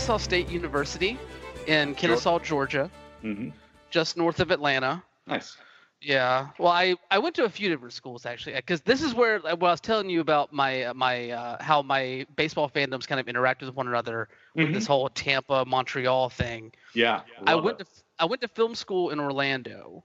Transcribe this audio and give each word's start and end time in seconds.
Kennesaw 0.00 0.16
State 0.16 0.48
University 0.48 1.18
in 1.66 1.94
Kennesaw, 1.94 2.38
Georgia, 2.38 2.90
hmm 3.20 3.50
just 3.90 4.16
north 4.16 4.40
of 4.40 4.50
Atlanta. 4.50 5.02
Nice. 5.26 5.58
Yeah. 6.00 6.48
Well, 6.58 6.72
I, 6.72 6.96
I 7.10 7.18
went 7.18 7.34
to 7.34 7.44
a 7.44 7.50
few 7.50 7.68
different 7.68 7.92
schools 7.92 8.24
actually, 8.24 8.54
because 8.54 8.80
this 8.80 9.02
is 9.02 9.12
where 9.12 9.40
what 9.40 9.50
I 9.50 9.54
was 9.72 9.78
telling 9.82 10.08
you 10.08 10.22
about 10.22 10.54
my 10.54 10.90
my 10.94 11.28
uh, 11.32 11.62
how 11.62 11.82
my 11.82 12.24
baseball 12.34 12.70
fandoms 12.70 13.06
kind 13.06 13.20
of 13.20 13.28
interact 13.28 13.60
with 13.60 13.74
one 13.74 13.88
another 13.88 14.30
with 14.54 14.68
Mhm. 14.68 14.72
this 14.72 14.86
whole 14.86 15.10
Tampa 15.10 15.66
Montreal 15.66 16.30
thing. 16.30 16.72
Yeah. 16.94 17.20
I 17.46 17.56
went 17.56 17.78
it. 17.78 17.86
to 17.86 18.02
I 18.18 18.24
went 18.24 18.40
to 18.40 18.48
film 18.48 18.74
school 18.74 19.10
in 19.10 19.20
Orlando, 19.20 20.02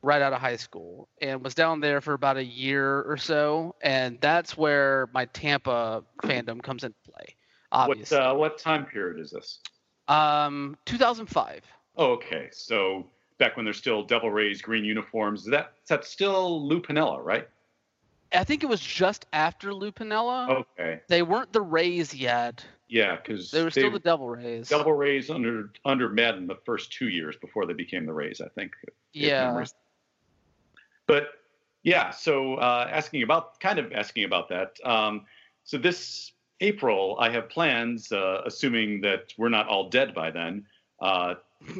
right 0.00 0.22
out 0.22 0.32
of 0.32 0.40
high 0.40 0.56
school, 0.56 1.08
and 1.20 1.44
was 1.44 1.54
down 1.54 1.80
there 1.80 2.00
for 2.00 2.14
about 2.14 2.38
a 2.38 2.44
year 2.44 3.02
or 3.02 3.18
so, 3.18 3.74
and 3.82 4.18
that's 4.22 4.56
where 4.56 5.10
my 5.12 5.26
Tampa 5.26 6.04
fandom 6.22 6.62
comes 6.62 6.84
into 6.84 6.96
play. 7.04 7.36
What 7.70 8.12
uh, 8.12 8.34
what 8.34 8.58
time 8.58 8.86
period 8.86 9.20
is 9.20 9.30
this? 9.30 9.60
um, 10.08 10.76
2005. 10.86 11.62
Oh, 11.96 12.12
okay. 12.12 12.48
So 12.52 13.06
back 13.38 13.56
when 13.56 13.64
there's 13.64 13.78
still 13.78 14.02
Devil 14.02 14.30
Rays 14.30 14.62
green 14.62 14.84
uniforms, 14.84 15.40
is 15.40 15.50
that 15.50 15.72
that's 15.88 16.08
still 16.08 16.66
Lou 16.66 16.80
Piniella, 16.80 17.22
right? 17.24 17.48
I 18.32 18.44
think 18.44 18.62
it 18.62 18.66
was 18.66 18.80
just 18.80 19.26
after 19.32 19.72
Lou 19.72 19.92
Piniella. 19.92 20.64
Okay. 20.78 21.00
They 21.08 21.22
weren't 21.22 21.52
the 21.52 21.60
Rays 21.60 22.14
yet. 22.14 22.64
Yeah, 22.88 23.16
because 23.16 23.50
They 23.50 23.64
were 23.64 23.70
still 23.70 23.90
the 23.90 23.98
Devil 23.98 24.28
Rays. 24.28 24.68
Devil 24.68 24.92
Rays 24.92 25.28
under 25.30 25.70
under 25.84 26.08
Maddon 26.08 26.46
the 26.46 26.58
first 26.64 26.92
two 26.92 27.08
years 27.08 27.36
before 27.36 27.66
they 27.66 27.72
became 27.72 28.06
the 28.06 28.12
Rays, 28.12 28.40
I 28.40 28.48
think. 28.48 28.72
yeah. 29.12 29.64
But 31.06 31.28
yeah, 31.82 32.10
so 32.10 32.54
uh, 32.56 32.88
asking 32.90 33.22
about 33.22 33.60
kind 33.60 33.78
of 33.78 33.92
asking 33.92 34.24
about 34.24 34.48
that. 34.48 34.76
Um, 34.84 35.24
so 35.64 35.78
this 35.78 36.32
April, 36.60 37.16
I 37.20 37.30
have 37.30 37.48
plans, 37.48 38.10
uh, 38.12 38.42
assuming 38.46 39.00
that 39.02 39.32
we're 39.36 39.48
not 39.50 39.68
all 39.68 39.88
dead 39.90 40.14
by 40.14 40.30
then. 40.30 40.64
Uh, 41.00 41.34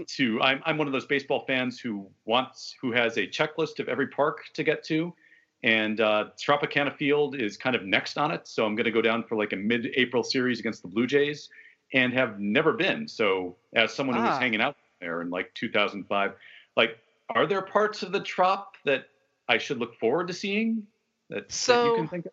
to 0.08 0.40
I'm 0.42 0.62
I'm 0.64 0.78
one 0.78 0.86
of 0.86 0.92
those 0.92 1.06
baseball 1.06 1.44
fans 1.46 1.78
who 1.78 2.06
wants 2.24 2.74
who 2.80 2.92
has 2.92 3.16
a 3.18 3.26
checklist 3.26 3.78
of 3.78 3.88
every 3.88 4.06
park 4.08 4.44
to 4.54 4.62
get 4.64 4.82
to, 4.84 5.14
and 5.62 6.00
uh, 6.00 6.26
Tropicana 6.38 6.94
Field 6.96 7.36
is 7.40 7.56
kind 7.56 7.76
of 7.76 7.84
next 7.84 8.16
on 8.18 8.30
it. 8.30 8.46
So 8.48 8.64
I'm 8.66 8.74
going 8.74 8.84
to 8.84 8.90
go 8.90 9.02
down 9.02 9.22
for 9.24 9.36
like 9.36 9.52
a 9.52 9.56
mid-April 9.56 10.22
series 10.22 10.60
against 10.60 10.82
the 10.82 10.88
Blue 10.88 11.06
Jays, 11.06 11.48
and 11.94 12.12
have 12.12 12.40
never 12.40 12.72
been. 12.72 13.06
So 13.08 13.56
as 13.74 13.92
someone 13.94 14.16
who 14.16 14.22
was 14.22 14.32
Ah. 14.32 14.38
hanging 14.38 14.60
out 14.60 14.76
there 15.00 15.20
in 15.22 15.30
like 15.30 15.52
2005, 15.54 16.32
like 16.76 16.98
are 17.30 17.46
there 17.46 17.62
parts 17.62 18.02
of 18.02 18.12
the 18.12 18.20
Trop 18.20 18.76
that 18.84 19.04
I 19.48 19.58
should 19.58 19.78
look 19.78 19.94
forward 19.98 20.28
to 20.28 20.34
seeing 20.34 20.86
that, 21.30 21.48
that 21.48 21.52
So- 21.52 21.90
you 21.92 21.96
can 21.96 22.08
think 22.08 22.26
of? 22.26 22.32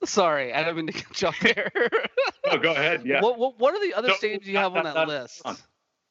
Sorry, 0.04 0.52
I 0.54 0.62
don't 0.64 0.76
mean 0.76 0.86
to 0.88 1.04
jump 1.12 1.36
there. 1.40 1.70
Oh, 2.52 2.58
go 2.58 2.72
ahead. 2.72 3.02
Yeah. 3.06 3.20
What, 3.22 3.38
what 3.38 3.60
what 3.60 3.74
are 3.76 3.80
the 3.86 3.94
other 3.94 4.08
No, 4.08 4.14
stadiums 4.14 4.44
you 4.44 4.54
not- 4.54 4.62
have 4.62 4.76
on 4.76 4.82
not- 4.84 4.94
that 4.94 5.00
not- 5.06 5.08
list? 5.08 5.42
on. 5.44 5.56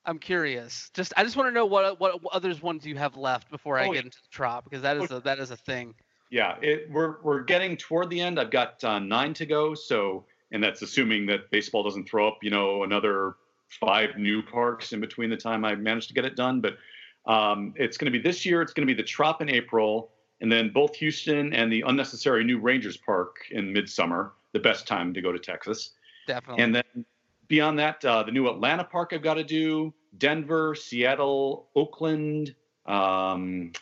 I'm 0.06 0.18
curious. 0.20 0.90
Just 0.94 1.12
I 1.18 1.24
just 1.26 1.36
want 1.36 1.50
to 1.50 1.52
know 1.52 1.66
what 1.66 2.00
what, 2.00 2.24
what 2.24 2.34
others 2.34 2.62
ones 2.62 2.86
you 2.86 2.96
have 2.96 3.18
left 3.18 3.52
before 3.52 3.78
I 3.78 3.88
Oh, 3.88 3.94
get 3.94 4.06
into 4.06 4.18
the 4.18 4.30
trop 4.32 4.64
because 4.64 4.82
that 4.84 4.96
is 4.96 5.12
a 5.12 5.20
that 5.22 5.40
is 5.40 5.52
a 5.52 5.58
thing. 5.58 5.96
Yeah, 6.32 6.56
it, 6.62 6.90
we're 6.90 7.16
we're 7.24 7.42
getting 7.44 7.76
toward 7.76 8.10
the 8.10 8.22
end. 8.22 8.40
I've 8.40 8.52
got 8.52 8.82
uh, 8.86 9.00
nine 9.00 9.34
to 9.34 9.46
go. 9.46 9.74
So, 9.74 10.24
and 10.54 10.64
that's 10.64 10.82
assuming 10.82 11.26
that 11.26 11.52
baseball 11.52 11.84
doesn't 11.84 12.08
throw 12.08 12.28
up, 12.30 12.38
you 12.42 12.52
know, 12.52 12.84
another 12.84 13.34
five 13.82 14.16
new 14.18 14.42
parks 14.42 14.94
in 14.94 15.02
between 15.02 15.30
the 15.30 15.38
time 15.38 15.66
I 15.66 15.76
manage 15.76 16.08
to 16.08 16.14
get 16.14 16.24
it 16.24 16.38
done. 16.38 16.62
But 16.62 16.78
um, 17.26 17.74
it's 17.76 17.98
going 17.98 18.12
to 18.12 18.18
be 18.18 18.24
this 18.24 18.46
year. 18.46 18.62
It's 18.62 18.72
going 18.72 18.88
to 18.88 18.94
be 18.94 19.00
the 19.00 19.06
Trop 19.06 19.42
in 19.42 19.50
April, 19.50 20.12
and 20.42 20.52
then 20.52 20.70
both 20.70 20.96
Houston 20.96 21.54
and 21.54 21.72
the 21.72 21.82
unnecessary 21.82 22.44
new 22.44 22.60
Rangers 22.60 22.98
Park 22.98 23.38
in 23.52 23.72
midsummer. 23.74 24.34
The 24.52 24.60
best 24.60 24.88
time 24.88 25.14
to 25.14 25.22
go 25.22 25.32
to 25.32 25.40
Texas. 25.40 25.92
Definitely. 26.26 26.64
And 26.64 26.76
then 26.76 27.06
beyond 27.48 27.78
that, 27.80 28.04
uh, 28.04 28.24
the 28.24 28.32
new 28.32 28.48
Atlanta 28.50 28.84
park 28.84 29.12
I've 29.14 29.22
got 29.22 29.36
to 29.36 29.44
do, 29.44 29.94
Denver, 30.18 30.74
Seattle, 30.76 31.68
Oakland. 31.76 32.56
Um, 32.86 33.74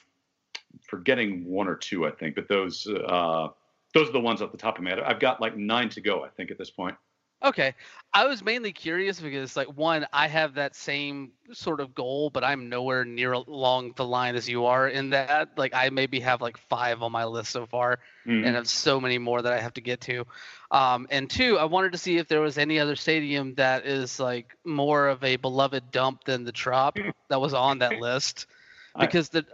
forgetting 0.82 1.46
one 1.46 1.68
or 1.68 1.76
two, 1.76 2.06
I 2.06 2.12
think, 2.12 2.36
but 2.36 2.48
those 2.48 2.88
uh, 2.88 3.50
those 3.94 4.10
are 4.10 4.14
the 4.14 4.20
ones 4.20 4.42
off 4.42 4.52
the 4.52 4.58
top 4.58 4.78
of 4.78 4.84
my 4.84 4.90
head. 4.90 5.00
I've 5.00 5.20
got 5.20 5.40
like 5.42 5.56
nine 5.56 5.90
to 5.90 6.02
go, 6.02 6.24
I 6.24 6.30
think, 6.30 6.52
at 6.52 6.58
this 6.58 6.70
point. 6.70 6.96
Okay. 7.44 7.76
I 8.14 8.26
was 8.26 8.44
mainly 8.44 8.72
curious 8.72 9.20
because 9.20 9.56
like 9.56 9.68
one, 9.68 10.06
I 10.12 10.28
have 10.28 10.56
that 10.56 10.76
same 10.76 11.32
sort 11.52 11.80
of 11.82 11.94
goal, 11.94 12.30
but 12.30 12.44
I'm 12.44 12.70
nowhere 12.70 13.06
near 13.06 13.34
along 13.34 13.94
the 13.96 14.06
line 14.06 14.36
as 14.36 14.48
you 14.50 14.66
are 14.66 14.88
in 14.88 15.12
that. 15.12 15.58
Like 15.58 15.74
I 15.74 15.90
maybe 15.90 16.20
have 16.22 16.42
like 16.42 16.58
five 16.58 17.02
on 17.02 17.12
my 17.12 17.26
list 17.26 17.52
so 17.52 17.66
far 17.66 18.00
Mhm. 18.26 18.42
and 18.42 18.56
have 18.56 18.68
so 18.68 19.00
many 19.00 19.18
more 19.18 19.42
that 19.42 19.54
I 19.54 19.60
have 19.60 19.74
to 19.74 19.82
get 19.82 20.02
to. 20.02 20.26
Um, 20.72 21.08
and 21.12 21.30
two, 21.30 21.58
I 21.58 21.66
wanted 21.66 21.94
to 21.94 21.98
see 21.98 22.18
if 22.18 22.28
there 22.28 22.42
was 22.42 22.58
any 22.58 22.80
other 22.80 22.96
stadium 22.96 23.56
that 23.56 23.86
is 23.86 24.20
like 24.20 24.56
more 24.66 25.08
of 25.08 25.24
a 25.24 25.36
beloved 25.38 25.92
dump 25.92 26.24
than 26.26 26.44
the 26.44 26.52
Trop 26.52 26.96
that 27.30 27.40
was 27.42 27.54
on 27.54 27.80
that 27.80 27.96
list. 27.98 28.48
I- 28.96 29.12
Because 29.12 29.30
the 29.30 29.46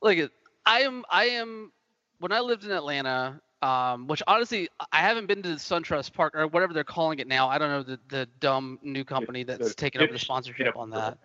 like, 0.00 0.30
I 0.66 0.80
am 0.80 1.04
I 1.10 1.24
am 1.26 1.72
when 2.18 2.32
I 2.32 2.40
lived 2.40 2.64
in 2.64 2.70
Atlanta, 2.70 3.40
um, 3.62 4.06
which 4.06 4.22
honestly 4.26 4.68
I 4.92 4.98
haven't 5.00 5.26
been 5.26 5.42
to 5.42 5.48
the 5.50 5.56
SunTrust 5.56 6.12
Park 6.12 6.34
or 6.34 6.46
whatever 6.46 6.72
they're 6.72 6.84
calling 6.84 7.18
it 7.18 7.26
now. 7.26 7.48
I 7.48 7.58
don't 7.58 7.70
know 7.70 7.82
the 7.82 8.00
the 8.08 8.26
dumb 8.40 8.78
new 8.82 9.04
company 9.04 9.42
that's 9.44 9.74
taken 9.74 10.00
over 10.00 10.12
the 10.12 10.18
sponsorship 10.18 10.76
on 10.76 10.90
that. 10.90 11.18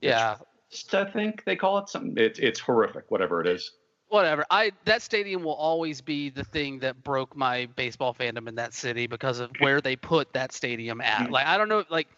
Yeah, 0.00 0.36
I 0.92 1.04
think 1.04 1.44
they 1.44 1.56
call 1.56 1.78
it 1.78 1.88
something. 1.88 2.14
It's 2.16 2.38
it's 2.38 2.60
horrific, 2.60 3.10
whatever 3.10 3.40
it 3.40 3.46
is. 3.46 3.72
whatever. 4.08 4.44
I 4.50 4.72
that 4.84 5.02
stadium 5.02 5.42
will 5.42 5.54
always 5.54 6.00
be 6.00 6.30
the 6.30 6.44
thing 6.44 6.80
that 6.80 7.02
broke 7.02 7.36
my 7.36 7.66
baseball 7.76 8.14
fandom 8.14 8.48
in 8.48 8.56
that 8.56 8.74
city 8.74 9.06
because 9.06 9.40
of 9.40 9.50
where 9.58 9.80
they 9.80 9.96
put 9.96 10.32
that 10.34 10.52
stadium 10.52 11.00
at. 11.00 11.28
Mhm. 11.28 11.30
Like 11.30 11.46
I 11.46 11.56
don't 11.56 11.68
know, 11.68 11.84
like 11.90 12.08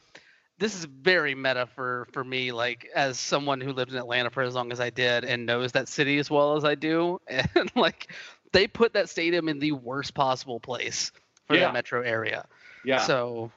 this 0.58 0.74
is 0.74 0.84
very 0.84 1.34
meta 1.34 1.66
for 1.66 2.06
for 2.12 2.24
me. 2.24 2.52
Like 2.52 2.88
as 2.94 3.18
someone 3.18 3.60
who 3.60 3.72
lived 3.72 3.92
in 3.92 3.98
Atlanta 3.98 4.30
for 4.30 4.42
as 4.42 4.54
long 4.54 4.72
as 4.72 4.80
I 4.80 4.90
did 4.90 5.24
and 5.24 5.46
knows 5.46 5.72
that 5.72 5.88
city 5.88 6.18
as 6.18 6.30
well 6.30 6.56
as 6.56 6.64
I 6.64 6.74
do, 6.74 7.20
and 7.28 7.70
like 7.76 8.12
they 8.56 8.66
put 8.66 8.94
that 8.94 9.08
stadium 9.08 9.48
in 9.48 9.58
the 9.58 9.72
worst 9.72 10.14
possible 10.14 10.58
place 10.58 11.12
for 11.46 11.54
Yeah. 11.54 11.66
that 11.66 11.74
metro 11.74 12.02
area. 12.02 12.46
Yeah. 12.84 12.98
So 12.98 13.50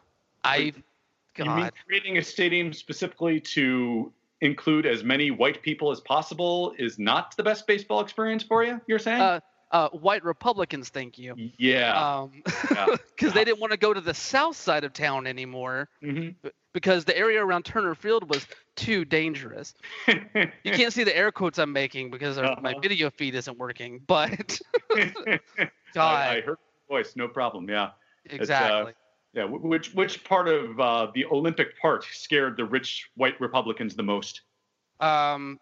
I, 0.43 0.57
you 0.57 0.73
mean 1.45 1.45
God, 1.45 1.73
creating 1.87 2.17
a 2.17 2.21
stadium 2.21 2.73
specifically 2.73 3.39
to 3.39 4.11
include 4.41 4.85
as 4.85 5.03
many 5.03 5.31
white 5.31 5.61
people 5.61 5.91
as 5.91 5.99
possible 6.01 6.73
is 6.77 6.99
not 6.99 7.35
the 7.37 7.43
best 7.43 7.65
baseball 7.65 8.01
experience 8.01 8.43
for 8.43 8.63
you? 8.63 8.81
You're 8.87 8.99
saying? 8.99 9.21
uh, 9.21 9.39
uh, 9.71 9.89
white 9.89 10.23
Republicans, 10.23 10.89
thank 10.89 11.17
you. 11.17 11.35
yeah. 11.57 12.19
Um, 12.19 12.43
yeah. 12.71 12.87
because 13.15 13.33
they 13.33 13.45
didn't 13.45 13.59
want 13.59 13.71
to 13.71 13.77
go 13.77 13.93
to 13.93 14.01
the 14.01 14.13
south 14.13 14.57
side 14.57 14.83
of 14.83 14.93
town 14.93 15.27
anymore. 15.27 15.87
hmm 16.01 16.29
because 16.73 17.05
the 17.05 17.17
area 17.17 17.43
around 17.43 17.65
Turner 17.65 17.95
Field 17.95 18.29
was 18.29 18.47
too 18.75 19.05
dangerous. 19.05 19.73
You 20.63 20.71
can't 20.71 20.93
see 20.93 21.03
the 21.03 21.15
air 21.15 21.31
quotes 21.31 21.57
I'm 21.59 21.71
making 21.73 22.11
because 22.11 22.37
my 22.57 22.73
Uh-huh. 22.73 22.79
video 22.81 23.09
feed 23.09 23.35
isn't 23.35 23.57
working. 23.57 23.99
But 24.05 24.59
I, 24.95 25.39
God, 25.93 26.19
I 26.25 26.41
heard 26.41 26.57
your 26.89 26.99
voice, 26.99 27.15
no 27.15 27.27
problem. 27.27 27.69
Yeah, 27.69 27.91
exactly. 28.25 28.93
yeah. 29.33 29.45
Which 29.45 29.93
which 29.93 30.23
part 30.23 30.47
of 30.47 30.79
uh, 30.79 31.11
the 31.13 31.25
Olympic 31.25 31.77
part 31.79 32.03
scared 32.05 32.57
the 32.57 32.65
rich 32.65 33.09
white 33.15 33.39
Republicans 33.39 33.95
the 33.95 34.03
most? 34.03 34.41
um, 34.99 35.59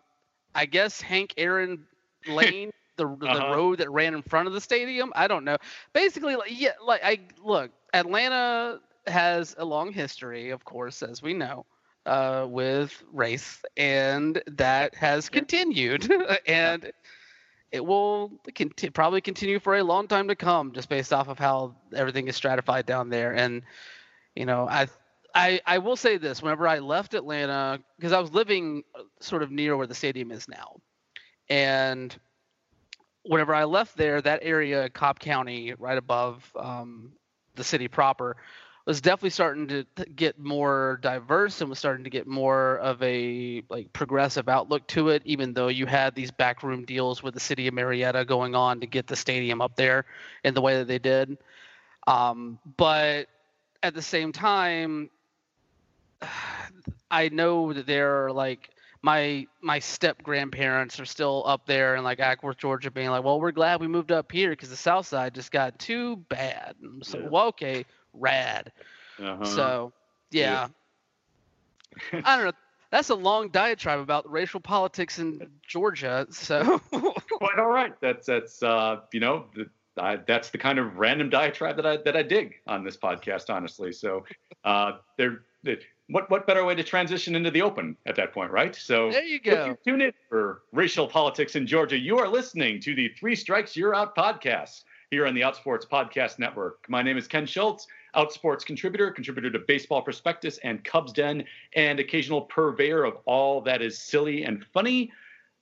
I 0.56 0.66
guess 0.66 1.02
Hank 1.02 1.34
Aaron 1.38 1.86
Lane, 2.26 2.72
the 2.98 3.06
the 3.06 3.28
Uh-huh. 3.28 3.52
road 3.52 3.80
that 3.80 3.90
ran 3.92 4.14
in 4.14 4.22
front 4.22 4.48
of 4.48 4.54
the 4.54 4.62
stadium. 4.62 5.12
I 5.16 5.28
don't 5.28 5.44
know. 5.46 5.58
Basically, 5.94 6.36
like, 6.36 6.52
yeah, 6.60 6.72
like 6.84 7.02
I 7.04 7.20
look, 7.44 7.72
Atlanta 7.94 8.82
has 9.08 9.56
a 9.58 9.66
long 9.66 9.92
history, 9.92 10.50
of 10.50 10.64
course, 10.66 11.02
as 11.04 11.22
we 11.22 11.34
know. 11.34 11.66
Uh, 12.06 12.48
with 12.50 13.04
race, 13.12 13.62
and 13.76 14.42
that 14.48 14.96
has 14.96 15.28
continued, 15.28 16.10
and 16.48 16.90
it 17.74 17.86
will 17.86 18.32
conti- 18.56 18.90
probably 18.90 19.20
continue 19.20 19.60
for 19.60 19.76
a 19.76 19.84
long 19.84 20.08
time 20.08 20.30
to 20.30 20.36
come, 20.36 20.72
just 20.72 20.88
based 20.88 21.12
off 21.12 21.28
of 21.28 21.38
how 21.38 21.76
everything 21.94 22.30
is 22.30 22.36
stratified 22.38 22.86
down 22.86 23.10
there. 23.10 23.36
And 23.36 23.62
you 24.38 24.46
know, 24.46 24.70
I, 24.70 24.88
I, 25.36 25.60
I 25.66 25.80
will 25.80 25.98
say 25.98 26.16
this: 26.16 26.42
whenever 26.42 26.66
I 26.66 26.80
left 26.80 27.14
Atlanta, 27.14 27.80
because 27.98 28.14
I 28.14 28.22
was 28.22 28.32
living 28.32 28.84
uh, 28.96 29.02
sort 29.20 29.44
of 29.44 29.52
near 29.52 29.76
where 29.76 29.88
the 29.88 29.94
stadium 29.94 30.32
is 30.32 30.48
now, 30.48 30.78
and 31.50 32.18
whenever 33.24 33.54
I 33.54 33.66
left 33.66 33.98
there, 33.98 34.22
that 34.22 34.40
area, 34.44 34.90
Cobb 34.90 35.20
County, 35.20 35.74
right 35.78 35.98
above 35.98 36.50
um, 36.58 37.12
the 37.56 37.64
city 37.64 37.90
proper, 37.90 38.38
was 38.88 39.02
definitely 39.02 39.32
starting 39.32 39.68
to 39.68 39.86
get 40.16 40.40
more 40.40 40.98
diverse 41.02 41.60
and 41.60 41.70
was 41.70 41.78
starting 41.78 42.06
to 42.06 42.10
get 42.10 42.26
more 42.26 42.78
of 42.78 43.04
a 43.04 43.62
like 43.70 43.92
progressive 43.92 44.48
outlook 44.48 44.88
to 44.88 45.10
it 45.10 45.22
even 45.26 45.54
though 45.54 45.68
you 45.68 45.86
had 45.86 46.16
these 46.16 46.32
backroom 46.32 46.86
deals 46.86 47.22
with 47.22 47.34
the 47.34 47.40
city 47.40 47.68
of 47.68 47.74
marietta 47.74 48.24
going 48.24 48.56
on 48.56 48.80
to 48.80 48.88
get 48.88 49.06
the 49.06 49.16
stadium 49.16 49.62
up 49.62 49.76
there 49.76 50.06
in 50.46 50.54
the 50.54 50.62
way 50.62 50.78
that 50.78 50.88
they 50.88 51.00
did 51.00 51.38
um, 52.08 52.58
but 52.78 53.28
at 53.84 53.94
the 53.94 54.02
same 54.02 54.32
time 54.32 55.10
i 57.12 57.28
know 57.30 57.74
that 57.74 57.86
there 57.86 58.26
are 58.26 58.32
like 58.32 58.70
my 59.04 59.46
my 59.62 59.80
step 59.80 60.24
grandparents 60.24 61.00
are 61.00 61.06
still 61.06 61.44
up 61.46 61.66
there 61.68 61.96
in 61.96 62.04
like 62.04 62.18
Acworth, 62.20 62.58
Georgia, 62.58 62.90
being 62.90 63.10
like, 63.10 63.24
"Well, 63.24 63.40
we're 63.40 63.52
glad 63.52 63.80
we 63.80 63.88
moved 63.88 64.12
up 64.12 64.32
here 64.32 64.50
because 64.50 64.70
the 64.70 64.76
South 64.76 65.06
Side 65.06 65.36
just 65.36 65.52
got 65.52 65.78
too 65.78 66.18
bad." 66.30 66.76
And 66.82 67.06
so, 67.06 67.20
Yeah. 67.20 67.30
well, 67.30 67.46
okay, 67.48 67.86
rad. 68.20 68.72
Uh-huh. 69.20 69.46
So, 69.46 69.94
yeah. 70.32 70.68
I 72.14 72.36
don't 72.36 72.46
know. 72.46 72.52
That's 72.90 73.10
a 73.10 73.16
long 73.16 73.50
diatribe 73.50 74.00
about 74.00 74.30
racial 74.32 74.60
politics 74.60 75.20
in 75.20 75.46
Georgia. 75.68 76.28
So, 76.30 76.80
quite 76.90 77.60
all 77.60 77.68
right. 77.68 77.94
That's 78.00 78.28
that's 78.28 78.64
uh, 78.64 79.02
you 79.12 79.20
know 79.20 79.46
the, 79.56 79.70
I, 79.98 80.18
that's 80.18 80.52
the 80.52 80.58
kind 80.58 80.80
of 80.80 80.98
random 80.98 81.30
diatribe 81.30 81.76
that 81.76 81.86
I 81.86 81.98
that 81.98 82.16
I 82.16 82.24
dig 82.24 82.56
on 82.66 82.86
this 82.86 82.96
podcast, 82.96 83.50
honestly. 83.50 83.92
So, 83.92 84.24
uh, 84.64 84.94
there, 85.18 85.42
what 86.10 86.30
what 86.30 86.48
better 86.48 86.64
way 86.64 86.76
to 86.76 86.84
transition 86.84 87.36
into 87.36 87.52
the 87.52 87.62
open 87.62 87.98
at 88.06 88.16
that 88.16 88.34
point, 88.34 88.52
right? 88.52 88.76
So 88.76 89.12
there 89.12 89.26
you 89.26 89.40
go. 89.40 89.66
You 89.66 89.78
tune 89.84 90.02
in 90.02 90.14
for 90.30 90.62
racial 90.72 91.08
politics 91.08 91.56
in 91.56 91.68
Georgia. 91.68 91.98
You 91.98 92.18
are 92.20 92.28
listening 92.28 92.80
to 92.82 92.96
the 92.96 93.10
Three 93.10 93.36
Strikes 93.36 93.76
You're 93.76 93.96
Out 93.96 94.16
podcast 94.16 94.84
here 95.12 95.26
on 95.28 95.34
the 95.34 95.42
Outsports 95.42 95.88
Podcast 95.88 96.40
Network. 96.40 96.86
My 96.88 97.02
name 97.02 97.18
is 97.18 97.28
Ken 97.28 97.46
Schultz, 97.46 97.88
Outsports 98.18 98.66
contributor, 98.66 99.12
contributor 99.12 99.52
to 99.52 99.60
Baseball 99.60 100.02
Prospectus 100.02 100.58
and 100.64 100.84
Cubs 100.84 101.14
Den, 101.14 101.44
and 101.74 102.00
occasional 102.00 102.42
purveyor 102.42 103.04
of 103.04 103.18
all 103.26 103.62
that 103.62 103.82
is 103.82 104.00
silly 104.00 104.44
and 104.44 104.66
funny. 104.74 105.12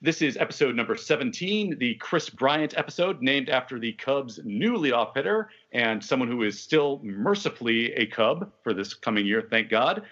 This 0.02 0.22
is 0.22 0.38
episode 0.38 0.75
number 0.75 0.96
17, 0.96 1.78
the 1.80 1.96
Kris 1.96 2.30
Bryant 2.30 2.78
episode, 2.78 3.22
named 3.22 3.50
after 3.50 3.80
the 3.80 3.94
Cubs' 3.94 4.40
new 4.44 4.78
leadoff 4.78 5.16
hitter 5.16 5.50
and 5.74 6.04
someone 6.04 6.30
who 6.30 6.44
is 6.44 6.60
still 6.60 7.02
mercifully 7.04 7.94
a 7.94 8.06
Cub 8.06 8.52
for 8.63 8.74
this 8.74 8.94
coming 8.94 9.25
year, 9.25 9.42
thank 9.50 9.69
God. 9.69 10.04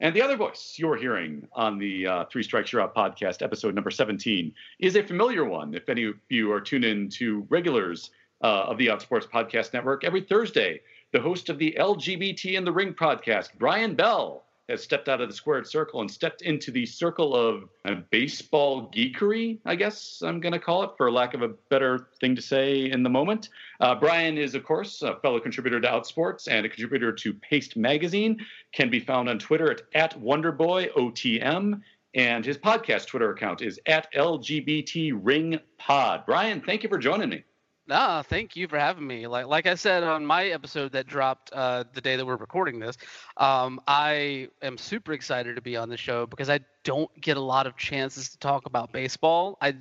And 0.00 0.16
the 0.16 0.22
other 0.22 0.36
voice 0.36 0.74
you're 0.78 0.96
hearing 0.96 1.46
on 1.52 1.78
the 1.78 2.06
uh, 2.06 2.24
Three 2.24 2.42
Strikes 2.42 2.72
You're 2.72 2.82
Out 2.82 2.94
podcast, 2.94 3.42
episode 3.42 3.74
number 3.74 3.90
17, 3.90 4.52
is 4.80 4.96
a 4.96 5.02
familiar 5.02 5.44
one. 5.44 5.74
If 5.74 5.88
any 5.88 6.04
of 6.06 6.14
you 6.28 6.50
are 6.50 6.60
tuned 6.60 6.84
in 6.84 7.08
to 7.10 7.46
regulars 7.50 8.10
uh, 8.42 8.64
of 8.66 8.78
the 8.78 8.88
Outsports 8.88 9.28
Podcast 9.28 9.72
Network, 9.72 10.02
every 10.02 10.22
Thursday, 10.22 10.80
the 11.12 11.20
host 11.20 11.48
of 11.48 11.58
the 11.58 11.76
LGBT 11.78 12.54
in 12.54 12.64
the 12.64 12.72
Ring 12.72 12.94
podcast, 12.94 13.50
Brian 13.58 13.94
Bell, 13.94 14.44
has 14.68 14.82
stepped 14.82 15.08
out 15.08 15.20
of 15.20 15.28
the 15.28 15.34
squared 15.34 15.66
circle 15.66 16.00
and 16.00 16.10
stepped 16.10 16.40
into 16.42 16.70
the 16.70 16.86
circle 16.86 17.36
of 17.36 17.68
uh, 17.84 17.96
baseball 18.10 18.90
geekery, 18.90 19.58
I 19.66 19.74
guess 19.74 20.22
I'm 20.24 20.40
going 20.40 20.52
to 20.52 20.58
call 20.58 20.84
it, 20.84 20.90
for 20.96 21.10
lack 21.10 21.34
of 21.34 21.42
a 21.42 21.48
better 21.68 22.08
thing 22.20 22.34
to 22.36 22.42
say 22.42 22.90
in 22.90 23.02
the 23.02 23.10
moment. 23.10 23.50
Uh, 23.80 23.94
Brian 23.94 24.38
is, 24.38 24.54
of 24.54 24.64
course, 24.64 25.02
a 25.02 25.16
fellow 25.16 25.40
contributor 25.40 25.80
to 25.80 25.88
Outsports 25.88 26.48
and 26.48 26.64
a 26.64 26.68
contributor 26.68 27.12
to 27.12 27.34
Paste 27.34 27.76
Magazine. 27.76 28.38
Can 28.72 28.88
be 28.88 29.00
found 29.00 29.28
on 29.28 29.38
Twitter 29.38 29.70
at, 29.70 29.82
at 29.94 30.20
WonderboyOTM. 30.20 31.82
And 32.14 32.44
his 32.44 32.58
podcast 32.58 33.06
Twitter 33.06 33.30
account 33.30 33.62
is 33.62 33.80
at 33.86 34.12
LGBT 34.14 35.18
Ring 35.20 35.58
Pod. 35.78 36.24
Brian, 36.26 36.60
thank 36.60 36.82
you 36.82 36.88
for 36.88 36.98
joining 36.98 37.30
me. 37.30 37.44
Nah, 37.88 38.22
thank 38.22 38.54
you 38.54 38.68
for 38.68 38.78
having 38.78 39.06
me. 39.06 39.26
Like 39.26 39.46
like 39.46 39.66
I 39.66 39.74
said 39.74 40.04
on 40.04 40.24
my 40.24 40.46
episode 40.46 40.92
that 40.92 41.06
dropped 41.06 41.52
uh, 41.52 41.84
the 41.94 42.00
day 42.00 42.16
that 42.16 42.24
we're 42.24 42.36
recording 42.36 42.78
this, 42.78 42.96
um, 43.36 43.80
I 43.88 44.48
am 44.62 44.78
super 44.78 45.12
excited 45.12 45.56
to 45.56 45.62
be 45.62 45.76
on 45.76 45.88
the 45.88 45.96
show 45.96 46.26
because 46.26 46.48
I 46.48 46.60
don't 46.84 47.10
get 47.20 47.36
a 47.36 47.40
lot 47.40 47.66
of 47.66 47.76
chances 47.76 48.28
to 48.30 48.38
talk 48.38 48.66
about 48.66 48.92
baseball. 48.92 49.58
I 49.60 49.74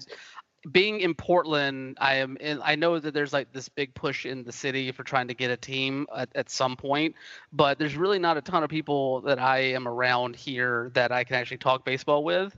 being 0.71 0.99
in 0.99 1.15
Portland, 1.15 1.97
I 1.99 2.15
am 2.15 2.37
in, 2.37 2.59
I 2.63 2.75
know 2.75 2.99
that 2.99 3.13
there's 3.13 3.33
like 3.33 3.51
this 3.51 3.69
big 3.69 3.93
push 3.95 4.25
in 4.25 4.43
the 4.43 4.51
city 4.51 4.91
for 4.91 5.03
trying 5.03 5.27
to 5.27 5.33
get 5.33 5.49
a 5.49 5.57
team 5.57 6.05
at, 6.15 6.29
at 6.35 6.49
some 6.49 6.75
point, 6.75 7.15
but 7.51 7.79
there's 7.79 7.95
really 7.95 8.19
not 8.19 8.37
a 8.37 8.41
ton 8.41 8.63
of 8.63 8.69
people 8.69 9.21
that 9.21 9.39
I 9.39 9.59
am 9.59 9.87
around 9.87 10.35
here 10.35 10.91
that 10.93 11.11
I 11.11 11.23
can 11.23 11.35
actually 11.35 11.57
talk 11.57 11.83
baseball 11.83 12.23
with 12.23 12.55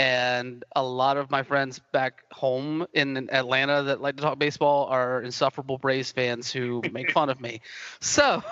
and 0.00 0.64
a 0.74 0.82
lot 0.82 1.18
of 1.18 1.30
my 1.30 1.42
friends 1.42 1.78
back 1.92 2.22
home 2.32 2.86
in 2.94 3.28
Atlanta 3.30 3.82
that 3.82 4.00
like 4.00 4.16
to 4.16 4.22
talk 4.22 4.38
baseball 4.38 4.86
are 4.86 5.20
insufferable 5.20 5.76
Braves 5.76 6.10
fans 6.10 6.50
who 6.50 6.80
make 6.90 7.10
fun 7.12 7.28
of 7.28 7.38
me. 7.38 7.60
So, 8.00 8.42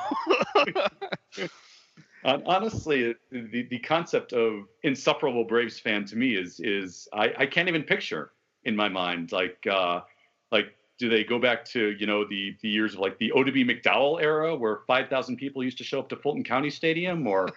honestly, 2.24 3.14
the, 3.32 3.62
the 3.62 3.78
concept 3.78 4.34
of 4.34 4.64
insufferable 4.82 5.44
Braves 5.44 5.80
fan 5.80 6.04
to 6.06 6.16
me 6.16 6.36
is 6.36 6.60
is 6.60 7.08
I, 7.14 7.32
I 7.38 7.46
can't 7.46 7.68
even 7.68 7.82
picture 7.82 8.32
in 8.64 8.76
my 8.76 8.90
mind 8.90 9.32
like 9.32 9.66
uh, 9.66 10.02
like 10.52 10.74
do 10.98 11.08
they 11.08 11.24
go 11.24 11.38
back 11.38 11.64
to 11.66 11.96
you 11.98 12.06
know 12.06 12.28
the 12.28 12.58
the 12.60 12.68
years 12.68 12.92
of 12.92 13.00
like 13.00 13.18
the 13.18 13.32
O.W. 13.32 13.64
McDowell 13.64 14.20
era 14.20 14.54
where 14.54 14.80
five 14.86 15.08
thousand 15.08 15.38
people 15.38 15.64
used 15.64 15.78
to 15.78 15.84
show 15.84 15.98
up 15.98 16.10
to 16.10 16.16
Fulton 16.16 16.44
County 16.44 16.68
Stadium 16.68 17.26
or 17.26 17.48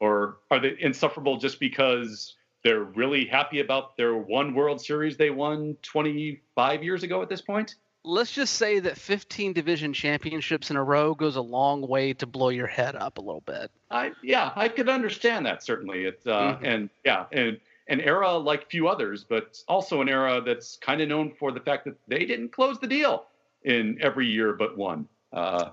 or 0.00 0.38
are 0.50 0.60
they 0.60 0.76
insufferable 0.80 1.36
just 1.36 1.60
because 1.60 2.36
they're 2.64 2.82
really 2.82 3.26
happy 3.26 3.60
about 3.60 3.96
their 3.96 4.16
one 4.16 4.54
World 4.54 4.80
Series 4.80 5.16
they 5.16 5.30
won 5.30 5.76
25 5.82 6.82
years 6.82 7.02
ago 7.02 7.22
at 7.22 7.28
this 7.28 7.42
point. 7.42 7.76
Let's 8.06 8.32
just 8.32 8.54
say 8.54 8.80
that 8.80 8.98
15 8.98 9.52
division 9.52 9.92
championships 9.92 10.70
in 10.70 10.76
a 10.76 10.82
row 10.82 11.14
goes 11.14 11.36
a 11.36 11.40
long 11.40 11.86
way 11.86 12.12
to 12.14 12.26
blow 12.26 12.48
your 12.48 12.66
head 12.66 12.96
up 12.96 13.18
a 13.18 13.20
little 13.20 13.42
bit. 13.42 13.70
I 13.90 14.12
yeah, 14.22 14.52
I 14.56 14.68
could 14.68 14.88
understand 14.88 15.46
that 15.46 15.62
certainly. 15.62 16.04
It's 16.04 16.26
uh, 16.26 16.54
mm-hmm. 16.54 16.64
and 16.64 16.90
yeah, 17.04 17.26
and 17.32 17.58
an 17.88 18.00
era 18.00 18.32
like 18.32 18.68
few 18.70 18.88
others, 18.88 19.24
but 19.24 19.58
also 19.68 20.00
an 20.00 20.08
era 20.08 20.42
that's 20.44 20.76
kind 20.78 21.00
of 21.00 21.08
known 21.08 21.32
for 21.38 21.52
the 21.52 21.60
fact 21.60 21.84
that 21.84 21.96
they 22.08 22.24
didn't 22.24 22.50
close 22.50 22.78
the 22.78 22.86
deal 22.86 23.26
in 23.62 23.98
every 24.02 24.26
year 24.26 24.52
but 24.52 24.76
one. 24.76 25.08
Uh, 25.32 25.70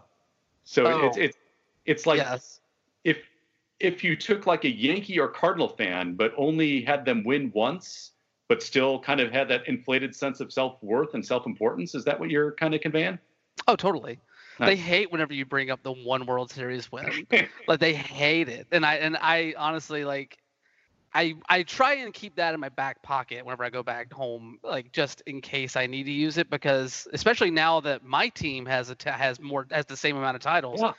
so 0.63 0.85
oh. 0.85 1.07
it's 1.07 1.17
it's 1.17 1.37
it's 1.85 2.05
like 2.05 2.19
yes. 2.19 2.59
if 3.03 3.17
if 3.81 4.03
you 4.03 4.15
took 4.15 4.45
like 4.45 4.63
a 4.63 4.69
Yankee 4.69 5.19
or 5.19 5.27
Cardinal 5.27 5.69
fan, 5.69 6.13
but 6.13 6.33
only 6.37 6.81
had 6.81 7.05
them 7.05 7.23
win 7.23 7.51
once, 7.53 8.11
but 8.47 8.61
still 8.61 8.99
kind 8.99 9.19
of 9.19 9.31
had 9.31 9.47
that 9.49 9.67
inflated 9.67 10.15
sense 10.15 10.39
of 10.39 10.51
self 10.51 10.81
worth 10.81 11.13
and 11.13 11.25
self 11.25 11.45
importance, 11.45 11.95
is 11.95 12.03
that 12.05 12.19
what 12.19 12.29
you're 12.29 12.51
kind 12.53 12.75
of 12.75 12.81
conveying? 12.81 13.17
Oh, 13.67 13.75
totally. 13.75 14.19
Nice. 14.59 14.69
They 14.69 14.75
hate 14.75 15.11
whenever 15.11 15.33
you 15.33 15.45
bring 15.45 15.71
up 15.71 15.81
the 15.83 15.91
one 15.91 16.25
World 16.25 16.51
Series 16.51 16.91
win. 16.91 17.27
like 17.67 17.79
they 17.79 17.93
hate 17.93 18.49
it, 18.49 18.67
and 18.71 18.85
I 18.85 18.95
and 18.95 19.17
I 19.17 19.53
honestly 19.57 20.05
like. 20.05 20.37
I, 21.13 21.35
I 21.49 21.63
try 21.63 21.95
and 21.95 22.13
keep 22.13 22.37
that 22.37 22.53
in 22.53 22.61
my 22.61 22.69
back 22.69 23.01
pocket 23.01 23.43
whenever 23.43 23.65
I 23.65 23.69
go 23.69 23.83
back 23.83 24.13
home, 24.13 24.59
like 24.63 24.93
just 24.93 25.21
in 25.25 25.41
case 25.41 25.75
I 25.75 25.85
need 25.85 26.05
to 26.05 26.11
use 26.11 26.37
it, 26.37 26.49
because 26.49 27.05
especially 27.11 27.51
now 27.51 27.81
that 27.81 28.05
my 28.05 28.29
team 28.29 28.65
has 28.67 28.89
a 28.89 28.95
t- 28.95 29.09
has 29.09 29.37
more 29.37 29.67
has 29.71 29.85
the 29.87 29.97
same 29.97 30.15
amount 30.15 30.37
of 30.37 30.41
titles 30.41 30.79
yeah. 30.79 30.93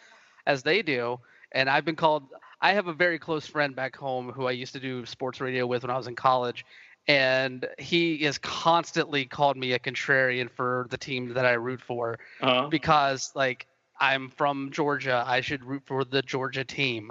as 0.47 0.62
they 0.62 0.83
do, 0.83 1.19
and 1.53 1.71
I've 1.71 1.87
been 1.87 1.97
called 1.97 2.25
I 2.62 2.73
have 2.75 2.87
a 2.87 2.92
very 2.92 3.19
close 3.19 3.47
friend 3.47 3.75
back 3.75 3.97
home 3.97 4.31
who 4.31 4.47
I 4.47 4.52
used 4.52 4.73
to 4.75 4.81
do 4.81 5.04
sports 5.04 5.40
radio 5.40 5.66
with 5.66 5.83
when 5.83 5.90
I 5.90 5.97
was 5.97 6.07
in 6.07 6.14
college, 6.14 6.64
and 7.09 7.66
he 7.76 8.19
has 8.19 8.38
constantly 8.38 9.25
called 9.25 9.57
me 9.57 9.73
a 9.73 9.81
contrarian 9.81 10.49
for 10.49 10.87
the 10.90 10.97
team 10.97 11.35
that 11.35 11.45
I 11.45 11.54
root 11.54 11.81
for 11.81 12.21
uh-huh. 12.40 12.69
because 12.69 13.33
like 13.35 13.66
I'm 14.00 14.31
from 14.31 14.71
Georgia, 14.71 15.25
I 15.26 15.40
should 15.40 15.64
root 15.64 15.83
for 15.87 16.04
the 16.04 16.23
Georgia 16.23 16.64
team, 16.64 17.11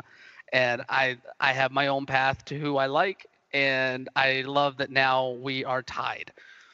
and 0.53 0.83
I 0.87 1.17
I 1.41 1.51
have 1.51 1.71
my 1.71 1.87
own 1.87 2.05
path 2.05 2.45
to 2.45 2.57
who 2.57 2.77
I 2.77 2.85
like, 2.85 3.27
and 3.53 4.07
I 4.15 4.43
love 4.45 4.77
that 4.77 4.89
now 4.89 5.31
we 5.31 5.65
are 5.65 5.83
tied. 5.83 6.31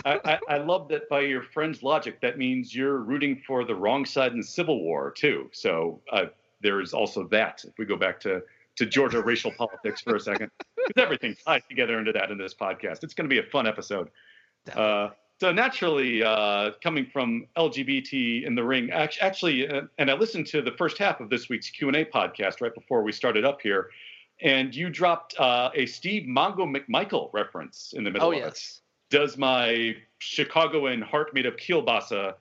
I, 0.06 0.40
I, 0.48 0.58
love 0.60 0.88
that 0.88 1.10
by 1.10 1.22
your 1.22 1.44
friend's 1.44 1.84
logic, 1.84 2.22
that 2.22 2.38
means 2.38 2.74
you're 2.74 3.00
rooting 3.00 3.42
for 3.46 3.66
the 3.66 3.76
wrong 3.76 4.06
side 4.06 4.32
in 4.32 4.38
the 4.38 4.46
Civil 4.46 4.82
War 4.82 5.12
too. 5.12 5.50
So 5.52 6.00
uh, 6.10 6.28
there 6.62 6.82
is 6.82 6.94
also 6.94 7.28
that. 7.28 7.64
If 7.66 7.78
we 7.78 7.86
go 7.86 7.96
back 7.96 8.20
to 8.22 8.42
to 8.78 8.86
Georgia 8.86 9.22
racial 9.22 9.52
politics 9.52 10.02
for 10.02 10.16
a 10.16 10.20
second, 10.20 10.50
because 10.58 11.04
everything 11.04 11.36
ties 11.46 11.62
together 11.68 12.00
into 12.00 12.14
that 12.14 12.32
in 12.32 12.38
this 12.38 12.54
podcast. 12.54 13.04
It's 13.04 13.14
going 13.14 13.30
to 13.30 13.34
be 13.34 13.40
a 13.40 13.50
fun 13.52 13.68
episode. 13.68 14.10
Uh, 14.74 15.10
so 15.40 15.52
naturally, 15.52 16.24
uh, 16.24 16.72
coming 16.82 17.06
from 17.06 17.48
LGBT 17.58 18.46
in 18.46 18.56
the 18.56 18.64
ring, 18.64 18.92
actually, 18.92 19.68
uh, 19.70 19.84
and 19.98 20.12
I 20.12 20.14
listened 20.14 20.48
to 20.48 20.62
the 20.62 20.72
first 20.72 20.98
half 20.98 21.20
of 21.20 21.30
this 21.30 21.50
week's 21.50 21.70
Q 21.70 21.88
and 21.88 21.98
A 21.98 22.06
podcast 22.06 22.62
right 22.62 22.74
before 22.74 23.04
we 23.04 23.12
started 23.12 23.46
up 23.46 23.62
here, 23.62 23.90
and 24.42 24.76
you 24.76 24.90
dropped 24.90 25.38
uh, 25.40 25.70
a 25.74 25.86
Steve 25.86 26.24
Mongo 26.24 26.60
McMichael 26.60 27.30
reference 27.34 27.94
in 27.96 28.04
the 28.04 28.12
middle 28.12 28.30
oh, 28.30 28.32
of 28.32 28.38
yes. 28.38 28.82
it. 29.12 29.16
Does 29.16 29.38
my 29.38 29.96
Chicagoan 30.20 31.02
heart 31.02 31.34
made 31.34 31.46
of 31.46 31.56
kielbasa 31.56 32.36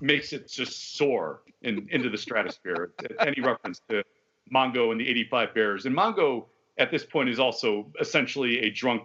makes 0.00 0.32
it 0.32 0.48
just 0.48 0.96
soar 0.96 1.42
in, 1.62 1.86
into 1.90 2.08
the 2.10 2.18
stratosphere. 2.18 2.92
Any 3.20 3.40
reference 3.40 3.80
to 3.88 4.02
Mongo 4.52 4.92
and 4.92 5.00
the 5.00 5.08
85 5.08 5.54
Bears. 5.54 5.86
And 5.86 5.94
Mongo 5.94 6.46
at 6.78 6.90
this 6.90 7.04
point 7.04 7.28
is 7.28 7.38
also 7.38 7.90
essentially 8.00 8.60
a 8.60 8.70
drunk 8.70 9.02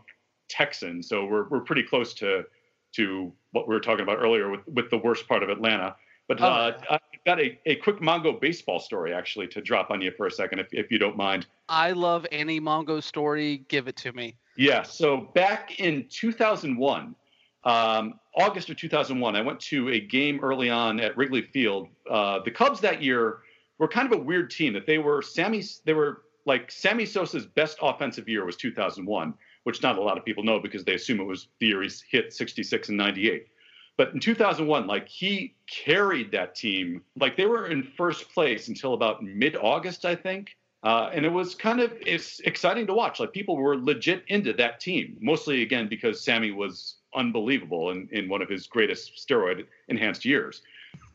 Texan. 0.50 1.02
So 1.02 1.26
we're, 1.26 1.48
we're 1.50 1.62
pretty 1.62 1.84
close 1.84 2.14
to 2.16 2.46
to 2.94 3.34
what 3.52 3.68
we 3.68 3.74
were 3.74 3.80
talking 3.80 4.04
about 4.04 4.20
earlier 4.20 4.52
with, 4.52 4.62
with 4.68 4.90
the 4.92 4.98
worst 5.00 5.28
part 5.28 5.42
of 5.42 5.50
Atlanta. 5.50 5.96
But 6.28 6.42
oh, 6.42 6.46
uh, 6.46 6.78
I've 6.92 7.00
got 7.26 7.40
a, 7.40 7.60
a 7.66 7.76
quick 7.78 8.00
Mongo 8.00 8.40
baseball 8.40 8.80
story 8.80 9.14
actually 9.14 9.48
to 9.48 9.62
drop 9.62 9.90
on 9.90 10.00
you 10.00 10.12
for 10.12 10.28
a 10.28 10.32
second, 10.32 10.60
if, 10.60 10.68
if 10.72 10.92
you 10.92 11.00
don't 11.00 11.18
mind. 11.18 11.48
I 11.70 11.92
love 11.92 12.26
any 12.32 12.62
Mongo 12.62 13.02
story. 13.02 13.66
Give 13.68 13.88
it 13.88 13.96
to 13.98 14.14
me. 14.14 14.36
Yeah. 14.58 14.84
So 14.84 15.32
back 15.34 15.80
in 15.80 16.06
2001, 16.10 17.16
um, 17.64 18.20
August 18.36 18.70
of 18.70 18.78
2001, 18.78 19.36
I 19.36 19.42
went 19.42 19.60
to 19.62 19.90
a 19.90 20.00
game 20.00 20.40
early 20.42 20.70
on 20.70 21.00
at 21.00 21.16
Wrigley 21.16 21.44
Field. 21.44 21.88
Uh, 22.10 22.40
the 22.44 22.52
Cubs 22.52 22.80
that 22.82 23.02
year 23.02 23.40
were 23.78 23.88
kind 23.88 24.12
of 24.12 24.20
a 24.20 24.22
weird 24.22 24.50
team. 24.50 24.74
That 24.74 24.88
they 24.88 24.98
were 24.98 25.22
Sammy, 25.22 25.64
they 25.86 25.94
were 25.94 26.24
like 26.46 26.72
Sammy 26.72 27.06
Sosa's 27.06 27.46
best 27.46 27.78
offensive 27.82 28.28
year 28.28 28.46
was 28.46 28.56
2001, 28.56 29.34
which 29.64 29.84
not 29.84 29.98
a 29.98 30.02
lot 30.02 30.18
of 30.18 30.26
people 30.26 30.44
know 30.44 30.60
because 30.60 30.84
they 30.84 30.96
assume 30.96 31.20
it 31.20 31.26
was 31.26 31.48
the 31.60 31.68
year 31.68 31.84
he 31.84 31.90
hit 32.10 32.34
66 32.34 32.90
and 32.90 32.98
98. 32.98 33.48
But 33.96 34.14
in 34.14 34.20
2001, 34.20 34.88
like 34.88 35.08
he 35.08 35.56
carried 35.68 36.32
that 36.32 36.56
team. 36.56 37.04
Like 37.16 37.38
they 37.38 37.46
were 37.46 37.68
in 37.68 37.84
first 37.84 38.34
place 38.34 38.68
until 38.68 38.96
about 38.96 39.24
mid-August, 39.24 40.06
I 40.06 40.16
think. 40.16 40.56
Uh, 40.82 41.10
and 41.14 41.26
it 41.26 41.32
was 41.32 41.56
kind 41.56 41.80
of 41.80 41.94
it's 42.06 42.40
exciting 42.42 42.88
to 42.88 42.94
watch. 42.94 43.20
Like 43.20 43.32
people 43.32 43.56
were 43.56 43.78
legit 43.78 44.24
into 44.28 44.52
that 44.54 44.80
team, 44.80 45.18
mostly 45.22 45.62
again 45.62 45.88
because 45.88 46.26
Sammy 46.26 46.52
was 46.52 46.96
unbelievable 47.16 47.92
in, 47.92 48.08
in 48.12 48.30
one 48.30 48.42
of 48.42 48.50
his 48.50 48.68
greatest 48.68 49.28
steroid 49.28 49.66
enhanced 49.88 50.26
years. 50.26 50.62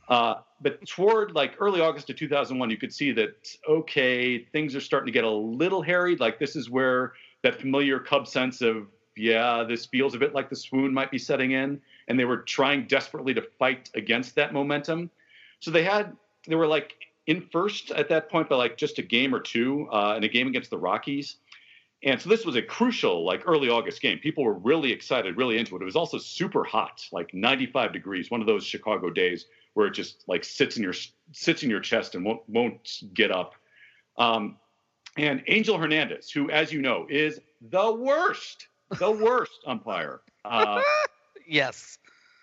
Uh, 0.09 0.37
but 0.61 0.85
toward 0.87 1.33
like 1.33 1.55
early 1.59 1.81
August 1.81 2.09
of 2.11 2.17
2001, 2.17 2.71
you 2.71 2.77
could 2.77 2.93
see 2.93 3.13
that 3.13 3.55
okay, 3.69 4.39
things 4.39 4.75
are 4.75 4.81
starting 4.81 5.07
to 5.07 5.13
get 5.13 5.25
a 5.25 5.31
little 5.31 5.83
hairy. 5.83 6.17
Like 6.17 6.39
this 6.39 6.57
is 6.57 6.71
where 6.71 7.13
that 7.43 7.61
familiar 7.61 8.01
Cub 8.01 8.27
sense 8.27 8.63
of 8.63 8.87
yeah, 9.17 9.65
this 9.65 9.87
feels 9.87 10.15
a 10.15 10.19
bit 10.19 10.35
like 10.35 10.49
the 10.49 10.57
swoon 10.57 10.95
might 10.95 11.11
be 11.11 11.19
setting 11.19 11.51
in, 11.51 11.81
and 12.07 12.19
they 12.19 12.25
were 12.25 12.39
trying 12.39 12.87
desperately 12.87 13.35
to 13.35 13.43
fight 13.59 13.91
against 13.95 14.35
that 14.37 14.53
momentum. 14.53 15.11
So 15.61 15.71
they 15.71 15.85
had 15.85 16.17
they 16.47 16.55
were 16.55 16.67
like 16.67 16.95
in 17.27 17.43
first 17.53 17.91
at 17.91 18.09
that 18.09 18.31
point 18.31 18.49
by 18.49 18.57
like 18.57 18.77
just 18.77 18.99
a 18.99 19.03
game 19.03 19.35
or 19.35 19.41
two 19.41 19.89
uh, 19.93 20.15
in 20.17 20.25
a 20.25 20.29
game 20.29 20.49
against 20.49 20.71
the 20.71 20.79
Rockies. 20.79 21.37
And 22.05 22.21
so 22.21 22.29
this 22.29 22.45
was 22.45 22.55
a 22.55 22.63
crucial, 22.63 23.25
like 23.25 23.43
early 23.45 23.69
August 23.69 24.01
game. 24.01 24.19
People 24.19 24.45
were 24.45 24.55
really 24.55 24.93
excited, 24.93 25.37
really 25.37 25.59
into 25.59 25.75
it. 25.75 25.83
It 25.83 25.85
was 25.85 25.97
also 25.97 26.19
super 26.19 26.63
hot, 26.63 27.05
like 27.11 27.35
95 27.35 27.93
degrees, 27.93 28.31
one 28.31 28.41
of 28.41 28.47
those 28.47 28.65
Chicago 28.65 29.11
days 29.11 29.47
where 29.75 29.87
it 29.87 29.95
just 29.95 30.23
like 30.29 30.45
sits 30.45 30.77
in 30.77 30.83
your 30.83 30.95
sits 31.33 31.63
in 31.63 31.71
your 31.71 31.81
chest 31.81 32.15
and 32.15 32.25
won't 32.25 32.43
won't 32.49 33.03
get 33.15 33.31
up. 33.31 33.55
Um, 34.17 34.57
and 35.17 35.43
Angel 35.49 35.77
Hernandez, 35.77 36.31
who, 36.31 36.51
as 36.51 36.73
you 36.73 36.81
know, 36.81 37.07
is 37.09 37.41
the 37.71 37.93
worst, 37.93 38.69
the 38.99 39.11
worst 39.25 39.61
umpire. 39.67 40.21
Uh, 40.45 40.83
yes. 41.49 41.99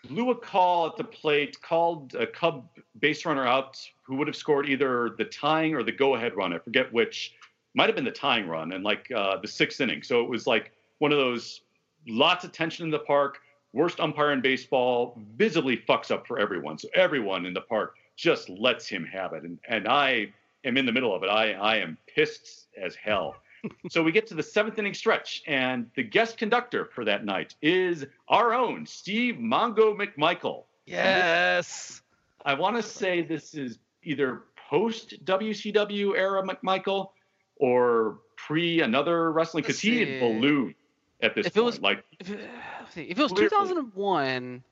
Blew 0.07 0.31
a 0.31 0.35
call 0.35 0.88
at 0.88 0.97
the 0.97 1.03
plate, 1.03 1.59
called 1.62 2.13
a 2.15 2.27
Cub 2.27 2.67
base 3.00 3.25
runner 3.25 3.47
out 3.47 3.79
who 4.03 4.15
would 4.15 4.27
have 4.27 4.35
scored 4.35 4.69
either 4.69 5.15
the 5.17 5.25
tying 5.25 5.74
or 5.74 5.83
the 5.83 5.91
go-ahead 5.91 6.35
run. 6.35 6.53
I 6.53 6.59
forget 6.59 6.91
which. 6.93 7.33
Might 7.75 7.88
have 7.88 7.96
been 7.96 8.05
the 8.05 8.12
tying 8.12 8.48
run 8.48 8.72
and 8.72 8.84
like 8.84 9.12
uh, 9.15 9.38
the 9.38 9.48
sixth 9.48 9.82
inning. 9.82 10.01
So 10.01 10.22
it 10.22 10.29
was 10.29 10.48
like 10.48 10.72
one 11.00 11.12
of 11.12 11.17
those 11.17 11.62
lots 12.08 12.44
of 12.44 12.51
tension 12.51 12.86
in 12.86 12.91
the 12.91 13.00
park. 13.00 13.39
Worst 13.74 14.00
umpire 14.00 14.32
in 14.32 14.41
baseball, 14.41 15.20
visibly 15.36 15.75
fucks 15.75 16.10
up 16.10 16.25
for 16.25 16.39
everyone. 16.39 16.77
So 16.77 16.88
everyone 16.96 17.46
in 17.46 17.53
the 17.53 17.62
park 17.62 17.96
just 18.15 18.50
lets 18.50 18.88
him 18.88 19.05
have 19.05 19.34
it. 19.34 19.44
And 19.44 19.60
and 19.67 19.88
I 19.88 20.34
am 20.63 20.77
in 20.77 20.86
the 20.86 20.94
middle 20.94 21.13
of 21.13 21.24
it. 21.24 21.27
I 21.27 21.51
I 21.53 21.77
am 21.77 21.98
pissed 22.08 22.67
as 22.82 22.96
hell. 22.96 23.36
so 23.89 24.01
we 24.01 24.12
get 24.12 24.27
to 24.27 24.34
the 24.36 24.44
seventh 24.44 24.79
inning 24.79 24.94
stretch, 24.94 25.44
and 25.48 25.89
the 25.96 26.03
guest 26.03 26.38
conductor 26.38 26.86
for 26.86 27.03
that 27.05 27.25
night 27.25 27.55
is 27.62 28.05
our 28.29 28.53
own 28.53 28.86
Steve 28.86 29.36
Mongo 29.36 29.96
McMichael. 29.96 30.63
Yes. 30.86 32.01
I 32.46 32.53
want 32.53 32.75
to 32.75 32.84
say 32.84 33.22
this 33.22 33.55
is 33.55 33.79
either 34.03 34.44
post 34.70 35.25
WCW 35.25 36.15
era 36.15 36.44
McMichael 36.44 37.10
or 37.57 38.19
pre 38.35 38.81
another 38.81 39.31
wrestling 39.31 39.63
because 39.63 39.79
he 39.79 40.00
had 40.00 40.19
ballooned 40.19 40.75
at 41.21 41.35
this 41.35 41.47
if 41.47 41.53
point. 41.53 41.63
It 41.63 41.65
was, 41.65 41.81
like 41.81 42.03
if 42.19 42.29
it, 42.29 42.50
if 42.95 43.17
it 43.17 43.21
was 43.21 43.31
2001, 43.31 44.63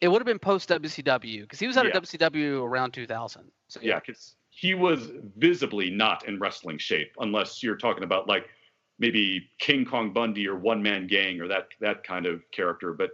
it 0.00 0.08
would 0.08 0.20
have 0.20 0.26
been 0.26 0.38
post 0.38 0.68
WCW 0.68 1.42
because 1.42 1.58
he 1.58 1.66
was 1.66 1.76
out 1.76 1.86
Yeah. 1.86 1.96
of 1.96 2.02
WCW 2.02 2.62
around 2.62 2.92
2000. 2.92 3.50
So 3.68 3.80
yeah, 3.82 4.00
because 4.04 4.34
he 4.50 4.74
was 4.74 5.10
visibly 5.36 5.90
not 5.90 6.26
in 6.28 6.38
wrestling 6.38 6.78
shape 6.78 7.12
unless 7.20 7.62
you're 7.62 7.76
talking 7.76 8.04
about 8.04 8.28
like 8.28 8.48
maybe 8.98 9.48
King 9.58 9.84
Kong 9.84 10.12
Bundy 10.12 10.46
or 10.46 10.56
One 10.56 10.82
Man 10.82 11.06
Gang 11.06 11.40
or 11.40 11.48
that 11.48 11.68
that 11.80 12.04
kind 12.04 12.26
of 12.26 12.42
character. 12.50 12.92
But 12.92 13.10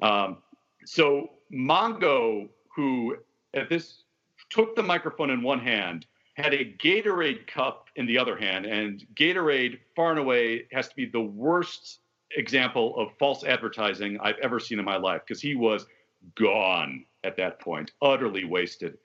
um, 0.00 0.38
so 0.84 1.30
Mongo, 1.52 2.48
who 2.74 3.16
at 3.54 3.68
this 3.68 4.02
took 4.50 4.76
the 4.76 4.82
microphone 4.82 5.30
in 5.30 5.42
one 5.42 5.60
hand, 5.60 6.06
had 6.38 6.54
a 6.54 6.64
Gatorade 6.64 7.46
cup 7.46 7.88
in 7.96 8.06
the 8.06 8.16
other 8.16 8.36
hand, 8.36 8.64
and 8.64 9.04
Gatorade 9.14 9.78
far 9.96 10.10
and 10.10 10.20
away 10.20 10.66
has 10.72 10.88
to 10.88 10.94
be 10.94 11.04
the 11.04 11.20
worst 11.20 11.98
example 12.36 12.96
of 12.96 13.10
false 13.18 13.42
advertising 13.44 14.18
I've 14.20 14.38
ever 14.38 14.60
seen 14.60 14.78
in 14.78 14.84
my 14.84 14.96
life 14.96 15.22
because 15.26 15.42
he 15.42 15.56
was 15.56 15.86
gone 16.36 17.04
at 17.24 17.36
that 17.36 17.60
point, 17.60 17.90
utterly 18.00 18.44
wasted. 18.44 18.98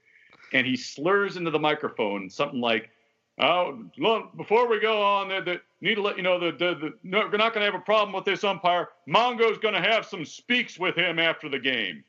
And 0.53 0.67
he 0.67 0.77
slurs 0.77 1.35
into 1.35 1.49
the 1.49 1.59
microphone 1.59 2.29
something 2.29 2.61
like, 2.61 2.91
"Oh, 3.39 3.83
look, 3.97 4.37
before 4.37 4.67
we 4.67 4.79
go 4.79 5.01
on, 5.01 5.29
the, 5.29 5.41
the, 5.41 5.61
need 5.81 5.95
to 5.95 6.01
let 6.01 6.17
you 6.17 6.23
know 6.23 6.39
that 6.39 6.59
the, 6.59 6.75
the, 6.75 6.93
no, 7.01 7.27
we're 7.31 7.37
not 7.37 7.53
going 7.53 7.65
to 7.65 7.71
have 7.71 7.73
a 7.73 7.83
problem 7.83 8.13
with 8.13 8.25
this 8.25 8.43
umpire. 8.43 8.89
Mongo's 9.07 9.57
going 9.57 9.73
to 9.73 9.81
have 9.81 10.05
some 10.05 10.23
speaks 10.23 10.77
with 10.77 10.95
him 10.95 11.17
after 11.17 11.49
the 11.49 11.59
game. 11.59 12.03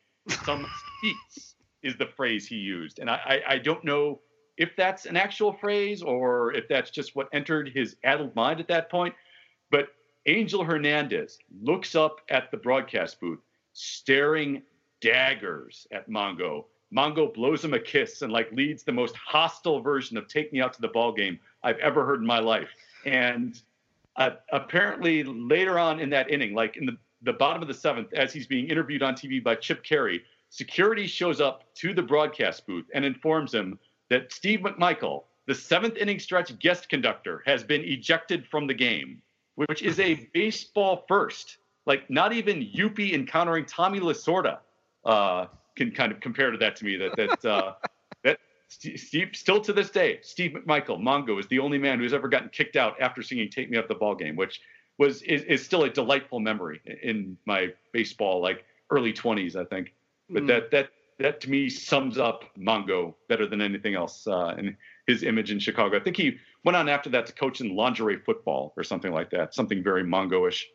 Some 0.44 0.66
speaks 0.98 1.54
is 1.82 1.96
the 1.96 2.06
phrase 2.06 2.46
he 2.46 2.56
used, 2.56 2.98
and 2.98 3.08
I, 3.08 3.42
I, 3.48 3.54
I 3.54 3.58
don't 3.58 3.84
know 3.84 4.20
if 4.56 4.76
that's 4.76 5.06
an 5.06 5.16
actual 5.16 5.52
phrase 5.52 6.02
or 6.02 6.52
if 6.52 6.68
that's 6.68 6.90
just 6.90 7.16
what 7.16 7.28
entered 7.32 7.70
his 7.74 7.96
addled 8.04 8.34
mind 8.34 8.60
at 8.60 8.68
that 8.68 8.90
point. 8.90 9.14
But 9.70 9.88
Angel 10.26 10.64
Hernandez 10.64 11.38
looks 11.62 11.94
up 11.94 12.20
at 12.28 12.50
the 12.50 12.56
broadcast 12.56 13.20
booth, 13.20 13.40
staring 13.72 14.62
daggers 15.00 15.86
at 15.92 16.08
Mongo. 16.08 16.64
Mongo 16.94 17.32
blows 17.32 17.64
him 17.64 17.74
a 17.74 17.78
kiss 17.78 18.22
and 18.22 18.32
like 18.32 18.50
leads 18.52 18.84
the 18.84 18.92
most 18.92 19.16
hostile 19.16 19.80
version 19.80 20.16
of 20.16 20.28
"Take 20.28 20.52
Me 20.52 20.60
Out 20.60 20.72
to 20.74 20.80
the 20.80 20.88
Ball 20.88 21.12
Game" 21.12 21.40
I've 21.62 21.78
ever 21.78 22.06
heard 22.06 22.20
in 22.20 22.26
my 22.26 22.38
life. 22.38 22.68
And 23.04 23.60
uh, 24.16 24.30
apparently 24.52 25.24
later 25.24 25.78
on 25.78 25.98
in 25.98 26.08
that 26.10 26.30
inning, 26.30 26.54
like 26.54 26.76
in 26.76 26.86
the, 26.86 26.96
the 27.22 27.32
bottom 27.32 27.60
of 27.60 27.68
the 27.68 27.74
seventh, 27.74 28.12
as 28.12 28.32
he's 28.32 28.46
being 28.46 28.68
interviewed 28.68 29.02
on 29.02 29.14
TV 29.14 29.42
by 29.42 29.56
Chip 29.56 29.82
Caray, 29.82 30.22
security 30.50 31.06
shows 31.06 31.40
up 31.40 31.64
to 31.74 31.92
the 31.92 32.02
broadcast 32.02 32.64
booth 32.66 32.86
and 32.94 33.04
informs 33.04 33.52
him 33.52 33.78
that 34.10 34.32
Steve 34.32 34.60
McMichael, 34.60 35.24
the 35.46 35.54
seventh 35.54 35.96
inning 35.96 36.18
stretch 36.18 36.56
guest 36.58 36.88
conductor, 36.88 37.42
has 37.46 37.64
been 37.64 37.82
ejected 37.82 38.46
from 38.46 38.66
the 38.66 38.74
game, 38.74 39.20
which 39.56 39.82
is 39.82 40.00
a 40.00 40.28
baseball 40.32 41.04
first. 41.08 41.58
Like 41.86 42.08
not 42.08 42.32
even 42.32 42.62
Youppi 42.62 43.12
encountering 43.12 43.66
Tommy 43.66 44.00
Lasorda 44.00 44.58
uh, 45.04 45.46
can 45.76 45.90
kind 45.90 46.12
of 46.12 46.20
compare 46.20 46.50
to 46.50 46.58
that 46.58 46.76
to 46.76 46.84
me. 46.84 46.96
That 46.96 47.16
that 47.16 47.44
uh, 47.44 47.74
that 48.24 48.38
Steve 48.68 49.30
still 49.34 49.60
to 49.60 49.72
this 49.72 49.90
day, 49.90 50.18
Steve 50.22 50.52
McMichael 50.52 50.98
Mongo 50.98 51.38
is 51.38 51.46
the 51.48 51.58
only 51.58 51.78
man 51.78 51.98
who's 51.98 52.14
ever 52.14 52.28
gotten 52.28 52.48
kicked 52.48 52.76
out 52.76 53.00
after 53.00 53.22
singing 53.22 53.50
"Take 53.50 53.70
Me 53.70 53.76
Up 53.76 53.88
the 53.88 53.94
Ball 53.94 54.14
Game," 54.14 54.36
which 54.36 54.60
was 54.98 55.22
is, 55.22 55.42
is 55.42 55.64
still 55.64 55.84
a 55.84 55.90
delightful 55.90 56.40
memory 56.40 56.80
in 57.02 57.36
my 57.46 57.72
baseball 57.92 58.40
like 58.40 58.64
early 58.90 59.12
20s, 59.12 59.56
I 59.56 59.64
think. 59.64 59.92
But 60.30 60.44
Mm. 60.44 60.46
that 60.46 60.70
that 60.70 60.90
that 61.18 61.40
to 61.42 61.50
me 61.50 61.68
sums 61.68 62.18
up 62.18 62.44
Mongo 62.58 63.14
better 63.28 63.46
than 63.46 63.60
anything 63.60 63.94
else 63.94 64.26
uh, 64.26 64.54
and 64.58 64.76
his 65.06 65.22
image 65.22 65.50
in 65.50 65.58
Chicago. 65.58 65.96
I 65.96 66.00
think 66.00 66.16
he 66.16 66.38
went 66.64 66.76
on 66.76 66.88
after 66.88 67.10
that 67.10 67.26
to 67.26 67.32
coach 67.32 67.60
in 67.60 67.76
lingerie 67.76 68.18
football 68.18 68.72
or 68.76 68.82
something 68.82 69.12
like 69.12 69.30
that, 69.30 69.54
something 69.54 69.82
very 69.82 70.02
Mongo-ish. 70.02 70.66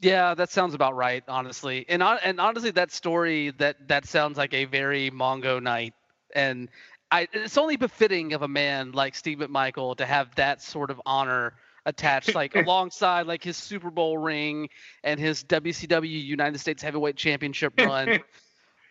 Yeah, 0.00 0.34
that 0.34 0.50
sounds 0.50 0.74
about 0.74 0.96
right, 0.96 1.22
honestly. 1.28 1.86
And 1.88 2.02
and 2.02 2.40
honestly, 2.40 2.72
that 2.72 2.90
story 2.90 3.52
that 3.58 3.88
that 3.88 4.04
sounds 4.04 4.36
like 4.36 4.52
a 4.52 4.64
very 4.64 5.12
Mongo 5.12 5.62
night, 5.62 5.94
and 6.34 6.68
I 7.12 7.28
it's 7.32 7.56
only 7.56 7.76
befitting 7.76 8.32
of 8.32 8.42
a 8.42 8.48
man 8.48 8.90
like 8.92 9.14
Steve 9.14 9.38
McMichael 9.38 9.96
to 9.98 10.06
have 10.06 10.34
that 10.34 10.60
sort 10.60 10.90
of 10.90 11.00
honor 11.06 11.54
attached, 11.86 12.34
like 12.34 12.56
alongside 12.56 13.28
like 13.28 13.44
his 13.44 13.56
Super 13.56 13.92
Bowl 13.92 14.18
ring 14.18 14.68
and 15.04 15.20
his 15.20 15.44
WCW 15.44 16.24
United 16.24 16.58
States 16.58 16.82
Heavyweight 16.82 17.14
Championship 17.16 17.72
run, 17.78 18.18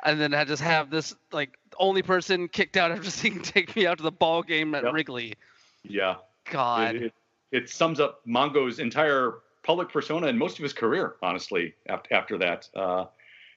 and 0.04 0.20
then 0.20 0.34
I 0.34 0.44
just 0.46 0.62
have 0.62 0.90
this 0.90 1.16
like 1.32 1.58
only 1.80 2.02
person 2.02 2.48
kicked 2.48 2.78
out 2.78 2.92
after 2.92 3.10
seeing 3.10 3.42
"Take 3.42 3.76
Me 3.76 3.86
Out 3.88 3.98
to 3.98 4.04
the 4.04 4.12
Ball 4.12 4.44
Game" 4.44 4.76
at 4.76 4.84
Yep. 4.84 4.94
Wrigley. 4.94 5.36
Yeah, 5.84 6.16
God, 6.50 6.96
it, 6.96 7.02
it, 7.04 7.14
it 7.52 7.70
sums 7.70 8.00
up 8.00 8.22
Mongo's 8.26 8.80
entire 8.80 9.36
public 9.64 9.90
persona 9.90 10.28
and 10.28 10.38
most 10.38 10.58
of 10.58 10.64
his 10.64 10.74
career, 10.74 11.16
honestly. 11.22 11.74
After 11.88 12.14
after 12.14 12.38
that, 12.40 12.70
uh, 12.76 13.06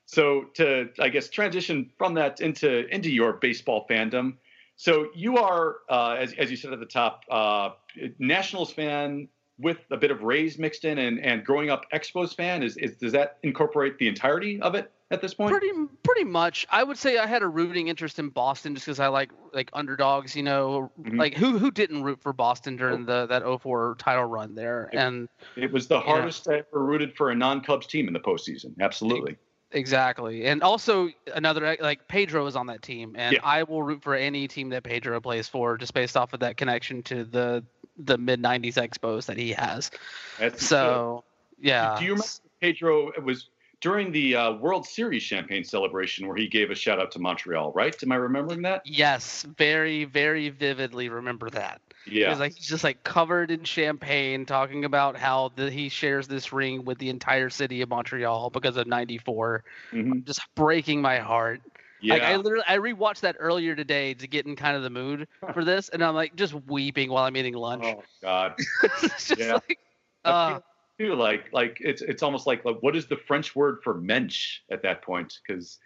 so 0.06 0.46
to 0.54 0.90
I 0.98 1.08
guess 1.08 1.28
transition 1.28 1.90
from 1.98 2.14
that 2.14 2.40
into 2.40 2.86
into 2.88 3.10
your 3.10 3.34
baseball 3.34 3.86
fandom. 3.88 4.34
So 4.76 5.08
you 5.14 5.36
are, 5.38 5.76
uh, 5.88 6.16
as 6.18 6.32
as 6.34 6.50
you 6.50 6.56
said 6.56 6.72
at 6.72 6.80
the 6.80 6.86
top, 6.86 7.22
uh, 7.30 7.70
Nationals 8.18 8.72
fan 8.72 9.28
with 9.58 9.78
a 9.92 9.96
bit 9.96 10.10
of 10.10 10.22
Rays 10.22 10.58
mixed 10.58 10.84
in, 10.84 10.98
and 10.98 11.20
and 11.20 11.44
growing 11.44 11.70
up 11.70 11.86
Expos 11.92 12.34
fan. 12.34 12.62
Is, 12.62 12.76
is 12.78 12.96
does 12.96 13.12
that 13.12 13.38
incorporate 13.42 13.98
the 13.98 14.08
entirety 14.08 14.60
of 14.60 14.74
it 14.74 14.90
at 15.10 15.20
this 15.20 15.34
point? 15.34 15.50
Pretty 15.52 15.70
pretty 16.02 16.24
much. 16.24 16.66
I 16.70 16.82
would 16.82 16.98
say 16.98 17.18
I 17.18 17.26
had 17.26 17.42
a 17.42 17.46
rooting 17.48 17.88
interest 17.88 18.18
in 18.18 18.28
Boston 18.30 18.74
just 18.74 18.86
because 18.86 19.00
I 19.00 19.08
like 19.08 19.30
like 19.52 19.70
underdogs. 19.72 20.34
You 20.34 20.42
know, 20.42 20.90
Mhm. 21.00 21.18
like 21.18 21.34
who 21.34 21.58
who 21.58 21.70
didn't 21.70 22.02
root 22.02 22.20
for 22.20 22.32
Boston 22.32 22.76
during 22.76 23.04
the 23.04 23.26
that 23.26 23.42
04 23.42 23.96
title 23.98 24.24
run 24.24 24.54
there? 24.54 24.90
Yeah. 24.92 25.06
And 25.06 25.28
It 25.56 25.72
was 25.72 25.86
the 25.88 26.00
hardest 26.00 26.48
I 26.48 26.58
ever 26.58 26.84
rooted 26.84 27.16
for 27.16 27.30
a 27.30 27.34
non-Cubs 27.34 27.86
team 27.86 28.06
in 28.08 28.14
the 28.14 28.20
postseason. 28.20 28.74
Absolutely. 28.80 29.36
exactly. 29.72 30.46
And 30.46 30.62
also 30.62 31.08
another 31.34 31.76
like 31.80 32.06
Pedro 32.08 32.46
is 32.46 32.54
on 32.56 32.66
that 32.68 32.82
team, 32.82 33.14
and 33.18 33.34
Yeah. 33.34 33.40
I 33.42 33.64
will 33.64 33.82
root 33.82 34.02
for 34.02 34.14
any 34.14 34.46
team 34.48 34.68
that 34.70 34.84
Pedro 34.84 35.20
plays 35.20 35.48
for 35.48 35.76
just 35.76 35.94
based 35.94 36.16
off 36.16 36.32
of 36.32 36.40
that 36.40 36.56
connection 36.56 37.02
to 37.04 37.24
the 37.24 37.64
the 37.96 38.18
mid 38.18 38.40
90s 38.40 38.74
Expos 38.74 39.26
that 39.26 39.36
he 39.36 39.52
has. 39.52 39.90
That's 40.38 40.64
So 40.66 41.24
yeah. 41.60 41.96
Do 41.98 42.04
you 42.04 42.12
remember 42.12 42.26
Pedro 42.60 43.12
was 43.20 43.48
during 43.80 44.12
the 44.12 44.34
uh, 44.36 44.52
World 44.54 44.86
Series 44.86 45.22
champagne 45.22 45.64
celebration 45.64 46.26
where 46.26 46.36
he 46.36 46.48
gave 46.48 46.70
a 46.70 46.74
shout 46.74 46.98
out 47.00 47.10
to 47.12 47.18
Montreal, 47.18 47.72
right? 47.72 47.94
Am 48.02 48.12
I 48.12 48.16
remembering 48.16 48.62
that? 48.62 48.82
Yes, 48.86 49.44
very, 49.56 50.04
very 50.04 50.48
vividly 50.48 51.08
remember 51.08 51.50
that. 51.50 51.80
Yeah. 52.06 52.30
He's 52.30 52.38
like 52.38 52.54
he's 52.54 52.66
just 52.66 52.84
like 52.84 53.02
covered 53.02 53.50
in 53.50 53.64
champagne, 53.64 54.44
talking 54.44 54.84
about 54.84 55.16
how 55.16 55.52
the, 55.56 55.70
he 55.70 55.88
shares 55.88 56.28
this 56.28 56.52
ring 56.52 56.84
with 56.84 56.98
the 56.98 57.08
entire 57.08 57.48
city 57.50 57.80
of 57.80 57.88
Montreal 57.88 58.50
because 58.50 58.76
of 58.76 58.86
'94. 58.86 59.64
Mhm. 59.92 60.24
Just 60.24 60.40
breaking 60.54 61.00
my 61.00 61.18
heart. 61.18 61.62
Yeah. 62.02 62.14
Like 62.14 62.22
I 62.24 62.36
literally 62.36 62.64
I 62.68 62.76
rewatched 62.76 63.20
that 63.20 63.36
earlier 63.38 63.74
today 63.74 64.12
to 64.14 64.26
get 64.26 64.44
in 64.44 64.54
kind 64.56 64.76
of 64.76 64.82
the 64.82 64.90
mood 64.90 65.26
for 65.54 65.64
this, 65.64 65.88
and 65.88 66.04
I'm 66.04 66.14
like 66.14 66.36
just 66.36 66.52
weeping 66.52 67.10
while 67.10 67.24
I'm 67.24 67.36
eating 67.38 67.54
lunch. 67.54 67.84
oh 67.86 68.02
God. 68.20 68.54
it's 68.82 69.28
just 69.28 69.40
Yeah. 69.40 69.54
like, 69.54 69.78
uh, 70.26 70.60
too 70.98 71.14
like 71.14 71.52
like 71.52 71.78
it's 71.80 72.02
it's 72.02 72.22
almost 72.22 72.46
like 72.46 72.64
like 72.64 72.76
what 72.80 72.96
is 72.96 73.06
the 73.06 73.16
French 73.16 73.54
word 73.56 73.80
for 73.82 73.94
mensch 73.94 74.60
at 74.70 74.82
that 74.82 75.02
point? 75.02 75.38
Because 75.46 75.78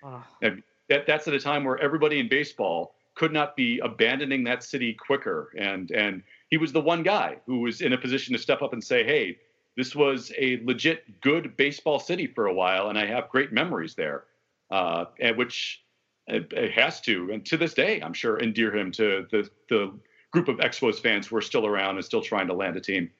that 0.89 1.07
that's 1.07 1.29
at 1.29 1.35
a 1.35 1.41
time 1.41 1.65
where 1.65 1.79
everybody 1.79 2.19
in 2.19 2.29
baseball 2.29 2.95
could 3.15 3.33
not 3.33 3.57
be 3.57 3.79
abandoning 3.81 4.45
that 4.45 4.63
city 4.63 4.95
quicker. 4.95 5.53
And 5.59 5.91
and 5.91 6.23
he 6.51 6.57
was 6.57 6.73
the 6.73 6.81
one 6.81 7.03
guy 7.03 7.37
who 7.47 7.61
was 7.61 7.81
in 7.81 7.93
a 7.93 7.99
position 7.99 8.33
to 8.33 8.39
step 8.39 8.63
up 8.63 8.73
and 8.73 8.83
say 8.83 9.05
hey 9.05 9.39
this 9.77 9.95
was 9.95 10.33
a 10.37 10.61
legit 10.65 11.21
good 11.21 11.57
baseball 11.57 11.99
city 11.99 12.27
for 12.27 12.47
a 12.47 12.53
while 12.53 12.89
and 12.89 12.99
i 12.99 13.07
have 13.07 13.29
great 13.29 13.53
memories 13.53 13.95
there 13.95 14.25
uh, 14.71 15.07
and 15.21 15.37
which 15.37 15.83
it, 16.27 16.53
it 16.53 16.73
has 16.73 17.01
to 17.01 17.31
and 17.33 17.47
to 17.47 17.57
this 17.57 17.75
day 17.75 18.01
i'm 18.01 18.13
sure 18.13 18.39
endear 18.41 18.75
him 18.75 18.91
to 18.91 19.27
the 19.31 19.49
the 19.69 19.93
group 20.31 20.49
of 20.49 20.57
expos 20.59 21.01
fans 21.01 21.27
who 21.27 21.37
are 21.37 21.43
still 21.43 21.67
around 21.67 21.97
and 21.97 22.05
still 22.05 22.21
trying 22.21 22.47
to 22.47 22.55
land 22.55 22.77
a 22.77 22.81
team 22.81 23.11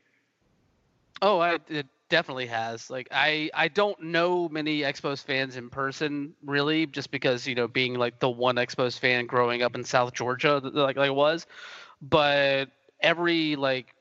oh, 1.23 1.39
I, 1.41 1.59
it 1.69 1.87
definitely 2.09 2.47
has. 2.47 2.91
Like 2.91 3.09
I 3.11 3.51
I 3.55 3.69
don't 3.69 4.01
know 4.03 4.49
many 4.49 4.81
Expos 4.81 5.25
fans 5.25 5.57
in 5.57 5.71
person 5.71 6.35
really, 6.45 6.87
just 6.87 7.11
because 7.11 7.47
you 7.47 7.55
know 7.55 7.69
being 7.69 7.95
like 7.95 8.19
the 8.19 8.31
one 8.31 8.57
Expos 8.57 8.99
fan 8.99 9.27
growing 9.27 9.63
up 9.63 9.75
in 9.75 9.85
South 9.85 10.13
Georgia, 10.13 10.59
like 10.59 10.97
like 10.97 11.07
I 11.09 11.11
was, 11.11 11.47
but 12.01 12.67
every 13.01 13.57
like 13.57 13.95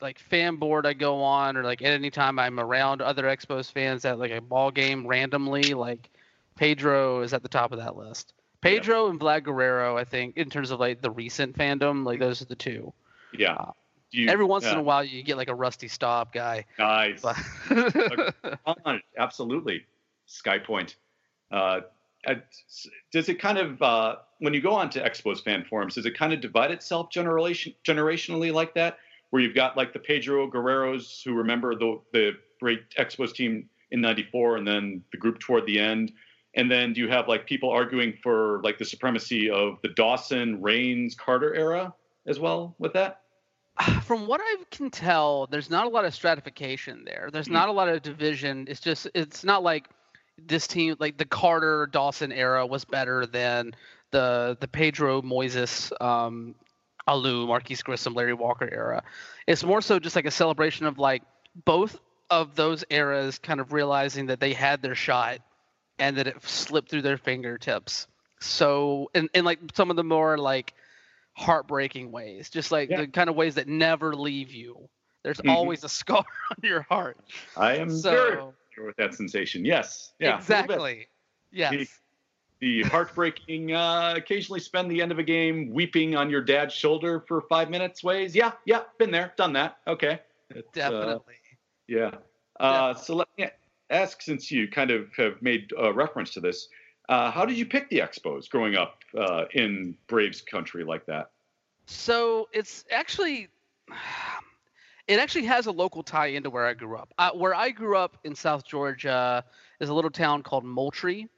like 0.00 0.18
fan 0.18 0.56
board 0.56 0.86
I 0.86 0.92
go 0.92 1.22
on 1.22 1.56
or 1.56 1.64
like 1.64 1.82
at 1.82 1.92
any 1.92 2.10
time 2.10 2.38
I'm 2.38 2.60
around 2.60 3.02
other 3.02 3.24
Expos 3.24 3.70
fans 3.70 4.04
at 4.04 4.18
like 4.18 4.30
a 4.30 4.40
ball 4.40 4.70
game 4.70 5.06
randomly, 5.06 5.74
like 5.74 6.10
Pedro 6.56 7.22
is 7.22 7.32
at 7.32 7.42
the 7.42 7.48
top 7.48 7.72
of 7.72 7.78
that 7.78 7.96
list. 7.96 8.32
Pedro 8.60 9.08
and 9.08 9.18
Vlad 9.18 9.44
Guerrero, 9.44 9.96
I 9.96 10.04
think, 10.04 10.36
in 10.36 10.50
terms 10.50 10.70
of 10.70 10.78
like 10.78 11.00
the 11.00 11.10
recent 11.10 11.56
fandom, 11.56 12.04
like 12.04 12.20
those 12.20 12.42
are 12.42 12.46
the 12.46 12.54
two. 12.54 12.92
yeah 13.32 13.56
Uh, 13.56 13.72
you- 14.12 14.28
Every 14.28 14.44
once 14.44 14.64
in 14.64 14.78
a 14.78 14.82
while, 14.82 15.04
you 15.04 15.22
get 15.22 15.36
like 15.36 15.48
a 15.48 15.54
Rusty 15.54 15.88
Staub 15.88 16.32
guy. 16.32 16.64
nice 16.78 17.24
absolutely. 19.18 19.84
Skypoint. 20.28 20.94
Uh, 21.50 21.80
uh, 22.26 22.34
does 23.12 23.28
it 23.28 23.40
kind 23.40 23.58
of 23.58 23.80
uh, 23.82 24.16
when 24.38 24.54
you 24.54 24.60
go 24.60 24.72
on 24.72 24.90
to 24.90 25.02
Expos 25.02 25.42
fan 25.42 25.64
forums, 25.68 25.94
does 25.94 26.06
it 26.06 26.16
kind 26.16 26.32
of 26.32 26.40
divide 26.40 26.70
itself 26.70 27.10
generation 27.10 27.72
generationally 27.84 28.52
like 28.52 28.74
that, 28.74 28.98
where 29.30 29.42
you've 29.42 29.54
got 29.54 29.76
like 29.76 29.92
the 29.92 29.98
Pedro 29.98 30.48
Guerreros 30.50 31.22
who 31.24 31.34
remember 31.34 31.74
the 31.74 32.00
the 32.12 32.32
great 32.60 32.82
Expos 32.98 33.32
team 33.32 33.68
in 33.90 34.00
'94, 34.00 34.58
and 34.58 34.66
then 34.68 35.02
the 35.12 35.18
group 35.18 35.40
toward 35.40 35.66
the 35.66 35.80
end, 35.80 36.12
and 36.54 36.70
then 36.70 36.92
do 36.92 37.00
you 37.00 37.08
have 37.08 37.26
like 37.26 37.46
people 37.46 37.70
arguing 37.70 38.14
for 38.22 38.60
like 38.62 38.78
the 38.78 38.84
supremacy 38.84 39.50
of 39.50 39.78
the 39.82 39.88
Dawson, 39.88 40.60
Raines, 40.60 41.14
Carter 41.14 41.54
era 41.54 41.92
as 42.26 42.38
well 42.38 42.74
with 42.78 42.92
that? 42.92 43.22
from 44.04 44.26
what 44.26 44.40
I 44.42 44.56
can 44.70 44.90
tell, 44.90 45.46
there's 45.46 45.70
not 45.70 45.86
a 45.86 45.88
lot 45.88 46.04
of 46.04 46.14
stratification 46.14 47.04
there. 47.04 47.30
There's 47.32 47.48
not 47.48 47.68
a 47.68 47.72
lot 47.72 47.88
of 47.88 48.02
division. 48.02 48.66
It's 48.68 48.80
just 48.80 49.08
it's 49.14 49.44
not 49.44 49.62
like 49.62 49.88
this 50.38 50.66
team 50.66 50.96
like 50.98 51.18
the 51.18 51.24
Carter 51.24 51.86
Dawson 51.86 52.32
era 52.32 52.66
was 52.66 52.84
better 52.84 53.26
than 53.26 53.74
the 54.10 54.56
the 54.60 54.68
Pedro 54.68 55.22
Moises 55.22 55.92
um 56.00 56.54
Alou, 57.08 57.46
Marquis 57.46 57.76
Grissom, 57.82 58.14
Larry 58.14 58.34
Walker 58.34 58.68
era. 58.70 59.02
It's 59.46 59.64
more 59.64 59.80
so 59.80 59.98
just 59.98 60.16
like 60.16 60.26
a 60.26 60.30
celebration 60.30 60.86
of 60.86 60.98
like 60.98 61.22
both 61.64 61.98
of 62.30 62.54
those 62.54 62.84
eras 62.90 63.38
kind 63.38 63.60
of 63.60 63.72
realizing 63.72 64.26
that 64.26 64.38
they 64.38 64.52
had 64.52 64.82
their 64.82 64.94
shot 64.94 65.38
and 65.98 66.16
that 66.16 66.26
it 66.28 66.42
slipped 66.44 66.90
through 66.90 67.02
their 67.02 67.18
fingertips. 67.18 68.06
So 68.40 69.10
and, 69.14 69.28
in 69.34 69.44
like 69.44 69.58
some 69.74 69.90
of 69.90 69.96
the 69.96 70.04
more 70.04 70.38
like 70.38 70.74
heartbreaking 71.40 72.12
ways, 72.12 72.50
just 72.50 72.70
like 72.70 72.90
Yeah. 72.90 73.00
the 73.02 73.06
kind 73.08 73.30
of 73.30 73.34
ways 73.36 73.54
that 73.54 73.66
never 73.66 74.14
leave 74.14 74.52
you. 74.52 74.88
There's 75.22 75.40
Mhm. 75.40 75.50
always 75.50 75.84
a 75.84 75.88
scar 75.88 76.24
on 76.50 76.56
your 76.62 76.82
heart. 76.82 77.18
I 77.56 77.76
am 77.76 77.88
very 77.88 77.98
So 78.00 78.54
familiar 78.74 78.86
with 78.86 78.96
that 78.96 79.14
sensation. 79.14 79.64
Yes, 79.64 80.12
yeah, 80.18 80.28
a 80.28 80.40
little 80.40 80.66
bit. 80.66 80.76
exactly. 80.76 81.08
Yes. 81.50 82.00
the 82.60 82.82
heartbreaking 82.84 83.72
uh, 83.72 84.12
occasionally 84.18 84.60
spend 84.60 84.90
the 84.90 85.00
end 85.00 85.10
of 85.10 85.18
a 85.18 85.22
game 85.22 85.70
weeping 85.72 86.14
on 86.14 86.28
your 86.28 86.42
dad's 86.42 86.74
shoulder 86.74 87.24
for 87.26 87.40
five 87.48 87.70
minutes 87.70 88.04
ways 88.04 88.36
yeah 88.36 88.52
yeah 88.66 88.82
been 88.98 89.10
there 89.10 89.32
done 89.38 89.54
that 89.54 89.78
okay 89.86 90.20
It's, 90.50 90.68
uh, 90.76 90.90
Definitely. 90.90 91.36
yeah 91.88 92.10
uh, 92.60 92.92
so 92.92 93.14
let 93.16 93.28
me 93.38 93.46
ask 93.88 94.20
since 94.20 94.50
you 94.50 94.68
kind 94.68 94.90
of 94.90 95.08
have 95.16 95.40
made 95.40 95.72
a 95.78 95.90
reference 95.90 96.34
to 96.34 96.40
this 96.40 96.68
uh, 97.10 97.30
how 97.30 97.44
did 97.44 97.58
you 97.58 97.66
pick 97.66 97.90
the 97.90 97.98
expos 97.98 98.48
growing 98.48 98.76
up 98.76 99.00
uh, 99.18 99.44
in 99.52 99.94
braves 100.06 100.40
country 100.40 100.84
like 100.84 101.04
that 101.06 101.30
So 101.86 102.48
it's 102.52 102.84
actually, 102.90 103.48
it 105.08 105.18
actually 105.18 105.44
has 105.46 105.66
a 105.66 105.72
local 105.72 106.02
tie 106.02 106.28
into 106.28 106.50
where 106.50 106.66
I 106.66 106.74
grew 106.74 106.96
up. 106.96 107.12
Uh, 107.18 107.30
where 107.32 107.54
I 107.54 107.70
grew 107.70 107.96
up 107.96 108.16
in 108.24 108.34
South 108.34 108.64
Georgia 108.64 109.44
is 109.80 109.88
a 109.88 109.94
little 109.94 110.10
town 110.10 110.42
called 110.42 110.64
Moultrie, 110.64 111.28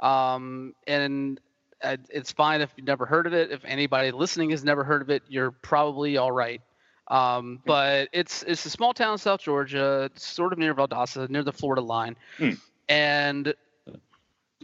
um, 0.00 0.74
and 0.86 1.40
it's 1.82 2.32
fine 2.32 2.60
if 2.60 2.70
you've 2.76 2.86
never 2.86 3.06
heard 3.06 3.26
of 3.26 3.32
it. 3.32 3.50
If 3.52 3.64
anybody 3.64 4.10
listening 4.10 4.50
has 4.50 4.64
never 4.64 4.84
heard 4.84 5.00
of 5.02 5.10
it, 5.10 5.22
you're 5.28 5.50
probably 5.52 6.16
all 6.16 6.32
right. 6.32 6.60
Um, 7.08 7.60
but 7.64 8.08
it's 8.12 8.42
it's 8.44 8.64
a 8.66 8.70
small 8.70 8.92
town 8.94 9.12
in 9.12 9.18
South 9.18 9.40
Georgia, 9.40 10.10
sort 10.14 10.52
of 10.52 10.58
near 10.58 10.74
Valdosta, 10.74 11.28
near 11.28 11.42
the 11.42 11.52
Florida 11.52 11.82
line, 11.82 12.16
Hmm. 12.36 12.52
and 12.88 13.54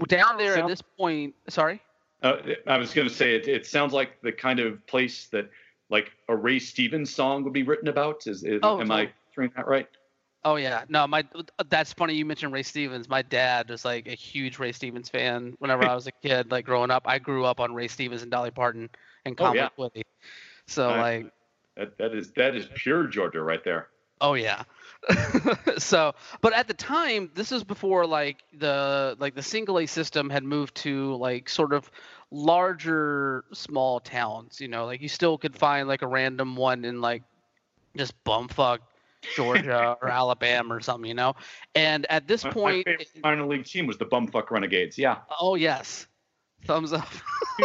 down 0.08 0.36
there 0.38 0.56
at 0.58 0.66
this 0.68 0.82
point, 0.82 1.34
sorry. 1.48 1.80
uh, 2.22 2.36
i 2.66 2.76
was 2.76 2.92
going 2.94 3.08
to 3.08 3.14
say 3.14 3.34
it, 3.36 3.46
it 3.48 3.66
sounds 3.66 3.92
like 3.92 4.20
the 4.22 4.32
kind 4.32 4.58
of 4.60 4.84
place 4.86 5.26
that 5.28 5.50
like 5.90 6.12
a 6.28 6.36
ray 6.36 6.58
stevens 6.58 7.14
song 7.14 7.44
would 7.44 7.52
be 7.52 7.62
written 7.62 7.88
about 7.88 8.26
is, 8.26 8.42
is 8.42 8.60
Oh, 8.62 8.80
am 8.80 8.90
i 8.90 9.10
hearing 9.34 9.52
that 9.56 9.66
right 9.66 9.88
Oh 10.44 10.54
yeah, 10.54 10.84
no, 10.88 11.08
my 11.08 11.24
that's 11.68 11.92
funny. 11.92 12.14
You 12.14 12.24
mentioned 12.24 12.52
Ray 12.52 12.62
Stevens. 12.62 13.08
My 13.08 13.22
dad 13.22 13.68
was 13.68 13.84
like 13.84 14.06
a 14.06 14.14
huge 14.14 14.60
Ray 14.60 14.70
Stevens 14.70 15.08
fan. 15.08 15.56
Whenever 15.58 15.84
I 15.84 15.92
was 16.00 16.06
a 16.06 16.12
kid, 16.12 16.52
like 16.52 16.64
growing 16.64 16.92
up, 16.92 17.02
I 17.04 17.18
grew 17.18 17.44
up 17.44 17.58
on 17.58 17.74
Ray 17.74 17.88
Stevens 17.88 18.22
and 18.22 18.30
Dolly 18.30 18.52
Parton 18.52 18.88
and 19.24 19.34
Oh, 19.40 19.44
Comic 19.46 19.56
yeah. 19.56 19.68
Woody. 19.76 20.04
So 20.68 20.88
Nice. 20.90 21.24
like, 21.24 21.32
that, 21.76 21.98
that 21.98 22.14
is 22.14 22.30
that 22.36 22.54
is 22.54 22.68
pure 22.76 23.08
georgia 23.08 23.42
right 23.42 23.64
there 23.64 23.88
oh 24.20 24.34
yeah. 24.34 24.62
so, 25.78 26.14
but 26.40 26.52
at 26.52 26.66
the 26.68 26.74
time, 26.74 27.30
this 27.34 27.52
is 27.52 27.62
before 27.64 28.06
like 28.06 28.42
the 28.58 29.16
like 29.20 29.34
the 29.34 29.42
single 29.42 29.78
A 29.78 29.86
system 29.86 30.30
had 30.30 30.42
moved 30.44 30.74
to 30.76 31.14
like 31.16 31.48
sort 31.48 31.72
of 31.72 31.90
larger 32.30 33.44
small 33.52 34.00
towns. 34.00 34.60
You 34.60 34.68
know, 34.68 34.84
like 34.86 35.00
you 35.00 35.08
still 35.08 35.38
could 35.38 35.56
find 35.56 35.86
like 35.88 36.02
a 36.02 36.06
random 36.08 36.56
one 36.56 36.84
in 36.84 37.00
like 37.00 37.22
just 37.96 38.12
bumfuck 38.24 38.78
Georgia 39.36 39.96
or 40.02 40.08
Alabama 40.08 40.74
or 40.74 40.80
something. 40.80 41.08
You 41.08 41.14
know, 41.14 41.34
and 41.74 42.06
at 42.10 42.26
this 42.26 42.44
My- 42.44 42.50
point. 42.50 42.86
my 43.22 43.30
minor 43.30 43.46
league 43.46 43.64
team 43.64 43.86
was 43.86 43.98
the 43.98 44.06
bumfuck 44.06 44.50
renegades 44.50 44.98
yeah 44.98 45.18
Oh 45.40 45.54
yes, 45.54 46.06
thumbs 46.64 46.92
up. 46.92 47.08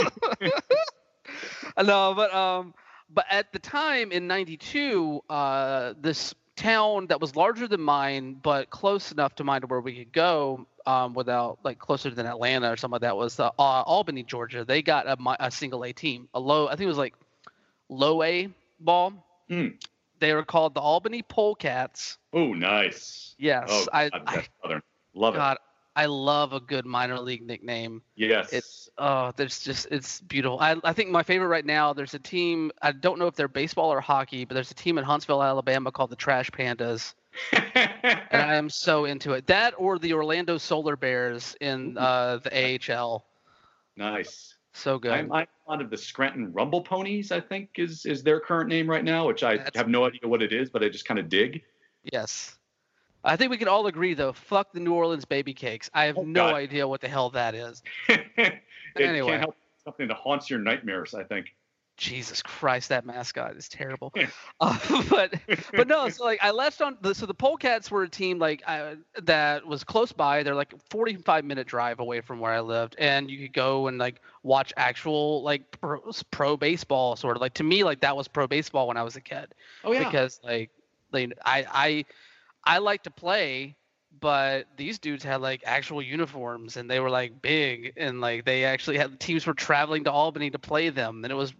no, 1.84 2.14
but 2.16 2.34
um, 2.34 2.74
but 3.10 3.26
at 3.30 3.52
the 3.52 3.60
time 3.60 4.12
in 4.12 4.28
'92, 4.28 5.22
uh, 5.30 5.94
this 6.00 6.34
town 6.56 7.08
that 7.08 7.20
was 7.20 7.36
larger 7.36 7.68
than 7.68 7.82
mine, 7.82 8.40
but 8.42 8.70
close 8.70 9.12
enough 9.12 9.36
to 9.36 9.44
mine 9.44 9.62
to 9.62 9.68
where 9.68 9.82
we 9.82 9.96
could 9.96 10.12
go, 10.12 10.66
um, 10.86 11.14
without 11.14 11.60
like 11.64 11.80
closer 11.80 12.10
than 12.10 12.26
Atlanta 12.26 12.72
or 12.72 12.78
something 12.78 12.94
like 12.94 13.02
that 13.02 13.18
was 13.18 13.40
uh, 13.40 13.50
Albany, 13.58 14.24
Georgia. 14.24 14.66
They 14.66 14.82
got 14.82 15.08
a, 15.08 15.18
a 15.40 15.52
single 15.52 15.86
A 15.86 15.94
team, 15.94 16.28
a 16.34 16.40
low, 16.40 16.68
I 16.68 16.72
think 16.72 16.82
it 16.82 16.88
was 16.88 16.98
like 16.98 17.16
low 17.90 18.24
A 18.24 18.50
ball. 18.80 19.14
Hmm. 19.50 19.68
They 20.20 20.34
were 20.34 20.46
called 20.46 20.76
the 20.76 20.82
Albany 20.82 21.24
Polecats. 21.24 22.18
Oh, 22.32 22.54
nice. 22.54 23.36
Yes, 23.40 23.68
oh, 23.70 23.86
I, 23.92 24.10
God, 24.10 24.48
I. 24.64 24.82
Love 25.14 25.36
God, 25.36 25.58
I 25.96 26.06
love 26.06 26.54
a 26.54 26.60
good 26.60 26.86
minor 26.86 27.20
league 27.20 27.46
nickname. 27.46 28.02
Yes. 28.16 28.54
It's 28.54 28.90
oh, 28.98 29.34
there's 29.36 29.60
just 29.60 29.88
it's 29.92 30.22
beautiful. 30.22 30.58
I 30.60 30.78
I 30.84 30.94
think 30.94 31.10
my 31.10 31.24
favorite 31.24 31.48
right 31.48 31.66
now. 31.66 31.92
There's 31.94 32.14
a 32.14 32.20
team. 32.20 32.72
I 32.82 32.94
don't 32.94 33.20
know 33.20 33.28
if 33.28 33.36
they're 33.36 33.50
baseball 33.50 33.92
or 33.92 34.00
hockey, 34.00 34.46
but 34.46 34.54
there's 34.54 34.72
a 34.72 34.76
team 34.76 34.98
in 34.98 35.04
Huntsville, 35.04 35.44
Alabama 35.44 35.92
called 35.92 36.10
the 36.10 36.16
Trash 36.16 36.50
Pandas, 36.52 37.14
and 37.52 38.30
I 38.32 38.56
am 38.56 38.70
so 38.70 39.06
into 39.06 39.34
it. 39.34 39.48
That 39.48 39.74
or 39.78 40.00
the 40.00 40.14
Orlando 40.14 40.58
Solar 40.58 40.96
Bears 40.96 41.56
in 41.60 41.98
uh, 41.98 42.38
the 42.38 42.80
AHL. 42.94 43.26
nice. 43.98 44.56
So 44.74 44.98
good. 44.98 45.12
I'm, 45.12 45.30
I'm 45.34 45.48
fond 45.68 45.82
of 45.82 45.90
the 45.90 45.98
Scranton 45.98 46.54
Rumble 46.54 46.82
Ponies. 46.82 47.34
I 47.34 47.42
think 47.42 47.72
is 47.76 48.06
is 48.06 48.24
their 48.24 48.40
current 48.40 48.70
name 48.70 48.90
right 48.90 49.04
now, 49.04 49.28
which 49.28 49.44
I 49.44 49.58
That's- 49.58 49.76
have 49.76 49.90
no 49.90 50.06
idea 50.06 50.22
what 50.24 50.42
it 50.42 50.54
is, 50.54 50.70
but 50.70 50.82
I 50.82 50.88
just 50.88 51.04
kind 51.04 51.20
of 51.20 51.28
dig. 51.28 51.62
yes. 52.14 52.58
I 53.24 53.36
think 53.36 53.52
we 53.52 53.58
can 53.58 53.68
all 53.68 53.88
agree 53.88 54.14
though. 54.14 54.34
Fuck 54.34 54.74
the 54.74 54.80
New 54.80 54.94
Orleans 54.94 55.26
baby 55.26 55.54
cakes. 55.54 55.90
I 55.94 56.06
have 56.06 56.18
Oh, 56.18 56.24
no 56.24 56.48
God. 56.50 56.56
idea 56.56 56.88
what 56.88 57.02
the 57.02 57.08
hell 57.08 57.30
that 57.32 57.54
is. 57.56 57.82
it 58.10 58.62
Anyway. 58.96 59.30
can't 59.32 59.42
help 59.42 59.56
something 59.84 60.08
that 60.08 60.18
haunts 60.18 60.50
your 60.50 60.60
nightmares. 60.60 61.14
I 61.14 61.24
think. 61.24 61.54
Jesus 61.98 62.42
Christ, 62.42 62.90
that 62.90 63.06
mascot 63.06 63.56
is 63.56 63.70
terrible. 63.70 64.12
uh, 64.60 65.04
but 65.10 65.36
but 65.74 65.88
no, 65.88 66.10
so 66.10 66.24
like 66.24 66.40
I 66.42 66.50
left 66.50 66.82
on 66.82 66.98
the 67.02 67.14
so 67.14 67.28
the 67.28 67.34
Polecats 67.36 67.92
were 67.92 68.02
a 68.04 68.10
team 68.10 68.40
like 68.40 68.64
I, 68.68 68.96
that 69.22 69.68
was 69.68 69.84
close 69.84 70.12
by. 70.12 70.42
They're 70.42 70.56
like 70.56 70.74
45 70.90 71.46
minute 71.46 71.68
drive 71.68 72.00
away 72.00 72.22
from 72.22 72.40
where 72.40 72.54
I 72.54 72.62
lived, 72.62 72.96
and 72.98 73.30
you 73.30 73.38
could 73.40 73.54
go 73.54 73.86
and 73.88 74.00
like 74.00 74.20
watch 74.42 74.74
actual 74.78 75.44
like 75.44 75.70
pro, 75.80 76.00
pro 76.32 76.58
baseball 76.58 77.16
sort 77.18 77.36
of 77.38 77.42
like 77.42 77.54
to 77.56 77.64
me 77.64 77.84
like 77.84 78.00
that 78.02 78.18
was 78.18 78.28
pro 78.28 78.48
baseball 78.48 78.88
when 78.88 78.98
I 78.98 79.04
was 79.04 79.16
a 79.16 79.22
kid 79.22 79.54
Oh 79.84 79.92
yeah. 79.92 80.06
because 80.06 80.40
like 80.44 80.72
like 81.12 81.34
I 81.46 81.66
I 81.72 82.06
I 82.64 82.80
like 82.80 83.04
to 83.04 83.12
play, 83.12 83.76
but 84.20 84.68
these 84.78 85.00
dudes 85.00 85.24
had 85.24 85.42
like 85.42 85.64
actual 85.66 86.02
uniforms 86.02 86.78
and 86.78 86.90
they 86.90 87.00
were 87.00 87.10
like 87.10 87.42
big 87.42 87.94
and 87.98 88.22
like 88.22 88.46
they 88.46 88.66
actually 88.66 88.98
had 88.98 89.20
teams 89.20 89.46
were 89.46 89.54
traveling 89.54 90.04
to 90.04 90.12
Albany 90.12 90.50
to 90.52 90.60
play 90.60 90.90
them 90.90 91.24
and 91.24 91.32
it 91.32 91.36
was 91.36 91.54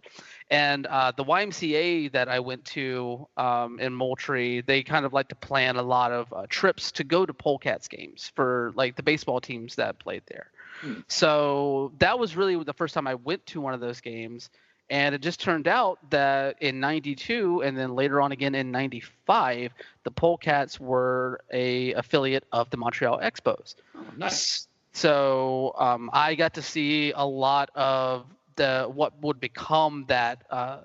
and 0.52 0.86
uh, 0.86 1.12
the 1.16 1.24
YMCA 1.24 2.12
that 2.12 2.28
I 2.28 2.40
went 2.40 2.66
to 2.66 3.26
um, 3.38 3.80
in 3.80 3.94
Moultrie, 3.94 4.60
they 4.60 4.82
kind 4.82 5.06
of 5.06 5.14
like 5.14 5.28
to 5.28 5.34
plan 5.34 5.76
a 5.76 5.82
lot 5.82 6.12
of 6.12 6.30
uh, 6.30 6.44
trips 6.50 6.92
to 6.92 7.04
go 7.04 7.24
to 7.24 7.32
Polecats 7.32 7.88
games 7.88 8.30
for 8.34 8.70
like 8.74 8.94
the 8.94 9.02
baseball 9.02 9.40
teams 9.40 9.76
that 9.76 9.98
played 9.98 10.22
there. 10.26 10.50
Hmm. 10.82 11.00
So 11.08 11.92
that 12.00 12.18
was 12.18 12.36
really 12.36 12.62
the 12.62 12.74
first 12.74 12.92
time 12.92 13.06
I 13.06 13.14
went 13.14 13.46
to 13.46 13.62
one 13.62 13.72
of 13.72 13.80
those 13.80 14.02
games. 14.02 14.50
And 14.90 15.14
it 15.14 15.22
just 15.22 15.40
turned 15.40 15.68
out 15.68 15.98
that 16.10 16.56
in 16.60 16.78
92 16.80 17.62
and 17.62 17.76
then 17.76 17.94
later 17.94 18.20
on 18.20 18.32
again 18.32 18.54
in 18.54 18.70
95, 18.70 19.72
the 20.04 20.10
Polecats 20.10 20.78
were 20.78 21.40
a 21.52 21.94
affiliate 21.94 22.44
of 22.52 22.68
the 22.70 22.76
Montreal 22.76 23.18
Expos. 23.20 23.76
Oh, 23.96 24.04
nice. 24.16 24.68
So 24.92 25.74
um, 25.78 26.10
I 26.12 26.34
got 26.34 26.54
to 26.54 26.62
see 26.62 27.12
a 27.12 27.24
lot 27.24 27.70
of 27.74 28.26
the 28.56 28.90
what 28.92 29.14
would 29.22 29.40
become 29.40 30.04
that 30.08 30.44
uh, 30.50 30.80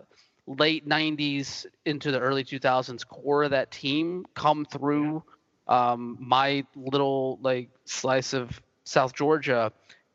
late 0.48 0.88
90s 0.88 1.66
into 1.86 2.12
the 2.12 2.20
early 2.20 2.44
2000s 2.44 3.06
core 3.06 3.44
of 3.44 3.52
that 3.52 3.72
team 3.72 4.26
come 4.34 4.66
through 4.66 5.22
um, 5.68 6.18
my 6.20 6.66
little 6.76 7.38
like 7.42 7.70
slice 7.86 8.34
of 8.34 8.62
South 8.86 9.14
Georgia. 9.14 9.72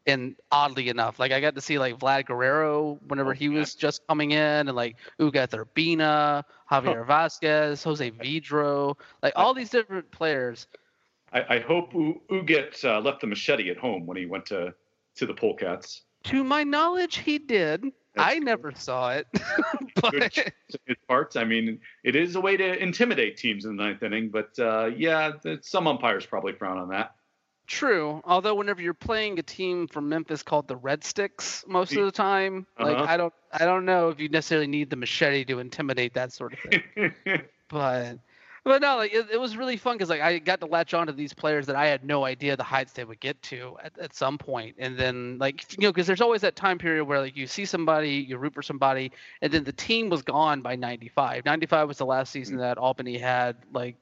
And 0.07 0.35
oddly 0.51 0.89
enough, 0.89 1.19
like 1.21 1.31
I 1.31 1.41
got 1.41 1.55
to 1.55 1.61
see 1.61 1.79
like 1.79 1.99
Vlad 1.99 2.27
Guerrero 2.27 2.99
whenever 3.07 3.31
Oh, 3.31 3.35
he 3.35 3.49
yeah. 3.49 3.61
was 3.61 3.75
just 3.75 4.05
coming 4.09 4.33
in, 4.33 4.69
and 4.69 4.75
like 4.75 4.97
Ugueth 5.21 5.51
Urbina, 5.51 6.43
Javier 6.71 7.07
Vazquez, 7.07 7.85
Jose 7.85 8.11
Vidro, 8.11 8.99
like 9.23 9.33
all 9.37 9.55
these 9.55 9.71
different 9.71 10.11
players. 10.11 10.67
I, 11.33 11.57
I 11.57 11.61
hope 11.61 11.95
U- 11.95 12.21
Ugueth 12.31 12.85
uh, 12.85 13.01
left 13.01 13.21
the 13.21 13.27
machete 13.29 13.71
at 13.71 13.79
home 13.79 14.07
when 14.07 14.17
he 14.17 14.27
went 14.27 14.47
to 14.47 14.75
to 15.17 15.27
the 15.27 15.35
Polecats. 15.35 16.01
To 16.25 16.43
my 16.43 16.65
knowledge, 16.65 17.19
he 17.19 17.39
did. 17.39 17.85
I 18.17 18.35
That's 18.35 18.45
never 18.45 18.73
saw 18.75 19.13
it. 19.13 19.27
But 20.01 20.33
choice 20.33 20.47
his 20.87 20.97
part. 21.07 21.37
I 21.37 21.45
mean, 21.45 21.79
it 22.03 22.17
is 22.17 22.35
a 22.35 22.41
way 22.41 22.57
to 22.57 22.83
intimidate 22.83 23.37
teams 23.37 23.65
in 23.67 23.77
the 23.77 23.83
ninth 23.85 24.03
inning, 24.03 24.31
but 24.31 24.59
uh, 24.59 24.87
yeah, 24.97 25.33
some 25.61 25.87
umpires 25.87 26.25
probably 26.27 26.55
frown 26.55 26.79
on 26.79 26.89
that. 26.89 27.15
True. 27.67 28.21
Although 28.25 28.55
whenever 28.55 28.83
you're 28.83 28.95
playing 28.95 29.39
a 29.39 29.43
team 29.43 29.87
from 29.89 30.09
Memphis 30.09 30.43
called 30.43 30.69
the 30.69 30.77
Red 30.77 31.05
Sticks, 31.05 31.65
most 31.67 31.95
of 31.97 32.05
the 32.05 32.13
time, 32.13 32.67
like 32.79 32.97
Uh-huh. 32.97 33.07
I 33.09 33.17
don't, 33.17 33.35
I 33.53 33.65
don't 33.65 33.85
know 33.85 34.09
if 34.11 34.21
you 34.21 34.29
necessarily 34.29 34.67
need 34.67 34.91
the 34.91 34.97
machete 34.97 35.45
to 35.47 35.59
intimidate 35.59 36.15
that 36.15 36.33
sort 36.33 36.55
of 36.55 36.59
thing. 36.61 37.13
but, 37.69 38.19
but 38.65 38.81
no, 38.83 38.97
like 38.97 39.13
it, 39.13 39.27
it 39.33 39.41
was 39.41 39.57
really 39.57 39.77
fun 39.77 39.97
because 39.97 40.09
like 40.11 40.21
I 40.21 40.39
got 40.39 40.61
to 40.61 40.67
latch 40.67 40.95
onto 40.95 41.13
these 41.13 41.33
players 41.33 41.67
that 41.67 41.75
I 41.77 41.87
had 41.87 42.05
no 42.05 42.25
idea 42.25 42.57
the 42.57 42.63
heights 42.63 42.93
they 42.93 43.05
would 43.05 43.19
get 43.21 43.41
to 43.45 43.77
at, 43.83 43.99
at 43.99 44.15
some 44.15 44.39
point, 44.39 44.77
and 44.79 44.97
then 44.97 45.39
like 45.39 45.65
you 45.73 45.83
know 45.83 45.93
because 45.93 46.07
there's 46.07 46.21
always 46.21 46.43
that 46.43 46.55
time 46.55 46.79
period 46.79 47.05
where 47.05 47.21
like 47.21 47.37
you 47.37 47.47
see 47.49 47.65
somebody, 47.65 48.25
you 48.29 48.39
root 48.39 48.55
for 48.55 48.63
somebody, 48.63 49.11
and 49.41 49.53
then 49.53 49.65
the 49.65 49.73
team 49.73 50.11
was 50.11 50.23
gone 50.23 50.63
by 50.63 50.77
95. 50.77 51.45
95 51.45 51.89
was 51.89 51.99
the 51.99 52.07
last 52.07 52.31
season 52.31 52.59
that 52.59 52.79
Albany 52.79 53.19
had 53.19 53.57
like 53.73 53.97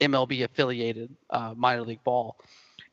MLB 0.00 0.44
affiliated 0.44 1.10
uh, 1.30 1.54
minor 1.56 1.82
league 1.82 2.04
ball, 2.04 2.36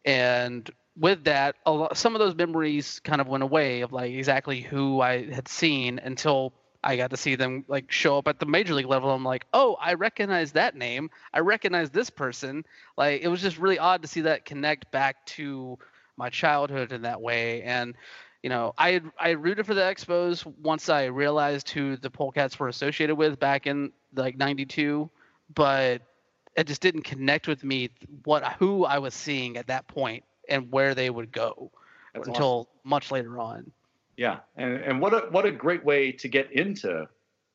and 0.06 0.70
with 0.98 1.24
that, 1.26 1.56
lot, 1.66 1.98
some 1.98 2.16
of 2.16 2.20
those 2.20 2.36
memories 2.36 3.00
kind 3.04 3.22
of 3.22 3.28
went 3.28 3.44
away 3.44 3.82
of 3.82 3.92
like 3.92 4.12
exactly 4.12 4.62
who 4.62 5.02
I 5.02 5.32
had 5.32 5.48
seen 5.48 6.00
until 6.00 6.54
I 6.84 6.98
got 6.98 7.12
to 7.12 7.18
see 7.18 7.36
them 7.36 7.64
like 7.68 7.92
show 7.92 8.18
up 8.18 8.28
at 8.28 8.40
the 8.40 8.46
major 8.46 8.74
league 8.74 8.88
level. 8.88 9.12
I'm 9.12 9.24
like, 9.24 9.46
oh, 9.54 9.78
I 9.80 9.94
recognize 9.94 10.54
that 10.54 10.76
name. 10.76 11.12
I 11.34 11.40
recognize 11.40 11.92
this 11.92 12.10
person. 12.10 12.66
Like 12.98 13.22
it 13.22 13.28
was 13.28 13.42
just 13.42 13.58
really 13.58 13.80
odd 13.80 14.02
to 14.02 14.08
see 14.08 14.22
that 14.22 14.46
connect 14.46 14.92
back 14.92 15.26
to 15.28 15.78
my 16.18 16.30
childhood 16.30 16.92
in 16.92 17.04
that 17.04 17.22
way. 17.22 17.62
And 17.64 17.96
you 18.44 18.50
know, 18.50 18.74
I 18.78 19.02
I 19.20 19.32
rooted 19.32 19.68
for 19.68 19.76
the 19.76 19.82
Expos 19.82 20.46
once 20.62 20.90
I 20.90 21.06
realized 21.06 21.70
who 21.70 21.96
the 21.96 22.10
Polecats 22.10 22.58
were 22.58 22.68
associated 22.68 23.16
with 23.16 23.40
back 23.40 23.68
in 23.68 23.92
like 24.16 24.36
'92, 24.36 25.10
but 25.54 26.02
it 26.56 26.68
just 26.68 26.82
didn't 26.82 27.04
connect 27.04 27.48
with 27.48 27.64
me 27.64 27.90
what 28.24 28.44
who 28.54 28.86
I 28.86 29.00
was 29.00 29.14
seeing 29.14 29.58
at 29.58 29.68
that 29.68 29.88
point 29.88 30.24
and 30.50 30.72
where 30.72 30.94
they 30.94 31.10
would 31.10 31.32
go 31.32 31.72
That's 32.14 32.28
until 32.28 32.70
much 32.84 33.12
later 33.12 33.40
on. 33.40 33.72
Yeah, 34.18 34.40
and 34.58 34.74
and 34.74 35.02
what 35.02 35.14
a 35.14 35.28
what 35.32 35.46
a 35.46 35.52
great 35.52 35.84
way 35.84 36.12
to 36.12 36.28
get 36.28 36.52
into 36.52 37.08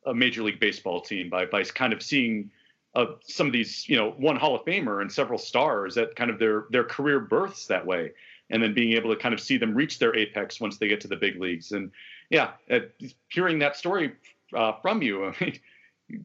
a 0.06 0.14
major 0.14 0.42
league 0.42 0.61
baseball 0.61 1.00
team 1.00 1.28
by 1.28 1.46
by 1.46 1.62
kind 1.64 1.92
of 1.92 2.02
seeing 2.02 2.50
uh, 2.94 3.06
some 3.22 3.46
of 3.46 3.52
these 3.52 3.88
you 3.88 3.96
know 3.96 4.12
one 4.12 4.37
Hall 4.37 4.56
of 4.56 4.64
Famer 4.64 5.02
and 5.02 5.12
several 5.12 5.38
stars 5.38 5.98
at 5.98 6.16
kind 6.16 6.30
of 6.30 6.38
their 6.38 6.64
their 6.70 6.85
career 6.85 7.20
births 7.20 7.66
that 7.66 7.85
way, 7.85 8.12
and 8.50 8.62
then 8.62 8.72
being 8.72 8.92
able 8.92 9.14
to 9.14 9.20
kind 9.20 9.35
of 9.35 9.40
see 9.40 9.59
them 9.59 9.74
reach 9.74 9.98
their 9.98 10.16
apex 10.16 10.61
once 10.61 10.78
they 10.78 10.88
get 10.88 11.00
to 11.02 11.09
the 11.09 11.16
big 11.16 11.40
leagues. 11.40 11.72
And 11.72 11.90
yeah, 12.30 12.52
uh, 12.70 12.80
hearing 13.28 13.59
that 13.59 13.76
story 13.76 14.14
uh, 14.54 14.72
from 14.80 15.02
you. 15.02 15.32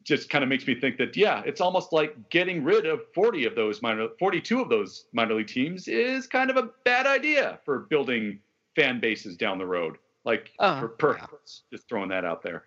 just 0.04 0.30
kind 0.30 0.44
of 0.44 0.48
makes 0.48 0.66
me 0.66 0.74
think 0.74 0.96
that 0.98 1.16
yeah, 1.16 1.42
it's 1.44 1.60
almost 1.60 1.92
like 1.92 2.30
getting 2.30 2.62
rid 2.62 2.86
of 2.86 3.00
40 3.14 3.46
of 3.46 3.54
those 3.54 3.82
minor 3.82 4.08
42 4.18 4.60
of 4.60 4.68
those 4.68 5.06
minor 5.12 5.34
league 5.34 5.48
teams 5.48 5.88
is 5.88 6.26
kind 6.26 6.50
of 6.50 6.56
a 6.56 6.70
bad 6.84 7.06
idea 7.06 7.58
for 7.64 7.80
building 7.80 8.38
fan 8.76 9.00
bases 9.00 9.36
down 9.36 9.58
the 9.58 9.66
road. 9.66 9.96
Like 10.24 10.52
Oh, 10.60 10.78
for 10.78 10.88
purpose, 10.88 11.62
yeah. 11.70 11.76
just 11.76 11.88
throwing 11.88 12.08
that 12.10 12.24
out 12.24 12.42
there. 12.42 12.64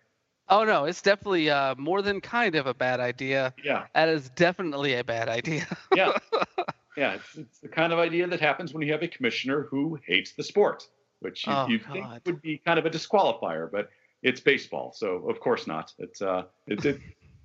Oh 0.49 0.63
no, 0.65 0.83
it's 0.85 1.01
definitely 1.01 1.49
uh, 1.49 1.73
more 1.77 2.01
than 2.01 2.19
kind 2.21 2.53
of 2.55 2.67
a 2.67 2.73
bad 2.73 2.99
idea. 2.99 3.53
Yeah, 3.63 3.85
That 3.95 4.09
is 4.09 4.29
definitely 4.31 4.93
a 4.95 5.03
bad 5.03 5.29
idea. 5.29 5.65
yeah, 5.95 6.11
yeah. 6.97 7.13
It's, 7.15 7.35
it's 7.37 7.59
the 7.59 7.69
kind 7.69 7.91
of 7.93 7.97
idea 7.99 8.27
that 8.27 8.39
happens 8.41 8.73
when 8.73 8.85
you 8.85 8.91
have 8.91 9.01
a 9.01 9.07
commissioner 9.07 9.63
who 9.71 9.97
hates 10.05 10.33
the 10.33 10.43
sport, 10.43 10.87
which 11.21 11.47
you, 11.47 11.53
Oh, 11.53 11.67
think 11.91 12.05
would 12.25 12.41
be 12.41 12.57
kind 12.59 12.77
of 12.77 12.85
a 12.85 12.89
disqualifier, 12.91 13.71
but 13.71 13.89
it's 14.25 14.41
baseball, 14.41 14.91
so 14.91 15.29
of 15.29 15.39
course 15.39 15.67
not. 15.67 15.93
It's 15.99 16.19
uh, 16.19 16.45
it, 16.65 16.83
it, 16.83 16.99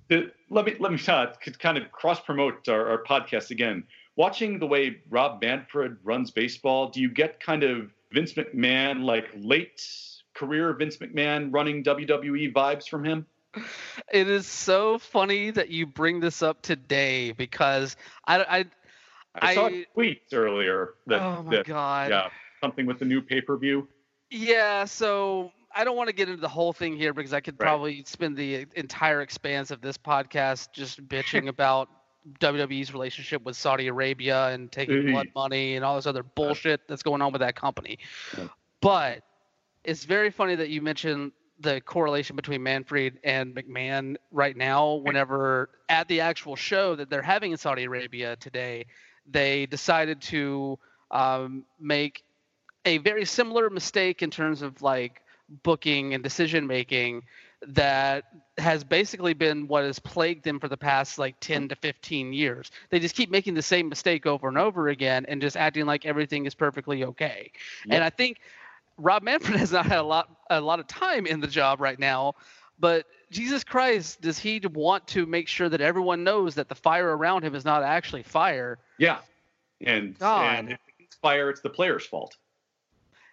it, 0.09 0.33
let 0.49 0.65
me 0.65 0.75
let 0.79 0.91
me 0.91 0.99
uh, 1.07 1.27
kind 1.59 1.77
of 1.77 1.91
cross 1.91 2.19
promote 2.19 2.67
our, 2.67 2.89
our 2.89 3.03
podcast 3.03 3.51
again. 3.51 3.83
Watching 4.15 4.57
the 4.57 4.65
way 4.65 4.97
Rob 5.09 5.41
Manfred 5.41 5.97
runs 6.03 6.31
baseball, 6.31 6.89
do 6.89 6.99
you 6.99 7.09
get 7.09 7.39
kind 7.39 7.63
of 7.63 7.91
Vince 8.11 8.33
McMahon, 8.33 9.03
like 9.03 9.29
late 9.35 9.85
career 10.33 10.73
Vince 10.73 10.97
McMahon 10.97 11.53
running 11.53 11.83
WWE 11.83 12.51
vibes 12.51 12.89
from 12.89 13.05
him? 13.05 13.27
It 14.11 14.27
is 14.27 14.47
so 14.47 14.97
funny 14.97 15.51
that 15.51 15.69
you 15.69 15.85
bring 15.85 16.19
this 16.19 16.41
up 16.41 16.63
today 16.63 17.31
because 17.33 17.95
I, 18.25 18.39
I 18.43 18.65
I, 19.35 19.53
saw 19.53 19.67
I- 19.67 19.69
a 19.69 19.85
tweet 19.93 20.23
earlier 20.33 20.95
that, 21.05 21.21
oh 21.21 21.43
my 21.43 21.57
that 21.57 21.67
god. 21.67 22.09
yeah, 22.09 22.29
something 22.59 22.87
with 22.87 22.97
the 22.97 23.05
new 23.05 23.21
pay 23.21 23.39
per 23.39 23.55
view. 23.55 23.87
Yeah, 24.31 24.85
so 24.85 25.51
I 25.75 25.83
don't 25.83 25.95
want 25.95 26.07
to 26.09 26.15
get 26.15 26.29
into 26.29 26.41
the 26.41 26.49
whole 26.49 26.73
thing 26.73 26.95
here 26.97 27.13
because 27.13 27.33
I 27.33 27.39
could 27.39 27.55
Right. 27.59 27.65
probably 27.67 28.03
spend 28.05 28.37
the 28.37 28.65
entire 28.75 29.21
expanse 29.21 29.71
of 29.71 29.81
this 29.81 29.97
podcast 29.97 30.69
just 30.73 31.05
bitching 31.07 31.47
about 31.49 31.89
WWE's 32.39 32.93
relationship 32.93 33.43
with 33.43 33.55
Saudi 33.55 33.87
Arabia 33.87 34.49
and 34.49 34.71
taking 34.71 35.11
blood 35.11 35.27
money 35.35 35.75
and 35.75 35.83
all 35.83 35.95
this 35.95 36.05
other 36.05 36.23
bullshit 36.23 36.87
that's 36.87 37.03
going 37.03 37.21
on 37.21 37.31
with 37.31 37.39
that 37.41 37.55
company. 37.55 37.97
Yeah. 38.37 38.47
But 38.81 39.23
it's 39.83 40.05
very 40.05 40.29
funny 40.29 40.55
that 40.55 40.69
you 40.69 40.81
mentioned 40.81 41.31
the 41.59 41.81
correlation 41.81 42.35
between 42.35 42.61
Manfred 42.63 43.19
and 43.23 43.55
McMahon 43.55 44.15
right 44.31 44.55
now. 44.55 44.95
Whenever 44.95 45.69
at 45.89 46.07
the 46.07 46.21
actual 46.21 46.55
show 46.55 46.95
that 46.95 47.09
they're 47.09 47.21
having 47.21 47.51
in 47.51 47.57
Saudi 47.57 47.83
Arabia 47.83 48.35
today, 48.35 48.85
they 49.29 49.65
decided 49.67 50.21
to 50.21 50.77
um, 51.11 51.63
make 51.79 52.23
a 52.85 52.97
very 52.99 53.25
similar 53.25 53.69
mistake 53.69 54.21
in 54.23 54.31
terms 54.31 54.61
of 54.63 54.81
like 54.81 55.21
booking 55.63 56.13
and 56.13 56.23
decision 56.23 56.67
making 56.67 57.23
that 57.67 58.23
has 58.57 58.83
basically 58.83 59.33
been 59.33 59.67
what 59.67 59.83
has 59.83 59.99
plagued 59.99 60.43
them 60.43 60.59
for 60.59 60.67
the 60.67 60.77
past 60.77 61.19
like 61.19 61.35
10 61.41 61.69
to 61.69 61.75
15 61.75 62.33
years. 62.33 62.71
They 62.89 62.99
just 62.99 63.15
keep 63.15 63.29
making 63.29 63.53
the 63.53 63.61
same 63.61 63.87
mistake 63.87 64.25
over 64.25 64.47
and 64.47 64.57
over 64.57 64.87
again 64.89 65.25
and 65.27 65.41
just 65.41 65.55
acting 65.55 65.85
like 65.85 66.05
everything 66.05 66.45
is 66.45 66.55
perfectly 66.55 67.03
okay. 67.03 67.51
Yep. 67.85 67.95
And 67.95 68.03
I 68.03 68.09
think 68.09 68.39
Rob 68.97 69.23
Manfred 69.23 69.59
has 69.59 69.71
not 69.71 69.85
had 69.85 69.99
a 69.99 70.03
lot 70.03 70.29
a 70.49 70.59
lot 70.59 70.79
of 70.79 70.87
time 70.87 71.25
in 71.27 71.39
the 71.39 71.47
job 71.47 71.81
right 71.81 71.99
now, 71.99 72.33
but 72.79 73.05
Jesus 73.29 73.63
Christ, 73.63 74.21
does 74.21 74.37
he 74.37 74.59
want 74.73 75.07
to 75.09 75.25
make 75.25 75.47
sure 75.47 75.69
that 75.69 75.79
everyone 75.81 76.23
knows 76.23 76.55
that 76.55 76.67
the 76.67 76.75
fire 76.75 77.15
around 77.15 77.43
him 77.43 77.55
is 77.55 77.63
not 77.63 77.81
actually 77.83 78.23
fire 78.23 78.79
Yeah, 78.97 79.19
and 79.79 80.17
God. 80.19 80.55
and 80.55 80.71
if 80.71 80.79
it's 80.99 81.15
fire, 81.15 81.49
it's 81.49 81.61
the 81.61 81.69
player's 81.69 82.05
fault. 82.05 82.35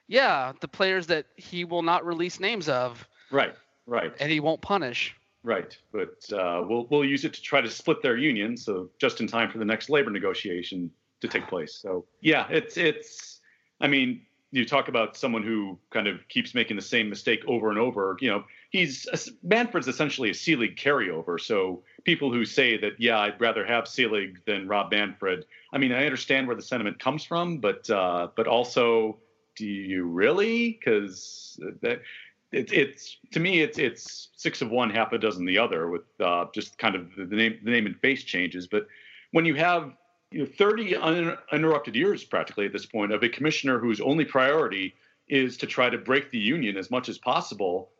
Yeah, 0.09 0.53
the 0.61 0.69
players 0.69 1.07
that 1.09 1.27
he 1.37 1.65
will 1.65 1.83
not 1.83 2.05
release 2.05 2.41
names 2.41 2.69
of 2.69 3.07
Right, 3.31 3.55
right, 3.87 4.13
and 4.19 4.31
he 4.33 4.41
won't 4.41 4.61
punish. 4.63 5.15
right. 5.43 5.77
But 5.93 6.33
uh, 6.33 6.65
we'll 6.67 6.87
we'll 6.91 7.05
use 7.05 7.25
it 7.25 7.35
to 7.35 7.43
try 7.43 7.61
to 7.61 7.71
split 7.71 8.03
their 8.03 8.17
union, 8.17 8.57
so 8.57 8.89
just 8.99 9.21
in 9.21 9.27
time 9.27 9.51
for 9.51 9.59
the 9.59 9.65
next 9.65 9.91
labor 9.91 10.11
negotiation 10.11 10.91
to 11.21 11.29
take 11.29 11.47
place. 11.55 11.75
So 11.81 12.07
yeah, 12.21 12.47
it's 12.51 12.77
it's. 12.77 13.41
I 13.81 13.87
mean, 13.87 14.23
you 14.51 14.65
talk 14.65 14.89
about 14.89 15.17
someone 15.17 15.43
who 15.43 15.79
kind 15.91 16.09
of 16.09 16.27
keeps 16.29 16.55
making 16.55 16.77
the 16.77 16.83
same 16.83 17.09
mistake 17.11 17.41
over 17.47 17.69
and 17.69 17.79
over. 17.79 18.17
You 18.21 18.31
know, 18.31 18.45
he's 18.71 19.07
Manfred's 19.43 19.89
essentially 19.89 20.31
a 20.31 20.35
Selig 20.35 20.77
carryover. 20.77 21.39
So 21.39 21.83
people 22.05 22.33
who 22.33 22.45
say 22.47 22.79
that, 22.79 22.93
yeah, 22.99 23.19
I'd 23.21 23.41
rather 23.41 23.65
have 23.67 23.87
Selig 23.87 24.43
than 24.47 24.67
Rob 24.67 24.91
Manfred. 24.91 25.45
I 25.73 25.79
mean, 25.79 25.93
I 25.93 26.07
understand 26.07 26.47
where 26.47 26.57
the 26.57 26.63
sentiment 26.63 26.99
comes 26.99 27.25
from, 27.25 27.59
but 27.59 27.89
uh, 27.91 28.29
but 28.35 28.47
also, 28.49 29.19
do 29.59 29.67
you 29.67 30.05
really? 30.05 30.73
Because 30.73 31.61
that. 31.83 32.03
It, 32.51 32.73
it's 32.73 33.19
to 33.33 33.41
me, 33.41 33.61
it's 33.61 33.79
it's 33.79 34.29
six 34.35 34.63
of 34.63 34.71
one, 34.71 34.89
half 34.89 35.13
a 35.13 35.19
dozen 35.19 35.45
the 35.45 35.59
other, 35.59 35.91
with 35.91 36.05
uh, 36.19 36.47
just 36.55 36.79
kind 36.79 36.95
of 36.95 37.11
the 37.15 37.27
name 37.27 37.59
the 37.63 37.71
name 37.71 37.85
and 37.85 37.95
face 38.01 38.23
changes. 38.25 38.67
But 38.67 38.87
when 39.33 39.45
you 39.45 39.55
have 39.57 39.93
you 40.31 40.41
know, 40.41 40.47
30 40.47 40.97
uninterrupted 40.97 41.97
years 41.97 42.25
practically 42.25 42.67
at 42.67 42.73
this 42.73 42.87
point 42.87 43.13
of 43.13 43.23
a 43.23 43.29
commissioner 43.29 43.79
whose 43.79 44.01
only 44.01 44.25
priority 44.25 44.95
is 45.29 45.57
to 45.59 45.67
try 45.67 45.91
to 45.91 45.99
break 45.99 46.31
the 46.31 46.39
union 46.39 46.77
as 46.77 46.91
much 46.91 47.09
as 47.09 47.19
possible. 47.19 47.91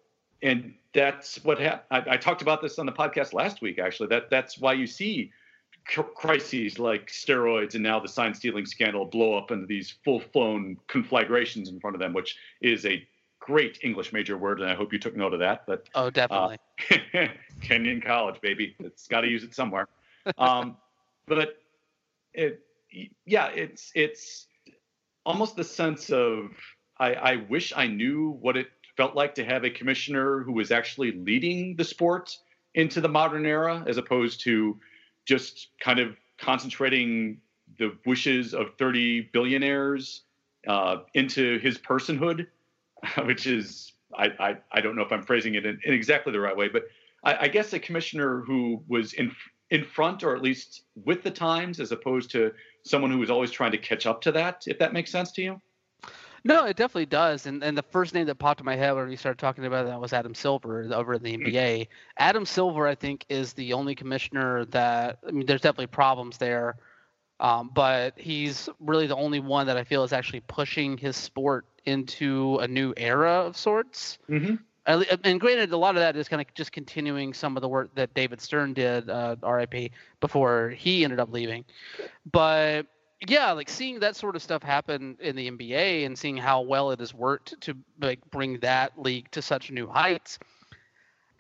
And 0.43 0.75
that's 0.95 1.43
what 1.45 1.61
ha- 1.61 1.83
I, 1.91 2.05
I, 2.11 2.17
talked 2.17 2.43
about 2.43 2.63
this 2.63 2.79
on 2.79 2.87
the 2.87 2.93
podcast 2.93 3.33
last 3.33 3.61
week, 3.61 3.79
actually. 3.79 4.09
That 4.09 4.31
that's 4.31 4.59
why 4.59 4.75
you 4.75 4.87
see 4.87 5.33
crises 5.85 6.79
like 6.79 7.09
steroids 7.09 7.75
and 7.75 7.83
now 7.83 7.99
the 7.99 8.09
sign 8.09 8.35
stealing 8.35 8.67
scandal 8.67 9.05
blow 9.05 9.37
up 9.37 9.51
into 9.51 9.67
these 9.67 9.95
full 10.05 10.23
blown 10.33 10.77
conflagrations 10.87 11.69
in 11.69 11.81
front 11.81 11.97
of 11.97 12.01
them, 12.01 12.13
which 12.13 12.37
is 12.61 12.85
a 12.85 13.07
great 13.41 13.79
English 13.83 14.13
major 14.13 14.37
word, 14.37 14.61
and 14.61 14.71
I 14.71 14.75
hope 14.75 14.93
you 14.93 14.99
took 14.99 15.17
note 15.17 15.33
of 15.33 15.41
that. 15.41 15.65
But 15.67 15.89
oh, 15.95 16.11
definitely, 16.11 16.59
uh, 17.15 17.29
Kenyon 17.63 18.03
College, 18.03 18.41
baby, 18.41 18.77
it's 18.81 19.09
got 19.09 19.23
to 19.23 19.29
use 19.29 19.43
it 19.43 19.55
somewhere. 19.55 19.89
Um, 20.37 20.77
but 21.27 21.59
it, 22.35 22.61
yeah, 23.25 23.49
it's 23.49 23.91
it's 23.95 24.47
almost 25.25 25.57
the 25.57 25.65
sense 25.65 26.11
of 26.11 26.51
I, 26.99 27.15
I 27.15 27.37
wish 27.37 27.73
I 27.75 27.87
knew 27.87 28.37
what 28.41 28.57
it 28.57 28.69
felt 28.97 29.15
like 29.15 29.35
to 29.37 29.45
have 29.45 29.65
a 29.65 29.71
commissioner 29.71 30.41
who 30.41 30.53
was 30.53 30.71
actually 30.71 31.13
leading 31.13 31.77
the 31.77 31.85
sport 31.85 32.37
into 32.75 33.01
the 33.01 33.09
modern 33.09 33.47
era, 33.47 33.85
as 33.87 33.97
opposed 33.97 34.41
to 34.41 34.79
just 35.29 35.69
kind 35.79 36.01
of 36.01 36.17
concentrating 36.39 37.39
the 37.79 37.95
wishes 38.07 38.55
of 38.55 38.75
30 38.79 39.29
billionaires 39.33 40.23
uh, 40.67 40.97
into 41.15 41.59
his 41.59 41.77
personhood, 41.77 42.47
which 43.25 43.47
is 43.47 43.93
I, 44.17 44.27
I, 44.41 44.57
I 44.73 44.81
don't 44.81 44.97
know 44.97 45.03
if 45.03 45.13
I'm 45.13 45.23
phrasing 45.23 45.55
it 45.55 45.67
in, 45.67 45.79
in 45.85 45.93
exactly 45.93 46.33
the 46.33 46.41
right 46.41 46.57
way, 46.57 46.69
but 46.69 46.85
I, 47.23 47.45
I, 47.45 47.49
guess 47.49 47.75
a 47.75 47.79
commissioner 47.79 48.41
who 48.41 48.83
was 48.89 49.13
in 49.13 49.31
in 49.71 49.85
front 49.85 50.23
or 50.23 50.35
at 50.35 50.41
least 50.41 50.85
with 51.05 51.23
the 51.23 51.31
times, 51.31 51.79
as 51.79 51.93
opposed 51.93 52.31
to 52.31 52.53
someone 52.85 53.11
who 53.11 53.19
was 53.19 53.29
always 53.29 53.51
trying 53.51 53.73
to 53.73 53.79
catch 53.79 54.07
up 54.07 54.23
to 54.23 54.33
that. 54.33 54.65
If 54.67 54.79
that 54.79 54.95
makes 54.95 55.11
sense 55.11 55.31
to 55.33 55.43
you. 55.43 55.61
No, 56.45 56.65
it 56.65 56.77
definitely 56.77 57.07
does. 57.07 57.47
And 57.47 57.63
and 57.63 57.77
the 57.77 57.83
first 57.83 58.15
name 58.15 58.27
that 58.27 58.37
popped 58.37 58.61
in 58.61 58.67
my 58.67 58.77
head 58.77 58.93
when 58.93 59.09
we 59.09 59.17
started 59.17 59.39
talking 59.39 59.65
about 59.65 59.87
that 59.87 60.01
was 60.01 60.13
Adam 60.13 60.35
Silver 60.35 60.89
over 60.93 61.15
in 61.15 61.23
the 61.23 61.37
NBA. 61.37 61.53
Mm-hmm. 61.53 61.93
Adam 62.19 62.47
Silver, 62.47 62.87
I 62.87 62.95
think, 62.95 63.25
is 63.29 63.53
the 63.53 63.73
only 63.73 63.95
commissioner 63.95 64.65
that 64.67 65.19
I 65.27 65.31
mean, 65.31 65.47
there's 65.47 65.61
definitely 65.61 65.89
problems 65.89 66.39
there, 66.39 66.77
um, 67.41 67.71
but 67.75 68.19
he's 68.19 68.69
really 68.81 69.07
the 69.07 69.17
only 69.17 69.41
one 69.41 69.67
that 69.67 69.77
I 69.77 69.85
feel 69.85 70.05
is 70.05 70.13
actually 70.13 70.41
pushing 70.41 70.97
his 70.97 71.17
sport 71.17 71.67
into 71.85 72.59
a 72.59 72.69
new 72.69 72.95
era 72.97 73.33
of 73.33 73.57
sorts. 73.57 74.19
Mm-hmm. 74.29 74.57
And 74.87 75.39
granted, 75.39 75.71
a 75.73 75.77
lot 75.77 75.97
of 75.97 76.01
that 76.01 76.17
is 76.17 76.29
kind 76.31 76.41
of 76.41 76.53
just 76.55 76.73
continuing 76.73 77.35
some 77.35 77.59
of 77.59 77.61
the 77.61 77.69
work 77.69 77.95
that 77.95 78.15
David 78.15 78.41
Stern 78.41 78.73
did, 78.73 79.11
uh, 79.11 79.37
RIP, 79.43 79.93
before 80.21 80.71
he 80.71 81.05
ended 81.05 81.21
up 81.21 81.31
leaving. 81.31 81.67
But 82.33 82.87
yeah, 83.27 83.53
like 83.53 83.69
seeing 83.69 84.01
that 84.01 84.17
sort 84.17 84.37
of 84.37 84.43
stuff 84.43 84.63
happen 84.63 85.17
in 85.21 85.35
the 85.35 85.51
NBA 85.51 86.07
and 86.07 86.17
seeing 86.17 86.37
how 86.37 86.61
well 86.61 86.93
it 86.93 87.01
has 87.01 87.13
worked 87.13 87.61
to 87.63 87.75
like 88.01 88.21
bring 88.31 88.61
that 88.61 88.99
league 88.99 89.31
to 89.33 89.43
such 89.43 89.71
new 89.71 89.89
heights, 89.89 90.39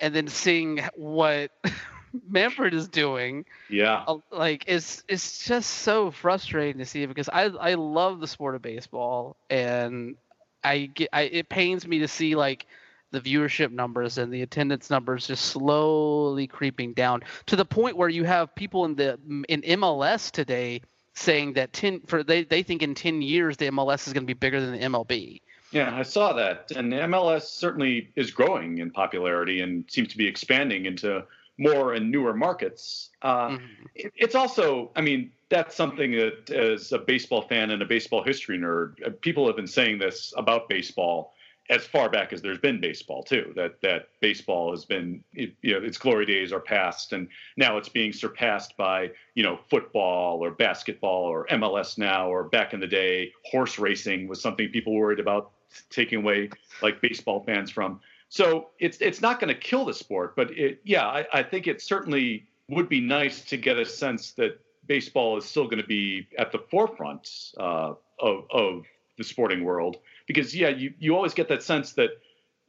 and 0.00 0.14
then 0.14 0.26
seeing 0.26 0.80
what 0.96 1.52
Manfred 2.28 2.74
is 2.74 2.88
doing, 2.88 3.44
yeah, 3.70 4.04
uh, 4.08 4.18
like 4.32 4.64
it's 4.66 5.04
it's 5.08 5.44
just 5.46 5.70
so 5.70 6.10
frustrating 6.10 6.78
to 6.78 6.84
see 6.84 7.06
because 7.06 7.28
I 7.28 7.44
I 7.44 7.74
love 7.74 8.20
the 8.20 8.26
sport 8.26 8.56
of 8.56 8.62
baseball 8.62 9.36
and 9.48 10.16
I 10.64 10.86
get 10.86 11.10
I, 11.12 11.22
it 11.22 11.48
pains 11.48 11.86
me 11.86 12.00
to 12.00 12.08
see 12.08 12.34
like 12.34 12.66
the 13.10 13.20
viewership 13.20 13.70
numbers 13.70 14.18
and 14.18 14.32
the 14.32 14.42
attendance 14.42 14.90
numbers 14.90 15.28
just 15.28 15.44
slowly 15.46 16.46
creeping 16.46 16.92
down 16.92 17.22
to 17.46 17.56
the 17.56 17.64
point 17.64 17.96
where 17.96 18.08
you 18.08 18.24
have 18.24 18.54
people 18.54 18.84
in 18.84 18.96
the 18.96 19.18
in 19.48 19.62
MLS 19.62 20.30
today 20.30 20.82
saying 21.18 21.54
that 21.54 21.72
10 21.72 22.02
for 22.06 22.22
they, 22.22 22.44
they 22.44 22.62
think 22.62 22.82
in 22.82 22.94
10 22.94 23.22
years 23.22 23.56
the 23.56 23.66
MLS 23.66 24.06
is 24.06 24.12
going 24.12 24.24
to 24.24 24.26
be 24.26 24.34
bigger 24.34 24.60
than 24.60 24.72
the 24.72 24.78
MLB. 24.78 25.40
Yeah, 25.70 25.94
I 25.94 26.02
saw 26.02 26.32
that. 26.32 26.70
And 26.74 26.90
the 26.90 26.96
MLS 26.96 27.42
certainly 27.42 28.10
is 28.16 28.30
growing 28.30 28.78
in 28.78 28.90
popularity 28.90 29.60
and 29.60 29.84
seems 29.88 30.08
to 30.08 30.16
be 30.16 30.26
expanding 30.26 30.86
into 30.86 31.24
more 31.58 31.92
and 31.92 32.10
newer 32.10 32.32
markets. 32.32 33.10
Uh, 33.20 33.48
mm-hmm. 33.48 33.64
it, 33.94 34.12
it's 34.16 34.34
also, 34.34 34.90
I 34.96 35.02
mean, 35.02 35.32
that's 35.50 35.74
something 35.74 36.12
that 36.12 36.50
as 36.50 36.92
a 36.92 36.98
baseball 36.98 37.42
fan 37.42 37.70
and 37.70 37.82
a 37.82 37.84
baseball 37.84 38.22
history 38.22 38.58
nerd, 38.58 38.94
uh, 39.06 39.10
people 39.20 39.46
have 39.46 39.56
been 39.56 39.66
saying 39.66 39.98
this 39.98 40.32
about 40.36 40.68
baseball 40.68 41.34
as 41.70 41.86
far 41.86 42.08
back 42.08 42.32
as 42.32 42.40
there's 42.40 42.58
been 42.58 42.80
baseball 42.80 43.22
too. 43.22 43.52
That 43.54 43.80
that 43.82 44.08
baseball 44.20 44.70
has 44.70 44.84
been 44.84 45.22
you 45.32 45.52
know 45.64 45.78
its 45.84 45.98
glory 45.98 46.26
days 46.26 46.52
are 46.52 46.60
past, 46.60 47.12
and 47.12 47.28
now 47.56 47.76
it's 47.76 47.88
being 47.88 48.12
surpassed 48.12 48.76
by 48.76 49.10
you 49.34 49.42
know 49.42 49.58
football 49.68 50.42
or 50.42 50.50
basketball 50.50 51.24
or 51.24 51.46
MLS 51.48 51.98
now, 51.98 52.28
or 52.28 52.44
back 52.44 52.72
in 52.72 52.80
the 52.80 52.86
day 52.86 53.32
horse 53.44 53.78
racing 53.78 54.28
was 54.28 54.40
something 54.40 54.68
people 54.70 54.94
worried 54.94 55.20
about 55.20 55.50
taking 55.90 56.18
away 56.18 56.50
like 56.82 57.00
baseball 57.00 57.42
fans 57.44 57.70
from. 57.70 58.00
So 58.30 58.68
it's 58.78 58.98
it's 58.98 59.20
not 59.20 59.40
going 59.40 59.54
to 59.54 59.60
kill 59.60 59.84
the 59.84 59.94
sport, 59.94 60.36
but 60.36 60.50
it 60.50 60.80
yeah 60.84 61.06
I, 61.06 61.26
I 61.32 61.42
think 61.42 61.66
it 61.66 61.82
certainly 61.82 62.46
would 62.68 62.88
be 62.88 63.00
nice 63.00 63.42
to 63.42 63.56
get 63.56 63.78
a 63.78 63.84
sense 63.84 64.32
that 64.32 64.60
baseball 64.86 65.36
is 65.36 65.44
still 65.44 65.64
going 65.64 65.80
to 65.80 65.86
be 65.86 66.26
at 66.38 66.52
the 66.52 66.58
forefront 66.70 67.52
uh, 67.58 67.92
of 68.20 68.44
of 68.50 68.84
the 69.18 69.24
sporting 69.24 69.64
world 69.64 69.98
because 70.28 70.54
yeah, 70.54 70.68
you 70.68 70.94
you 71.00 71.16
always 71.16 71.34
get 71.34 71.48
that 71.48 71.64
sense 71.64 71.94
that 71.94 72.10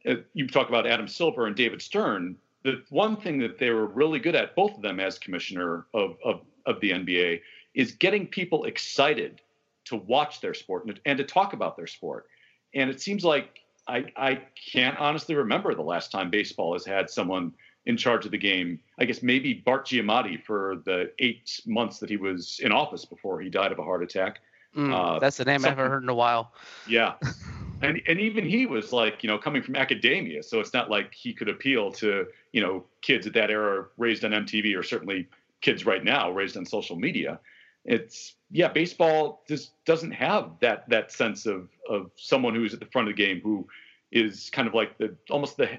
uh, 0.08 0.14
you 0.32 0.48
talk 0.48 0.68
about 0.68 0.86
Adam 0.86 1.06
Silver 1.06 1.46
and 1.46 1.54
David 1.54 1.80
Stern. 1.80 2.36
The 2.64 2.82
one 2.90 3.16
thing 3.16 3.38
that 3.38 3.58
they 3.58 3.70
were 3.70 3.86
really 3.86 4.18
good 4.18 4.34
at, 4.34 4.56
both 4.56 4.74
of 4.74 4.82
them 4.82 4.98
as 4.98 5.18
commissioner 5.20 5.86
of 5.94 6.16
of, 6.24 6.40
of 6.66 6.80
the 6.80 6.90
NBA, 6.90 7.42
is 7.74 7.92
getting 7.92 8.26
people 8.26 8.64
excited 8.64 9.40
to 9.84 9.96
watch 9.96 10.40
their 10.40 10.54
sport 10.54 10.86
and, 10.86 11.00
and 11.04 11.18
to 11.18 11.24
talk 11.24 11.52
about 11.52 11.76
their 11.76 11.86
sport. 11.86 12.26
And 12.74 12.90
it 12.90 13.00
seems 13.00 13.24
like 13.24 13.60
I 13.86 14.06
I 14.16 14.42
can't 14.72 14.98
honestly 14.98 15.36
remember 15.36 15.74
the 15.74 15.82
last 15.82 16.10
time 16.10 16.30
baseball 16.30 16.72
has 16.72 16.84
had 16.84 17.08
someone 17.08 17.52
in 17.86 17.96
charge 17.96 18.24
of 18.24 18.30
the 18.30 18.38
game. 18.38 18.80
I 18.98 19.04
guess 19.04 19.22
maybe 19.22 19.54
Bart 19.54 19.86
Giamatti 19.86 20.42
for 20.42 20.76
the 20.84 21.12
eight 21.18 21.60
months 21.66 21.98
that 21.98 22.10
he 22.10 22.16
was 22.16 22.58
in 22.62 22.72
office 22.72 23.04
before 23.04 23.40
he 23.40 23.50
died 23.50 23.72
of 23.72 23.78
a 23.78 23.82
heart 23.82 24.02
attack. 24.02 24.40
Mm, 24.76 24.94
uh, 24.94 25.18
that's 25.18 25.36
the 25.36 25.44
name 25.44 25.64
I 25.64 25.70
haven't 25.70 25.90
heard 25.90 26.02
in 26.02 26.08
a 26.08 26.14
while. 26.14 26.52
Yeah. 26.86 27.14
and 27.82 28.00
and 28.06 28.20
even 28.20 28.44
he 28.44 28.66
was 28.66 28.92
like, 28.92 29.22
you 29.22 29.28
know, 29.28 29.38
coming 29.38 29.62
from 29.62 29.76
academia, 29.76 30.42
so 30.42 30.60
it's 30.60 30.72
not 30.72 30.90
like 30.90 31.12
he 31.12 31.32
could 31.32 31.48
appeal 31.48 31.90
to, 31.92 32.26
you 32.52 32.60
know, 32.60 32.84
kids 33.02 33.26
at 33.26 33.32
that 33.34 33.50
era 33.50 33.86
raised 33.96 34.24
on 34.24 34.30
MTV 34.30 34.76
or 34.76 34.82
certainly 34.82 35.28
kids 35.60 35.84
right 35.84 36.04
now 36.04 36.30
raised 36.30 36.56
on 36.56 36.64
social 36.64 36.96
media. 36.96 37.40
It's 37.84 38.34
yeah, 38.50 38.68
baseball 38.68 39.42
just 39.48 39.72
doesn't 39.84 40.12
have 40.12 40.52
that 40.60 40.88
that 40.88 41.10
sense 41.10 41.46
of 41.46 41.68
of 41.88 42.10
someone 42.16 42.54
who's 42.54 42.74
at 42.74 42.80
the 42.80 42.86
front 42.86 43.08
of 43.08 43.16
the 43.16 43.22
game 43.22 43.40
who 43.42 43.66
is 44.12 44.50
kind 44.50 44.68
of 44.68 44.74
like 44.74 44.98
the 44.98 45.16
almost 45.30 45.56
the 45.56 45.78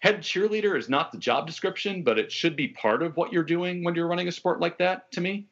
head 0.00 0.20
cheerleader 0.20 0.78
is 0.78 0.88
not 0.88 1.10
the 1.12 1.18
job 1.18 1.46
description, 1.46 2.02
but 2.02 2.18
it 2.18 2.30
should 2.30 2.56
be 2.56 2.68
part 2.68 3.02
of 3.02 3.16
what 3.16 3.32
you're 3.32 3.42
doing 3.42 3.82
when 3.82 3.94
you're 3.94 4.06
running 4.06 4.28
a 4.28 4.32
sport 4.32 4.60
like 4.60 4.78
that 4.78 5.10
to 5.12 5.20
me. 5.20 5.48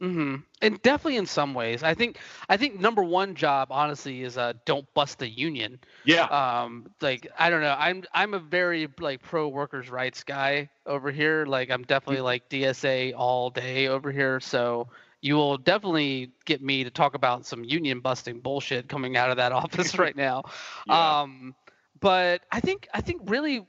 Mm-hmm. 0.00 0.36
And 0.60 0.82
definitely 0.82 1.16
in 1.16 1.26
some 1.26 1.54
ways, 1.54 1.82
I 1.82 1.94
think 1.94 2.18
I 2.48 2.58
think 2.58 2.78
number 2.78 3.02
one 3.02 3.34
job, 3.34 3.68
honestly, 3.70 4.22
is 4.22 4.36
uh 4.36 4.52
don't 4.66 4.92
bust 4.92 5.18
the 5.18 5.28
union. 5.28 5.78
Yeah. 6.04 6.24
Um, 6.24 6.90
like 7.00 7.26
I 7.38 7.48
don't 7.48 7.62
know, 7.62 7.74
I'm 7.78 8.04
I'm 8.12 8.34
a 8.34 8.38
very 8.38 8.88
like 9.00 9.22
pro 9.22 9.48
workers' 9.48 9.88
rights 9.88 10.22
guy 10.22 10.68
over 10.84 11.10
here. 11.10 11.46
Like 11.46 11.70
I'm 11.70 11.82
definitely 11.82 12.20
like 12.22 12.48
DSA 12.50 13.14
all 13.16 13.48
day 13.48 13.88
over 13.88 14.12
here. 14.12 14.38
So 14.40 14.88
you 15.22 15.34
will 15.34 15.56
definitely 15.56 16.30
get 16.44 16.62
me 16.62 16.84
to 16.84 16.90
talk 16.90 17.14
about 17.14 17.46
some 17.46 17.64
union 17.64 18.00
busting 18.00 18.40
bullshit 18.40 18.88
coming 18.88 19.16
out 19.16 19.30
of 19.30 19.38
that 19.38 19.52
office 19.60 19.98
right 19.98 20.16
now. 20.16 20.44
Yeah. 20.86 21.20
Um, 21.22 21.54
but 22.00 22.42
I 22.52 22.60
think 22.60 22.86
I 22.92 23.00
think 23.00 23.22
really, 23.24 23.66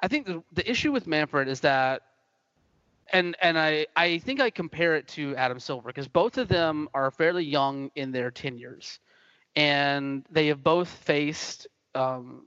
I 0.00 0.06
think 0.06 0.26
the 0.26 0.42
the 0.52 0.70
issue 0.70 0.92
with 0.92 1.08
Manfred 1.08 1.48
is 1.48 1.60
that 1.60 2.02
and 3.12 3.36
and 3.40 3.58
I 3.58 3.86
I 3.96 4.18
think 4.18 4.40
I 4.40 4.50
compare 4.50 4.96
it 4.96 5.08
to 5.08 5.34
Adam 5.36 5.60
Silver 5.60 5.88
because 5.88 6.08
both 6.08 6.38
of 6.38 6.48
them 6.48 6.88
are 6.94 7.10
fairly 7.10 7.44
young 7.44 7.90
in 7.94 8.12
their 8.12 8.30
tenures, 8.30 8.98
and 9.54 10.24
they 10.30 10.48
have 10.48 10.62
both 10.62 10.88
faced 10.88 11.66
um, 11.94 12.42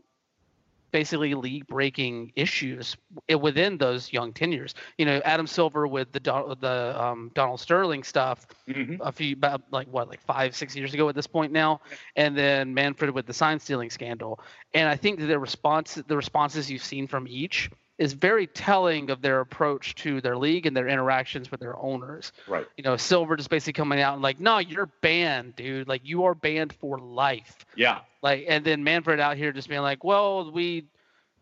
basically 0.92 1.34
league 1.36 1.68
breaking 1.68 2.32
issues 2.36 2.98
within 3.40 3.78
those 3.78 4.12
young 4.12 4.34
tenures. 4.34 4.76
You 4.98 5.06
know, 5.06 5.22
Adam 5.26 5.48
Silver 5.48 5.88
with 5.88 6.12
the 6.12 6.20
the 6.20 7.02
um, 7.02 7.32
Donald 7.34 7.60
Sterling 7.60 8.04
stuff 8.04 8.48
mm-hmm. 8.68 9.02
a 9.02 9.12
few 9.12 9.34
about 9.34 9.62
like 9.72 9.88
what 9.88 10.10
like 10.10 10.22
five 10.22 10.56
six 10.56 10.76
years 10.76 10.94
ago 10.94 11.10
at 11.10 11.16
this 11.16 11.28
point 11.28 11.52
now, 11.52 11.82
and 12.16 12.38
then 12.38 12.74
Manfred 12.74 13.12
with 13.12 13.26
the 13.26 13.34
sign 13.34 13.60
stealing 13.60 13.90
scandal. 13.90 14.40
And 14.74 14.90
I 14.90 14.96
think 14.96 15.20
the 15.20 15.40
response 15.40 15.96
the 15.96 16.18
responses 16.18 16.70
you've 16.70 16.84
seen 16.84 17.08
from 17.08 17.28
each 17.28 17.70
is 18.00 18.14
very 18.14 18.48
telling 18.48 19.12
of 19.12 19.22
their 19.22 19.42
approach 19.42 19.94
to 19.94 20.22
their 20.22 20.38
league 20.38 20.66
and 20.66 20.76
their 20.76 20.88
interactions 20.88 21.52
with 21.52 21.60
their 21.60 21.78
owners. 21.78 22.32
Right. 22.48 22.66
You 22.78 22.84
know, 22.84 22.96
Silver 22.96 23.36
just 23.36 23.50
basically 23.50 23.74
coming 23.74 24.00
out 24.00 24.14
and 24.14 24.24
like, 24.24 24.40
no, 24.40 24.58
you're 24.58 24.90
banned, 25.02 25.58
dude. 25.58 25.88
Like 25.88 26.02
you 26.06 26.24
are 26.24 26.34
banned 26.34 26.72
for 26.74 26.98
life. 26.98 27.66
Yeah. 27.76 28.00
Like, 28.24 28.46
and 28.48 28.64
then 28.64 28.86
Manfred 28.86 29.20
out 29.20 29.36
here 29.36 29.52
just 29.52 29.68
being 29.68 29.82
like, 29.82 30.06
well, 30.06 30.50
we 30.50 30.86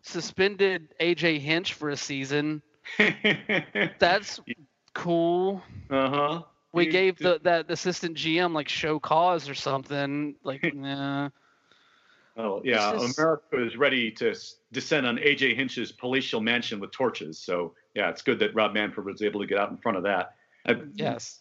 suspended 0.02 0.92
AJ 1.00 1.38
Hinch 1.38 1.74
for 1.74 1.90
a 1.90 1.96
season. 1.96 2.60
That's 4.00 4.40
cool. 4.94 5.62
Uh 5.88 6.10
huh. 6.10 6.42
We 6.72 6.86
you, 6.86 6.92
gave 6.92 7.18
the 7.18 7.40
that 7.44 7.70
assistant 7.70 8.16
GM 8.16 8.52
like 8.52 8.68
show 8.68 8.98
cause 8.98 9.48
or 9.48 9.54
something. 9.54 10.34
Like, 10.42 10.74
nah. 10.74 11.30
Oh 12.38 12.62
yeah, 12.64 12.92
just... 12.92 13.18
America 13.18 13.64
is 13.64 13.76
ready 13.76 14.12
to 14.12 14.34
descend 14.72 15.06
on 15.06 15.16
AJ 15.16 15.56
Hinch's 15.56 15.90
palatial 15.90 16.40
mansion 16.40 16.78
with 16.78 16.92
torches. 16.92 17.38
So 17.38 17.74
yeah, 17.94 18.08
it's 18.10 18.22
good 18.22 18.38
that 18.38 18.54
Rob 18.54 18.72
Manfred 18.72 19.04
was 19.04 19.22
able 19.22 19.40
to 19.40 19.46
get 19.46 19.58
out 19.58 19.70
in 19.70 19.76
front 19.76 19.98
of 19.98 20.04
that. 20.04 20.36
Uh, 20.64 20.74
yes. 20.94 21.40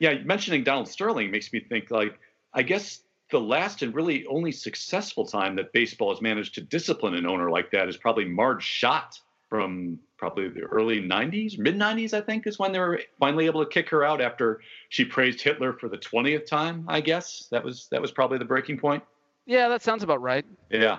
Yeah, 0.00 0.18
mentioning 0.24 0.64
Donald 0.64 0.88
Sterling 0.88 1.30
makes 1.30 1.52
me 1.52 1.60
think 1.60 1.92
like 1.92 2.18
I 2.52 2.64
guess 2.64 3.02
the 3.30 3.40
last 3.40 3.82
and 3.82 3.94
really 3.94 4.26
only 4.26 4.50
successful 4.50 5.24
time 5.24 5.56
that 5.56 5.72
baseball 5.72 6.12
has 6.12 6.20
managed 6.20 6.54
to 6.56 6.60
discipline 6.60 7.14
an 7.14 7.24
owner 7.24 7.48
like 7.48 7.70
that 7.70 7.88
is 7.88 7.96
probably 7.96 8.24
Marge 8.24 8.64
Schott 8.64 9.18
from 9.48 9.98
probably 10.16 10.48
the 10.48 10.62
early 10.62 11.00
90s, 11.00 11.58
mid 11.58 11.76
90s, 11.76 12.14
I 12.14 12.20
think, 12.20 12.46
is 12.46 12.58
when 12.58 12.72
they 12.72 12.78
were 12.78 13.00
finally 13.18 13.46
able 13.46 13.64
to 13.64 13.68
kick 13.68 13.88
her 13.90 14.04
out 14.04 14.20
after 14.20 14.60
she 14.88 15.04
praised 15.04 15.40
Hitler 15.40 15.72
for 15.72 15.88
the 15.88 15.98
20th 15.98 16.46
time. 16.46 16.84
I 16.88 17.00
guess 17.00 17.48
that 17.50 17.64
was 17.64 17.88
that 17.90 18.00
was 18.00 18.10
probably 18.10 18.38
the 18.38 18.44
breaking 18.44 18.78
point. 18.78 19.02
Yeah, 19.46 19.68
that 19.68 19.82
sounds 19.82 20.02
about 20.02 20.20
right. 20.22 20.44
Yeah. 20.70 20.98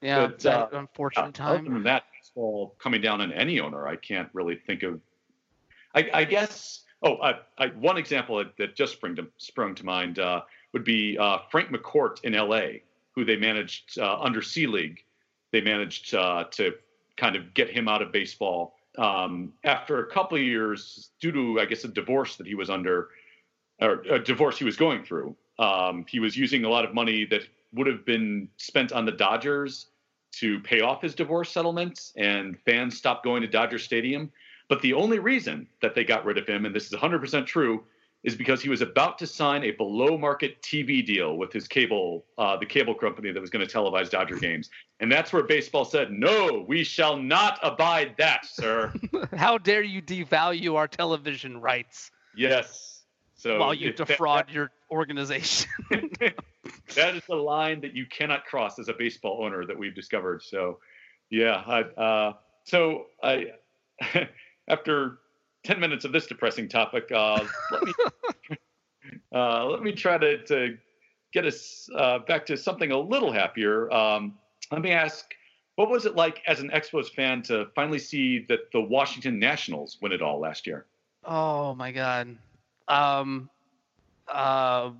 Yeah, 0.00 0.26
but, 0.26 0.44
uh, 0.44 0.68
unfortunate 0.72 1.32
time. 1.32 1.60
Other 1.60 1.74
than 1.74 1.82
that, 1.84 2.04
baseball 2.12 2.74
coming 2.80 3.00
down 3.00 3.20
on 3.20 3.32
any 3.32 3.60
owner, 3.60 3.86
I 3.86 3.96
can't 3.96 4.28
really 4.32 4.56
think 4.56 4.82
of. 4.82 5.00
I, 5.94 6.10
I 6.12 6.24
guess. 6.24 6.80
Oh, 7.04 7.16
I, 7.22 7.34
I, 7.58 7.66
one 7.68 7.96
example 7.96 8.38
that, 8.38 8.56
that 8.58 8.76
just 8.76 8.94
sprung 8.94 9.16
to, 9.16 9.26
sprung 9.36 9.74
to 9.76 9.84
mind 9.84 10.18
uh, 10.18 10.42
would 10.72 10.84
be 10.84 11.18
uh, 11.18 11.38
Frank 11.50 11.70
McCourt 11.70 12.22
in 12.24 12.32
LA, 12.32 12.80
who 13.14 13.24
they 13.24 13.36
managed 13.36 13.98
uh, 13.98 14.18
under 14.20 14.42
Selig. 14.42 15.04
They 15.52 15.60
managed 15.60 16.14
uh, 16.14 16.44
to 16.52 16.74
kind 17.16 17.36
of 17.36 17.54
get 17.54 17.70
him 17.70 17.88
out 17.88 18.02
of 18.02 18.10
baseball 18.10 18.74
um, 18.98 19.52
after 19.64 20.00
a 20.00 20.06
couple 20.06 20.36
of 20.36 20.44
years, 20.44 21.10
due 21.20 21.32
to 21.32 21.60
I 21.60 21.64
guess 21.64 21.84
a 21.84 21.88
divorce 21.88 22.36
that 22.36 22.46
he 22.46 22.54
was 22.54 22.70
under, 22.70 23.10
or 23.80 24.02
a 24.10 24.18
divorce 24.18 24.58
he 24.58 24.64
was 24.64 24.76
going 24.76 25.04
through. 25.04 25.36
Um, 25.58 26.04
he 26.08 26.18
was 26.18 26.36
using 26.36 26.64
a 26.64 26.68
lot 26.68 26.84
of 26.84 26.94
money 26.94 27.24
that 27.26 27.42
would 27.74 27.86
have 27.86 28.04
been 28.04 28.48
spent 28.56 28.92
on 28.92 29.04
the 29.04 29.12
Dodgers 29.12 29.86
to 30.32 30.60
pay 30.60 30.80
off 30.80 31.02
his 31.02 31.14
divorce 31.14 31.50
settlement, 31.50 32.12
and 32.16 32.58
fans 32.60 32.96
stopped 32.96 33.24
going 33.24 33.42
to 33.42 33.48
Dodger 33.48 33.78
Stadium. 33.78 34.30
But 34.68 34.80
the 34.80 34.94
only 34.94 35.18
reason 35.18 35.66
that 35.82 35.94
they 35.94 36.04
got 36.04 36.24
rid 36.24 36.38
of 36.38 36.46
him, 36.46 36.64
and 36.64 36.74
this 36.74 36.86
is 36.86 36.92
100% 36.92 37.46
true, 37.46 37.84
is 38.24 38.36
because 38.36 38.62
he 38.62 38.68
was 38.68 38.80
about 38.82 39.18
to 39.18 39.26
sign 39.26 39.64
a 39.64 39.72
below 39.72 40.16
market 40.16 40.62
TV 40.62 41.04
deal 41.04 41.36
with 41.36 41.52
his 41.52 41.66
cable, 41.66 42.24
uh, 42.38 42.56
the 42.56 42.66
cable 42.66 42.94
company 42.94 43.32
that 43.32 43.40
was 43.40 43.50
going 43.50 43.66
to 43.66 43.72
televise 43.72 44.08
Dodger 44.08 44.36
games. 44.36 44.70
And 45.00 45.10
that's 45.10 45.32
where 45.32 45.42
baseball 45.42 45.84
said, 45.84 46.12
no, 46.12 46.64
we 46.68 46.84
shall 46.84 47.16
not 47.16 47.58
abide 47.62 48.14
that, 48.18 48.46
sir. 48.46 48.94
How 49.36 49.58
dare 49.58 49.82
you 49.82 50.00
devalue 50.00 50.76
our 50.76 50.86
television 50.86 51.60
rights? 51.60 52.12
Yes. 52.36 53.02
So 53.34 53.58
while 53.58 53.74
you 53.74 53.92
defraud 53.92 54.46
that, 54.46 54.54
your 54.54 54.70
organization. 54.92 55.70
that 55.90 57.16
is 57.16 57.22
the 57.28 57.34
line 57.34 57.80
that 57.80 57.94
you 57.94 58.06
cannot 58.06 58.44
cross 58.44 58.78
as 58.78 58.88
a 58.88 58.92
baseball 58.92 59.42
owner 59.44 59.66
that 59.66 59.76
we've 59.76 59.94
discovered. 59.94 60.42
So, 60.42 60.78
yeah. 61.30 61.62
I, 61.66 61.80
uh, 61.80 62.32
so 62.64 63.06
I, 63.22 63.52
after 64.68 65.18
10 65.64 65.80
minutes 65.80 66.04
of 66.04 66.12
this 66.12 66.26
depressing 66.26 66.68
topic, 66.68 67.10
uh, 67.12 67.44
let 67.70 67.82
me 67.82 67.92
uh, 69.34 69.64
let 69.66 69.82
me 69.82 69.92
try 69.92 70.18
to, 70.18 70.44
to 70.44 70.78
get 71.32 71.46
us 71.46 71.88
uh, 71.96 72.18
back 72.20 72.46
to 72.46 72.56
something 72.56 72.92
a 72.92 72.98
little 72.98 73.32
happier. 73.32 73.90
Um, 73.92 74.34
let 74.70 74.82
me 74.82 74.92
ask, 74.92 75.24
what 75.76 75.90
was 75.90 76.06
it 76.06 76.14
like 76.14 76.42
as 76.46 76.60
an 76.60 76.70
Expos 76.70 77.08
fan 77.10 77.42
to 77.44 77.66
finally 77.74 77.98
see 77.98 78.44
that 78.48 78.70
the 78.72 78.80
Washington 78.80 79.38
Nationals 79.38 79.98
win 80.00 80.12
it 80.12 80.22
all 80.22 80.38
last 80.38 80.66
year? 80.66 80.86
Oh 81.24 81.74
my 81.74 81.92
God. 81.92 82.36
Um, 82.88 83.48
uh, 84.28 84.90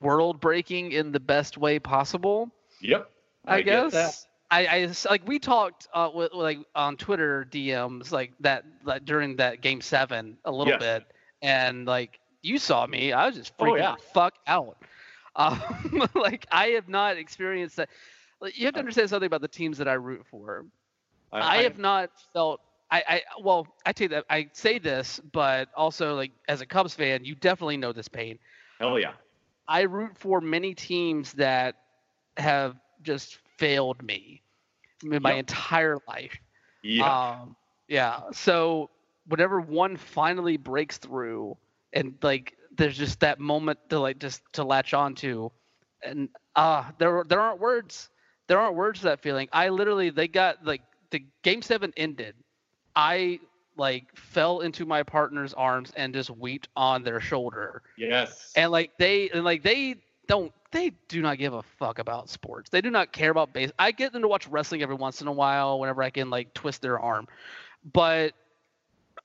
world 0.00 0.40
breaking 0.40 0.92
in 0.92 1.12
the 1.12 1.20
best 1.20 1.58
way 1.58 1.78
possible. 1.78 2.50
Yep. 2.80 3.10
I, 3.46 3.56
I 3.56 3.62
guess. 3.62 4.26
I, 4.50 4.66
I 4.66 4.92
like 5.08 5.26
we 5.28 5.38
talked 5.38 5.86
uh, 5.94 6.10
with, 6.12 6.32
like 6.34 6.58
on 6.74 6.96
Twitter 6.96 7.46
DMs 7.50 8.10
like 8.10 8.32
that 8.40 8.64
like, 8.84 9.04
during 9.04 9.36
that 9.36 9.60
game 9.60 9.80
seven 9.80 10.38
a 10.44 10.50
little 10.50 10.72
yes. 10.72 10.80
bit, 10.80 11.06
and 11.40 11.86
like 11.86 12.18
you 12.42 12.58
saw 12.58 12.86
me, 12.86 13.12
I 13.12 13.26
was 13.26 13.36
just 13.36 13.56
freaking 13.56 13.72
oh, 13.72 13.76
yeah. 13.76 13.96
fuck 14.12 14.34
out. 14.46 14.76
Um, 15.36 15.62
like 16.16 16.44
I 16.50 16.70
have 16.70 16.88
not 16.88 17.16
experienced 17.16 17.76
that. 17.76 17.88
Like, 18.40 18.58
you 18.58 18.64
have 18.64 18.74
to 18.74 18.80
understand 18.80 19.10
something 19.10 19.28
about 19.28 19.42
the 19.42 19.48
teams 19.48 19.78
that 19.78 19.86
I 19.86 19.92
root 19.92 20.26
for. 20.28 20.66
I, 21.32 21.58
I 21.58 21.62
have 21.62 21.78
not 21.78 22.10
felt. 22.32 22.60
I, 22.90 23.02
I 23.08 23.22
well, 23.42 23.66
I 23.86 23.92
you 23.98 24.08
that 24.08 24.24
I 24.28 24.48
say 24.52 24.78
this, 24.78 25.20
but 25.32 25.68
also 25.74 26.14
like 26.16 26.32
as 26.48 26.60
a 26.60 26.66
Cubs 26.66 26.94
fan, 26.94 27.24
you 27.24 27.34
definitely 27.34 27.76
know 27.76 27.92
this 27.92 28.08
pain. 28.08 28.38
Hell 28.78 28.98
yeah. 28.98 29.12
I 29.68 29.82
root 29.82 30.18
for 30.18 30.40
many 30.40 30.74
teams 30.74 31.32
that 31.34 31.76
have 32.36 32.76
just 33.02 33.38
failed 33.58 34.02
me 34.02 34.42
in 35.02 35.22
my 35.22 35.30
yep. 35.30 35.40
entire 35.40 35.98
life. 36.08 36.36
Yeah. 36.82 37.38
Um, 37.40 37.56
yeah. 37.88 38.20
So 38.32 38.90
whenever 39.28 39.60
one 39.60 39.96
finally 39.96 40.56
breaks 40.56 40.98
through 40.98 41.56
and 41.92 42.14
like 42.22 42.56
there's 42.76 42.96
just 42.96 43.20
that 43.20 43.38
moment 43.38 43.78
to 43.90 43.98
like 43.98 44.18
just 44.18 44.42
to 44.52 44.64
latch 44.64 44.94
onto 44.94 45.50
and 46.02 46.28
ah 46.56 46.88
uh, 46.88 46.92
there 46.98 47.24
there 47.28 47.40
aren't 47.40 47.60
words 47.60 48.08
there 48.46 48.58
aren't 48.58 48.74
words 48.74 49.00
to 49.00 49.06
that 49.06 49.20
feeling 49.20 49.48
i 49.52 49.68
literally 49.68 50.10
they 50.10 50.26
got 50.26 50.64
like 50.64 50.82
the 51.10 51.24
game 51.42 51.62
seven 51.62 51.92
ended 51.96 52.34
i 52.96 53.38
like 53.76 54.04
fell 54.14 54.60
into 54.60 54.84
my 54.84 55.02
partner's 55.02 55.54
arms 55.54 55.92
and 55.96 56.12
just 56.12 56.30
wept 56.30 56.68
on 56.76 57.02
their 57.02 57.20
shoulder 57.20 57.82
yes 57.96 58.52
and 58.56 58.70
like 58.70 58.90
they 58.98 59.30
and 59.30 59.44
like 59.44 59.62
they 59.62 59.96
don't 60.26 60.52
they 60.70 60.92
do 61.08 61.20
not 61.20 61.38
give 61.38 61.52
a 61.52 61.62
fuck 61.62 61.98
about 61.98 62.28
sports. 62.28 62.70
They 62.70 62.80
do 62.80 62.90
not 62.90 63.12
care 63.12 63.30
about 63.30 63.52
base. 63.52 63.72
I 63.78 63.90
get 63.90 64.12
them 64.12 64.22
to 64.22 64.28
watch 64.28 64.46
wrestling 64.46 64.82
every 64.82 64.94
once 64.94 65.20
in 65.20 65.26
a 65.26 65.32
while 65.32 65.80
whenever 65.80 66.02
I 66.02 66.10
can 66.10 66.30
like 66.30 66.54
twist 66.54 66.82
their 66.82 66.98
arm, 67.00 67.26
but 67.92 68.34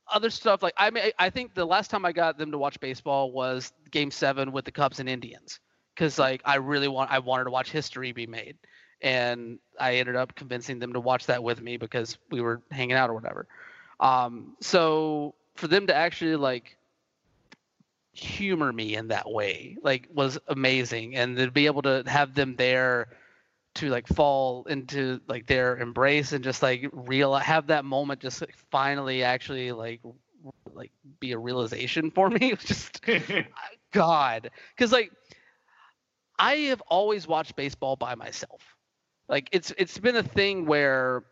other 0.07 0.29
stuff 0.29 0.61
like 0.61 0.73
I 0.77 0.89
mean 0.89 1.11
I 1.17 1.29
think 1.29 1.53
the 1.53 1.65
last 1.65 1.89
time 1.89 2.05
I 2.05 2.11
got 2.11 2.37
them 2.37 2.51
to 2.51 2.57
watch 2.57 2.79
baseball 2.79 3.31
was 3.31 3.71
Game 3.91 4.11
Seven 4.11 4.51
with 4.51 4.65
the 4.65 4.71
Cubs 4.71 4.99
and 4.99 5.09
Indians 5.09 5.59
because 5.95 6.17
like 6.19 6.41
I 6.45 6.55
really 6.55 6.87
want 6.87 7.11
I 7.11 7.19
wanted 7.19 7.45
to 7.45 7.51
watch 7.51 7.71
history 7.71 8.11
be 8.11 8.27
made, 8.27 8.57
and 9.05 9.59
I 9.79 9.95
ended 9.97 10.15
up 10.15 10.35
convincing 10.35 10.79
them 10.79 10.93
to 10.93 10.99
watch 10.99 11.27
that 11.27 11.43
with 11.43 11.61
me 11.61 11.77
because 11.77 12.17
we 12.31 12.41
were 12.41 12.61
hanging 12.71 12.97
out 12.97 13.11
or 13.11 13.13
whatever. 13.13 13.47
Um, 13.99 14.57
so 14.61 15.35
for 15.55 15.67
them 15.67 15.87
to 15.87 15.95
actually 15.95 16.35
like 16.35 16.75
humor 18.13 18.71
me 18.73 18.95
in 18.95 19.09
that 19.09 19.29
way 19.29 19.77
like 19.83 20.07
was 20.13 20.39
amazing. 20.47 21.15
And 21.15 21.37
to 21.37 21.51
be 21.51 21.67
able 21.67 21.83
to 21.83 22.03
have 22.07 22.33
them 22.33 22.55
there 22.55 23.09
to 23.75 23.89
like 23.89 24.07
fall 24.07 24.65
into 24.69 25.21
like 25.27 25.47
their 25.47 25.77
embrace 25.77 26.31
and 26.31 26.43
just 26.43 26.63
like 26.63 26.89
real 26.93 27.35
have 27.35 27.67
that 27.67 27.85
moment 27.85 28.21
just 28.21 28.41
like, 28.41 28.55
finally 28.71 29.23
actually 29.23 29.71
like 29.71 30.01
like 30.73 30.91
be 31.19 31.33
a 31.33 31.37
realization 31.37 32.09
for 32.11 32.29
me 32.31 32.55
just 32.57 33.01
god. 33.91 34.49
Because 34.75 34.91
like 34.91 35.11
i 36.37 36.55
have 36.55 36.81
always 36.87 37.27
watched 37.27 37.55
baseball 37.55 37.95
by 37.95 38.15
myself 38.15 38.74
like 39.27 39.49
it's 39.51 39.71
it's 39.77 39.97
been 39.97 40.15
a 40.15 40.23
thing 40.23 40.65
where 40.65 41.23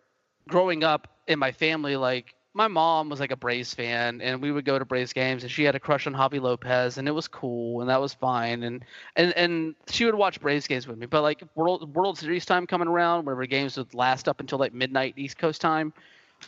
growing 0.47 0.83
up 0.83 1.07
in 1.27 1.39
my 1.39 1.51
family 1.51 1.95
like 1.95 2.35
my 2.53 2.67
mom 2.67 3.09
was 3.09 3.19
like 3.19 3.31
a 3.31 3.35
Braves 3.35 3.73
fan, 3.73 4.21
and 4.21 4.41
we 4.41 4.51
would 4.51 4.65
go 4.65 4.77
to 4.77 4.85
Braves 4.85 5.13
games, 5.13 5.43
and 5.43 5.51
she 5.51 5.63
had 5.63 5.75
a 5.75 5.79
crush 5.79 6.05
on 6.05 6.13
Javy 6.13 6.39
Lopez, 6.39 6.97
and 6.97 7.07
it 7.07 7.11
was 7.11 7.27
cool, 7.27 7.81
and 7.81 7.89
that 7.89 7.99
was 7.99 8.13
fine, 8.13 8.63
and 8.63 8.85
and 9.15 9.33
and 9.33 9.75
she 9.87 10.05
would 10.05 10.15
watch 10.15 10.39
Braves 10.39 10.67
games 10.67 10.87
with 10.87 10.97
me. 10.97 11.05
But 11.07 11.23
like 11.23 11.43
World 11.55 11.95
World 11.95 12.17
Series 12.17 12.45
time 12.45 12.67
coming 12.67 12.87
around, 12.87 13.25
whenever 13.25 13.45
games 13.47 13.77
would 13.77 13.93
last 13.93 14.27
up 14.27 14.39
until 14.39 14.59
like 14.59 14.73
midnight 14.73 15.15
East 15.17 15.37
Coast 15.37 15.61
time, 15.61 15.93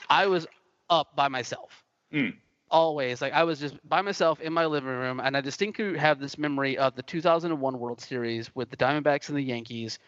I 0.09 0.27
was 0.27 0.47
up 0.89 1.15
by 1.15 1.27
myself. 1.27 1.83
Mm. 2.13 2.35
always 2.69 3.21
like 3.21 3.33
I 3.33 3.43
was 3.43 3.59
just 3.59 3.75
by 3.87 4.01
myself 4.01 4.39
in 4.41 4.53
my 4.53 4.65
living 4.65 4.89
room, 4.89 5.19
and 5.19 5.35
I 5.37 5.41
distinctly 5.41 5.97
have 5.97 6.19
this 6.19 6.37
memory 6.37 6.77
of 6.77 6.95
the 6.95 7.03
2001 7.03 7.79
World 7.79 8.01
Series 8.01 8.53
with 8.55 8.69
the 8.69 8.77
Diamondbacks 8.77 9.29
and 9.29 9.37
the 9.37 9.43
Yankees. 9.43 9.99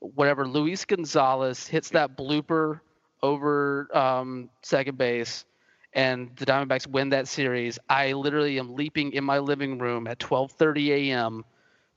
Whatever 0.00 0.46
Luis 0.46 0.84
Gonzalez 0.84 1.66
hits 1.66 1.90
that 1.90 2.16
blooper 2.16 2.80
over 3.22 3.88
um, 3.96 4.50
second 4.62 4.98
base, 4.98 5.44
and 5.92 6.30
the 6.36 6.46
Diamondbacks 6.46 6.86
win 6.86 7.10
that 7.10 7.26
series. 7.28 7.78
I 7.88 8.12
literally 8.12 8.58
am 8.58 8.74
leaping 8.74 9.12
in 9.12 9.24
my 9.24 9.38
living 9.38 9.78
room 9.78 10.06
at 10.06 10.18
12:30 10.18 10.88
a.m. 10.90 11.44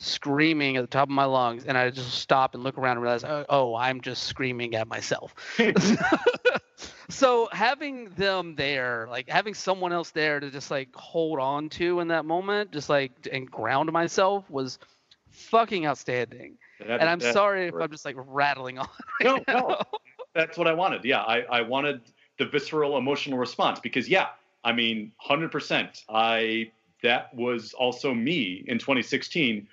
Screaming 0.02 0.78
at 0.78 0.82
the 0.82 0.88
top 0.88 1.10
of 1.10 1.14
my 1.14 1.26
lungs, 1.26 1.66
and 1.66 1.78
I 1.78 1.90
just 1.90 2.14
stop 2.14 2.56
and 2.56 2.64
look 2.64 2.78
around 2.78 2.94
and 2.94 3.02
realize, 3.02 3.26
oh, 3.26 3.46
oh 3.50 3.76
I'm 3.76 4.00
just 4.00 4.24
screaming 4.24 4.76
at 4.76 4.88
myself. 4.88 5.36
so 7.10 7.50
having 7.52 8.10
them 8.12 8.56
there, 8.56 9.08
like 9.10 9.30
having 9.30 9.54
someone 9.54 9.92
else 9.92 10.12
there 10.12 10.40
to 10.40 10.50
just 10.50 10.72
like 10.72 10.96
hold 10.96 11.40
on 11.40 11.68
to 11.70 12.00
in 12.00 12.08
that 12.08 12.24
moment, 12.24 12.72
just 12.72 12.88
like 12.88 13.12
and 13.30 13.52
ground 13.52 13.92
myself 13.92 14.50
was 14.50 14.80
fucking 15.32 15.86
outstanding. 15.86 16.58
That, 16.80 17.02
and 17.02 17.10
I'm 17.10 17.20
sorry 17.20 17.68
if 17.68 17.76
I'm 17.76 17.92
just 17.92 18.06
like 18.06 18.16
rattling 18.18 18.78
on. 18.78 18.88
Right 19.22 19.44
no, 19.48 19.54
now. 19.54 19.68
no, 19.68 19.82
that's 20.34 20.58
what 20.58 20.68
I 20.68 20.74
wanted. 20.74 21.04
Yeah, 21.04 21.22
I, 21.22 21.42
I 21.42 21.62
wanted 21.62 22.02
the 22.38 22.46
visceral 22.46 22.98
emotional 22.98 23.38
response 23.38 23.80
because 23.80 24.08
yeah, 24.08 24.28
I 24.64 24.72
mean, 24.72 25.12
hundred 25.18 25.52
percent. 25.52 26.04
I 26.10 26.72
that 27.04 27.34
was 27.34 27.74
also 27.74 28.14
me 28.14 28.64
in 28.68 28.78
2016, 28.78 29.68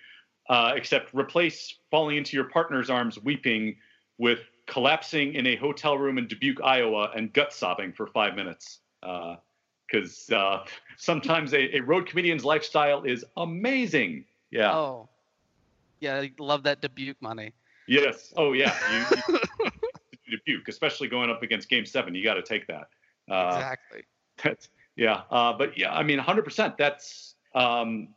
uh, 0.49 0.73
except 0.75 1.15
replace 1.15 1.77
falling 1.91 2.17
into 2.17 2.37
your 2.37 2.47
partner's 2.47 2.91
arms 2.91 3.19
weeping 3.19 3.77
with 4.19 4.41
collapsing 4.67 5.35
in 5.35 5.47
a 5.47 5.57
hotel 5.57 5.97
room 5.97 6.19
in 6.19 6.27
Dubuque, 6.27 6.63
Iowa, 6.63 7.11
and 7.15 7.33
gut 7.33 7.53
sobbing 7.53 7.93
for 7.93 8.07
five 8.07 8.35
minutes. 8.35 8.81
Because 9.01 10.29
uh, 10.33 10.37
uh, 10.37 10.65
sometimes 10.97 11.55
a, 11.55 11.77
a, 11.77 11.81
road 11.81 12.07
comedian's 12.07 12.45
lifestyle 12.45 13.05
is 13.05 13.25
amazing. 13.37 14.25
Yeah. 14.51 14.75
Oh, 14.75 15.09
yeah, 16.01 16.17
I 16.17 16.33
love 16.39 16.63
that 16.65 16.81
Dubuque 16.81 17.21
money. 17.21 17.53
Yes. 17.89 18.33
Oh, 18.37 18.53
yeah. 18.53 18.75
You, 19.29 19.39
you, 20.27 20.39
Dubuque, 20.39 20.69
especially 20.69 21.09
going 21.09 21.31
up 21.31 21.43
against 21.43 21.69
Game 21.69 21.87
Seven, 21.87 22.15
you 22.15 22.25
got 22.25 22.35
to 22.35 22.43
take 22.43 22.67
that. 22.67 22.89
Uh, 23.31 23.55
exactly. 23.55 24.03
That's 24.43 24.69
yeah. 24.97 25.23
Uh, 25.31 25.53
but 25.53 25.79
yeah, 25.79 25.95
I 25.95 26.03
mean, 26.03 26.19
100%. 26.19 26.77
That's 26.77 27.35
um, 27.55 28.09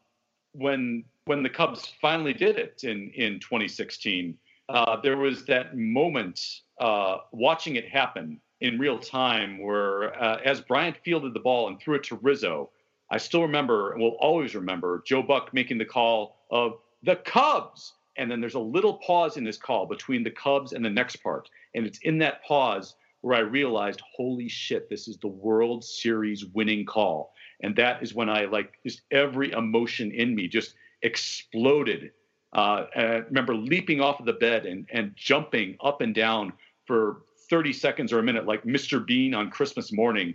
when 0.53 1.03
when 1.25 1.43
the 1.43 1.49
Cubs 1.49 1.93
finally 2.01 2.33
did 2.33 2.57
it 2.57 2.83
in 2.83 3.11
in 3.11 3.39
2016 3.39 4.37
uh, 4.69 5.01
there 5.01 5.17
was 5.17 5.45
that 5.45 5.75
moment 5.75 6.61
uh, 6.79 7.17
watching 7.31 7.75
it 7.75 7.89
happen 7.89 8.39
in 8.61 8.77
real 8.77 8.99
time 8.99 9.57
where, 9.57 10.21
uh, 10.21 10.39
as 10.45 10.61
Bryant 10.61 10.95
fielded 11.03 11.33
the 11.33 11.39
ball 11.39 11.67
and 11.67 11.79
threw 11.79 11.95
it 11.95 12.03
to 12.03 12.15
Rizzo, 12.17 12.69
I 13.09 13.17
still 13.17 13.41
remember 13.41 13.93
and 13.93 14.01
will 14.01 14.17
always 14.19 14.53
remember 14.53 15.01
Joe 15.05 15.23
Buck 15.23 15.53
making 15.53 15.79
the 15.79 15.85
call 15.85 16.45
of 16.51 16.77
the 17.03 17.17
Cubs. 17.17 17.93
And 18.17 18.29
then 18.29 18.41
there's 18.41 18.55
a 18.55 18.59
little 18.59 18.95
pause 18.95 19.37
in 19.37 19.43
this 19.43 19.57
call 19.57 19.85
between 19.85 20.23
the 20.23 20.31
Cubs 20.31 20.73
and 20.73 20.83
the 20.83 20.89
next 20.89 21.17
part. 21.17 21.49
And 21.73 21.85
it's 21.85 21.99
in 21.99 22.17
that 22.19 22.43
pause 22.43 22.95
where 23.21 23.37
I 23.37 23.41
realized, 23.41 24.01
holy 24.15 24.49
shit, 24.49 24.89
this 24.89 25.07
is 25.07 25.17
the 25.17 25.27
World 25.27 25.83
Series 25.83 26.45
winning 26.45 26.85
call. 26.85 27.33
And 27.61 27.75
that 27.77 28.03
is 28.03 28.13
when 28.13 28.29
I 28.29 28.45
like 28.45 28.73
just 28.85 29.01
every 29.11 29.51
emotion 29.51 30.11
in 30.11 30.35
me 30.35 30.47
just 30.47 30.75
exploded 31.01 32.11
uh, 32.53 32.85
I 32.95 33.01
remember 33.27 33.55
leaping 33.55 34.01
off 34.01 34.19
of 34.19 34.25
the 34.25 34.33
bed 34.33 34.65
and, 34.65 34.87
and 34.91 35.11
jumping 35.15 35.77
up 35.83 36.01
and 36.01 36.15
down 36.15 36.53
for 36.85 37.21
30 37.49 37.73
seconds 37.73 38.11
or 38.11 38.19
a 38.19 38.23
minute, 38.23 38.45
like 38.45 38.63
Mr. 38.63 39.05
Bean 39.05 39.33
on 39.33 39.51
Christmas 39.51 39.91
morning. 39.91 40.33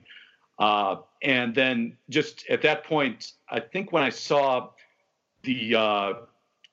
Uh, 0.58 0.96
and 1.22 1.54
then 1.54 1.96
just 2.10 2.44
at 2.48 2.62
that 2.62 2.84
point, 2.84 3.32
I 3.48 3.60
think 3.60 3.92
when 3.92 4.04
I 4.04 4.10
saw 4.10 4.70
the 5.42 5.74
uh, 5.74 6.12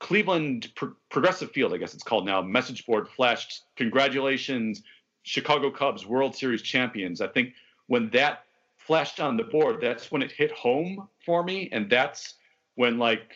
Cleveland 0.02 0.72
Pro- 0.76 0.95
Progressive 1.10 1.52
Field, 1.52 1.74
I 1.74 1.78
guess 1.78 1.93
it's 1.93 2.04
called 2.04 2.26
now, 2.26 2.41
message 2.41 2.86
board 2.86 3.08
flashed, 3.08 3.64
congratulations, 3.78 4.82
Chicago 5.24 5.70
Cubs 5.70 6.06
World 6.06 6.36
Series 6.36 6.64
champions. 6.64 7.22
I 7.22 7.28
think 7.28 7.54
when 7.88 8.10
that 8.10 8.45
flashed 8.78 9.20
on 9.20 9.38
the 9.38 9.43
board, 9.43 9.78
that's 9.80 10.12
when 10.12 10.24
it 10.24 10.32
hit 10.32 10.52
home 10.52 11.08
for 11.24 11.43
me. 11.43 11.70
And 11.72 11.89
that's 11.89 12.34
when 12.76 12.97
like 12.97 13.36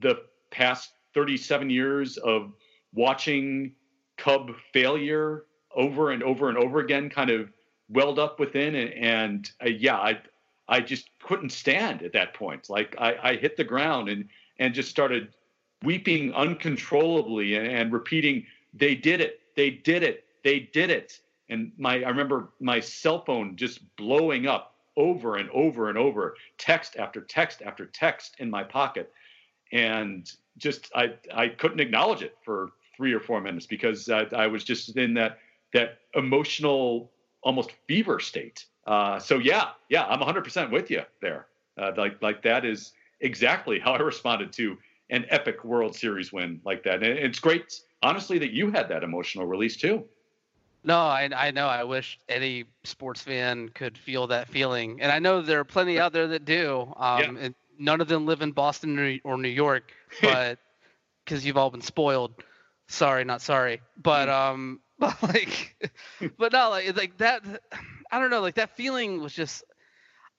the 0.00 0.22
past 0.50 0.92
37 1.14 1.68
years 1.68 2.16
of 2.16 2.52
watching 2.94 3.72
Cub 4.16 4.52
failure 4.72 5.44
over 5.74 6.12
and 6.12 6.22
over 6.22 6.48
and 6.48 6.56
over 6.56 6.80
again 6.80 7.10
kind 7.10 7.28
of 7.28 7.50
welled 7.90 8.18
up 8.18 8.40
within. 8.40 8.74
And, 8.74 8.92
and 8.94 9.50
uh, 9.62 9.68
yeah, 9.68 9.96
I, 9.96 10.18
I 10.66 10.80
just 10.80 11.10
couldn't 11.22 11.50
stand 11.50 12.02
at 12.02 12.14
that 12.14 12.32
point. 12.32 12.70
Like 12.70 12.96
I, 12.98 13.16
I 13.22 13.36
hit 13.36 13.58
the 13.58 13.64
ground 13.64 14.08
and, 14.08 14.30
and 14.58 14.72
just 14.72 14.88
started 14.88 15.34
weeping 15.82 16.32
uncontrollably 16.34 17.56
and, 17.56 17.66
and 17.66 17.92
repeating, 17.92 18.46
they 18.74 18.94
did 18.94 19.20
it. 19.20 19.40
They 19.56 19.70
did 19.70 20.02
it. 20.02 20.24
They 20.44 20.60
did 20.60 20.90
it. 20.90 21.20
And 21.48 21.72
my, 21.78 22.02
I 22.02 22.08
remember 22.08 22.50
my 22.60 22.80
cell 22.80 23.24
phone 23.24 23.56
just 23.56 23.80
blowing 23.96 24.46
up 24.46 24.74
over 24.96 25.36
and 25.36 25.50
over 25.50 25.88
and 25.88 25.98
over, 25.98 26.34
text 26.58 26.96
after 26.96 27.20
text 27.20 27.62
after 27.62 27.86
text 27.86 28.36
in 28.38 28.50
my 28.50 28.64
pocket. 28.64 29.12
And 29.72 30.30
just 30.58 30.90
I 30.94 31.14
I 31.34 31.48
couldn't 31.48 31.80
acknowledge 31.80 32.22
it 32.22 32.36
for 32.42 32.70
three 32.96 33.12
or 33.12 33.20
four 33.20 33.40
minutes 33.40 33.66
because 33.66 34.08
I, 34.08 34.26
I 34.34 34.46
was 34.46 34.64
just 34.64 34.96
in 34.96 35.14
that 35.14 35.38
that 35.72 35.98
emotional 36.14 37.10
almost 37.42 37.72
fever 37.86 38.18
state. 38.20 38.66
Uh, 38.86 39.18
so 39.18 39.38
yeah, 39.38 39.70
yeah, 39.88 40.04
I'm 40.06 40.20
100% 40.20 40.70
with 40.70 40.90
you 40.90 41.02
there. 41.20 41.46
Uh, 41.76 41.92
like 41.96 42.20
like 42.22 42.42
that 42.42 42.64
is 42.64 42.92
exactly 43.20 43.78
how 43.78 43.92
I 43.92 43.98
responded 44.02 44.52
to 44.54 44.78
an 45.10 45.26
epic 45.28 45.64
World 45.64 45.94
Series 45.94 46.32
win 46.32 46.60
like 46.64 46.84
that. 46.84 47.02
And 47.02 47.18
it's 47.18 47.38
great, 47.38 47.80
honestly, 48.02 48.38
that 48.38 48.52
you 48.52 48.70
had 48.70 48.88
that 48.88 49.02
emotional 49.02 49.46
release 49.46 49.76
too. 49.76 50.04
No, 50.84 50.98
I, 50.98 51.28
I 51.34 51.50
know. 51.50 51.66
I 51.66 51.82
wish 51.82 52.18
any 52.28 52.64
sports 52.84 53.20
fan 53.20 53.68
could 53.70 53.98
feel 53.98 54.28
that 54.28 54.48
feeling, 54.48 55.00
and 55.00 55.10
I 55.10 55.18
know 55.18 55.42
there 55.42 55.58
are 55.58 55.64
plenty 55.64 55.98
out 55.98 56.12
there 56.12 56.28
that 56.28 56.44
do. 56.44 56.92
Um, 56.96 57.20
yeah. 57.20 57.40
and 57.40 57.54
none 57.76 58.00
of 58.00 58.06
them 58.06 58.24
live 58.24 58.40
in 58.40 58.52
Boston 58.52 59.20
or 59.24 59.36
New 59.36 59.48
York, 59.48 59.92
but 60.22 60.58
because 61.24 61.44
you've 61.44 61.56
all 61.56 61.70
been 61.70 61.82
spoiled. 61.82 62.34
Sorry, 62.88 63.24
not 63.24 63.42
sorry. 63.42 63.80
But 64.00 64.28
mm. 64.28 64.32
um, 64.32 64.80
but 64.98 65.20
like, 65.22 65.92
but 66.38 66.52
no, 66.52 66.70
like 66.70 66.96
like 66.96 67.16
that. 67.18 67.42
I 68.10 68.20
don't 68.20 68.30
know. 68.30 68.40
Like 68.40 68.54
that 68.54 68.76
feeling 68.76 69.20
was 69.20 69.32
just, 69.32 69.64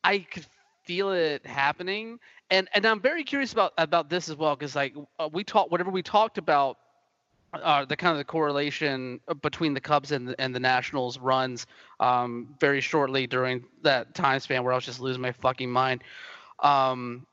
I 0.03 0.20
could 0.20 0.45
feel 0.88 1.12
it 1.12 1.46
happening, 1.46 2.20
and 2.50 2.68
and 2.74 2.86
I'm 2.86 3.02
very 3.02 3.24
curious 3.24 3.54
about 3.54 3.74
about 3.78 4.10
this 4.10 4.30
as 4.30 4.36
well 4.36 4.56
because 4.56 4.76
like 4.76 4.96
uh, 5.20 5.30
we 5.32 5.44
talked 5.44 5.72
whatever 5.72 5.92
we 5.92 6.02
talked 6.02 6.38
about. 6.38 6.78
Uh, 7.54 7.86
the 7.86 7.96
kind 7.96 8.12
of 8.12 8.18
the 8.18 8.26
correlation 8.26 9.22
between 9.42 9.74
the 9.74 9.80
Cubs 9.80 10.12
and 10.12 10.28
the, 10.28 10.40
and 10.40 10.54
the 10.54 10.60
Nationals 10.60 11.18
runs 11.18 11.66
um, 12.02 12.54
very 12.60 12.82
shortly 12.82 13.26
during 13.26 13.64
that 13.84 14.14
time 14.14 14.42
span 14.42 14.66
where 14.66 14.74
I 14.74 14.76
was 14.76 14.84
just 14.84 15.00
losing 15.00 15.22
my 15.22 15.32
fucking 15.32 15.72
mind. 15.72 16.04
Um, 16.60 17.26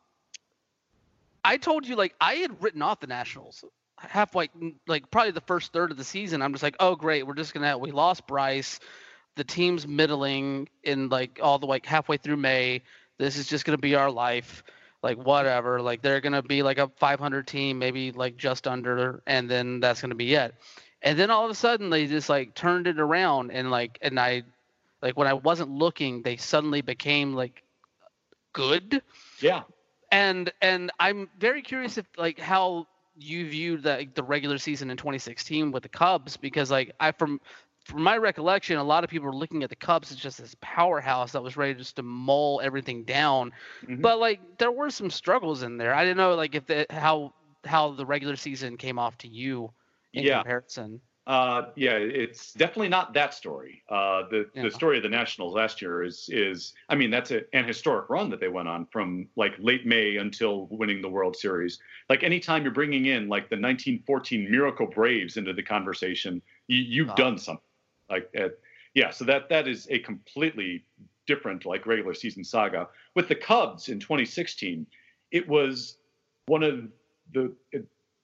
I 1.44 1.56
told 1.56 1.86
you 1.86 1.96
like 1.96 2.14
I 2.20 2.34
had 2.34 2.62
written 2.62 2.80
off 2.80 3.00
the 3.00 3.08
Nationals 3.08 3.64
halfway, 3.98 4.50
like 4.86 5.10
probably 5.10 5.32
the 5.32 5.40
first 5.40 5.72
third 5.72 5.90
of 5.90 5.96
the 5.96 6.04
season. 6.04 6.42
I'm 6.42 6.52
just 6.52 6.62
like, 6.62 6.76
oh 6.80 6.94
great, 6.94 7.26
we're 7.26 7.34
just 7.34 7.52
gonna 7.52 7.76
we 7.76 7.90
lost 7.90 8.26
Bryce, 8.26 8.80
the 9.36 9.44
team's 9.44 9.86
middling 9.86 10.68
in 10.82 11.08
like 11.08 11.40
all 11.42 11.58
the 11.58 11.66
like 11.66 11.86
halfway 11.86 12.16
through 12.16 12.36
May. 12.36 12.82
This 13.18 13.36
is 13.36 13.46
just 13.46 13.64
gonna 13.64 13.78
be 13.78 13.94
our 13.94 14.10
life, 14.10 14.64
like 15.02 15.16
whatever. 15.16 15.80
Like 15.80 16.02
they're 16.02 16.20
gonna 16.20 16.42
be 16.42 16.62
like 16.62 16.78
a 16.78 16.90
500 16.96 17.46
team, 17.46 17.78
maybe 17.78 18.12
like 18.12 18.36
just 18.36 18.66
under, 18.66 19.22
and 19.26 19.50
then 19.50 19.80
that's 19.80 20.00
gonna 20.00 20.14
be 20.14 20.34
it. 20.34 20.54
And 21.02 21.18
then 21.18 21.30
all 21.30 21.44
of 21.44 21.50
a 21.50 21.54
sudden 21.54 21.90
they 21.90 22.06
just 22.06 22.28
like 22.28 22.54
turned 22.54 22.86
it 22.86 22.98
around 22.98 23.50
and 23.50 23.70
like 23.70 23.98
and 24.02 24.18
I 24.18 24.42
like 25.02 25.16
when 25.18 25.28
I 25.28 25.34
wasn't 25.34 25.70
looking, 25.70 26.22
they 26.22 26.36
suddenly 26.36 26.80
became 26.80 27.34
like 27.34 27.62
good. 28.52 29.02
Yeah. 29.40 29.62
And 30.10 30.50
and 30.62 30.90
I'm 30.98 31.28
very 31.38 31.60
curious 31.60 31.98
if 31.98 32.06
like 32.16 32.38
how 32.38 32.86
you 33.16 33.48
viewed 33.48 33.82
the 33.82 33.96
like, 33.96 34.14
the 34.14 34.22
regular 34.22 34.58
season 34.58 34.90
in 34.90 34.96
2016 34.96 35.70
with 35.72 35.82
the 35.82 35.88
Cubs 35.88 36.36
because 36.36 36.70
like 36.70 36.92
I 36.98 37.12
from 37.12 37.40
from 37.84 38.02
my 38.02 38.16
recollection, 38.16 38.78
a 38.78 38.84
lot 38.84 39.04
of 39.04 39.10
people 39.10 39.26
were 39.26 39.36
looking 39.36 39.62
at 39.62 39.70
the 39.70 39.76
Cubs 39.76 40.10
as 40.10 40.16
just 40.16 40.38
this 40.38 40.56
powerhouse 40.60 41.32
that 41.32 41.42
was 41.42 41.56
ready 41.56 41.74
just 41.74 41.96
to 41.96 42.02
mull 42.02 42.60
everything 42.62 43.04
down. 43.04 43.52
Mm-hmm. 43.82 44.00
But 44.00 44.18
like 44.18 44.40
there 44.58 44.72
were 44.72 44.90
some 44.90 45.10
struggles 45.10 45.62
in 45.62 45.76
there. 45.76 45.94
I 45.94 46.02
didn't 46.02 46.16
know 46.16 46.34
like 46.34 46.54
if 46.54 46.66
the, 46.66 46.86
how 46.90 47.34
how 47.64 47.92
the 47.92 48.06
regular 48.06 48.36
season 48.36 48.76
came 48.76 48.98
off 48.98 49.18
to 49.18 49.28
you 49.28 49.70
in 50.12 50.24
yeah. 50.24 50.38
comparison. 50.38 51.00
Uh, 51.26 51.70
yeah, 51.74 51.92
it's 51.92 52.52
definitely 52.52 52.90
not 52.90 53.14
that 53.14 53.32
story. 53.32 53.82
Uh, 53.88 54.24
the 54.30 54.46
yeah. 54.54 54.62
the 54.62 54.70
story 54.70 54.98
of 54.98 55.02
the 55.02 55.08
Nationals 55.08 55.54
last 55.54 55.80
year 55.80 56.02
is 56.02 56.28
is 56.30 56.74
I 56.90 56.94
mean 56.94 57.10
that's 57.10 57.30
a, 57.30 57.42
an 57.56 57.66
historic 57.66 58.10
run 58.10 58.28
that 58.30 58.40
they 58.40 58.48
went 58.48 58.68
on 58.68 58.86
from 58.86 59.26
like 59.34 59.54
late 59.58 59.86
May 59.86 60.16
until 60.16 60.66
winning 60.70 61.00
the 61.00 61.08
World 61.08 61.34
Series. 61.36 61.78
Like 62.10 62.22
anytime 62.22 62.62
you're 62.62 62.72
bringing 62.72 63.06
in 63.06 63.28
like 63.28 63.48
the 63.48 63.56
1914 63.56 64.50
Miracle 64.50 64.86
Braves 64.86 65.38
into 65.38 65.54
the 65.54 65.62
conversation, 65.62 66.42
you, 66.66 66.78
you've 66.78 67.14
done 67.14 67.38
something. 67.38 67.64
Like 68.10 68.30
uh, 68.38 68.48
yeah, 68.94 69.10
so 69.10 69.24
that 69.24 69.48
that 69.48 69.66
is 69.68 69.86
a 69.90 69.98
completely 69.98 70.84
different, 71.26 71.64
like 71.64 71.86
regular 71.86 72.14
season 72.14 72.44
saga. 72.44 72.88
With 73.14 73.28
the 73.28 73.34
Cubs 73.34 73.88
in 73.88 73.98
2016, 73.98 74.86
it 75.30 75.48
was 75.48 75.96
one 76.46 76.62
of 76.62 76.88
the 77.32 77.52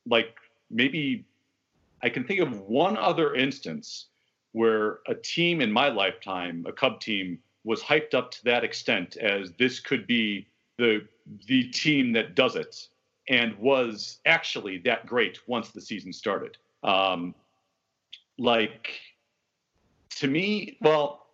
like 0.07 0.37
maybe 0.70 1.24
I 2.03 2.09
can 2.09 2.24
think 2.24 2.41
of 2.41 2.61
one 2.61 2.97
other 2.97 3.35
instance 3.35 4.07
where 4.53 4.99
a 5.07 5.14
team 5.14 5.61
in 5.61 5.70
my 5.70 5.89
lifetime, 5.89 6.64
a 6.68 6.72
Cub 6.72 7.01
team, 7.01 7.39
was 7.64 7.83
hyped 7.83 8.14
up 8.14 8.31
to 8.33 8.45
that 8.45 8.64
extent 8.64 9.16
as 9.16 9.53
this 9.59 9.81
could 9.81 10.07
be 10.07 10.47
the 10.78 11.07
the 11.47 11.64
team 11.70 12.12
that 12.12 12.35
does 12.35 12.57
it 12.57 12.89
and 13.28 13.57
was 13.59 14.18
actually 14.26 14.78
that 14.78 15.07
great 15.07 15.39
once 15.47 15.70
the 15.70 15.81
season 15.81 16.12
started. 16.12 16.57
Um, 16.83 17.35
like 18.39 18.99
to 20.21 20.29
me, 20.29 20.77
well, 20.83 21.27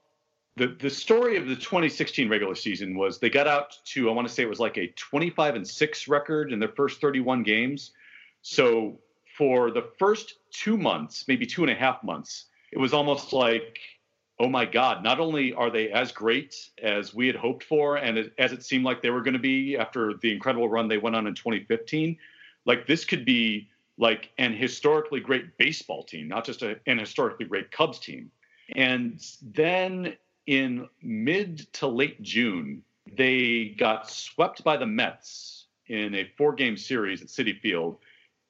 the 0.57 0.69
the 0.69 0.91
story 0.91 1.37
of 1.37 1.49
the 1.49 1.57
2016 1.57 2.29
regular 2.29 2.55
season 2.55 2.97
was 2.97 3.19
they 3.19 3.29
got 3.29 3.49
out 3.49 3.77
to 3.87 4.09
I 4.09 4.13
want 4.13 4.29
to 4.29 4.33
say 4.33 4.45
it 4.45 4.49
was 4.49 4.61
like 4.61 4.79
a 4.79 4.87
25 4.89 5.57
and 5.57 5.67
six 5.67 6.07
record 6.07 6.53
in 6.53 6.61
their 6.61 6.71
first 6.71 7.01
31 7.01 7.43
games. 7.43 7.91
So 8.43 9.01
for 9.37 9.73
the 9.73 9.91
first 9.99 10.37
two 10.53 10.77
months, 10.79 11.25
maybe 11.27 11.47
two 11.47 11.63
and 11.63 11.71
a 11.71 11.75
half 11.75 12.03
months, 12.05 12.47
it 12.73 12.79
was 12.79 12.95
almost 12.95 13.33
like, 13.33 13.81
oh 14.39 14.49
my 14.49 14.65
God, 14.65 15.03
not 15.03 15.19
only 15.19 15.53
are 15.53 15.69
they 15.69 15.91
as 15.91 16.13
great 16.13 16.55
as 16.81 17.13
we 17.13 17.27
had 17.27 17.37
hoped 17.37 17.65
for, 17.65 17.97
and 17.97 18.31
as 18.39 18.53
it 18.53 18.65
seemed 18.65 18.85
like 18.85 19.03
they 19.03 19.11
were 19.11 19.23
going 19.23 19.35
to 19.35 19.41
be 19.41 19.77
after 19.77 20.15
the 20.23 20.33
incredible 20.33 20.69
run 20.69 20.87
they 20.87 20.97
went 20.97 21.17
on 21.17 21.27
in 21.27 21.35
2015, 21.35 22.17
like 22.65 22.87
this 22.87 23.05
could 23.05 23.25
be 23.25 23.69
like 23.99 24.31
an 24.39 24.55
historically 24.55 25.21
great 25.21 25.59
baseball 25.59 26.05
team, 26.05 26.29
not 26.29 26.45
just 26.45 26.63
a, 26.63 26.79
an 26.87 26.99
historically 26.99 27.47
great 27.47 27.71
Cubs 27.73 27.99
team. 27.99 28.31
And 28.75 29.25
then 29.43 30.17
in 30.47 30.89
mid 31.03 31.73
to 31.75 31.87
late 31.87 32.21
June, 32.23 32.83
they 33.17 33.75
got 33.79 34.11
swept 34.11 34.65
by 34.65 34.77
the 34.77 34.87
Mets 34.87 35.67
in 35.87 36.15
a 36.15 36.31
four 36.37 36.53
game 36.53 36.77
series 36.77 37.23
at 37.23 37.29
Citi 37.29 37.59
Field. 37.61 37.99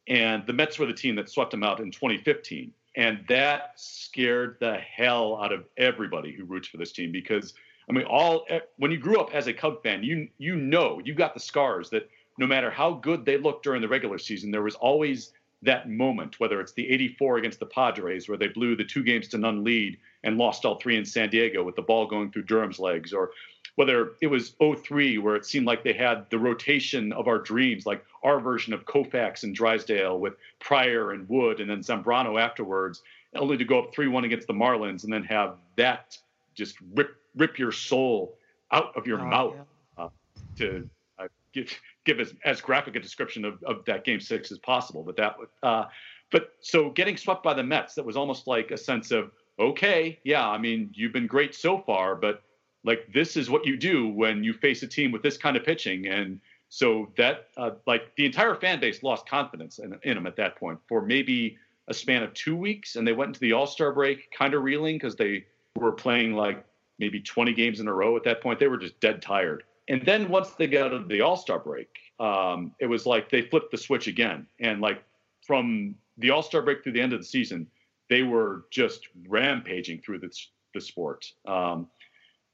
And 0.09 0.47
the 0.47 0.53
Mets 0.53 0.79
were 0.79 0.87
the 0.87 0.95
team 0.95 1.17
that 1.17 1.29
swept 1.29 1.51
them 1.51 1.63
out 1.63 1.81
in 1.81 1.91
2015. 1.91 2.73
And 2.95 3.25
that 3.29 3.73
scared 3.77 4.57
the 4.61 4.77
hell 4.77 5.39
out 5.43 5.53
of 5.53 5.65
everybody 5.77 6.33
who 6.33 6.45
roots 6.45 6.69
for 6.69 6.79
this 6.79 6.93
team 6.93 7.13
because 7.13 7.53
I 7.89 7.93
mean, 7.93 8.05
all 8.05 8.47
when 8.79 8.91
you 8.91 8.99
grew 8.99 9.21
up 9.21 9.35
as 9.35 9.47
a 9.47 9.53
Cub 9.53 9.83
fan, 9.83 10.03
you 10.03 10.29
you 10.39 10.57
know 10.57 11.01
you 11.05 11.15
got 11.15 11.35
the 11.35 11.41
scars 11.41 11.91
that 11.91 12.09
no 12.39 12.47
matter 12.47 12.71
how 12.71 12.95
good 12.95 13.25
they 13.25 13.39
looked 13.39 13.65
during 13.65 13.81
the 13.81 13.89
regular 13.89 14.19
season, 14.19 14.51
there 14.51 14.63
was 14.63 14.75
always 14.75 15.33
that 15.63 15.89
moment, 15.89 16.39
whether 16.39 16.61
it's 16.61 16.73
the 16.73 16.89
84 16.89 17.39
against 17.39 17.61
the 17.61 17.67
Padres, 17.67 18.29
where 18.29 18.39
they 18.39 18.49
blew 18.49 18.77
the 18.77 18.85
two 18.85 19.03
games 19.03 19.29
to 19.29 19.39
none 19.39 19.65
lead 19.65 19.99
and 20.23 20.39
lost 20.39 20.65
all 20.65 20.77
three 20.77 20.97
in 20.97 21.05
San 21.05 21.31
Diego 21.31 21.63
with 21.63 21.77
the 21.77 21.83
ball 21.83 22.07
going 22.07 22.31
through 22.31 22.45
Durham's 22.45 22.79
legs, 22.79 23.13
or 23.13 23.31
whether 23.77 24.13
it 24.21 24.27
was 24.27 24.55
03, 24.61 25.19
where 25.19 25.37
it 25.37 25.45
seemed 25.45 25.67
like 25.67 25.85
they 25.85 25.93
had 25.93 26.29
the 26.31 26.39
rotation 26.39 27.13
of 27.13 27.29
our 27.29 27.39
dreams, 27.39 27.87
like 27.87 28.05
our 28.23 28.41
version 28.41 28.73
of 28.73 28.85
Koufax 28.85 29.43
and 29.43 29.55
Drysdale 29.55 30.19
with 30.19 30.35
Prior 30.61 31.13
and 31.13 31.29
Wood, 31.29 31.61
and 31.61 31.71
then 31.71 31.81
Zambrano 31.81 32.41
afterwards, 32.41 33.03
only 33.35 33.57
to 33.57 33.65
go 33.65 33.79
up 33.81 33.95
3 33.95 34.09
1 34.09 34.25
against 34.25 34.47
the 34.47 34.55
Marlins 34.55 35.05
and 35.05 35.13
then 35.13 35.25
have 35.25 35.57
that 35.77 36.17
just 36.55 36.77
rip, 36.95 37.17
rip 37.35 37.59
your 37.59 37.73
soul 37.73 38.37
out 38.73 38.97
of 38.97 39.07
your 39.07 39.21
oh, 39.21 39.27
mouth 39.27 39.55
yeah. 39.99 40.05
uh, 40.05 40.09
to 40.57 40.89
uh, 41.19 41.29
give, 41.53 41.71
give 42.07 42.21
as, 42.21 42.33
as 42.45 42.61
graphic 42.63 42.97
a 42.97 43.01
description 43.01 43.45
of, 43.45 43.63
of 43.65 43.85
that 43.85 44.05
game 44.05 44.21
six 44.21 44.51
as 44.51 44.59
possible. 44.59 45.03
But 45.03 45.17
that, 45.17 45.37
uh, 45.63 45.85
but 46.31 46.53
so 46.61 46.91
getting 46.91 47.17
swept 47.17 47.43
by 47.43 47.53
the 47.53 47.63
Mets, 47.63 47.95
that 47.97 48.07
was 48.07 48.17
almost 48.17 48.47
like 48.47 48.71
a 48.71 48.79
sense 48.79 49.11
of, 49.11 49.33
okay, 49.59 50.19
yeah, 50.25 50.49
I 50.49 50.57
mean, 50.57 50.91
you've 50.95 51.13
been 51.13 51.27
great 51.27 51.55
so 51.55 51.79
far, 51.79 52.15
but 52.15 52.43
like 52.85 53.13
this 53.13 53.37
is 53.37 53.51
what 53.51 53.67
you 53.67 53.77
do 53.77 54.09
when 54.09 54.43
you 54.45 54.53
face 54.53 54.83
a 54.83 54.87
team 54.87 55.13
with 55.13 55.23
this 55.23 55.37
kind 55.37 55.57
of 55.57 55.65
pitching. 55.65 56.07
And 56.07 56.41
so 56.69 57.11
that, 57.17 57.49
uh, 57.57 57.73
like 57.87 58.15
the 58.17 58.25
entire 58.25 58.55
fan 58.55 58.81
base 58.81 59.03
lost 59.03 59.29
confidence 59.29 59.79
in, 59.79 59.99
in 60.05 60.15
them 60.15 60.27
at 60.27 60.37
that 60.37 60.57
point 60.57 60.79
for 60.89 61.03
maybe 61.03 61.59
a 61.89 61.95
span 61.95 62.23
of 62.23 62.33
two 62.35 62.57
weeks. 62.57 62.97
And 62.97 63.07
they 63.07 63.13
went 63.13 63.31
into 63.31 63.41
the 63.41 63.53
All 63.53 63.67
Star 63.67 63.93
break 63.93 64.31
kind 64.31 64.55
of 64.55 64.63
reeling 64.63 64.97
because 64.97 65.17
they 65.17 65.45
were 65.77 65.93
playing 65.93 66.35
like 66.35 66.65
maybe 66.99 67.21
20 67.21 67.53
games 67.53 67.81
in 67.81 67.89
a 67.89 67.93
row 67.93 68.17
at 68.17 68.25
that 68.25 68.41
point. 68.41 68.59
They 68.59 68.69
were 68.69 68.79
just 68.79 68.99
dead 69.01 69.21
tired. 69.23 69.65
And 69.89 70.05
then 70.05 70.29
once 70.29 70.51
they 70.51 70.67
got 70.67 70.93
of 70.93 71.09
the 71.09 71.21
All 71.21 71.37
Star 71.37 71.59
break, 71.59 71.89
um, 72.19 72.73
it 72.81 72.87
was 72.87 73.07
like 73.07 73.31
they 73.31 73.43
flipped 73.43 73.71
the 73.71 73.79
switch 73.79 74.09
again. 74.09 74.47
And 74.61 74.81
like 74.81 75.03
from 75.47 75.95
the 76.19 76.31
All 76.31 76.43
Star 76.43 76.63
break 76.63 76.83
through 76.83 76.93
the 76.93 77.01
end 77.01 77.13
of 77.13 77.21
the 77.21 77.27
season, 77.27 77.67
they 78.09 78.23
were 78.23 78.67
just 78.71 79.09
rampaging 79.29 80.01
through 80.01 80.21
the, 80.21 80.31
the 80.75 80.81
sport. 80.81 81.31
Um, 81.47 81.89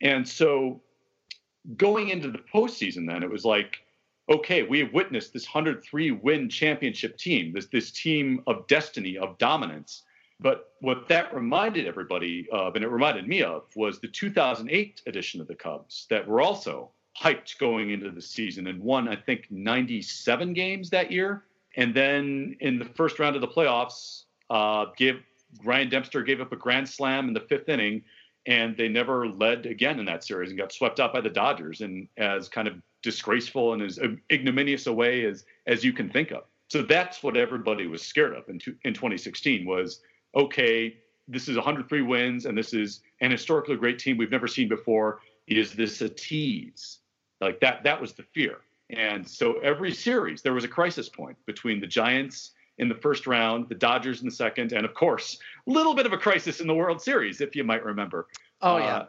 and 0.01 0.29
so 0.29 0.83
going 1.77 2.09
into 2.09 2.31
the 2.31 2.41
postseason, 2.53 3.07
then 3.07 3.23
it 3.23 3.31
was 3.31 3.45
like, 3.45 3.79
okay, 4.29 4.63
we 4.63 4.81
have 4.81 4.93
witnessed 4.93 5.33
this 5.33 5.47
103 5.47 6.11
win 6.11 6.49
championship 6.49 7.17
team, 7.19 7.53
this 7.53 7.67
this 7.67 7.91
team 7.91 8.43
of 8.47 8.67
destiny, 8.67 9.17
of 9.17 9.39
dominance. 9.39 10.03
But 10.41 10.73
what 10.81 11.09
that 11.09 11.33
reminded 11.35 11.87
everybody 11.87 12.49
of, 12.51 12.75
and 12.75 12.85
it 12.85 12.89
reminded 12.89 13.29
me 13.29 13.43
of, 13.43 13.65
was 13.77 14.01
the 14.01 14.09
2008 14.09 15.03
edition 15.07 15.41
of 15.41 15.47
the 15.47 15.55
Cubs 15.55 16.07
that 16.11 16.27
were 16.27 16.41
also 16.41 16.91
hyped 17.21 17.59
going 17.59 17.91
into 17.91 18.11
the 18.11 18.23
season 18.23 18.67
and 18.67 18.83
won, 18.83 19.09
I 19.09 19.17
think, 19.17 19.47
97 19.51 20.53
games 20.53 20.91
that 20.91 21.11
year. 21.11 21.45
And 21.77 21.95
then 21.95 22.57
in 22.61 22.79
the 22.79 22.85
first 22.85 23.19
round 23.19 23.37
of 23.37 23.43
the 23.43 23.49
playoffs, 23.49 24.25
uh, 24.51 24.87
gave 24.97 25.23
Ryan 25.65 25.89
Dempster 25.89 26.23
gave 26.23 26.41
up 26.41 26.53
a 26.53 26.57
grand 26.57 26.89
slam 26.89 27.29
in 27.29 27.35
the 27.35 27.41
fifth 27.41 27.69
inning, 27.69 28.03
and 28.47 28.77
they 28.77 28.89
never 28.89 29.29
led 29.29 29.67
again 29.67 29.99
in 29.99 30.07
that 30.07 30.25
series 30.25 30.51
and 30.51 30.59
got 30.59 30.73
swept 30.73 31.01
out 31.01 31.13
by 31.13 31.21
the 31.21 31.31
Dodgers 31.31 31.81
in 31.81 32.09
as 32.17 32.49
kind 32.49 32.67
of 32.67 32.75
disgraceful 33.03 33.73
and 33.73 33.83
as 33.83 33.99
ignominious 34.31 34.87
a 34.87 34.93
way 34.93 35.25
as 35.25 35.45
as 35.67 35.85
you 35.85 35.93
can 35.93 36.09
think 36.09 36.31
of. 36.31 36.45
So 36.69 36.83
that's 36.83 37.23
what 37.23 37.37
everybody 37.37 37.87
was 37.87 38.03
scared 38.03 38.35
of 38.35 38.49
in, 38.49 38.59
in 38.85 38.95
2016 38.95 39.67
was 39.67 40.01
okay, 40.35 40.97
this 41.29 41.49
is 41.49 41.57
103 41.57 42.03
wins 42.03 42.47
and 42.47 42.57
this 42.57 42.73
is 42.73 43.03
an 43.21 43.31
historically 43.31 43.77
great 43.77 43.99
team 43.99 44.17
we've 44.17 44.31
never 44.31 44.49
seen 44.49 44.69
before. 44.69 45.21
Is 45.47 45.73
this 45.73 46.01
a 46.01 46.09
tease? 46.09 47.01
Like 47.43 47.61
that, 47.61 47.83
that 47.85 48.01
was 48.01 48.13
the 48.13 48.23
fear. 48.23 48.59
And 48.91 49.27
so 49.27 49.59
every 49.61 49.93
series, 49.93 50.43
there 50.43 50.55
was 50.55 50.65
a 50.65 50.69
crisis 50.69 51.09
point 51.09 51.37
between 51.47 51.81
the 51.81 51.87
Giants 51.87 52.53
in 52.79 52.89
the 52.89 52.95
first 52.95 53.27
round, 53.27 53.69
the 53.69 53.75
Dodgers 53.75 54.21
in 54.21 54.27
the 54.27 54.35
second, 54.35 54.73
and 54.73 54.85
of 54.85 54.95
course, 54.95 55.39
a 55.67 55.71
little 55.71 55.95
bit 55.95 56.07
of 56.07 56.13
a 56.13 56.19
crisis 56.19 56.61
in 56.61 56.67
the 56.67 56.75
World 56.75 57.01
Series, 57.01 57.41
if 57.41 57.55
you 57.55 57.65
might 57.65 57.85
remember. 57.85 58.29
Oh 58.61 58.79
yeah. 58.79 58.97
Uh, 58.97 59.07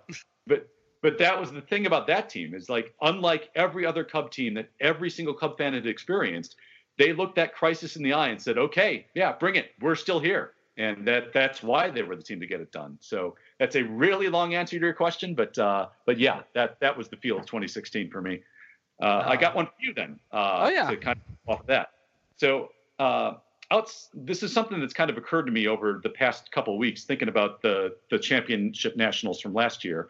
but 0.48 0.68
but 1.02 1.18
that 1.18 1.40
was 1.40 1.52
the 1.52 1.62
thing 1.62 1.86
about 1.86 2.08
that 2.08 2.30
team 2.30 2.54
is 2.54 2.70
like 2.70 2.94
unlike 3.02 3.50
every 3.56 3.86
other 3.86 4.04
Cub 4.04 4.32
team 4.32 4.54
that 4.56 4.70
every 4.80 5.10
single 5.10 5.34
Cub 5.34 5.58
fan 5.58 5.74
had 5.74 5.86
experienced, 5.86 6.56
they 6.98 7.14
looked 7.14 7.36
that 7.36 7.54
crisis 7.54 7.96
in 7.96 8.04
the 8.04 8.14
eye 8.14 8.30
and 8.30 8.42
said, 8.42 8.58
"Okay, 8.58 9.08
yeah, 9.16 9.34
bring 9.34 9.56
it. 9.56 9.72
We're 9.82 9.96
still 9.96 10.20
here." 10.20 10.54
And 10.78 11.08
that 11.08 11.34
that's 11.34 11.62
why 11.62 11.90
they 11.92 12.02
were 12.02 12.16
the 12.16 12.24
team 12.24 12.40
to 12.40 12.48
get 12.48 12.60
it 12.60 12.72
done. 12.72 12.98
So 13.00 13.36
that's 13.60 13.76
a 13.76 13.84
really 13.84 14.28
long 14.28 14.56
answer 14.56 14.80
to 14.80 14.86
your 14.86 14.94
question, 14.94 15.36
but 15.36 15.58
uh, 15.58 15.88
but 16.06 16.18
yeah, 16.18 16.42
that 16.56 16.80
that 16.80 16.98
was 16.98 17.10
the 17.10 17.18
feel 17.18 17.38
of 17.38 17.46
2016 17.46 18.10
for 18.10 18.22
me. 18.22 18.42
Uh, 19.02 19.06
uh, 19.06 19.26
I 19.28 19.36
got 19.36 19.56
one 19.56 19.66
for 19.68 19.74
you 19.80 19.94
then. 19.94 20.20
Uh, 20.32 20.62
oh 20.64 20.70
yeah. 20.70 20.90
To 20.90 20.98
kind 20.98 21.18
of 21.18 21.54
off 21.54 21.62
of 21.62 21.68
that. 21.68 21.90
So 22.38 22.70
uh, 23.00 23.34
outs, 23.72 24.10
this 24.14 24.44
is 24.44 24.52
something 24.52 24.80
that's 24.80 24.94
kind 24.94 25.10
of 25.10 25.18
occurred 25.18 25.46
to 25.46 25.52
me 25.52 25.68
over 25.68 26.00
the 26.02 26.10
past 26.10 26.52
couple 26.52 26.78
weeks, 26.78 27.04
thinking 27.04 27.28
about 27.28 27.62
the 27.62 27.96
the 28.10 28.18
championship 28.18 28.96
nationals 28.96 29.40
from 29.40 29.54
last 29.54 29.84
year. 29.84 30.10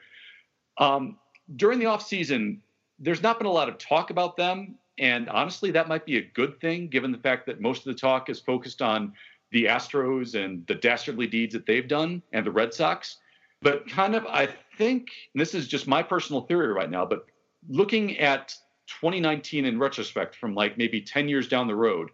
Um, 0.77 1.17
during 1.55 1.79
the 1.79 1.87
off 1.87 2.05
season, 2.05 2.61
there's 2.99 3.21
not 3.21 3.37
been 3.37 3.47
a 3.47 3.51
lot 3.51 3.67
of 3.67 3.77
talk 3.77 4.09
about 4.11 4.37
them, 4.37 4.75
and 4.97 5.29
honestly, 5.29 5.71
that 5.71 5.87
might 5.87 6.05
be 6.05 6.17
a 6.17 6.21
good 6.21 6.59
thing, 6.61 6.87
given 6.87 7.11
the 7.11 7.17
fact 7.17 7.45
that 7.47 7.59
most 7.59 7.85
of 7.85 7.93
the 7.93 7.99
talk 7.99 8.29
is 8.29 8.39
focused 8.39 8.81
on 8.81 9.13
the 9.53 9.65
Astros 9.65 10.35
and 10.35 10.65
the 10.67 10.75
dastardly 10.75 11.27
deeds 11.27 11.53
that 11.53 11.65
they've 11.65 11.87
done, 11.87 12.21
and 12.33 12.45
the 12.45 12.51
Red 12.51 12.73
Sox. 12.73 13.17
But 13.61 13.87
kind 13.87 14.15
of, 14.15 14.25
I 14.25 14.49
think, 14.77 15.07
this 15.35 15.53
is 15.53 15.67
just 15.67 15.87
my 15.87 16.03
personal 16.03 16.41
theory 16.41 16.73
right 16.73 16.89
now, 16.89 17.05
but 17.05 17.27
looking 17.69 18.17
at 18.19 18.53
2019 18.87 19.63
in 19.65 19.79
retrospect 19.79 20.35
from 20.35 20.53
like 20.53 20.77
maybe 20.77 20.99
10 20.99 21.29
years 21.29 21.47
down 21.47 21.67
the 21.67 21.75
road, 21.75 22.09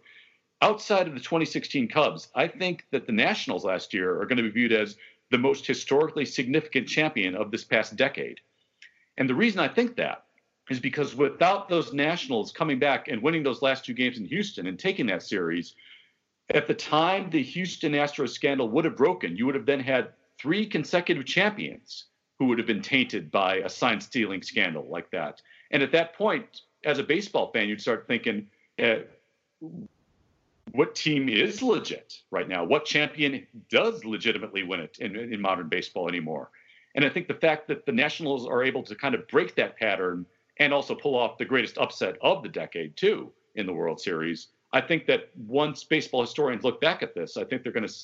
outside 0.62 1.08
of 1.08 1.14
the 1.14 1.20
2016 1.20 1.88
Cubs, 1.88 2.28
I 2.34 2.46
think 2.46 2.84
that 2.92 3.06
the 3.06 3.12
Nationals 3.12 3.64
last 3.64 3.92
year 3.92 4.20
are 4.20 4.26
going 4.26 4.36
to 4.36 4.44
be 4.44 4.50
viewed 4.50 4.72
as 4.72 4.96
the 5.30 5.38
most 5.38 5.66
historically 5.66 6.24
significant 6.24 6.86
champion 6.86 7.34
of 7.34 7.50
this 7.50 7.64
past 7.64 7.96
decade. 7.96 8.38
And 9.16 9.28
the 9.28 9.34
reason 9.34 9.60
I 9.60 9.68
think 9.68 9.96
that 9.96 10.24
is 10.68 10.78
because 10.78 11.16
without 11.16 11.68
those 11.68 11.92
Nationals 11.92 12.52
coming 12.52 12.78
back 12.78 13.08
and 13.08 13.22
winning 13.22 13.42
those 13.42 13.62
last 13.62 13.84
two 13.84 13.94
games 13.94 14.18
in 14.18 14.24
Houston 14.26 14.66
and 14.66 14.78
taking 14.78 15.06
that 15.06 15.22
series, 15.22 15.74
at 16.54 16.66
the 16.66 16.74
time 16.74 17.30
the 17.30 17.42
Houston 17.42 17.92
Astros 17.92 18.30
scandal 18.30 18.68
would 18.68 18.84
have 18.84 18.96
broken, 18.96 19.36
you 19.36 19.46
would 19.46 19.54
have 19.54 19.66
then 19.66 19.80
had 19.80 20.10
three 20.38 20.66
consecutive 20.66 21.24
champions 21.24 22.06
who 22.38 22.46
would 22.46 22.58
have 22.58 22.66
been 22.66 22.82
tainted 22.82 23.30
by 23.30 23.56
a 23.56 23.68
sign 23.68 24.00
stealing 24.00 24.42
scandal 24.42 24.88
like 24.88 25.10
that. 25.10 25.40
And 25.70 25.82
at 25.82 25.92
that 25.92 26.14
point, 26.14 26.62
as 26.84 26.98
a 26.98 27.02
baseball 27.02 27.52
fan, 27.52 27.68
you'd 27.68 27.80
start 27.80 28.06
thinking, 28.08 28.46
uh, 28.82 29.00
what 30.72 30.94
team 30.94 31.28
is 31.28 31.62
legit 31.62 32.14
right 32.30 32.48
now? 32.48 32.64
What 32.64 32.84
champion 32.84 33.46
does 33.68 34.04
legitimately 34.04 34.62
win 34.62 34.80
it 34.80 34.98
in, 35.00 35.16
in 35.16 35.40
modern 35.40 35.68
baseball 35.68 36.08
anymore? 36.08 36.50
And 36.94 37.04
I 37.04 37.08
think 37.08 37.28
the 37.28 37.34
fact 37.34 37.68
that 37.68 37.86
the 37.86 37.92
Nationals 37.92 38.46
are 38.46 38.62
able 38.62 38.82
to 38.84 38.94
kind 38.94 39.14
of 39.14 39.28
break 39.28 39.54
that 39.56 39.76
pattern 39.76 40.26
and 40.58 40.72
also 40.72 40.94
pull 40.94 41.16
off 41.16 41.38
the 41.38 41.44
greatest 41.44 41.78
upset 41.78 42.16
of 42.22 42.42
the 42.42 42.48
decade 42.48 42.96
too 42.96 43.30
in 43.54 43.66
the 43.66 43.72
World 43.72 44.00
Series, 44.00 44.48
I 44.72 44.80
think 44.80 45.06
that 45.06 45.30
once 45.36 45.84
baseball 45.84 46.20
historians 46.20 46.64
look 46.64 46.80
back 46.80 47.02
at 47.02 47.14
this, 47.14 47.36
I 47.36 47.44
think 47.44 47.62
they're 47.62 47.72
going 47.72 47.86
to 47.86 47.94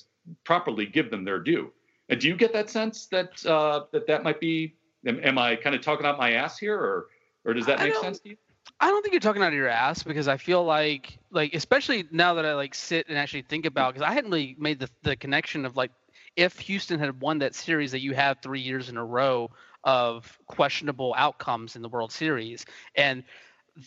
properly 0.44 0.86
give 0.86 1.10
them 1.10 1.24
their 1.24 1.38
due. 1.38 1.72
And 2.08 2.20
do 2.20 2.28
you 2.28 2.36
get 2.36 2.52
that 2.52 2.70
sense 2.70 3.06
that 3.06 3.44
uh, 3.46 3.84
that 3.92 4.06
that 4.06 4.22
might 4.22 4.40
be? 4.40 4.74
Am, 5.06 5.20
am 5.22 5.38
I 5.38 5.56
kind 5.56 5.74
of 5.74 5.82
talking 5.82 6.06
out 6.06 6.18
my 6.18 6.32
ass 6.32 6.58
here, 6.58 6.78
or 6.78 7.06
or 7.44 7.54
does 7.54 7.66
that 7.66 7.78
make 7.80 7.94
sense 7.96 8.20
to 8.20 8.30
you? 8.30 8.36
I 8.80 8.88
don't 8.88 9.02
think 9.02 9.12
you're 9.12 9.20
talking 9.20 9.42
out 9.42 9.48
of 9.48 9.54
your 9.54 9.68
ass 9.68 10.02
because 10.02 10.28
I 10.28 10.36
feel 10.36 10.64
like 10.64 11.18
like 11.30 11.54
especially 11.54 12.06
now 12.10 12.34
that 12.34 12.44
I 12.44 12.54
like 12.54 12.74
sit 12.74 13.08
and 13.08 13.16
actually 13.16 13.42
think 13.42 13.66
about 13.66 13.94
because 13.94 14.08
I 14.08 14.12
hadn't 14.12 14.30
really 14.30 14.56
made 14.58 14.78
the 14.78 14.88
the 15.02 15.16
connection 15.16 15.64
of 15.64 15.76
like 15.76 15.90
if 16.36 16.58
Houston 16.60 16.98
had 16.98 17.20
won 17.20 17.38
that 17.38 17.54
series 17.54 17.92
that 17.92 18.00
you 18.00 18.14
have 18.14 18.38
three 18.42 18.60
years 18.60 18.88
in 18.88 18.96
a 18.96 19.04
row 19.04 19.50
of 19.84 20.38
questionable 20.46 21.14
outcomes 21.16 21.76
in 21.76 21.82
the 21.82 21.88
World 21.88 22.12
Series 22.12 22.66
and 22.96 23.24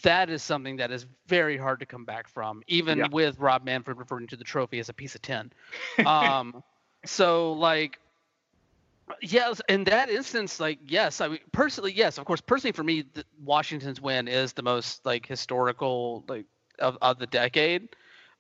that 0.03 0.29
is 0.29 0.43
something 0.43 0.77
that 0.77 0.91
is 0.91 1.05
very 1.27 1.57
hard 1.57 1.79
to 1.79 1.85
come 1.85 2.05
back 2.05 2.27
from, 2.27 2.61
even 2.67 2.97
yeah. 2.99 3.07
with 3.11 3.39
Rob 3.39 3.63
Manfred 3.63 3.97
referring 3.97 4.27
to 4.27 4.35
the 4.35 4.43
trophy 4.43 4.79
as 4.79 4.89
a 4.89 4.93
piece 4.93 5.15
of 5.15 5.21
tin. 5.21 5.51
Um, 6.05 6.63
so 7.05 7.53
like 7.53 7.99
Yes, 9.21 9.61
in 9.67 9.85
that 9.85 10.09
instance, 10.09 10.59
like 10.59 10.79
yes, 10.85 11.21
I 11.21 11.29
mean 11.29 11.39
personally, 11.51 11.91
yes, 11.91 12.17
of 12.17 12.25
course, 12.25 12.41
personally 12.41 12.73
for 12.73 12.83
me, 12.83 13.05
the, 13.13 13.23
Washington's 13.43 13.99
win 13.99 14.27
is 14.27 14.53
the 14.53 14.61
most 14.61 15.05
like 15.05 15.25
historical 15.25 16.23
like 16.27 16.45
of, 16.77 16.97
of 17.01 17.17
the 17.17 17.25
decade, 17.25 17.89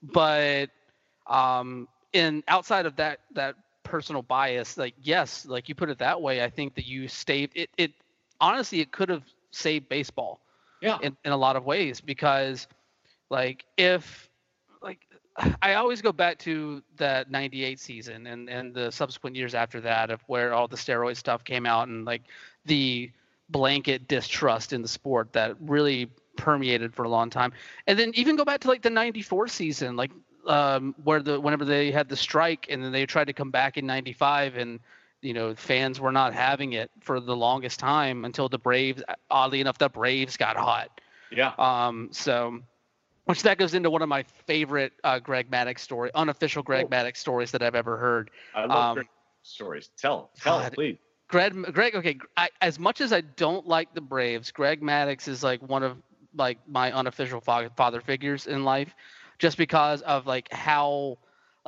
but 0.01 0.69
um, 1.27 1.87
in 2.13 2.43
outside 2.47 2.85
of 2.85 2.95
that 2.97 3.19
that 3.33 3.55
personal 3.83 4.21
bias, 4.21 4.77
like 4.77 4.93
yes, 5.01 5.45
like 5.45 5.69
you 5.69 5.75
put 5.75 5.89
it 5.89 5.97
that 5.99 6.21
way, 6.21 6.43
I 6.43 6.49
think 6.49 6.75
that 6.75 6.85
you 6.85 7.07
saved 7.07 7.53
it. 7.55 7.69
It 7.77 7.93
honestly, 8.39 8.79
it 8.79 8.91
could 8.91 9.09
have 9.09 9.23
saved 9.51 9.89
baseball, 9.89 10.39
yeah, 10.81 10.97
in, 11.01 11.15
in 11.25 11.31
a 11.31 11.37
lot 11.37 11.55
of 11.55 11.65
ways 11.65 12.01
because 12.01 12.67
like 13.29 13.65
if 13.77 14.29
like 14.81 14.99
I 15.61 15.75
always 15.75 16.01
go 16.01 16.11
back 16.11 16.37
to 16.39 16.81
that 16.97 17.31
98 17.31 17.79
season 17.79 18.27
and, 18.27 18.49
and 18.49 18.73
the 18.73 18.91
subsequent 18.91 19.35
years 19.35 19.55
after 19.55 19.81
that 19.81 20.09
of 20.11 20.21
where 20.27 20.53
all 20.53 20.67
the 20.67 20.77
steroid 20.77 21.17
stuff 21.17 21.43
came 21.43 21.65
out 21.65 21.87
and 21.87 22.05
like 22.05 22.23
the 22.65 23.11
blanket 23.49 24.07
distrust 24.07 24.73
in 24.73 24.81
the 24.81 24.87
sport 24.87 25.33
that 25.33 25.55
really 25.61 26.09
permeated 26.37 26.93
for 26.93 27.03
a 27.03 27.09
long 27.09 27.29
time. 27.29 27.51
And 27.87 27.97
then 27.97 28.11
even 28.15 28.35
go 28.35 28.45
back 28.45 28.61
to 28.61 28.67
like 28.67 28.81
the 28.81 28.89
94 28.89 29.47
season, 29.47 29.95
like 29.95 30.11
um, 30.47 30.95
where 31.03 31.21
the 31.21 31.39
whenever 31.39 31.65
they 31.65 31.91
had 31.91 32.09
the 32.09 32.15
strike 32.15 32.67
and 32.69 32.83
then 32.83 32.91
they 32.91 33.05
tried 33.05 33.25
to 33.25 33.33
come 33.33 33.51
back 33.51 33.77
in 33.77 33.85
95 33.85 34.55
and 34.55 34.79
you 35.21 35.33
know 35.33 35.55
fans 35.55 35.99
were 35.99 36.11
not 36.11 36.33
having 36.33 36.73
it 36.73 36.89
for 37.01 37.19
the 37.19 37.35
longest 37.35 37.79
time 37.79 38.25
until 38.25 38.49
the 38.49 38.57
Braves 38.57 39.03
oddly 39.29 39.61
enough 39.61 39.77
the 39.77 39.89
Braves 39.89 40.37
got 40.37 40.55
hot. 40.55 40.89
Yeah. 41.31 41.53
Um 41.57 42.09
so 42.11 42.59
which 43.29 43.43
that 43.43 43.59
goes 43.59 43.75
into 43.75 43.91
one 43.91 44.01
of 44.01 44.09
my 44.09 44.23
favorite 44.47 44.91
uh, 45.03 45.19
Greg 45.19 45.51
Maddux 45.51 45.77
story, 45.79 46.09
unofficial 46.15 46.63
Greg 46.63 46.87
oh. 46.87 46.89
Maddux 46.89 47.17
stories 47.17 47.51
that 47.51 47.61
I've 47.61 47.75
ever 47.75 47.95
heard. 47.95 48.31
I 48.55 48.65
love 48.65 48.71
um, 48.71 48.95
Greg 48.95 49.07
stories. 49.43 49.91
Tell, 49.97 50.31
tell, 50.41 50.61
God, 50.61 50.73
please. 50.73 50.97
Greg, 51.27 51.53
Greg, 51.71 51.95
okay. 51.95 52.17
I, 52.35 52.49
as 52.59 52.79
much 52.79 53.01
as 53.01 53.13
I 53.13 53.21
don't 53.21 53.67
like 53.67 53.93
the 53.93 54.01
Braves, 54.01 54.49
Greg 54.49 54.81
Maddux 54.81 55.27
is 55.27 55.43
like 55.43 55.61
one 55.61 55.83
of 55.83 55.97
like 56.35 56.57
my 56.67 56.91
unofficial 56.91 57.39
father 57.39 58.01
figures 58.01 58.47
in 58.47 58.63
life, 58.63 58.95
just 59.37 59.57
because 59.57 60.01
of 60.01 60.25
like 60.25 60.51
how 60.51 61.19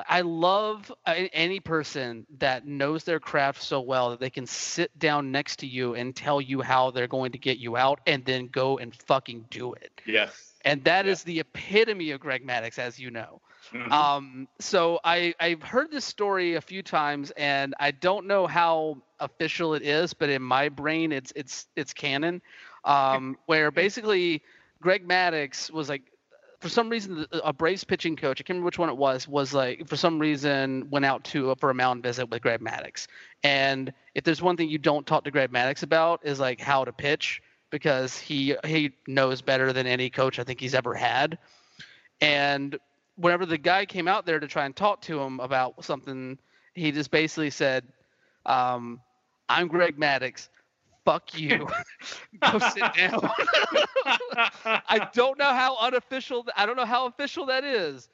I 0.07 0.21
love 0.21 0.91
any 1.05 1.59
person 1.59 2.25
that 2.39 2.65
knows 2.65 3.03
their 3.03 3.19
craft 3.19 3.61
so 3.61 3.81
well 3.81 4.11
that 4.11 4.19
they 4.19 4.29
can 4.29 4.47
sit 4.47 4.97
down 4.97 5.31
next 5.31 5.59
to 5.59 5.67
you 5.67 5.95
and 5.95 6.15
tell 6.15 6.39
you 6.41 6.61
how 6.61 6.91
they're 6.91 7.07
going 7.07 7.33
to 7.33 7.37
get 7.37 7.57
you 7.57 7.77
out 7.77 7.99
and 8.07 8.23
then 8.25 8.47
go 8.47 8.77
and 8.77 8.95
fucking 8.95 9.45
do 9.49 9.73
it. 9.73 10.01
Yes 10.05 10.51
and 10.63 10.83
that 10.83 11.05
yeah. 11.05 11.11
is 11.11 11.23
the 11.23 11.39
epitome 11.39 12.11
of 12.11 12.19
Greg 12.19 12.45
Maddux, 12.45 12.77
as 12.79 12.99
you 12.99 13.11
know. 13.11 13.41
Mm-hmm. 13.73 13.91
Um, 13.91 14.47
so 14.59 14.99
I 15.03 15.33
I've 15.39 15.63
heard 15.63 15.91
this 15.91 16.05
story 16.05 16.55
a 16.55 16.61
few 16.61 16.83
times, 16.83 17.31
and 17.31 17.73
I 17.79 17.91
don't 17.91 18.27
know 18.27 18.47
how 18.47 18.97
official 19.19 19.73
it 19.75 19.83
is, 19.83 20.13
but 20.13 20.29
in 20.29 20.41
my 20.41 20.69
brain, 20.69 21.11
it's 21.11 21.31
it's 21.35 21.67
it's 21.75 21.93
canon. 21.93 22.41
Um, 22.83 23.37
where 23.45 23.69
basically 23.69 24.41
Greg 24.81 25.07
Maddux 25.07 25.69
was 25.69 25.87
like, 25.87 26.01
for 26.61 26.69
some 26.69 26.89
reason, 26.89 27.25
a 27.43 27.51
Braves 27.51 27.83
pitching 27.83 28.15
coach, 28.15 28.39
I 28.39 28.43
can't 28.43 28.49
remember 28.49 28.65
which 28.65 28.77
one 28.77 28.89
it 28.89 28.95
was, 28.95 29.27
was 29.27 29.51
like 29.51 29.87
for 29.87 29.95
some 29.95 30.19
reason 30.19 30.87
went 30.91 31.05
out 31.05 31.23
to 31.25 31.55
for 31.55 31.71
a 31.71 31.73
mound 31.73 32.03
visit 32.03 32.29
with 32.29 32.43
Greg 32.43 32.61
Maddux. 32.61 33.07
And 33.43 33.91
if 34.13 34.23
there's 34.23 34.43
one 34.43 34.57
thing 34.57 34.69
you 34.69 34.77
don't 34.77 35.05
talk 35.05 35.23
to 35.23 35.31
Greg 35.31 35.51
Maddux 35.51 35.81
about 35.81 36.21
is 36.23 36.39
like 36.39 36.61
how 36.61 36.85
to 36.85 36.93
pitch 36.93 37.41
because 37.71 38.15
he 38.15 38.55
he 38.63 38.91
knows 39.07 39.41
better 39.41 39.73
than 39.73 39.87
any 39.87 40.11
coach 40.11 40.37
I 40.37 40.43
think 40.43 40.59
he's 40.59 40.75
ever 40.75 40.93
had. 40.93 41.39
And 42.21 42.77
whenever 43.15 43.47
the 43.47 43.57
guy 43.57 43.87
came 43.87 44.07
out 44.07 44.27
there 44.27 44.39
to 44.39 44.47
try 44.47 44.65
and 44.65 44.75
talk 44.75 45.01
to 45.03 45.19
him 45.19 45.39
about 45.39 45.83
something, 45.83 46.37
he 46.75 46.91
just 46.91 47.09
basically 47.09 47.49
said, 47.49 47.85
um, 48.45 49.01
"I'm 49.49 49.67
Greg 49.67 49.97
Maddux. 49.97 50.47
Fuck 51.05 51.39
you. 51.39 51.67
Go 52.51 52.59
sit 52.59 52.93
down." 52.95 53.29
I 54.65 55.09
don't 55.13 55.37
know 55.37 55.53
how 55.53 55.77
unofficial. 55.77 56.45
I 56.55 56.65
don't 56.65 56.77
know 56.77 56.85
how 56.85 57.07
official 57.07 57.47
that 57.47 57.63
is 57.63 58.09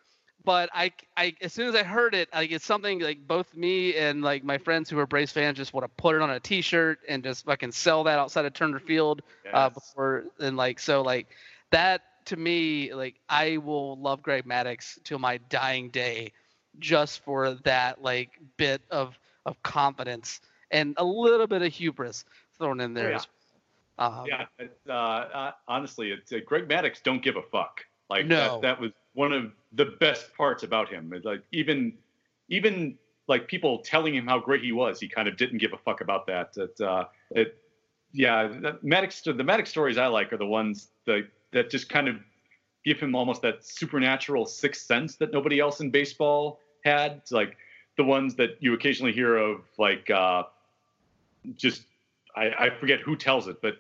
but 0.48 0.70
I, 0.74 0.94
I 1.18 1.36
as 1.42 1.52
soon 1.52 1.68
as 1.68 1.76
I 1.76 1.84
heard 1.84 2.16
it, 2.16 2.30
like 2.34 2.52
it's 2.52 2.66
something 2.66 3.00
like 3.00 3.28
both 3.28 3.54
me 3.54 3.98
and 3.98 4.22
like 4.22 4.46
my 4.46 4.58
friends 4.58 4.90
who 4.90 4.98
are 4.98 5.06
Braves 5.06 5.34
fans 5.34 5.58
just 5.58 5.74
want 5.74 5.84
to 5.84 5.90
put 6.02 6.16
it 6.16 6.22
on 6.22 6.30
a 6.30 6.40
T-shirt 6.40 7.00
and 7.10 7.22
just 7.22 7.44
fucking 7.44 7.74
sell 7.74 8.06
that 8.06 8.18
outside 8.18 8.46
of 8.46 8.54
Turner 8.54 8.80
Field 8.80 9.20
uh, 9.20 9.24
yes. 9.44 9.54
uh, 9.54 9.70
before 9.72 10.24
and 10.40 10.56
like 10.56 10.80
so 10.80 11.02
like 11.02 11.28
that 11.72 12.04
to 12.28 12.38
me 12.38 12.94
like 12.94 13.16
I 13.28 13.58
will 13.58 13.98
love 13.98 14.24
Greg 14.24 14.46
Maddux 14.46 15.04
till 15.04 15.20
my 15.20 15.38
dying 15.50 15.90
day 15.90 16.32
just 16.80 17.26
for 17.26 17.56
that 17.66 18.02
like 18.02 18.30
bit 18.56 18.82
of 18.90 19.20
of 19.46 19.62
confidence 19.64 20.40
and 20.72 20.94
a 20.96 21.04
little 21.04 21.48
bit 21.48 21.62
of 21.62 21.74
hubris 21.74 22.24
thrown 22.58 22.80
in 22.80 22.94
there. 22.94 23.12
Yeah, 23.12 23.22
um, 24.00 24.26
yeah 24.28 24.46
uh, 24.88 24.92
uh, 24.92 25.52
honestly, 25.68 26.12
it's 26.12 26.32
uh, 26.32 26.38
Greg 26.46 26.68
Maddux. 26.68 27.02
don't 27.04 27.22
give 27.22 27.36
a 27.36 27.42
fuck. 27.42 27.82
Like 28.10 28.26
no. 28.26 28.38
that, 28.38 28.62
that 28.62 28.82
was 28.82 28.92
one 29.14 29.34
of 29.34 29.52
the 29.74 29.86
best 30.00 30.34
parts 30.36 30.64
about 30.64 30.90
him. 30.90 31.14
Like 31.24 31.44
even 31.52 31.94
even 32.50 32.98
like 33.28 33.48
people 33.48 33.80
telling 33.80 34.16
him 34.16 34.26
how 34.28 34.40
great 34.40 34.64
he 34.64 34.72
was, 34.72 35.00
he 35.00 35.08
kind 35.08 35.28
of 35.28 35.36
didn't 35.36 35.58
give 35.58 35.74
a 35.74 35.78
fuck 35.78 36.02
about 36.02 36.26
that. 36.28 36.54
That 36.54 36.82
uh, 36.82 37.06
it, 37.32 37.58
yeah, 38.14 38.48
the 38.48 38.80
Maddux 38.84 39.24
the 39.24 39.44
Maddux 39.44 39.68
stories 39.68 39.98
I 39.98 40.08
like 40.08 40.32
are 40.32 40.38
the 40.38 40.46
ones 40.46 40.90
that 41.06 41.28
that 41.52 41.70
just 41.70 41.90
kind 41.90 42.08
of 42.08 42.18
give 42.86 43.00
him 43.00 43.16
almost 43.16 43.42
that 43.42 43.66
supernatural 43.66 44.46
sixth 44.46 44.86
sense 44.86 45.16
that 45.16 45.34
nobody 45.34 45.60
else 45.60 45.82
in 45.82 45.90
baseball 45.90 46.60
had. 46.86 47.14
It's 47.14 47.32
like 47.32 47.58
the 47.98 48.04
ones 48.04 48.36
that 48.36 48.58
you 48.60 48.74
occasionally 48.74 49.12
hear 49.12 49.36
of, 49.36 49.62
like 49.78 50.10
uh, 50.10 50.44
just 51.56 51.84
I, 52.38 52.66
I 52.66 52.70
forget 52.70 53.00
who 53.00 53.16
tells 53.16 53.48
it, 53.48 53.62
but 53.62 53.78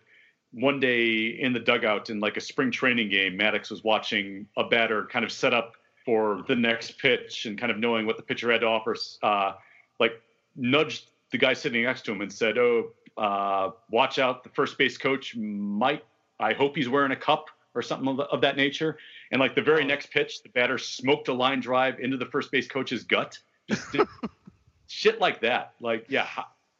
one 0.52 0.80
day 0.80 1.38
in 1.40 1.54
the 1.54 1.60
dugout 1.60 2.10
in 2.10 2.20
like 2.20 2.38
a 2.38 2.42
spring 2.42 2.72
training 2.72 3.10
game, 3.10 3.38
Maddux 3.38 3.70
was 3.70 3.84
watching 3.84 4.48
a 4.58 4.64
batter 4.64 5.06
kind 5.06 5.24
of 5.24 5.32
set 5.32 5.54
up 5.54 5.74
for 6.06 6.44
the 6.48 6.56
next 6.56 6.98
pitch 6.98 7.46
and 7.46 7.58
kind 7.58 7.72
of 7.72 7.78
knowing 7.78 8.06
what 8.06 8.18
the 8.18 8.24
pitcher 8.24 8.52
had 8.52 8.62
to 8.62 8.68
offer, 8.68 8.96
uh, 9.24 9.54
like 10.00 10.22
nudged 10.56 11.10
the 11.32 11.38
guy 11.38 11.54
sitting 11.54 11.84
next 11.84 12.06
to 12.06 12.12
him 12.12 12.22
and 12.22 12.32
said, 12.32 12.58
"Oh, 12.58 12.92
uh, 13.18 13.72
watch 13.92 14.20
out! 14.20 14.44
The 14.44 14.50
first 14.50 14.78
base 14.78 14.98
coach 14.98 15.36
might. 15.36 16.04
I 16.40 16.54
hope 16.54 16.76
he's 16.76 16.88
wearing 16.88 17.12
a 17.12 17.16
cup 17.16 17.50
or 17.76 17.82
something 17.82 18.08
of, 18.08 18.20
of 18.22 18.42
that 18.42 18.56
nature." 18.56 18.98
And 19.32 19.42
like 19.42 19.54
the 19.54 19.62
very 19.62 19.84
oh. 19.84 19.88
next 19.88 20.10
pitch, 20.12 20.42
the 20.44 20.50
batter 20.50 20.78
smoked 20.78 21.28
a 21.28 21.34
line 21.34 21.60
drive 21.60 22.00
into 22.00 22.16
the 22.16 22.28
first 22.28 22.52
base 22.52 22.68
coach's 22.68 23.04
gut. 23.04 23.38
Just 23.70 23.96
shit 24.88 25.20
like 25.20 25.42
that. 25.42 25.74
Like, 25.82 26.06
yeah, 26.08 26.28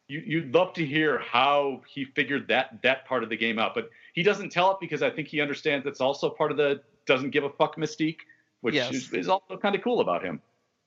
you, 0.08 0.22
you'd 0.26 0.54
love 0.54 0.72
to 0.74 0.84
hear 0.84 1.18
how 1.18 1.82
he 1.86 2.04
figured 2.04 2.48
that 2.48 2.80
that 2.82 3.06
part 3.06 3.22
of 3.22 3.28
the 3.28 3.36
game 3.36 3.58
out, 3.58 3.74
but 3.74 3.90
he 4.14 4.22
doesn't 4.22 4.50
tell 4.50 4.72
it 4.72 4.78
because 4.80 5.02
I 5.02 5.10
think 5.10 5.28
he 5.28 5.40
understands 5.40 5.84
that's 5.84 6.00
also 6.00 6.30
part 6.30 6.50
of 6.50 6.56
the 6.56 6.80
doesn't 7.06 7.30
give 7.30 7.44
a 7.44 7.50
fuck 7.50 7.76
mystique, 7.76 8.18
which 8.62 8.74
yes. 8.74 8.92
is, 8.92 9.12
is, 9.12 9.28
also 9.28 9.56
kind 9.56 9.74
of 9.74 9.82
cool 9.82 10.00
about 10.00 10.24
him. 10.24 10.40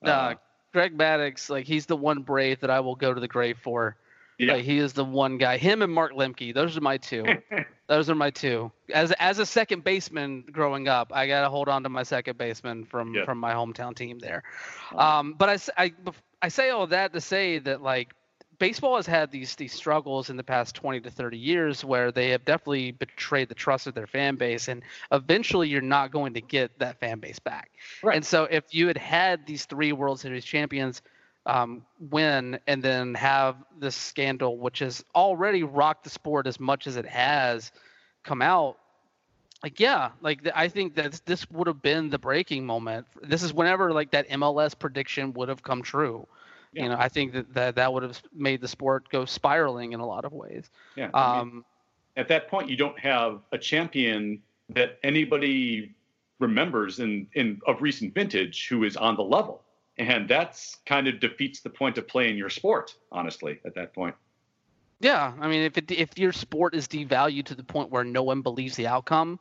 Uh, 0.04 0.08
uh, 0.08 0.34
Greg 0.72 0.96
Maddux, 0.96 1.48
like 1.48 1.66
he's 1.66 1.86
the 1.86 1.96
one 1.96 2.22
brave 2.22 2.60
that 2.60 2.70
I 2.70 2.80
will 2.80 2.96
go 2.96 3.14
to 3.14 3.20
the 3.20 3.28
grave 3.28 3.58
for. 3.62 3.96
Yeah. 4.38 4.54
Like, 4.54 4.64
he 4.64 4.78
is 4.78 4.92
the 4.92 5.04
one 5.04 5.38
guy. 5.38 5.56
Him 5.56 5.82
and 5.82 5.92
Mark 5.92 6.12
Lemke, 6.12 6.52
those 6.52 6.76
are 6.76 6.80
my 6.80 6.96
two. 6.96 7.24
those 7.86 8.10
are 8.10 8.14
my 8.14 8.30
two. 8.30 8.72
As 8.92 9.12
as 9.12 9.38
a 9.38 9.46
second 9.46 9.84
baseman 9.84 10.44
growing 10.50 10.88
up, 10.88 11.12
I 11.14 11.28
gotta 11.28 11.48
hold 11.48 11.68
on 11.68 11.84
to 11.84 11.88
my 11.88 12.02
second 12.02 12.38
baseman 12.38 12.84
from 12.84 13.14
yeah. 13.14 13.24
from 13.24 13.38
my 13.38 13.52
hometown 13.52 13.94
team 13.94 14.18
there. 14.18 14.42
Um, 14.96 15.34
but 15.34 15.48
I, 15.78 15.84
I 15.84 15.92
I 16.40 16.48
say 16.48 16.70
all 16.70 16.88
that 16.88 17.12
to 17.12 17.20
say 17.20 17.58
that 17.60 17.82
like 17.82 18.14
baseball 18.62 18.94
has 18.94 19.08
had 19.08 19.32
these 19.32 19.56
these 19.56 19.72
struggles 19.72 20.30
in 20.30 20.36
the 20.36 20.44
past 20.44 20.76
20 20.76 21.00
to 21.00 21.10
30 21.10 21.36
years 21.36 21.84
where 21.84 22.12
they 22.12 22.30
have 22.30 22.44
definitely 22.44 22.92
betrayed 22.92 23.48
the 23.48 23.56
trust 23.56 23.88
of 23.88 23.94
their 23.94 24.06
fan 24.06 24.36
base 24.36 24.68
and 24.68 24.84
eventually 25.10 25.68
you're 25.68 25.80
not 25.80 26.12
going 26.12 26.32
to 26.32 26.40
get 26.40 26.70
that 26.78 27.00
fan 27.00 27.18
base 27.18 27.40
back 27.40 27.72
right. 28.04 28.14
and 28.14 28.24
so 28.24 28.44
if 28.44 28.72
you 28.72 28.86
had 28.86 28.96
had 28.96 29.44
these 29.46 29.64
three 29.64 29.92
world 29.92 30.20
series 30.20 30.44
champions 30.44 31.02
um, 31.46 31.84
win 32.10 32.58
and 32.66 32.82
then 32.82 33.14
have 33.14 33.56
this 33.78 33.96
scandal, 33.96 34.58
which 34.58 34.78
has 34.78 35.04
already 35.14 35.62
rocked 35.62 36.04
the 36.04 36.10
sport 36.10 36.46
as 36.46 36.60
much 36.60 36.86
as 36.86 36.96
it 36.96 37.06
has, 37.06 37.72
come 38.22 38.42
out. 38.42 38.76
Like 39.62 39.78
yeah, 39.78 40.10
like 40.20 40.48
I 40.54 40.68
think 40.68 40.96
that 40.96 41.20
this 41.24 41.48
would 41.50 41.68
have 41.68 41.82
been 41.82 42.10
the 42.10 42.18
breaking 42.18 42.66
moment. 42.66 43.06
This 43.22 43.44
is 43.44 43.52
whenever 43.52 43.92
like 43.92 44.10
that 44.10 44.28
MLS 44.30 44.76
prediction 44.76 45.32
would 45.34 45.48
have 45.48 45.62
come 45.62 45.82
true. 45.82 46.26
Yeah. 46.72 46.84
You 46.84 46.88
know, 46.90 46.96
I 46.98 47.08
think 47.08 47.32
that, 47.32 47.52
that 47.54 47.74
that 47.76 47.92
would 47.92 48.02
have 48.02 48.20
made 48.34 48.60
the 48.60 48.68
sport 48.68 49.08
go 49.10 49.24
spiraling 49.24 49.92
in 49.92 50.00
a 50.00 50.06
lot 50.06 50.24
of 50.24 50.32
ways. 50.32 50.70
Yeah. 50.96 51.10
I 51.12 51.32
mean, 51.32 51.40
um, 51.40 51.64
at 52.16 52.28
that 52.28 52.48
point, 52.48 52.68
you 52.68 52.76
don't 52.76 52.98
have 52.98 53.40
a 53.52 53.58
champion 53.58 54.42
that 54.70 54.98
anybody 55.02 55.94
remembers 56.38 56.98
in, 56.98 57.26
in 57.34 57.60
of 57.66 57.80
recent 57.80 58.14
vintage 58.14 58.68
who 58.68 58.84
is 58.84 58.96
on 58.96 59.16
the 59.16 59.22
level 59.22 59.62
and 59.98 60.28
that's 60.28 60.78
kind 60.86 61.06
of 61.06 61.20
defeats 61.20 61.60
the 61.60 61.70
point 61.70 61.96
of 61.98 62.08
playing 62.08 62.36
your 62.36 62.50
sport 62.50 62.94
honestly 63.12 63.60
at 63.64 63.74
that 63.74 63.94
point 63.94 64.14
yeah 65.00 65.32
i 65.40 65.48
mean 65.48 65.62
if 65.62 65.78
it, 65.78 65.90
if 65.90 66.18
your 66.18 66.32
sport 66.32 66.74
is 66.74 66.88
devalued 66.88 67.44
to 67.44 67.54
the 67.54 67.62
point 67.62 67.90
where 67.90 68.04
no 68.04 68.22
one 68.22 68.42
believes 68.42 68.74
the 68.76 68.86
outcome 68.86 69.38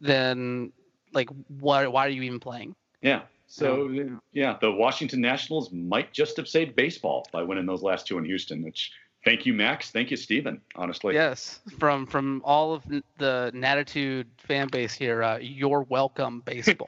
then 0.00 0.72
like 1.12 1.28
why 1.60 1.86
why 1.86 2.06
are 2.06 2.10
you 2.10 2.22
even 2.22 2.38
playing 2.40 2.74
yeah 3.02 3.22
so 3.54 4.18
yeah 4.32 4.56
the 4.60 4.70
washington 4.70 5.20
nationals 5.20 5.72
might 5.72 6.12
just 6.12 6.36
have 6.36 6.48
saved 6.48 6.74
baseball 6.74 7.26
by 7.32 7.42
winning 7.42 7.66
those 7.66 7.82
last 7.82 8.06
two 8.06 8.18
in 8.18 8.24
houston 8.24 8.62
which 8.62 8.92
thank 9.24 9.46
you 9.46 9.54
max 9.54 9.90
thank 9.90 10.10
you 10.10 10.16
Stephen. 10.16 10.60
honestly 10.76 11.14
yes 11.14 11.60
from 11.78 12.06
from 12.06 12.42
all 12.44 12.74
of 12.74 12.84
the 13.18 13.50
natitude 13.54 14.26
fan 14.38 14.68
base 14.68 14.94
here 14.94 15.22
uh, 15.22 15.38
you're 15.38 15.82
welcome 15.82 16.40
baseball 16.44 16.86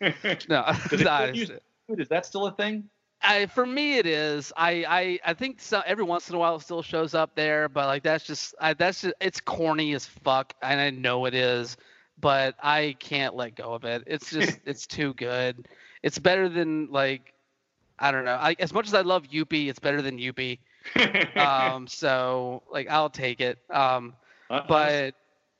no 0.48 0.64
is 1.98 2.08
that 2.08 2.26
still 2.26 2.46
a 2.46 2.52
thing? 2.52 2.84
I, 3.24 3.46
for 3.46 3.64
me, 3.64 3.98
it 3.98 4.06
is. 4.06 4.52
I, 4.56 4.84
I, 4.88 5.30
I 5.30 5.34
think 5.34 5.60
so, 5.60 5.80
every 5.86 6.04
once 6.04 6.28
in 6.28 6.34
a 6.34 6.38
while 6.38 6.56
it 6.56 6.62
still 6.62 6.82
shows 6.82 7.14
up 7.14 7.36
there, 7.36 7.68
but 7.68 7.86
like 7.86 8.02
that's 8.02 8.24
just, 8.24 8.54
I, 8.60 8.74
that's 8.74 9.02
just, 9.02 9.14
it's 9.20 9.40
corny 9.40 9.94
as 9.94 10.06
fuck, 10.06 10.54
and 10.60 10.80
I 10.80 10.90
know 10.90 11.26
it 11.26 11.34
is, 11.34 11.76
but 12.18 12.56
I 12.60 12.96
can't 12.98 13.36
let 13.36 13.54
go 13.54 13.74
of 13.74 13.84
it. 13.84 14.02
It's 14.06 14.30
just, 14.30 14.58
it's 14.64 14.86
too 14.86 15.14
good. 15.14 15.68
It's 16.02 16.18
better 16.18 16.48
than 16.48 16.90
like, 16.90 17.32
I 17.98 18.10
don't 18.10 18.24
know. 18.24 18.34
I, 18.34 18.56
as 18.58 18.72
much 18.72 18.86
as 18.86 18.94
I 18.94 19.02
love 19.02 19.24
Youppi, 19.28 19.68
it's 19.68 19.78
better 19.78 20.02
than 20.02 20.18
Youppi. 20.18 20.58
um, 21.36 21.86
so 21.86 22.62
like 22.70 22.88
I'll 22.90 23.10
take 23.10 23.40
it. 23.40 23.58
Um, 23.70 24.14
uh, 24.50 24.62
but 24.68 25.14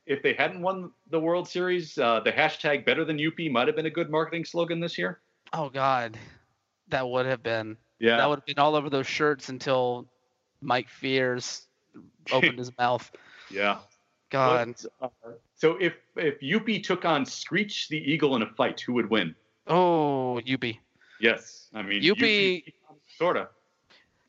if 0.07 0.22
they 0.22 0.34
hadn't 0.34 0.61
won 0.61 0.90
the 1.11 1.20
World 1.20 1.49
Series, 1.49 1.97
uh, 1.99 2.20
the 2.20 2.32
hashtag 2.32 2.84
better 2.84 3.05
than 3.05 3.18
Youppi 3.18 3.51
might 3.51 3.66
have 3.68 3.76
been 3.76 3.86
a 3.86 3.90
good 3.90 4.11
marketing 4.11 4.45
slogan 4.45 4.80
this 4.80 4.99
year. 4.99 5.20
Oh 5.53 5.68
God, 5.68 6.18
that 6.88 7.09
would 7.09 7.26
have 7.26 7.43
been. 7.43 7.76
Yeah. 7.99 8.16
That 8.16 8.28
would 8.28 8.40
have 8.40 8.47
been 8.47 8.59
all 8.59 8.74
over 8.74 8.90
those 8.90 9.07
shirts 9.07 9.49
until 9.49 10.09
Mike 10.61 10.88
Fiers 10.88 11.66
opened 12.32 12.59
his 12.59 12.76
mouth. 12.78 13.11
Yeah. 13.51 13.78
God. 14.30 14.74
But, 15.01 15.12
uh, 15.26 15.32
so 15.57 15.76
if 15.76 15.95
if 16.16 16.40
Youppi 16.40 16.82
took 16.82 17.05
on 17.05 17.24
Screech 17.24 17.88
the 17.88 17.99
Eagle 17.99 18.34
in 18.34 18.43
a 18.43 18.47
fight, 18.55 18.80
who 18.80 18.95
would 18.95 19.09
win? 19.09 19.34
Oh, 19.67 20.41
Youppi. 20.47 20.79
Yes, 21.21 21.69
I 21.75 21.83
mean 21.83 22.03
Youppi. 22.03 22.65
Sorta. 23.17 23.49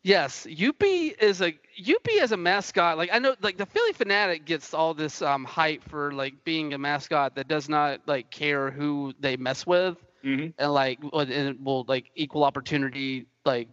Yes, 0.04 0.46
Youppi 0.50 1.18
is 1.20 1.42
a 1.42 1.54
Youppi 1.82 2.20
as 2.22 2.34
a 2.34 2.38
mascot. 2.38 2.98
Like 2.98 3.10
I 3.12 3.20
know, 3.20 3.36
like 3.42 3.58
the 3.58 3.66
Phillie 3.66 3.94
Phanatic 3.94 4.46
gets 4.46 4.74
all 4.74 4.94
this 4.94 5.22
um, 5.22 5.46
hype 5.46 5.84
for 5.90 6.12
like 6.12 6.44
being 6.44 6.74
a 6.74 6.78
mascot 6.78 7.36
that 7.36 7.48
does 7.48 7.70
not 7.70 8.02
like 8.06 8.30
care 8.30 8.70
who 8.70 9.14
they 9.20 9.38
mess 9.38 9.66
with 9.66 9.98
mm-hmm. 10.24 10.48
and 10.58 10.74
like 10.74 11.00
and 11.14 11.64
will 11.64 11.86
like 11.88 12.12
equal 12.16 12.44
opportunity 12.44 13.26
like 13.46 13.70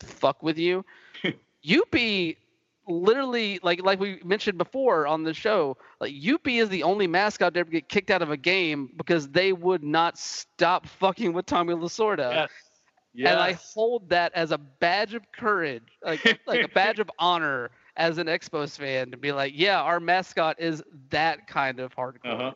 fuck 0.00 0.42
with 0.42 0.58
you. 0.58 0.84
Youppi 1.64 2.36
literally 2.88 3.60
like 3.62 3.82
like 3.82 4.00
we 4.00 4.20
mentioned 4.24 4.58
before 4.58 5.06
on 5.06 5.22
the 5.22 5.34
show, 5.34 5.76
like 6.00 6.12
Youppi 6.12 6.60
is 6.60 6.68
the 6.68 6.82
only 6.82 7.06
mascot 7.06 7.54
to 7.54 7.60
ever 7.60 7.70
get 7.70 7.88
kicked 7.88 8.10
out 8.10 8.22
of 8.22 8.30
a 8.30 8.36
game 8.36 8.90
because 8.96 9.28
they 9.28 9.52
would 9.52 9.82
not 9.82 10.18
stop 10.18 10.86
fucking 10.86 11.32
with 11.32 11.46
Tommy 11.46 11.74
Lasorda. 11.74 12.32
Yes. 12.32 12.50
Yes. 13.14 13.32
And 13.32 13.40
I 13.40 13.52
hold 13.52 14.10
that 14.10 14.32
as 14.34 14.52
a 14.52 14.58
badge 14.58 15.14
of 15.14 15.22
courage, 15.32 15.82
like 16.02 16.40
like 16.46 16.64
a 16.64 16.68
badge 16.68 16.98
of 16.98 17.10
honor 17.18 17.70
as 17.96 18.18
an 18.18 18.28
Expos 18.28 18.78
fan 18.78 19.10
to 19.10 19.16
be 19.16 19.32
like, 19.32 19.52
yeah, 19.56 19.80
our 19.80 19.98
mascot 19.98 20.60
is 20.60 20.82
that 21.10 21.46
kind 21.48 21.80
of 21.80 21.94
hardcore. 21.96 22.24
Uh-huh. 22.24 22.52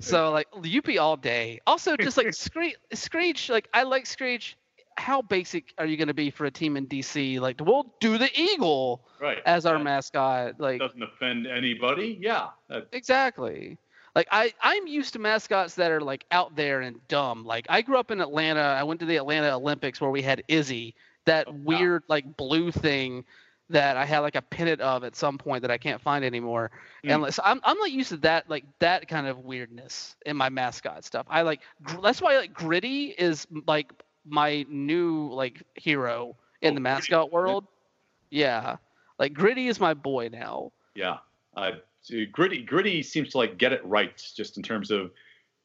So 0.00 0.32
like 0.32 0.50
Youppi 0.50 0.98
all 1.00 1.16
day. 1.16 1.60
Also, 1.66 1.96
just 1.96 2.16
like 2.16 2.34
Screech, 2.34 2.76
Screech, 2.92 3.48
like 3.48 3.68
I 3.72 3.84
like 3.84 4.06
Screech. 4.06 4.56
How 4.98 5.22
basic 5.22 5.72
are 5.78 5.86
you 5.86 5.96
going 5.96 6.08
to 6.08 6.14
be 6.14 6.30
for 6.30 6.44
a 6.44 6.50
team 6.50 6.76
in 6.76 6.86
DC? 6.86 7.40
Like, 7.40 7.60
we'll 7.60 7.94
do 8.00 8.18
the 8.18 8.30
eagle 8.38 9.02
right. 9.20 9.38
as 9.46 9.66
our 9.66 9.78
mascot. 9.78 10.58
Like, 10.58 10.80
doesn't 10.80 11.02
offend 11.02 11.46
anybody. 11.46 12.18
Yeah. 12.20 12.48
Exactly. 12.92 13.78
Like 14.14 14.28
I, 14.30 14.52
I'm 14.62 14.86
used 14.86 15.14
to 15.14 15.18
mascots 15.18 15.74
that 15.76 15.90
are 15.90 16.00
like 16.00 16.26
out 16.30 16.54
there 16.54 16.82
and 16.82 16.96
dumb. 17.08 17.44
Like 17.44 17.66
I 17.68 17.82
grew 17.82 17.96
up 17.96 18.10
in 18.10 18.20
Atlanta. 18.20 18.60
I 18.60 18.82
went 18.82 19.00
to 19.00 19.06
the 19.06 19.16
Atlanta 19.16 19.56
Olympics 19.56 20.00
where 20.00 20.10
we 20.10 20.22
had 20.22 20.42
Izzy, 20.48 20.94
that 21.24 21.48
oh, 21.48 21.54
weird 21.64 22.02
like 22.08 22.36
blue 22.36 22.70
thing 22.70 23.24
that 23.70 23.96
I 23.96 24.04
had 24.04 24.18
like 24.18 24.34
a 24.34 24.42
pennant 24.42 24.80
of 24.82 25.02
at 25.02 25.16
some 25.16 25.38
point 25.38 25.62
that 25.62 25.70
I 25.70 25.78
can't 25.78 26.00
find 26.00 26.24
anymore. 26.24 26.70
Mm. 27.04 27.24
And 27.24 27.34
so 27.34 27.42
I'm 27.44 27.60
I'm 27.64 27.78
not 27.78 27.90
used 27.90 28.10
to 28.10 28.18
that 28.18 28.50
like 28.50 28.64
that 28.80 29.08
kind 29.08 29.26
of 29.26 29.38
weirdness 29.38 30.16
in 30.26 30.36
my 30.36 30.50
mascot 30.50 31.04
stuff. 31.04 31.26
I 31.30 31.42
like 31.42 31.60
that's 32.02 32.20
why 32.20 32.36
like 32.36 32.52
Gritty 32.52 33.14
is 33.16 33.46
like 33.66 33.92
my 34.24 34.64
new 34.68 35.32
like 35.32 35.62
hero 35.74 36.36
in 36.60 36.72
oh, 36.72 36.74
the 36.74 36.80
mascot 36.80 37.30
Gritty. 37.30 37.34
world. 37.34 37.66
Yeah, 38.30 38.76
like 39.18 39.34
Gritty 39.34 39.68
is 39.68 39.80
my 39.80 39.94
boy 39.94 40.30
now. 40.32 40.72
Yeah, 40.94 41.18
uh, 41.56 41.72
Gritty 42.32 42.62
Gritty 42.62 43.02
seems 43.02 43.30
to 43.30 43.38
like 43.38 43.58
get 43.58 43.72
it 43.72 43.84
right 43.84 44.16
just 44.36 44.56
in 44.56 44.62
terms 44.62 44.90
of 44.90 45.10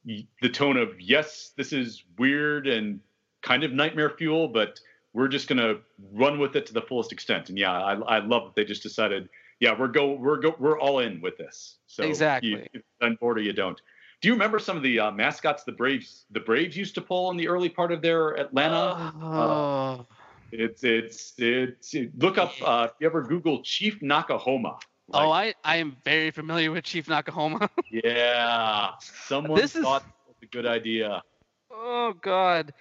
the 0.05 0.49
tone 0.49 0.77
of 0.77 0.99
yes, 0.99 1.53
this 1.57 1.73
is 1.73 2.03
weird 2.17 2.67
and 2.67 2.99
kind 3.41 3.63
of 3.63 3.73
nightmare 3.73 4.09
fuel, 4.09 4.47
but 4.47 4.79
we're 5.13 5.27
just 5.27 5.47
going 5.47 5.57
to 5.57 5.79
run 6.13 6.39
with 6.39 6.55
it 6.55 6.65
to 6.67 6.73
the 6.73 6.81
fullest 6.81 7.11
extent. 7.11 7.49
And 7.49 7.57
yeah, 7.57 7.71
I, 7.71 7.93
I 7.93 8.19
love 8.19 8.45
that 8.45 8.55
they 8.55 8.65
just 8.65 8.83
decided, 8.83 9.29
yeah, 9.59 9.77
we're 9.77 9.87
go 9.87 10.13
we're 10.13 10.39
go 10.39 10.55
we're 10.59 10.79
all 10.79 10.99
in 10.99 11.21
with 11.21 11.37
this. 11.37 11.77
So 11.87 12.03
exactly, 12.03 12.67
you, 12.73 12.81
on 13.01 13.15
board 13.15 13.39
or 13.39 13.41
you 13.41 13.53
don't. 13.53 13.81
Do 14.22 14.30
you 14.30 14.34
remember 14.34 14.57
some 14.57 14.76
of 14.76 14.84
the 14.84 14.99
uh, 14.99 15.11
mascots 15.11 15.63
the 15.63 15.72
Braves 15.72 16.26
the 16.32 16.39
Braves 16.39 16.76
used 16.76 16.95
to 16.95 17.01
pull 17.01 17.30
in 17.32 17.38
the 17.38 17.47
early 17.47 17.70
part 17.70 17.91
of 17.91 18.01
their 18.01 18.39
Atlanta? 18.39 19.13
Uh, 19.22 19.26
uh, 19.26 20.03
it's 20.51 20.84
it's 20.84 21.34
it's 21.38 21.95
look 22.18 22.39
up 22.39 22.53
uh, 22.63 22.88
if 22.89 22.95
you 22.99 23.07
ever 23.07 23.22
Google 23.22 23.61
Chief 23.61 23.99
Noc-A-Homa. 23.99 24.80
Like, 25.09 25.24
oh, 25.24 25.32
I 25.32 25.53
I 25.63 25.78
am 25.78 25.97
very 26.03 26.32
familiar 26.32 26.72
with 26.72 26.84
Chief 26.84 27.05
Noc-A-Homa. 27.05 27.70
yeah, 27.91 28.91
someone 28.99 29.61
this 29.61 29.74
thought 29.74 30.01
is, 30.01 30.28
was 30.28 30.36
a 30.41 30.45
good 30.47 30.65
idea. 30.65 31.22
Oh 31.70 32.13
God, 32.20 32.74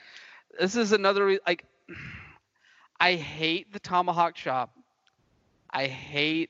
this 0.59 0.75
is 0.75 0.93
another 0.93 1.39
like 1.47 1.65
I 3.01 3.15
hate 3.15 3.75
the 3.75 3.81
tomahawk 3.81 4.35
chop. 4.35 4.71
I 5.69 5.87
hate 5.87 6.49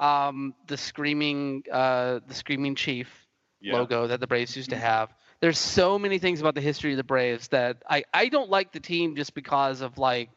um, 0.00 0.54
the 0.66 0.76
screaming 0.76 1.62
uh, 1.70 2.18
the 2.26 2.34
screaming 2.34 2.74
chief 2.74 3.23
yeah. 3.64 3.74
logo 3.74 4.06
that 4.06 4.20
the 4.20 4.26
Braves 4.26 4.56
used 4.56 4.70
to 4.70 4.76
mm-hmm. 4.76 4.84
have. 4.84 5.14
There's 5.40 5.58
so 5.58 5.98
many 5.98 6.18
things 6.18 6.40
about 6.40 6.54
the 6.54 6.60
history 6.60 6.92
of 6.92 6.96
the 6.96 7.04
Braves 7.04 7.48
that 7.48 7.82
I, 7.88 8.04
I 8.12 8.28
don't 8.28 8.50
like 8.50 8.72
the 8.72 8.80
team 8.80 9.16
just 9.16 9.34
because 9.34 9.80
of 9.80 9.98
like 9.98 10.30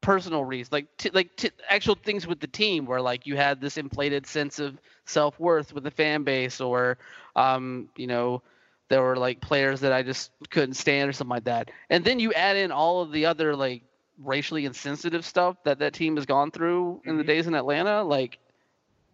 personal 0.00 0.44
reasons, 0.44 0.72
like 0.72 0.96
t- 0.96 1.10
like 1.12 1.34
t- 1.36 1.50
actual 1.68 1.94
things 1.94 2.26
with 2.26 2.40
the 2.40 2.46
team 2.46 2.86
where 2.86 3.00
like 3.00 3.26
you 3.26 3.36
had 3.36 3.60
this 3.60 3.76
inflated 3.76 4.26
sense 4.26 4.58
of 4.58 4.78
self 5.04 5.38
worth 5.40 5.72
with 5.72 5.84
the 5.84 5.90
fan 5.90 6.22
base, 6.22 6.60
or 6.60 6.98
um, 7.34 7.88
you 7.96 8.06
know 8.06 8.42
there 8.88 9.02
were 9.02 9.16
like 9.16 9.40
players 9.40 9.80
that 9.80 9.92
I 9.92 10.02
just 10.02 10.30
couldn't 10.50 10.74
stand 10.74 11.08
or 11.08 11.12
something 11.12 11.30
like 11.30 11.44
that. 11.44 11.70
And 11.90 12.04
then 12.04 12.20
you 12.20 12.32
add 12.32 12.56
in 12.56 12.70
all 12.70 13.00
of 13.02 13.12
the 13.12 13.26
other 13.26 13.56
like 13.56 13.82
racially 14.22 14.64
insensitive 14.64 15.24
stuff 15.24 15.56
that 15.64 15.80
that 15.80 15.94
team 15.94 16.16
has 16.16 16.26
gone 16.26 16.50
through 16.50 16.96
mm-hmm. 16.98 17.08
in 17.08 17.16
the 17.16 17.22
mm-hmm. 17.22 17.28
days 17.28 17.46
in 17.46 17.54
Atlanta, 17.54 18.02
like 18.02 18.38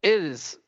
it 0.03 0.23
is. 0.23 0.59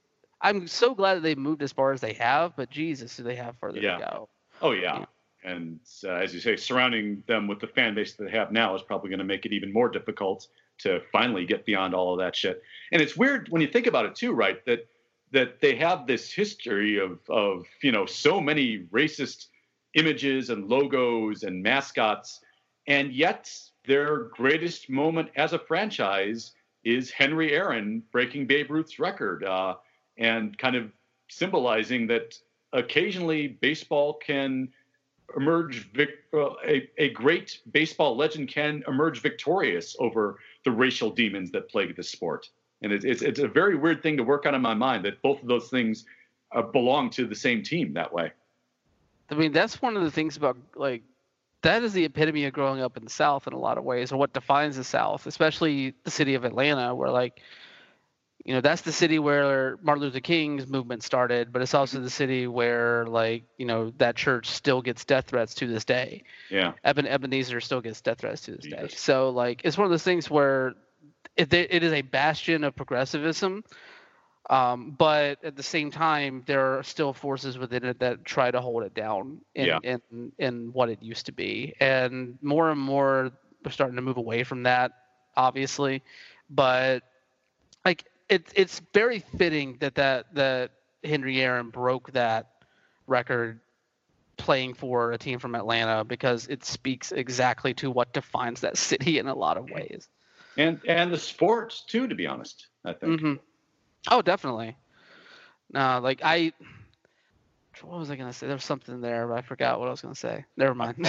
I'm 0.43 0.67
so 0.67 0.95
glad 0.95 1.15
that 1.15 1.21
they've 1.21 1.39
moved 1.39 1.63
as 1.63 1.73
far 1.73 1.93
as 1.93 2.01
they 2.01 2.15
have, 2.15 2.55
but 2.57 2.69
Jesus, 2.69 3.17
do 3.17 3.23
they 3.23 3.37
have 3.37 3.57
further 3.59 3.79
yeah. 3.79 3.99
to 3.99 4.05
go? 4.05 4.29
Oh 4.61 4.73
yeah. 4.73 4.99
yeah. 4.99 5.05
And 5.45 5.81
uh, 6.05 6.11
as 6.11 6.33
you 6.35 6.41
say, 6.41 6.57
surrounding 6.57 7.25
them 7.27 7.49
with 7.49 7.61
the 7.61 7.67
fan 7.67 7.95
base 7.95 8.15
that 8.15 8.25
they 8.25 8.31
have 8.31 8.53
now 8.53 8.75
is 8.75 8.83
probably 8.83 9.11
going 9.11 9.19
to 9.19 9.25
make 9.25 9.45
it 9.45 9.53
even 9.53 9.73
more 9.73 9.89
difficult 9.89 10.47
to 10.79 11.01
finally 11.11 11.45
get 11.45 11.65
beyond 11.65 11.95
all 11.95 12.13
of 12.13 12.19
that 12.19 12.37
shit. 12.37 12.63
And 12.93 13.03
it's 13.03 13.17
weird 13.17 13.49
when 13.49 13.63
you 13.63 13.69
think 13.69 13.87
about 13.87 14.07
it 14.07 14.15
too, 14.15 14.33
right? 14.33 14.65
That 14.67 14.89
that 15.33 15.61
they 15.61 15.75
have 15.77 16.07
this 16.07 16.33
history 16.33 16.99
of 16.99 17.19
of 17.29 17.67
you 17.83 17.93
know 17.93 18.07
so 18.07 18.41
many 18.41 18.85
racist 18.93 19.47
images 19.95 20.51
and 20.51 20.69
logos 20.69 21.43
and 21.43 21.63
mascots, 21.63 22.41
and 22.87 23.13
yet 23.13 23.53
their 23.85 24.25
greatest 24.25 24.89
moment 24.89 25.31
as 25.37 25.53
a 25.53 25.59
franchise 25.59 26.53
is 26.85 27.11
Henry 27.11 27.53
Aaron 27.53 28.03
breaking 28.13 28.47
Babe 28.47 28.71
Ruth's 28.71 28.99
record 28.99 29.45
uh, 29.45 29.75
and 30.19 30.57
kind 30.59 30.77
of 30.77 30.91
symbolizing 31.29 32.07
that 32.09 32.39
occasionally 32.73 33.49
baseball 33.49 34.15
can 34.15 34.69
emerge 35.37 35.89
uh, 36.35 36.51
a, 36.67 36.89
a 36.99 37.11
great 37.11 37.61
baseball 37.73 38.17
legend 38.17 38.49
can 38.49 38.83
emerge 38.87 39.21
victorious 39.21 39.97
over 39.99 40.39
the 40.65 40.71
racial 40.71 41.11
demons 41.11 41.51
that 41.53 41.71
plague 41.71 41.97
the 41.97 42.03
sport. 42.03 42.49
And 42.83 42.93
it's, 42.93 43.05
it's, 43.05 43.23
it's 43.23 43.41
a 43.41 43.49
very 43.49 43.77
weird 43.77 44.03
thing 44.03 44.17
to 44.17 44.25
work 44.25 44.45
on 44.47 44.55
in 44.55 44.63
my 44.63 44.75
mind 44.75 45.05
that 45.05 45.23
both 45.23 45.41
of 45.41 45.49
those 45.49 45.69
things 45.69 46.05
uh, 46.55 46.63
belong 46.63 47.11
to 47.11 47.27
the 47.27 47.35
same 47.35 47.63
team 47.63 47.95
that 47.95 48.13
way. 48.13 48.33
I 49.31 49.35
mean, 49.35 49.53
that's 49.53 49.81
one 49.81 49.97
of 49.97 50.03
the 50.03 50.11
things 50.11 50.37
about 50.37 50.59
like 50.75 51.03
that 51.63 51.83
is 51.83 51.93
the 51.93 52.05
epitome 52.05 52.45
of 52.45 52.53
growing 52.53 52.83
up 52.83 52.97
in 52.97 53.05
the 53.05 53.11
South 53.11 53.47
in 53.47 53.53
a 53.53 53.59
lot 53.59 53.79
of 53.79 53.85
ways, 53.85 54.13
or 54.13 54.19
what 54.19 54.33
defines 54.33 54.77
the 54.77 54.85
South, 54.85 55.27
especially 55.27 55.95
the 56.05 56.11
city 56.11 56.35
of 56.35 56.45
Atlanta, 56.45 56.95
where 56.95 57.09
like 57.09 57.41
you 58.45 58.55
know 58.55 58.61
that's 58.61 58.83
the 58.83 58.93
city 58.93 59.19
where 59.19 59.79
Martin 59.83 60.03
Luther 60.03 60.21
King's 60.21 60.67
movement 60.67 61.03
started, 61.03 61.53
but 61.53 61.63
it's 61.63 61.75
also 61.75 62.01
the 62.01 62.11
city 62.11 62.47
where 62.47 63.07
like 63.07 63.45
you 63.57 63.67
know 63.67 63.93
that 63.99 64.17
church 64.17 64.49
still 64.51 64.83
gets 64.83 65.05
death 65.05 65.27
threats 65.29 65.55
to 65.57 65.67
this 65.67 65.85
day. 65.85 66.25
Yeah, 66.51 66.73
Eben, 66.85 67.07
Ebenezer 67.07 67.61
still 67.61 67.81
gets 67.81 68.01
death 68.01 68.19
threats 68.19 68.43
to 68.43 68.53
this 68.57 68.67
day. 68.67 68.89
So 68.89 69.31
like 69.31 69.63
it's 69.65 69.79
one 69.79 69.85
of 69.85 69.91
those 69.91 70.03
things 70.03 70.29
where 70.31 70.75
it, 71.37 71.53
it 71.53 71.83
is 71.83 71.93
a 71.93 72.03
bastion 72.03 72.65
of 72.65 72.75
progressivism, 72.75 73.65
um, 74.51 74.91
but 74.99 75.45
at 75.45 75.57
the 75.57 75.63
same 75.63 75.91
time 75.91 76.43
there 76.47 76.79
are 76.79 76.83
still 76.83 77.13
forces 77.13 77.57
within 77.59 77.85
it 77.85 78.01
that 78.01 78.25
try 78.25 78.51
to 78.51 78.61
hold 78.61 78.83
it 78.83 78.93
down 78.95 79.41
in 79.55 79.67
Yeah. 79.67 79.79
in, 79.85 80.33
in 80.39 80.73
what 80.73 80.89
it 80.89 81.03
used 81.03 81.27
to 81.27 81.33
be, 81.33 81.75
and 81.81 82.39
more 82.43 82.71
and 82.71 82.81
more 82.81 83.31
we're 83.65 83.71
starting 83.71 83.95
to 83.97 84.03
move 84.03 84.17
away 84.17 84.43
from 84.43 84.65
that, 84.65 84.91
obviously, 85.37 86.03
but 86.51 87.05
like 87.85 88.05
it's 88.29 88.53
it's 88.55 88.81
very 88.93 89.21
fitting 89.39 89.77
that 89.81 89.97
that 89.97 90.35
that 90.35 90.73
Henry 91.05 91.41
Aaron 91.41 91.71
broke 91.71 92.13
that 92.13 92.51
record 93.07 93.61
playing 94.37 94.75
for 94.75 95.13
a 95.13 95.19
team 95.19 95.39
from 95.39 95.55
Atlanta 95.55 96.05
because 96.05 96.47
it 96.49 96.65
speaks 96.65 97.13
exactly 97.13 97.75
to 97.75 97.91
what 97.91 98.13
defines 98.13 98.61
that 98.61 98.77
city 98.77 99.19
in 99.19 99.27
a 99.29 99.35
lot 99.35 99.57
of 99.57 99.71
ways. 99.71 100.09
and 100.57 100.81
and 100.87 101.13
the 101.13 101.19
sports 101.19 101.85
too, 101.87 102.07
to 102.09 102.15
be 102.15 102.27
honest. 102.27 102.67
I 102.85 102.93
think. 102.93 103.21
hmm 103.21 103.35
Oh, 104.11 104.21
definitely. 104.23 104.77
No, 105.73 106.01
like 106.03 106.21
I. 106.25 106.53
What 107.83 107.99
was 107.99 108.11
I 108.11 108.17
gonna 108.17 108.33
say? 108.33 108.47
There 108.47 108.57
was 108.57 108.65
something 108.65 109.01
there, 109.01 109.27
but 109.27 109.39
I 109.39 109.43
forgot 109.43 109.79
what 109.81 109.89
I 109.89 109.91
was 109.91 110.03
gonna 110.03 110.15
say. 110.15 110.45
Never 110.57 110.75
mind. 110.75 111.09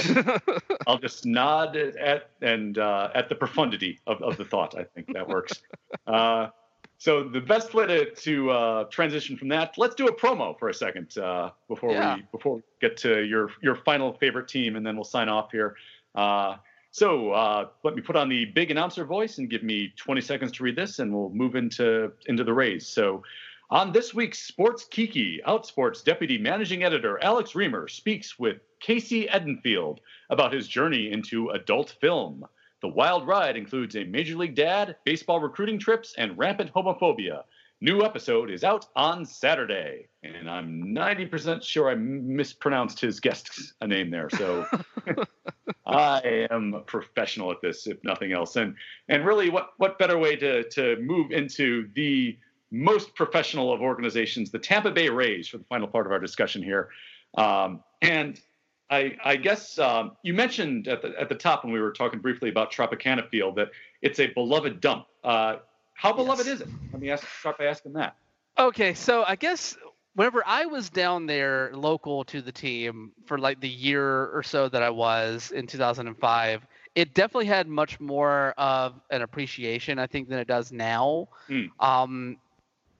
I'll 0.87 0.97
just 0.97 1.25
nod 1.25 1.75
at 1.75 2.29
and 2.41 2.77
uh, 2.77 3.09
at 3.13 3.29
the 3.29 3.35
profundity 3.35 3.99
of, 4.07 4.21
of 4.21 4.37
the 4.37 4.45
thought. 4.45 4.77
I 4.77 4.83
think 4.83 5.11
that 5.13 5.27
works. 5.27 5.61
uh, 6.07 6.47
so 7.03 7.21
the 7.21 7.41
best 7.41 7.73
way 7.73 7.85
to, 7.85 8.11
to 8.11 8.49
uh, 8.49 8.83
transition 8.85 9.35
from 9.35 9.49
that, 9.49 9.73
let's 9.77 9.93
do 9.93 10.07
a 10.07 10.15
promo 10.15 10.57
for 10.57 10.69
a 10.69 10.73
second 10.73 11.17
uh, 11.17 11.49
before 11.67 11.91
Yeah. 11.91 12.15
we 12.15 12.21
before 12.31 12.55
we 12.55 12.61
get 12.79 12.95
to 12.99 13.25
your 13.25 13.49
your 13.61 13.75
final 13.75 14.13
favorite 14.13 14.47
team, 14.47 14.77
and 14.77 14.85
then 14.85 14.95
we'll 14.95 15.03
sign 15.03 15.27
off 15.27 15.51
here. 15.51 15.75
Uh, 16.15 16.55
so 16.91 17.31
uh, 17.31 17.67
let 17.83 17.95
me 17.95 18.01
put 18.01 18.15
on 18.15 18.29
the 18.29 18.45
big 18.45 18.71
announcer 18.71 19.03
voice 19.03 19.37
and 19.37 19.49
give 19.49 19.63
me 19.63 19.91
20 19.97 20.21
seconds 20.21 20.53
to 20.53 20.63
read 20.63 20.77
this, 20.77 20.99
and 20.99 21.13
we'll 21.13 21.29
move 21.31 21.55
into 21.55 22.13
into 22.27 22.45
the 22.45 22.53
race. 22.53 22.87
So. 22.87 23.21
On 23.69 23.91
this 23.91 24.13
week's 24.13 24.37
Sports 24.39 24.85
Kiki, 24.85 25.41
Outsports 25.47 26.03
Deputy 26.03 26.37
Managing 26.37 26.83
Editor 26.83 27.17
Alex 27.23 27.53
Reimer 27.53 27.89
speaks 27.89 28.37
with 28.37 28.57
Casey 28.79 29.25
Edenfield 29.25 29.97
about 30.29 30.53
his 30.53 30.67
journey 30.67 31.11
into 31.11 31.49
adult 31.49 31.95
film. 31.99 32.45
The 32.83 32.89
wild 32.89 33.25
ride 33.25 33.55
includes 33.55 33.95
a 33.95 34.03
Major 34.03 34.35
League 34.35 34.55
Dad, 34.55 34.97
baseball 35.05 35.39
recruiting 35.39 35.79
trips, 35.79 36.15
and 36.17 36.37
rampant 36.37 36.73
homophobia. 36.73 37.43
New 37.79 38.03
episode 38.03 38.51
is 38.51 38.65
out 38.65 38.87
on 38.97 39.25
Saturday, 39.25 40.09
and 40.21 40.49
I'm 40.49 40.93
90% 40.93 41.63
sure 41.63 41.89
I 41.89 41.95
mispronounced 41.95 42.99
his 42.99 43.21
guest's 43.21 43.73
name 43.85 44.11
there. 44.11 44.29
So 44.31 44.65
I 45.85 46.47
am 46.51 46.73
a 46.73 46.81
professional 46.81 47.51
at 47.51 47.61
this, 47.61 47.87
if 47.87 48.03
nothing 48.03 48.33
else. 48.33 48.57
And 48.57 48.75
and 49.07 49.25
really, 49.25 49.49
what 49.49 49.69
what 49.77 49.97
better 49.97 50.17
way 50.17 50.35
to 50.35 50.67
to 50.71 50.97
move 50.97 51.31
into 51.31 51.87
the 51.95 52.37
most 52.69 53.15
professional 53.15 53.71
of 53.71 53.79
organizations, 53.79 54.51
the 54.51 54.59
Tampa 54.59 54.91
Bay 54.91 55.07
Rays, 55.07 55.47
for 55.47 55.57
the 55.57 55.65
final 55.69 55.87
part 55.87 56.05
of 56.05 56.11
our 56.11 56.19
discussion 56.19 56.61
here. 56.61 56.89
Um, 57.37 57.81
and 58.01 58.41
I, 58.89 59.15
I 59.23 59.35
guess 59.37 59.79
um, 59.79 60.11
you 60.23 60.33
mentioned 60.33 60.87
at 60.87 61.01
the 61.01 61.13
at 61.19 61.29
the 61.29 61.35
top 61.35 61.63
when 61.63 61.73
we 61.73 61.79
were 61.79 61.91
talking 61.91 62.19
briefly 62.19 62.49
about 62.49 62.71
Tropicana 62.71 63.27
Field 63.29 63.55
that 63.55 63.69
it's 64.01 64.19
a 64.19 64.27
beloved 64.27 64.81
dump. 64.81 65.05
Uh, 65.23 65.57
how 65.95 66.11
beloved 66.13 66.45
Yes. 66.45 66.55
is 66.55 66.61
it? 66.61 66.67
Let 66.91 67.01
me 67.01 67.09
ask 67.09 67.27
start 67.39 67.57
by 67.57 67.65
asking 67.65 67.93
that. 67.93 68.15
Okay, 68.59 68.93
so 68.93 69.23
I 69.25 69.35
guess 69.35 69.75
whenever 70.15 70.43
I 70.45 70.65
was 70.65 70.89
down 70.89 71.25
there 71.25 71.71
local 71.73 72.23
to 72.25 72.41
the 72.41 72.51
team 72.51 73.13
for 73.25 73.37
like 73.39 73.59
the 73.61 73.69
year 73.69 74.27
or 74.27 74.43
so 74.43 74.69
that 74.69 74.83
I 74.83 74.89
was 74.91 75.51
in 75.51 75.65
2005, 75.65 76.67
it 76.95 77.13
definitely 77.15 77.47
had 77.47 77.67
much 77.67 77.99
more 77.99 78.53
of 78.57 78.93
an 79.09 79.23
appreciation, 79.23 79.97
I 79.97 80.05
think, 80.05 80.29
than 80.29 80.37
it 80.37 80.47
does 80.47 80.71
now. 80.71 81.29
Hmm. 81.47 81.65
Um, 81.79 82.37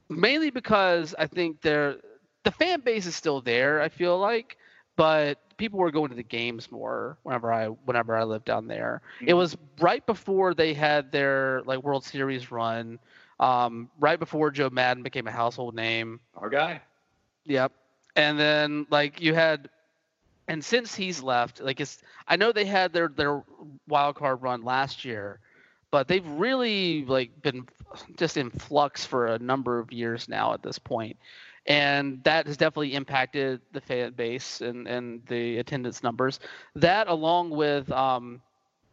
mainly 0.10 0.50
because 0.50 1.14
I 1.20 1.28
think 1.28 1.62
there, 1.62 1.98
the 2.44 2.52
fan 2.52 2.82
base 2.82 3.06
is 3.06 3.16
still 3.16 3.42
there. 3.42 3.80
I 3.82 3.90
feel 3.90 4.18
like, 4.18 4.58
but 4.96 5.40
people 5.58 5.80
were 5.80 5.92
going 5.92 6.10
to 6.10 6.16
the 6.16 6.24
games 6.24 6.72
more 6.72 7.18
whenever 7.24 7.52
I 7.52 7.68
whenever 7.68 8.16
I 8.16 8.24
lived 8.24 8.46
down 8.46 8.68
there. 8.68 9.02
It 9.26 9.34
Mhm. 9.34 9.36
was 9.36 9.56
right 9.80 10.06
before 10.06 10.54
they 10.54 10.74
had 10.74 11.12
their 11.12 11.62
like 11.66 11.84
World 11.84 12.04
Series 12.04 12.52
run 12.52 13.00
um, 13.40 13.90
right 14.00 14.20
before 14.20 14.52
Joe 14.52 14.70
Maddon 14.70 15.04
became 15.04 15.28
a 15.28 15.32
household 15.32 15.76
name. 15.76 16.20
Our 16.36 16.50
guy. 16.50 16.82
Yep. 17.46 17.72
And 18.16 18.40
then 18.40 18.86
like 18.90 19.22
you 19.22 19.34
had, 19.34 19.70
and 20.48 20.64
since 20.64 20.96
he's 20.96 21.22
left, 21.22 21.60
like 21.62 21.80
it's 21.80 22.02
I 22.28 22.36
know 22.36 22.52
they 22.52 22.66
had 22.66 22.94
their 22.94 23.08
their 23.08 23.44
wild 23.88 24.16
card 24.16 24.42
run 24.42 24.64
last 24.64 25.06
year, 25.06 25.40
but 25.92 26.08
they've 26.08 26.26
really 26.28 27.06
like 27.06 27.42
been 27.42 27.68
just 28.18 28.38
in 28.38 28.50
flux 28.50 29.06
for 29.06 29.28
a 29.28 29.40
number 29.40 29.80
of 29.80 29.92
years 29.92 30.28
now 30.28 30.54
at 30.54 30.62
this 30.64 30.80
point, 30.80 31.18
and 31.66 32.24
that 32.24 32.48
has 32.48 32.58
definitely 32.58 32.96
impacted 32.96 33.62
the 33.72 33.82
fan 33.82 34.12
base 34.14 34.62
and 34.62 34.88
and 34.88 35.26
the 35.28 35.58
attendance 35.60 36.02
numbers. 36.04 36.40
That 36.76 37.08
along 37.08 37.52
with 37.52 37.92
um, 37.92 38.42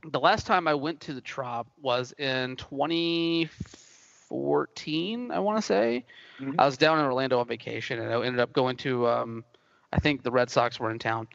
the 0.05 0.21
last 0.21 0.47
time 0.47 0.69
I 0.69 0.75
went 0.75 1.01
to 1.03 1.13
the 1.15 1.21
Trop 1.21 1.67
was 1.81 2.13
in 2.19 2.57
2014, 2.57 5.31
I 5.31 5.39
want 5.41 5.59
to 5.59 5.63
say. 5.63 6.05
Mhm. 6.41 6.55
I 6.59 6.67
was 6.67 6.77
down 6.77 6.99
in 6.99 7.05
Orlando 7.05 7.39
on 7.41 7.47
vacation, 7.47 8.01
and 8.01 8.13
I 8.13 8.17
ended 8.25 8.41
up 8.41 8.53
going 8.53 8.77
to, 8.79 9.07
um, 9.09 9.45
I 9.93 9.99
think 9.99 10.23
the 10.23 10.31
Red 10.31 10.51
Sox 10.51 10.79
were 10.81 10.91
in 10.91 10.99
town, 10.99 11.29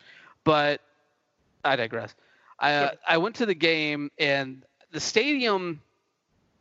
but 0.43 0.81
I 1.63 1.75
digress. 1.75 2.15
I 2.59 2.73
uh, 2.75 2.91
I 3.07 3.17
went 3.17 3.35
to 3.37 3.45
the 3.45 3.55
game, 3.55 4.11
and 4.17 4.63
the 4.91 4.99
stadium. 4.99 5.81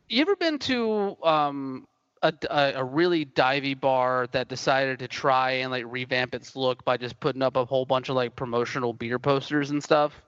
You 0.07 0.21
ever 0.21 0.35
been 0.35 0.59
to 0.59 1.17
um, 1.23 1.87
a, 2.21 2.33
a, 2.75 2.83
really 2.83 3.25
divey 3.25 3.79
bar 3.79 4.27
that 4.31 4.47
decided 4.47 4.99
to 4.99 5.07
try 5.07 5.51
and 5.51 5.71
like 5.71 5.85
revamp 5.87 6.33
its 6.33 6.55
look 6.55 6.83
by 6.85 6.97
just 6.97 7.19
putting 7.19 7.41
up 7.41 7.55
a 7.55 7.65
whole 7.65 7.85
bunch 7.85 8.09
of 8.09 8.15
like 8.15 8.35
promotional 8.35 8.93
beer 8.93 9.19
posters 9.19 9.69
and 9.69 9.83
stuff? 9.83 10.21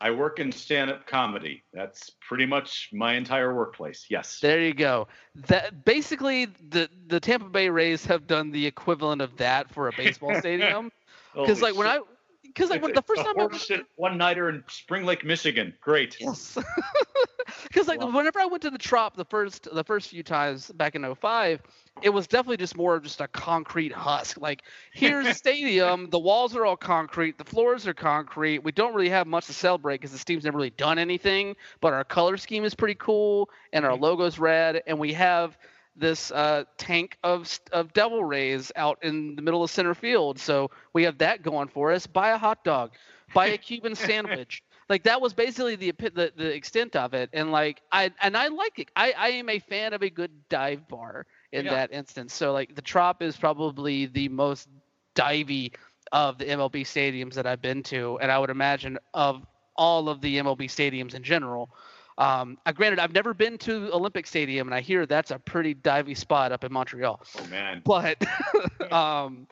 I 0.00 0.10
work 0.10 0.38
in 0.38 0.52
stand-up 0.52 1.06
comedy. 1.06 1.62
That's 1.72 2.10
pretty 2.28 2.46
much 2.46 2.90
my 2.92 3.14
entire 3.14 3.54
workplace. 3.54 4.06
Yes. 4.10 4.38
There 4.40 4.60
you 4.60 4.74
go. 4.74 5.08
That 5.46 5.84
basically 5.84 6.46
the 6.46 6.90
the 7.06 7.20
Tampa 7.20 7.48
Bay 7.48 7.68
Rays 7.70 8.04
have 8.06 8.26
done 8.26 8.50
the 8.50 8.66
equivalent 8.66 9.22
of 9.22 9.36
that 9.38 9.72
for 9.72 9.88
a 9.88 9.92
baseball 9.96 10.34
stadium. 10.40 10.90
Because 11.34 11.62
like 11.62 11.76
when. 11.76 11.86
I, 11.86 12.00
because 12.42 12.70
like 12.70 12.82
when 12.82 12.92
the 12.92 13.02
first 13.02 13.22
time 13.22 13.34
I 13.36 13.46
horseshit 13.46 13.84
one-nighter 13.96 14.48
in 14.48 14.62
Spring 14.68 15.04
Lake, 15.04 15.24
Michigan. 15.24 15.74
Great. 15.80 16.16
Yes. 16.20 16.56
Because 17.62 17.86
like 17.88 18.00
Wow. 18.00 18.12
whenever 18.14 18.38
I 18.40 18.46
went 18.46 18.62
to 18.62 18.70
the 18.70 18.78
Trop 18.78 19.16
the 19.16 19.24
first 19.24 19.68
the 19.72 19.84
first 19.84 20.08
few 20.08 20.22
times 20.22 20.70
back 20.72 20.94
in 20.94 21.04
05, 21.04 21.62
it 22.00 22.10
was 22.10 22.26
definitely 22.26 22.56
just 22.58 22.76
more 22.76 22.94
of 22.96 23.02
just 23.02 23.20
a 23.20 23.28
concrete 23.28 23.92
husk. 23.92 24.38
Like 24.40 24.62
here's 24.92 25.28
the 25.28 25.32
stadium, 25.34 26.10
the 26.10 26.18
walls 26.18 26.54
are 26.56 26.64
all 26.64 26.76
concrete, 26.76 27.38
the 27.38 27.44
floors 27.44 27.86
are 27.86 27.94
concrete. 27.94 28.58
We 28.58 28.72
don't 28.72 28.94
really 28.94 29.08
have 29.10 29.26
much 29.26 29.46
to 29.46 29.52
celebrate 29.52 29.96
because 29.96 30.12
this 30.12 30.24
team's 30.24 30.44
never 30.44 30.56
really 30.56 30.70
done 30.70 30.98
anything, 30.98 31.56
but 31.80 31.92
our 31.92 32.04
color 32.04 32.36
scheme 32.36 32.64
is 32.64 32.74
pretty 32.74 32.94
cool 32.96 33.50
and 33.72 33.84
our 33.84 33.96
Mhm. 33.96 33.98
logo's 33.98 34.38
red 34.38 34.82
and 34.86 34.98
we 34.98 35.12
have 35.14 35.56
this 35.96 36.30
uh, 36.32 36.64
tank 36.76 37.16
of 37.22 37.58
of 37.72 37.92
devil 37.92 38.24
rays 38.24 38.72
out 38.76 38.98
in 39.02 39.34
the 39.36 39.42
middle 39.42 39.62
of 39.62 39.70
center 39.70 39.94
field. 39.94 40.38
So 40.38 40.70
we 40.92 41.04
have 41.04 41.18
that 41.18 41.42
going 41.42 41.68
for 41.68 41.92
us. 41.92 42.06
Buy 42.06 42.30
a 42.30 42.38
hot 42.38 42.64
dog, 42.64 42.92
buy 43.32 43.48
a 43.48 43.58
Cuban 43.58 43.94
sandwich 43.96 44.62
like 44.88 45.04
that 45.04 45.20
was 45.20 45.32
basically 45.34 45.76
the, 45.76 45.92
the 45.92 46.32
the 46.36 46.54
extent 46.54 46.96
of 46.96 47.14
it. 47.14 47.30
And 47.32 47.50
like 47.52 47.80
i 47.92 48.10
and 48.20 48.36
i 48.36 48.48
like 48.48 48.78
it. 48.78 48.88
I 48.96 49.12
i 49.16 49.28
am 49.30 49.48
a 49.48 49.58
fan 49.58 49.92
of 49.92 50.02
a 50.02 50.10
good 50.10 50.30
dive 50.48 50.88
bar 50.88 51.26
in 51.52 51.66
Yeah. 51.66 51.70
that 51.70 51.92
instance. 51.92 52.34
So 52.34 52.52
like 52.52 52.74
the 52.74 52.82
trop 52.82 53.22
is 53.22 53.36
probably 53.36 54.06
the 54.06 54.28
most 54.28 54.68
divey 55.14 55.72
of 56.12 56.38
the 56.38 56.44
mlb 56.46 56.74
stadiums 56.82 57.34
that 57.34 57.46
i've 57.46 57.62
been 57.62 57.82
to. 57.84 58.18
And 58.20 58.30
i 58.30 58.38
would 58.38 58.50
imagine 58.50 58.98
of 59.14 59.44
all 59.76 60.08
of 60.08 60.20
the 60.20 60.36
mlb 60.38 60.62
stadiums 60.64 61.14
in 61.14 61.22
general 61.22 61.70
um 62.18 62.58
I 62.64 62.72
granted 62.72 63.00
i've 63.00 63.12
never 63.12 63.34
been 63.34 63.58
to 63.58 63.90
olympic 63.92 64.26
stadium 64.26 64.68
and 64.68 64.74
i 64.74 64.80
hear 64.80 65.04
that's 65.06 65.30
a 65.32 65.38
pretty 65.38 65.74
divey 65.74 66.16
spot 66.16 66.52
up 66.52 66.62
in 66.64 66.72
montreal. 66.72 67.20
Oh 67.38 67.46
man. 67.46 67.82
but 67.84 68.22
um 68.92 69.46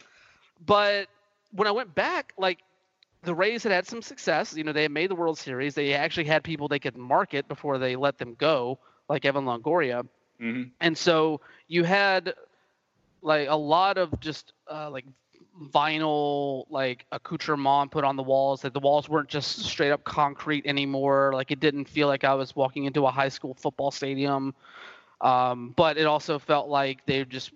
but 0.64 1.08
when 1.52 1.66
i 1.66 1.70
went 1.72 1.94
back 1.94 2.32
like 2.38 2.58
the 3.22 3.34
Rays 3.34 3.62
had 3.62 3.72
had 3.72 3.86
some 3.86 4.02
success. 4.02 4.54
You 4.54 4.64
know, 4.64 4.72
they 4.72 4.82
had 4.82 4.92
made 4.92 5.10
the 5.10 5.14
World 5.14 5.38
Series. 5.38 5.74
They 5.74 5.94
actually 5.94 6.24
had 6.24 6.44
people 6.44 6.68
they 6.68 6.78
could 6.78 6.96
market 6.96 7.48
before 7.48 7.78
they 7.78 7.96
let 7.96 8.18
them 8.18 8.34
go, 8.34 8.78
like 9.08 9.24
Evan 9.24 9.44
Longoria. 9.44 10.06
hmm 10.38 10.64
And 10.80 10.96
so 10.96 11.40
you 11.68 11.84
had 11.84 12.34
like 13.22 13.48
a 13.48 13.56
lot 13.56 13.98
of 13.98 14.20
just 14.20 14.52
uh, 14.70 14.90
like 14.90 15.04
vinyl 15.70 16.64
like 16.70 17.06
accoutrement 17.12 17.90
put 17.90 18.04
on 18.04 18.16
the 18.16 18.22
walls 18.22 18.64
like 18.64 18.72
the 18.72 18.80
walls 18.80 19.08
weren't 19.08 19.28
just 19.28 19.60
straight 19.60 19.90
up 19.90 20.02
concrete 20.02 20.64
anymore 20.66 21.32
like 21.34 21.50
it 21.50 21.60
didn't 21.60 21.84
feel 21.86 22.08
like 22.08 22.24
i 22.24 22.34
was 22.34 22.56
walking 22.56 22.84
into 22.84 23.06
a 23.06 23.10
high 23.10 23.28
school 23.28 23.54
football 23.54 23.90
stadium 23.90 24.54
um, 25.20 25.72
but 25.76 25.98
it 25.98 26.06
also 26.06 26.38
felt 26.38 26.68
like 26.68 27.04
they 27.06 27.24
just 27.24 27.52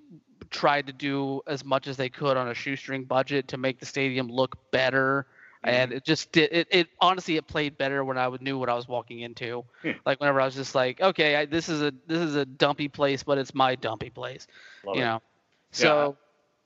tried 0.51 0.87
to 0.87 0.93
do 0.93 1.41
as 1.47 1.64
much 1.64 1.89
as 1.89 1.97
they 1.97 2.09
could 2.09 2.37
on 2.37 2.49
a 2.49 2.55
shoestring 2.55 3.05
budget 3.05 3.49
to 3.49 3.57
make 3.57 3.81
the 3.81 3.87
stadium 3.87 4.29
look 4.29 4.57
better 4.71 5.27
and 5.65 5.93
it 5.93 6.05
just 6.05 6.33
did 6.33 6.51
it, 6.53 6.69
it 6.71 6.89
honestly 7.01 7.37
it 7.37 7.47
played 7.47 7.77
better 7.79 8.05
when 8.05 8.19
i 8.19 8.29
knew 8.41 8.59
what 8.59 8.69
i 8.69 8.75
was 8.75 8.87
walking 8.89 9.21
into 9.21 9.65
Hmm. 9.83 9.93
like 10.05 10.21
whenever 10.21 10.41
i 10.41 10.45
was 10.45 10.55
just 10.55 10.75
like 10.75 11.01
okay 11.01 11.37
I, 11.37 11.47
this 11.47 11.69
is 11.69 11.83
a 11.83 11.93
this 12.07 12.19
is 12.19 12.35
a 12.37 12.45
dumpy 12.45 12.89
place 12.89 13.23
but 13.23 13.39
it's 13.39 13.55
my 13.55 13.75
dumpy 13.75 14.11
place 14.11 14.47
Love 14.85 14.97
you 14.97 15.03
it. 15.03 15.05
know 15.05 15.23
so 15.73 16.17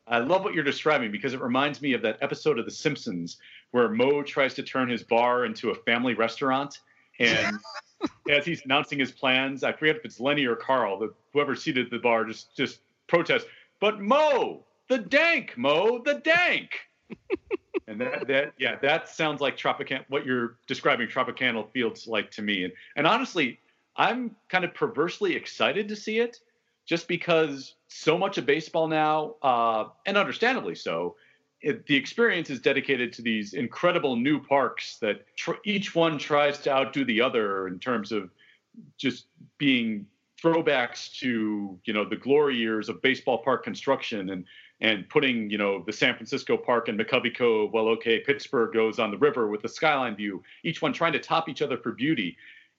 I 0.07 0.19
love 0.19 0.43
what 0.43 0.55
you're 0.55 0.65
describing 0.65 1.13
because 1.13 1.35
it 1.35 1.41
reminds 1.41 1.81
me 1.81 1.93
of 1.93 2.03
that 2.03 2.19
episode 2.21 2.59
of 2.59 2.65
The 2.65 2.71
Simpsons 2.73 3.37
where 3.71 3.89
Moe 3.89 4.25
tries 4.25 4.55
to 4.55 4.63
turn 4.65 4.89
his 4.89 5.05
bar 5.05 5.45
into 5.45 5.71
a 5.71 5.75
family 5.75 6.15
restaurant. 6.15 6.81
And 7.21 7.57
as 8.31 8.45
he's 8.45 8.65
announcing 8.65 8.99
his 8.99 9.13
plans, 9.13 9.63
I 9.63 9.71
forget 9.73 9.95
if 9.97 10.05
it's 10.05 10.19
Lenny 10.19 10.47
or 10.47 10.57
Carl, 10.57 10.99
the, 10.99 11.15
whoever 11.33 11.55
seated 11.55 11.87
at 11.87 11.91
the 11.93 12.01
bar, 12.01 12.25
just 12.25 12.57
just 12.57 12.81
protests, 13.07 13.45
but 13.81 14.01
Moe, 14.01 14.65
the 14.89 14.99
dank, 14.99 15.57
Moe, 15.57 16.03
the 16.05 16.15
dank. 16.15 16.71
and 17.91 18.01
that, 18.01 18.27
that 18.29 18.53
yeah, 18.57 18.77
that 18.83 19.09
sounds 19.09 19.41
like 19.41 19.61
what 20.09 20.25
you're 20.25 20.57
describing 20.69 21.09
Tropicana 21.09 21.69
feels 21.73 22.07
like 22.07 22.31
to 22.33 22.43
me. 22.43 22.65
And, 22.65 22.73
and 22.95 23.07
honestly, 23.07 23.59
I'm 23.97 24.37
kind 24.49 24.65
of 24.65 24.73
perversely 24.75 25.35
excited 25.35 25.89
to 25.89 25.97
see 25.97 26.21
it 26.21 26.39
just 26.87 27.09
because 27.09 27.75
so 27.89 28.17
much 28.17 28.39
of 28.39 28.47
baseball 28.47 28.87
now, 28.87 29.35
uh, 29.43 29.89
and 30.07 30.17
understandably 30.17 30.77
so, 30.77 31.17
it, 31.63 31.85
the 31.87 31.97
experience 31.97 32.49
is 32.49 32.61
dedicated 32.61 33.13
to 33.15 33.23
these 33.23 33.55
incredible 33.55 34.15
new 34.15 34.41
parks 34.41 34.99
that 34.99 35.25
tr- 35.37 35.61
each 35.65 35.95
one 35.95 36.17
tries 36.17 36.59
to 36.59 36.71
outdo 36.71 37.05
the 37.05 37.21
other 37.21 37.67
in 37.67 37.81
terms 37.81 38.13
of 38.13 38.31
just 38.97 39.27
being 39.59 40.07
throwbacks 40.41 41.13
to 41.19 41.79
you 41.85 41.93
know 41.93 42.09
the 42.09 42.17
glory 42.17 42.57
years 42.57 42.89
of 42.89 43.03
baseball 43.03 43.39
park 43.39 43.63
construction 43.63 44.31
and 44.31 44.47
and 44.81 45.09
putting 45.09 45.51
you 45.51 45.59
know 45.59 45.83
the 45.85 45.93
San 45.93 46.15
Francisco 46.15 46.57
Park 46.57 46.89
and 46.89 46.99
McCovey 46.99 47.37
Cove. 47.37 47.73
Well, 47.73 47.89
okay, 47.89 48.21
Pittsburgh 48.21 48.73
goes 48.73 48.99
on 48.99 49.11
the 49.11 49.19
river 49.19 49.49
with 49.49 49.63
the 49.63 49.69
skyline 49.69 50.17
view. 50.17 50.43
Each 50.65 50.81
one 50.81 50.93
trying 50.93 51.13
to 51.13 51.19
top 51.19 51.49
each 51.49 51.63
other 51.63 51.77
for 51.77 51.93
beauty. 51.93 52.37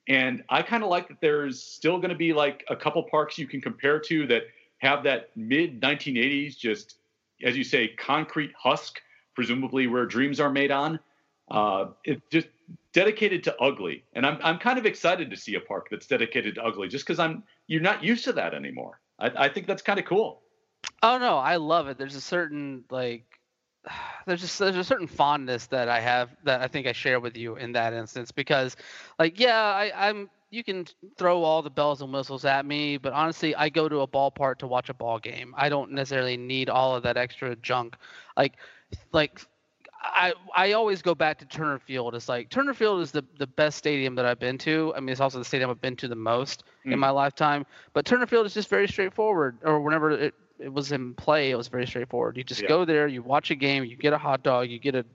And 0.07 0.43
I 0.49 0.63
kind 0.63 0.83
of 0.83 0.89
like 0.89 1.07
that 1.09 1.21
there's 1.21 1.61
still 1.61 1.97
going 1.97 2.09
to 2.09 2.15
be 2.15 2.33
like 2.33 2.65
a 2.69 2.75
couple 2.75 3.03
parks 3.03 3.37
you 3.37 3.47
can 3.47 3.61
compare 3.61 3.99
to 3.99 4.25
that 4.27 4.43
have 4.79 5.03
that 5.03 5.29
mid 5.35 5.79
1980s, 5.79 6.57
just 6.57 6.97
as 7.43 7.55
you 7.55 7.63
say, 7.63 7.87
concrete 7.87 8.51
husk, 8.57 8.99
presumably 9.35 9.87
where 9.87 10.05
dreams 10.05 10.39
are 10.39 10.49
made 10.49 10.71
on. 10.71 10.99
Uh, 11.49 11.87
it 12.03 12.21
just 12.31 12.47
dedicated 12.93 13.43
to 13.43 13.55
ugly, 13.57 14.03
and 14.13 14.25
I'm 14.25 14.39
I'm 14.43 14.57
kind 14.57 14.79
of 14.79 14.85
excited 14.85 15.29
to 15.29 15.37
see 15.37 15.55
a 15.55 15.59
park 15.59 15.87
that's 15.91 16.07
dedicated 16.07 16.55
to 16.55 16.63
ugly, 16.63 16.87
just 16.87 17.05
because 17.05 17.19
I'm 17.19 17.43
you're 17.67 17.81
not 17.81 18.03
used 18.03 18.23
to 18.25 18.33
that 18.33 18.53
anymore. 18.53 18.99
I, 19.19 19.31
I 19.45 19.49
think 19.49 19.67
that's 19.67 19.81
kind 19.81 19.99
of 19.99 20.05
cool. 20.05 20.41
Oh 21.03 21.17
no, 21.17 21.37
I 21.37 21.57
love 21.57 21.87
it. 21.87 21.97
There's 21.97 22.15
a 22.15 22.21
certain 22.21 22.83
like 22.89 23.23
there's 24.25 24.41
just 24.41 24.59
there's 24.59 24.75
a 24.75 24.83
certain 24.83 25.07
fondness 25.07 25.67
that 25.67 25.89
I 25.89 25.99
have 25.99 26.29
that 26.43 26.61
I 26.61 26.67
think 26.67 26.87
I 26.87 26.91
share 26.93 27.19
with 27.19 27.37
you 27.37 27.55
in 27.55 27.73
that 27.73 27.93
instance 27.93 28.31
because 28.31 28.75
like 29.19 29.39
yeah, 29.39 29.59
I, 29.61 30.09
I'm 30.09 30.29
you 30.49 30.63
can 30.63 30.85
throw 31.17 31.43
all 31.43 31.61
the 31.61 31.69
bells 31.69 32.01
and 32.01 32.11
whistles 32.11 32.43
at 32.43 32.65
me, 32.65 32.97
but 32.97 33.13
honestly, 33.13 33.55
I 33.55 33.69
go 33.69 33.87
to 33.87 34.01
a 34.01 34.07
ballpark 34.07 34.57
to 34.57 34.67
watch 34.67 34.89
a 34.89 34.93
ball 34.93 35.17
game. 35.17 35.53
I 35.57 35.69
don't 35.69 35.91
necessarily 35.91 36.35
need 36.35 36.69
all 36.69 36.95
of 36.95 37.03
that 37.03 37.15
extra 37.17 37.55
junk. 37.55 37.95
Like 38.35 38.53
like 39.13 39.41
I 40.03 40.33
I 40.55 40.71
always 40.73 41.01
go 41.01 41.15
back 41.15 41.37
to 41.39 41.45
Turner 41.45 41.79
Field. 41.79 42.15
It's 42.15 42.27
like 42.27 42.49
Turner 42.49 42.73
Field 42.73 43.01
is 43.01 43.11
the 43.11 43.23
the 43.37 43.47
best 43.47 43.77
stadium 43.77 44.15
that 44.15 44.25
I've 44.25 44.39
been 44.39 44.57
to. 44.59 44.93
I 44.95 44.99
mean, 44.99 45.09
it's 45.09 45.21
also 45.21 45.37
the 45.39 45.45
stadium 45.45 45.69
I've 45.69 45.81
been 45.81 45.95
to 45.97 46.07
the 46.07 46.15
most 46.15 46.63
in 46.85 46.93
Mm. 46.93 46.99
my 46.99 47.09
lifetime. 47.11 47.65
But 47.93 48.05
Turner 48.05 48.25
Field 48.25 48.45
is 48.45 48.53
just 48.53 48.67
very 48.69 48.87
straightforward. 48.87 49.57
Or 49.63 49.79
whenever 49.79 50.11
it, 50.11 50.33
it 50.61 50.71
was 50.71 50.91
in 50.91 51.13
play, 51.15 51.51
it 51.51 51.55
was 51.55 51.67
very 51.67 51.87
straightforward. 51.87 52.37
You 52.37 52.43
just 52.43 52.61
Yeah. 52.61 52.69
go 52.69 52.85
there, 52.85 53.07
you 53.07 53.21
watch 53.21 53.51
a 53.51 53.55
game, 53.55 53.83
you 53.83 53.95
get 53.97 54.13
a 54.13 54.17
hot 54.17 54.43
dog, 54.43 54.69
you 54.69 54.79
get 54.79 54.95
a 54.95 55.05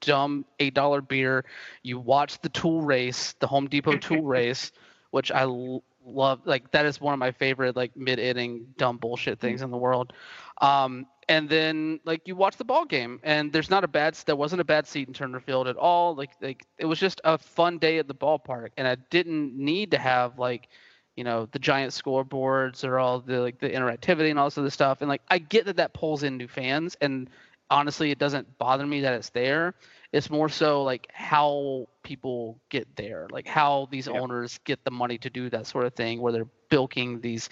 dumb 0.00 0.44
eight 0.58 0.74
dollar 0.74 1.00
beer, 1.00 1.44
you 1.82 1.98
watch 1.98 2.40
the 2.40 2.48
tool 2.50 2.82
race, 2.82 3.34
the 3.40 3.46
Home 3.46 3.68
Depot 3.68 3.96
tool 3.96 4.22
race, 4.26 4.72
which 5.10 5.30
I 5.32 5.42
l- 5.42 5.82
love. 6.04 6.40
Like 6.44 6.70
that 6.72 6.86
is 6.86 7.00
one 7.00 7.12
of 7.14 7.18
my 7.18 7.32
favorite 7.32 7.76
like 7.76 7.96
mid 7.96 8.18
inning 8.18 8.66
dumb 8.76 8.98
bullshit 8.98 9.40
things 9.40 9.62
in 9.62 9.70
the 9.70 9.76
world. 9.76 10.12
Um, 10.60 11.06
and 11.28 11.48
then 11.48 12.00
like 12.04 12.28
you 12.28 12.36
watch 12.36 12.56
the 12.56 12.64
ball 12.64 12.84
game, 12.84 13.20
and 13.22 13.52
there's 13.52 13.70
not 13.70 13.84
a 13.84 13.88
bad 13.88 14.14
there 14.26 14.36
wasn't 14.36 14.60
a 14.60 14.64
bad 14.64 14.86
seat 14.86 15.08
in 15.08 15.14
Turner 15.14 15.40
Field 15.40 15.68
at 15.68 15.76
all. 15.76 16.14
Like 16.14 16.30
like 16.40 16.66
it 16.78 16.84
was 16.86 16.98
just 16.98 17.20
a 17.24 17.38
fun 17.38 17.78
day 17.78 17.98
at 17.98 18.08
the 18.08 18.14
ballpark, 18.14 18.70
and 18.76 18.86
I 18.86 18.96
didn't 19.10 19.56
need 19.56 19.92
to 19.92 19.98
have 19.98 20.38
like 20.38 20.68
you 21.16 21.24
know 21.24 21.46
the 21.52 21.58
giant 21.58 21.92
scoreboards 21.92 22.84
or 22.84 22.98
all 22.98 23.20
the 23.20 23.40
like 23.40 23.58
the 23.58 23.70
interactivity 23.70 24.30
and 24.30 24.38
all 24.38 24.46
this 24.46 24.58
other 24.58 24.70
stuff. 24.70 25.00
And 25.00 25.08
like 25.08 25.22
I 25.28 25.38
get 25.38 25.66
that 25.66 25.76
that 25.76 25.94
pulls 25.94 26.22
in 26.22 26.36
new 26.36 26.48
fans, 26.48 26.96
and 27.00 27.28
honestly, 27.70 28.10
it 28.10 28.18
doesn't 28.18 28.58
bother 28.58 28.86
me 28.86 29.00
that 29.02 29.14
it's 29.14 29.30
there. 29.30 29.74
It's 30.12 30.30
more 30.30 30.48
so 30.48 30.82
like 30.82 31.08
how 31.12 31.88
people 32.02 32.60
get 32.68 32.94
there, 32.96 33.26
like 33.30 33.46
how 33.46 33.88
these 33.90 34.06
Yeah. 34.06 34.20
owners 34.20 34.58
get 34.64 34.84
the 34.84 34.90
money 34.90 35.18
to 35.18 35.30
do 35.30 35.50
that 35.50 35.66
sort 35.66 35.86
of 35.86 35.94
thing, 35.94 36.20
where 36.20 36.32
they're 36.32 36.48
bilking 36.68 37.20
these 37.20 37.48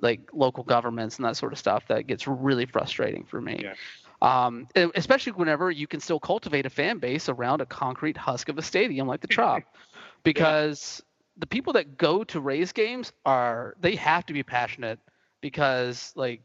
like 0.00 0.30
local 0.32 0.64
governments 0.64 1.16
and 1.16 1.24
that 1.26 1.36
sort 1.36 1.52
of 1.52 1.58
stuff. 1.58 1.86
That 1.88 2.06
gets 2.06 2.26
really 2.26 2.66
frustrating 2.66 3.24
for 3.24 3.40
me. 3.40 3.60
Yeah. 3.62 3.74
Um, 4.22 4.68
especially 4.94 5.32
whenever 5.32 5.70
you 5.70 5.86
can 5.86 6.00
still 6.00 6.20
cultivate 6.20 6.66
a 6.66 6.70
fan 6.70 6.98
base 6.98 7.28
around 7.28 7.60
a 7.60 7.66
concrete 7.66 8.16
husk 8.16 8.48
of 8.48 8.58
a 8.58 8.62
stadium 8.62 9.06
like 9.08 9.20
the 9.20 9.26
Trop, 9.26 9.62
because 10.22 11.02
the 11.40 11.46
people 11.46 11.72
that 11.74 11.98
go 11.98 12.24
to 12.24 12.40
Rays 12.40 12.72
games 12.72 13.12
are 13.24 13.74
they 13.80 13.96
have 13.96 14.26
to 14.26 14.34
be 14.34 14.42
passionate 14.44 15.00
because 15.40 16.12
like 16.16 16.42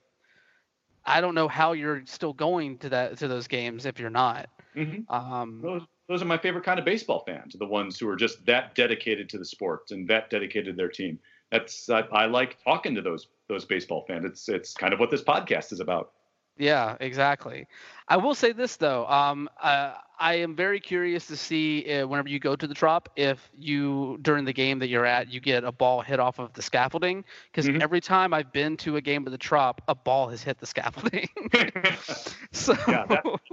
I 1.06 1.22
don't 1.22 1.36
know 1.36 1.48
how 1.48 1.74
you're 1.74 2.04
still 2.06 2.34
going 2.34 2.80
to 2.80 2.90
that 2.90 3.18
to 3.20 3.28
those 3.28 3.48
games 3.48 3.86
if 3.86 4.00
you're 4.00 4.10
not. 4.10 4.50
hmm 4.76 5.02
Um, 5.10 5.62
Those, 5.62 5.82
those 6.08 6.22
are 6.22 6.26
my 6.26 6.38
favorite 6.38 6.64
kind 6.64 6.80
of 6.80 6.86
baseball 6.86 7.24
fans, 7.26 7.56
the 7.58 7.66
ones 7.66 8.00
who 8.00 8.10
are 8.10 8.16
just 8.16 8.46
that 8.46 8.76
dedicated 8.76 9.30
to 9.30 9.38
the 9.38 9.46
sport 9.46 9.92
and 9.92 10.08
that 10.10 10.30
dedicated 10.30 10.74
to 10.74 10.78
their 10.78 10.90
team. 10.90 11.20
That's 11.52 11.90
I, 11.90 12.02
I 12.12 12.26
like 12.26 12.58
talking 12.64 12.96
to 12.96 13.02
those 13.02 13.28
those 13.48 13.66
baseball 13.66 14.06
fans. 14.08 14.26
It's 14.26 14.50
it's 14.50 14.74
kind 14.74 14.94
of 14.94 15.00
what 15.00 15.12
this 15.12 15.24
podcast 15.24 15.72
is 15.72 15.80
about. 15.80 16.12
Yeah, 16.58 16.98
exactly. 17.00 17.68
I 18.08 18.18
will 18.18 18.36
say 18.36 18.52
this 18.52 18.76
though. 18.76 19.06
Um, 19.08 19.50
uh, 19.62 19.94
I 20.20 20.36
am 20.36 20.56
very 20.56 20.80
curious 20.80 21.26
to 21.28 21.36
see 21.36 21.92
uh, 21.92 22.08
whenever 22.08 22.30
you 22.30 22.40
go 22.40 22.56
to 22.56 22.68
the 22.68 22.74
Trop 22.74 23.10
if 23.16 23.50
you 23.58 24.18
during 24.22 24.46
the 24.46 24.54
game 24.54 24.80
that 24.80 24.88
you're 24.88 25.06
at 25.06 25.30
you 25.32 25.40
get 25.42 25.64
a 25.64 25.72
ball 25.72 26.02
hit 26.02 26.20
off 26.20 26.40
of 26.40 26.54
the 26.54 26.62
scaffolding 26.62 27.26
because 27.52 27.68
Mhm. 27.68 27.82
every 27.82 28.00
time 28.00 28.34
I've 28.34 28.54
been 28.54 28.78
to 28.78 28.96
a 28.98 29.02
game 29.02 29.26
of 29.26 29.32
the 29.32 29.38
Trop, 29.38 29.82
a 29.88 29.96
ball 29.96 30.30
has 30.30 30.42
hit 30.44 30.60
the 30.60 30.66
scaffolding. 30.68 31.28
so 32.52 32.76
Yeah, 32.88 33.06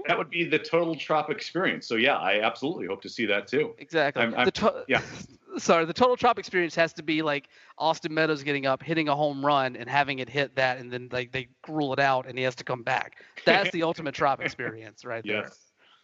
that 0.07 0.19
would 0.19 0.31
be 0.31 0.45
the 0.45 0.59
total 0.59 0.95
trop 0.97 1.31
experience. 1.31 1.87
So 1.87 1.97
yeah, 1.97 2.17
I 2.19 2.41
absolutely 2.43 2.87
hope 2.87 3.03
to 3.03 3.09
see 3.09 3.27
that 3.27 3.47
too. 3.49 3.75
exactly. 3.79 4.23
I'm- 4.23 4.35
I'm- 4.37 4.51
to- 4.51 4.85
yeah. 4.87 5.01
Sorry, 5.59 5.85
the 5.85 5.93
total 5.93 6.17
Trop 6.17 6.39
experience 6.39 6.75
has 6.77 6.95
to 6.95 7.03
be 7.03 7.21
like 7.21 7.51
Austin 7.77 8.15
Meadows 8.15 8.43
getting 8.43 8.65
up, 8.65 8.83
hitting 8.83 9.11
a 9.11 9.15
home 9.15 9.45
run, 9.45 9.77
and 9.77 9.87
having 9.87 10.19
it 10.21 10.31
hit 10.31 10.57
that, 10.57 10.79
and 10.79 10.91
then 10.91 11.11
like 11.13 11.31
they 11.31 11.49
rule 11.69 11.93
it 11.93 11.99
out, 11.99 12.27
and 12.27 12.39
he 12.39 12.45
has 12.45 12.55
to 12.55 12.65
come 12.65 12.83
back. 12.83 13.17
That's 13.45 13.71
the 13.71 13.83
ultimate 13.83 14.15
Trop 14.15 14.42
experience, 14.45 15.05
right 15.05 15.25
there. 15.25 15.43
Yes. 15.43 15.59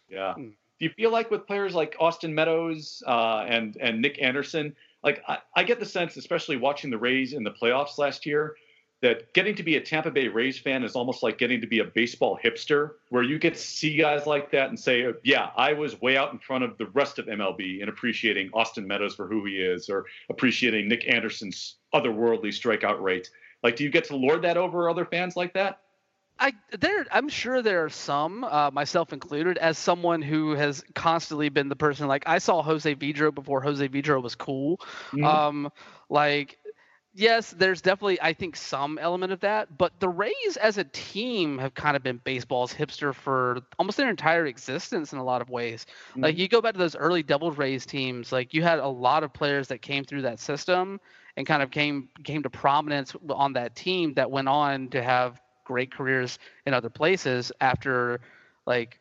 Yeah. 0.09 0.33
Hmm. 0.33 0.49
Do 0.79 0.85
you 0.85 0.89
feel 0.91 1.11
like 1.11 1.29
with 1.29 1.45
players 1.45 1.75
like 1.75 1.95
Austin 1.99 2.33
Meadows 2.33 3.03
uh, 3.05 3.45
and 3.47 3.77
and 3.81 4.01
Nick 4.01 4.21
Anderson, 4.21 4.75
like 5.03 5.21
I, 5.27 5.39
I 5.55 5.63
get 5.63 5.79
the 5.79 5.85
sense, 5.85 6.15
especially 6.15 6.55
watching 6.57 6.89
the 6.89 6.97
Rays 6.97 7.33
in 7.33 7.43
the 7.43 7.51
playoffs 7.51 7.97
last 7.97 8.25
year, 8.25 8.55
that 9.01 9.33
getting 9.33 9.55
to 9.55 9.63
be 9.63 9.75
a 9.75 9.81
Tampa 9.81 10.11
Bay 10.11 10.27
Rays 10.27 10.57
fan 10.57 10.83
is 10.83 10.95
almost 10.95 11.23
like 11.23 11.37
getting 11.37 11.61
to 11.61 11.67
be 11.67 11.79
a 11.79 11.85
baseball 11.85 12.39
hipster, 12.41 12.91
where 13.09 13.23
you 13.23 13.39
get 13.39 13.55
to 13.55 13.59
see 13.59 13.97
guys 13.97 14.25
like 14.25 14.51
that 14.51 14.69
and 14.69 14.79
say, 14.79 15.05
yeah, 15.23 15.49
I 15.55 15.73
was 15.73 15.99
way 16.01 16.17
out 16.17 16.33
in 16.33 16.39
front 16.39 16.63
of 16.63 16.77
the 16.77 16.87
rest 16.87 17.19
of 17.19 17.25
MLB 17.25 17.81
in 17.81 17.89
appreciating 17.89 18.49
Austin 18.53 18.87
Meadows 18.87 19.15
for 19.15 19.27
who 19.27 19.45
he 19.45 19.55
is, 19.57 19.89
or 19.89 20.05
appreciating 20.29 20.87
Nick 20.87 21.07
Anderson's 21.07 21.75
otherworldly 21.93 22.49
strikeout 22.49 23.01
rate. 23.01 23.29
Like, 23.63 23.75
do 23.75 23.83
you 23.83 23.89
get 23.89 24.05
to 24.05 24.15
lord 24.15 24.41
that 24.43 24.57
over 24.57 24.89
other 24.89 25.05
fans 25.05 25.35
like 25.35 25.53
that? 25.53 25.81
I 26.39 26.53
there 26.79 27.05
I'm 27.11 27.29
sure 27.29 27.61
there 27.61 27.83
are 27.83 27.89
some, 27.89 28.43
uh, 28.43 28.71
myself 28.71 29.13
included, 29.13 29.57
as 29.57 29.77
someone 29.77 30.21
who 30.21 30.51
has 30.53 30.83
constantly 30.95 31.49
been 31.49 31.69
the 31.69 31.75
person 31.75 32.07
like 32.07 32.23
I 32.25 32.37
saw 32.39 32.61
Jose 32.61 32.95
Vidro 32.95 33.33
before 33.33 33.61
Jose 33.61 33.87
Vidro 33.89 34.21
was 34.21 34.35
cool. 34.35 34.79
Mhm. 35.11 35.25
Um, 35.25 35.71
like 36.09 36.57
yes, 37.13 37.51
there's 37.51 37.81
definitely 37.81 38.21
I 38.21 38.33
think 38.33 38.55
some 38.55 38.97
element 38.97 39.33
of 39.33 39.41
that, 39.41 39.77
but 39.77 39.99
the 39.99 40.07
Rays 40.07 40.57
as 40.61 40.77
a 40.77 40.85
team 40.85 41.57
have 41.57 41.73
kind 41.73 41.97
of 41.97 42.03
been 42.03 42.21
baseball's 42.23 42.73
hipster 42.73 43.13
for 43.13 43.59
almost 43.77 43.97
their 43.97 44.09
entire 44.09 44.45
existence 44.45 45.11
in 45.11 45.19
a 45.19 45.23
lot 45.23 45.41
of 45.41 45.49
ways. 45.49 45.85
Mm-hmm. 46.11 46.23
Like 46.23 46.37
you 46.37 46.47
go 46.47 46.61
back 46.61 46.73
to 46.73 46.79
those 46.79 46.95
early 46.95 47.23
Devil 47.23 47.51
Rays 47.51 47.85
teams, 47.85 48.31
like 48.31 48.53
you 48.53 48.63
had 48.63 48.79
a 48.79 48.87
lot 48.87 49.23
of 49.23 49.33
players 49.33 49.67
that 49.67 49.81
came 49.81 50.05
through 50.05 50.21
that 50.21 50.39
system 50.39 51.01
and 51.35 51.45
kind 51.45 51.61
of 51.61 51.71
came 51.71 52.09
came 52.23 52.43
to 52.43 52.49
prominence 52.49 53.13
on 53.29 53.53
that 53.53 53.75
team 53.75 54.13
that 54.13 54.31
went 54.31 54.47
on 54.47 54.87
to 54.89 55.03
have 55.03 55.41
great 55.69 55.91
careers 55.91 56.39
in 56.65 56.73
other 56.73 56.89
places 56.89 57.51
after 57.61 58.19
like 58.65 58.99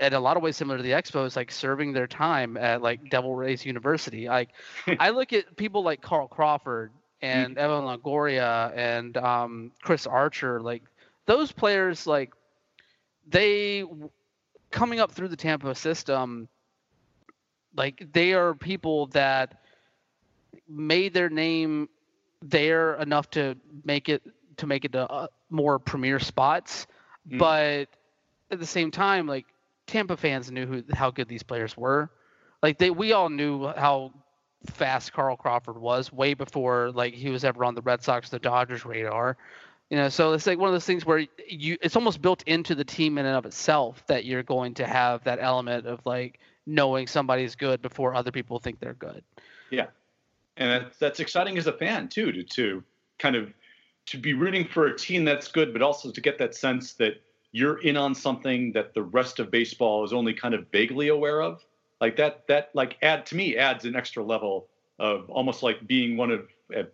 in 0.00 0.14
a 0.14 0.18
lot 0.18 0.36
of 0.36 0.42
ways 0.42 0.56
similar 0.56 0.76
to 0.76 0.82
the 0.82 0.90
Expos, 0.90 1.36
like 1.36 1.52
serving 1.52 1.92
their 1.92 2.08
time 2.08 2.56
at 2.56 2.82
like 2.82 3.08
Devil 3.08 3.36
Rays 3.36 3.64
University. 3.64 4.26
Like 4.26 4.48
I 4.98 5.10
look 5.10 5.32
at 5.32 5.56
people 5.56 5.84
like 5.84 6.02
Carl 6.02 6.26
Crawford 6.26 6.90
and 7.22 7.56
mm-hmm. 7.56 7.64
Evan 7.64 7.84
Longoria 7.84 8.76
and 8.76 9.16
um, 9.16 9.70
Chris 9.80 10.08
Archer, 10.08 10.60
like 10.60 10.82
those 11.26 11.52
players, 11.52 12.04
like 12.04 12.32
they 13.28 13.84
coming 14.72 14.98
up 14.98 15.12
through 15.12 15.28
the 15.28 15.36
Tampa 15.36 15.72
system, 15.76 16.48
like 17.76 18.08
they 18.12 18.34
are 18.34 18.54
people 18.54 19.06
that 19.08 19.62
made 20.68 21.14
their 21.14 21.30
name 21.30 21.88
there 22.42 22.94
enough 22.94 23.30
to 23.30 23.56
make 23.84 24.08
it 24.08 24.22
to 24.56 24.66
make 24.66 24.84
it 24.84 24.92
to 24.92 25.08
uh, 25.08 25.28
more 25.50 25.78
premier 25.78 26.18
spots, 26.18 26.86
mm. 27.28 27.38
but 27.38 27.88
at 28.50 28.58
the 28.58 28.66
same 28.66 28.90
time, 28.90 29.26
like 29.26 29.46
Tampa 29.86 30.16
fans 30.16 30.50
knew 30.50 30.66
who 30.66 30.84
how 30.92 31.10
good 31.10 31.28
these 31.28 31.42
players 31.42 31.76
were. 31.76 32.10
Like 32.62 32.78
they, 32.78 32.90
we 32.90 33.12
all 33.12 33.28
knew 33.28 33.68
how 33.68 34.12
fast 34.66 35.12
Carl 35.12 35.36
Crawford 35.36 35.78
was 35.78 36.12
way 36.12 36.34
before 36.34 36.90
like 36.90 37.14
he 37.14 37.30
was 37.30 37.44
ever 37.44 37.64
on 37.64 37.74
the 37.74 37.82
Red 37.82 38.02
Sox, 38.02 38.28
the 38.28 38.38
Dodgers 38.38 38.84
radar. 38.84 39.36
You 39.90 39.96
know, 39.96 40.08
so 40.10 40.34
it's 40.34 40.46
like 40.46 40.58
one 40.58 40.68
of 40.68 40.74
those 40.74 40.84
things 40.84 41.06
where 41.06 41.26
you 41.48 41.78
it's 41.80 41.96
almost 41.96 42.20
built 42.20 42.42
into 42.46 42.74
the 42.74 42.84
team 42.84 43.16
in 43.16 43.24
and 43.24 43.36
of 43.36 43.46
itself 43.46 44.04
that 44.06 44.24
you're 44.24 44.42
going 44.42 44.74
to 44.74 44.86
have 44.86 45.24
that 45.24 45.38
element 45.40 45.86
of 45.86 46.00
like 46.04 46.40
knowing 46.66 47.06
somebody's 47.06 47.56
good 47.56 47.80
before 47.80 48.14
other 48.14 48.30
people 48.30 48.58
think 48.58 48.80
they're 48.80 48.92
good. 48.92 49.24
Yeah. 49.70 49.86
And 50.58 50.70
that's, 50.70 50.98
that's 50.98 51.20
exciting 51.20 51.56
as 51.56 51.66
a 51.66 51.72
fan 51.72 52.08
too 52.08 52.32
to 52.32 52.42
to 52.42 52.84
kind 53.18 53.36
of 53.36 53.52
to 54.10 54.18
be 54.18 54.32
rooting 54.34 54.66
for 54.66 54.86
a 54.86 54.96
team 54.96 55.24
that's 55.24 55.48
good 55.48 55.72
but 55.72 55.82
also 55.82 56.10
to 56.10 56.20
get 56.20 56.38
that 56.38 56.54
sense 56.54 56.94
that 56.94 57.20
you're 57.52 57.78
in 57.78 57.96
on 57.96 58.14
something 58.14 58.72
that 58.72 58.94
the 58.94 59.02
rest 59.02 59.38
of 59.38 59.50
baseball 59.50 60.04
is 60.04 60.12
only 60.12 60.34
kind 60.34 60.54
of 60.54 60.66
vaguely 60.70 61.08
aware 61.08 61.40
of. 61.40 61.64
Like 62.00 62.16
that 62.16 62.46
that 62.48 62.70
like 62.74 62.96
add 63.02 63.26
to 63.26 63.36
me 63.36 63.56
adds 63.56 63.84
an 63.84 63.96
extra 63.96 64.22
level 64.22 64.68
of 64.98 65.28
almost 65.30 65.62
like 65.62 65.86
being 65.86 66.16
one 66.16 66.30
of 66.30 66.48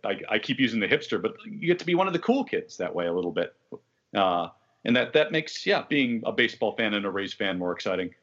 I, 0.05 0.21
I 0.29 0.39
keep 0.39 0.61
using 0.61 0.79
the 0.81 0.87
hipster 0.87 1.21
but 1.21 1.35
you 1.45 1.67
get 1.67 1.79
to 1.81 1.87
be 1.87 1.95
one 1.95 2.07
of 2.07 2.13
the 2.13 2.19
cool 2.19 2.45
kids 2.45 2.77
that 2.79 2.95
way 2.95 3.07
a 3.07 3.13
little 3.13 3.33
bit. 3.33 3.55
Uh, 4.15 4.49
and 4.85 4.95
that 4.95 5.13
that 5.13 5.33
makes 5.33 5.67
yeah 5.67 5.83
being 5.89 6.23
a 6.25 6.33
baseball 6.33 6.77
fan 6.77 6.95
and 6.95 7.05
a 7.05 7.11
Rays 7.11 7.35
fan 7.35 7.59
more 7.59 7.73
exciting 7.73 8.15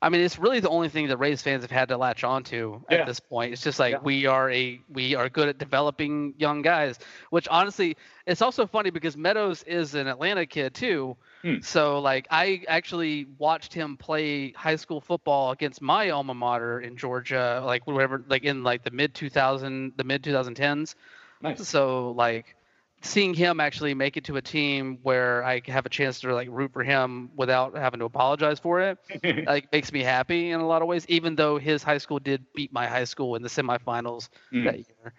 I 0.00 0.08
mean, 0.08 0.20
it's 0.20 0.38
really 0.38 0.60
the 0.60 0.68
only 0.68 0.88
thing 0.88 1.08
that 1.08 1.16
Rays 1.16 1.42
fans 1.42 1.62
have 1.62 1.70
had 1.70 1.88
to 1.88 1.96
latch 1.96 2.24
onto 2.24 2.80
at 2.88 3.06
this 3.06 3.20
point. 3.20 3.52
It's 3.52 3.62
just 3.62 3.78
like 3.78 3.92
yeah. 3.92 4.00
we 4.02 4.26
are 4.26 4.50
a 4.50 4.80
we 4.88 5.14
are 5.14 5.28
good 5.28 5.48
at 5.48 5.58
developing 5.58 6.34
young 6.38 6.62
guys, 6.62 6.98
which 7.30 7.48
honestly, 7.48 7.96
it's 8.26 8.42
also 8.42 8.66
funny 8.66 8.90
because 8.90 9.16
Meadows 9.16 9.62
is 9.64 9.94
an 9.94 10.06
Atlanta 10.06 10.46
kid 10.46 10.74
too. 10.74 11.16
Hmm. 11.42 11.60
So 11.60 12.00
like 12.00 12.26
I 12.30 12.62
actually 12.68 13.26
watched 13.38 13.72
him 13.72 13.96
play 13.96 14.52
high 14.52 14.76
school 14.76 15.00
football 15.00 15.50
against 15.50 15.82
my 15.82 16.10
alma 16.10 16.34
mater 16.34 16.80
in 16.80 16.96
Georgia, 16.96 17.62
like 17.64 17.86
whatever, 17.86 18.24
like 18.28 18.44
in 18.44 18.62
like 18.62 18.84
the 18.84 18.90
mid 18.90 19.14
2000 19.14 19.94
the 19.96 20.04
mid 20.04 20.22
2010s. 20.22 20.94
Nice. 21.40 21.66
So 21.66 22.12
like 22.12 22.56
seeing 23.02 23.34
him 23.34 23.60
actually 23.60 23.94
make 23.94 24.16
it 24.16 24.24
to 24.24 24.36
a 24.36 24.42
team 24.42 24.98
where 25.02 25.44
I 25.44 25.60
have 25.66 25.86
a 25.86 25.88
chance 25.88 26.20
to 26.20 26.32
like 26.32 26.48
root 26.50 26.72
for 26.72 26.84
him 26.84 27.30
without 27.36 27.76
having 27.76 28.00
to 28.00 28.06
apologize 28.06 28.58
for 28.58 28.80
it, 28.80 28.98
like 29.46 29.70
makes 29.72 29.92
me 29.92 30.02
happy 30.02 30.50
in 30.50 30.60
a 30.60 30.66
lot 30.66 30.82
of 30.82 30.88
ways. 30.88 31.04
Even 31.08 31.34
though 31.34 31.58
his 31.58 31.82
high 31.82 31.98
school 31.98 32.20
did 32.20 32.44
beat 32.54 32.72
my 32.72 32.86
high 32.86 33.04
school 33.04 33.34
in 33.34 33.42
the 33.42 33.48
semifinals 33.48 34.28
mm. 34.52 34.64
that 34.64 34.78
year, 34.78 35.12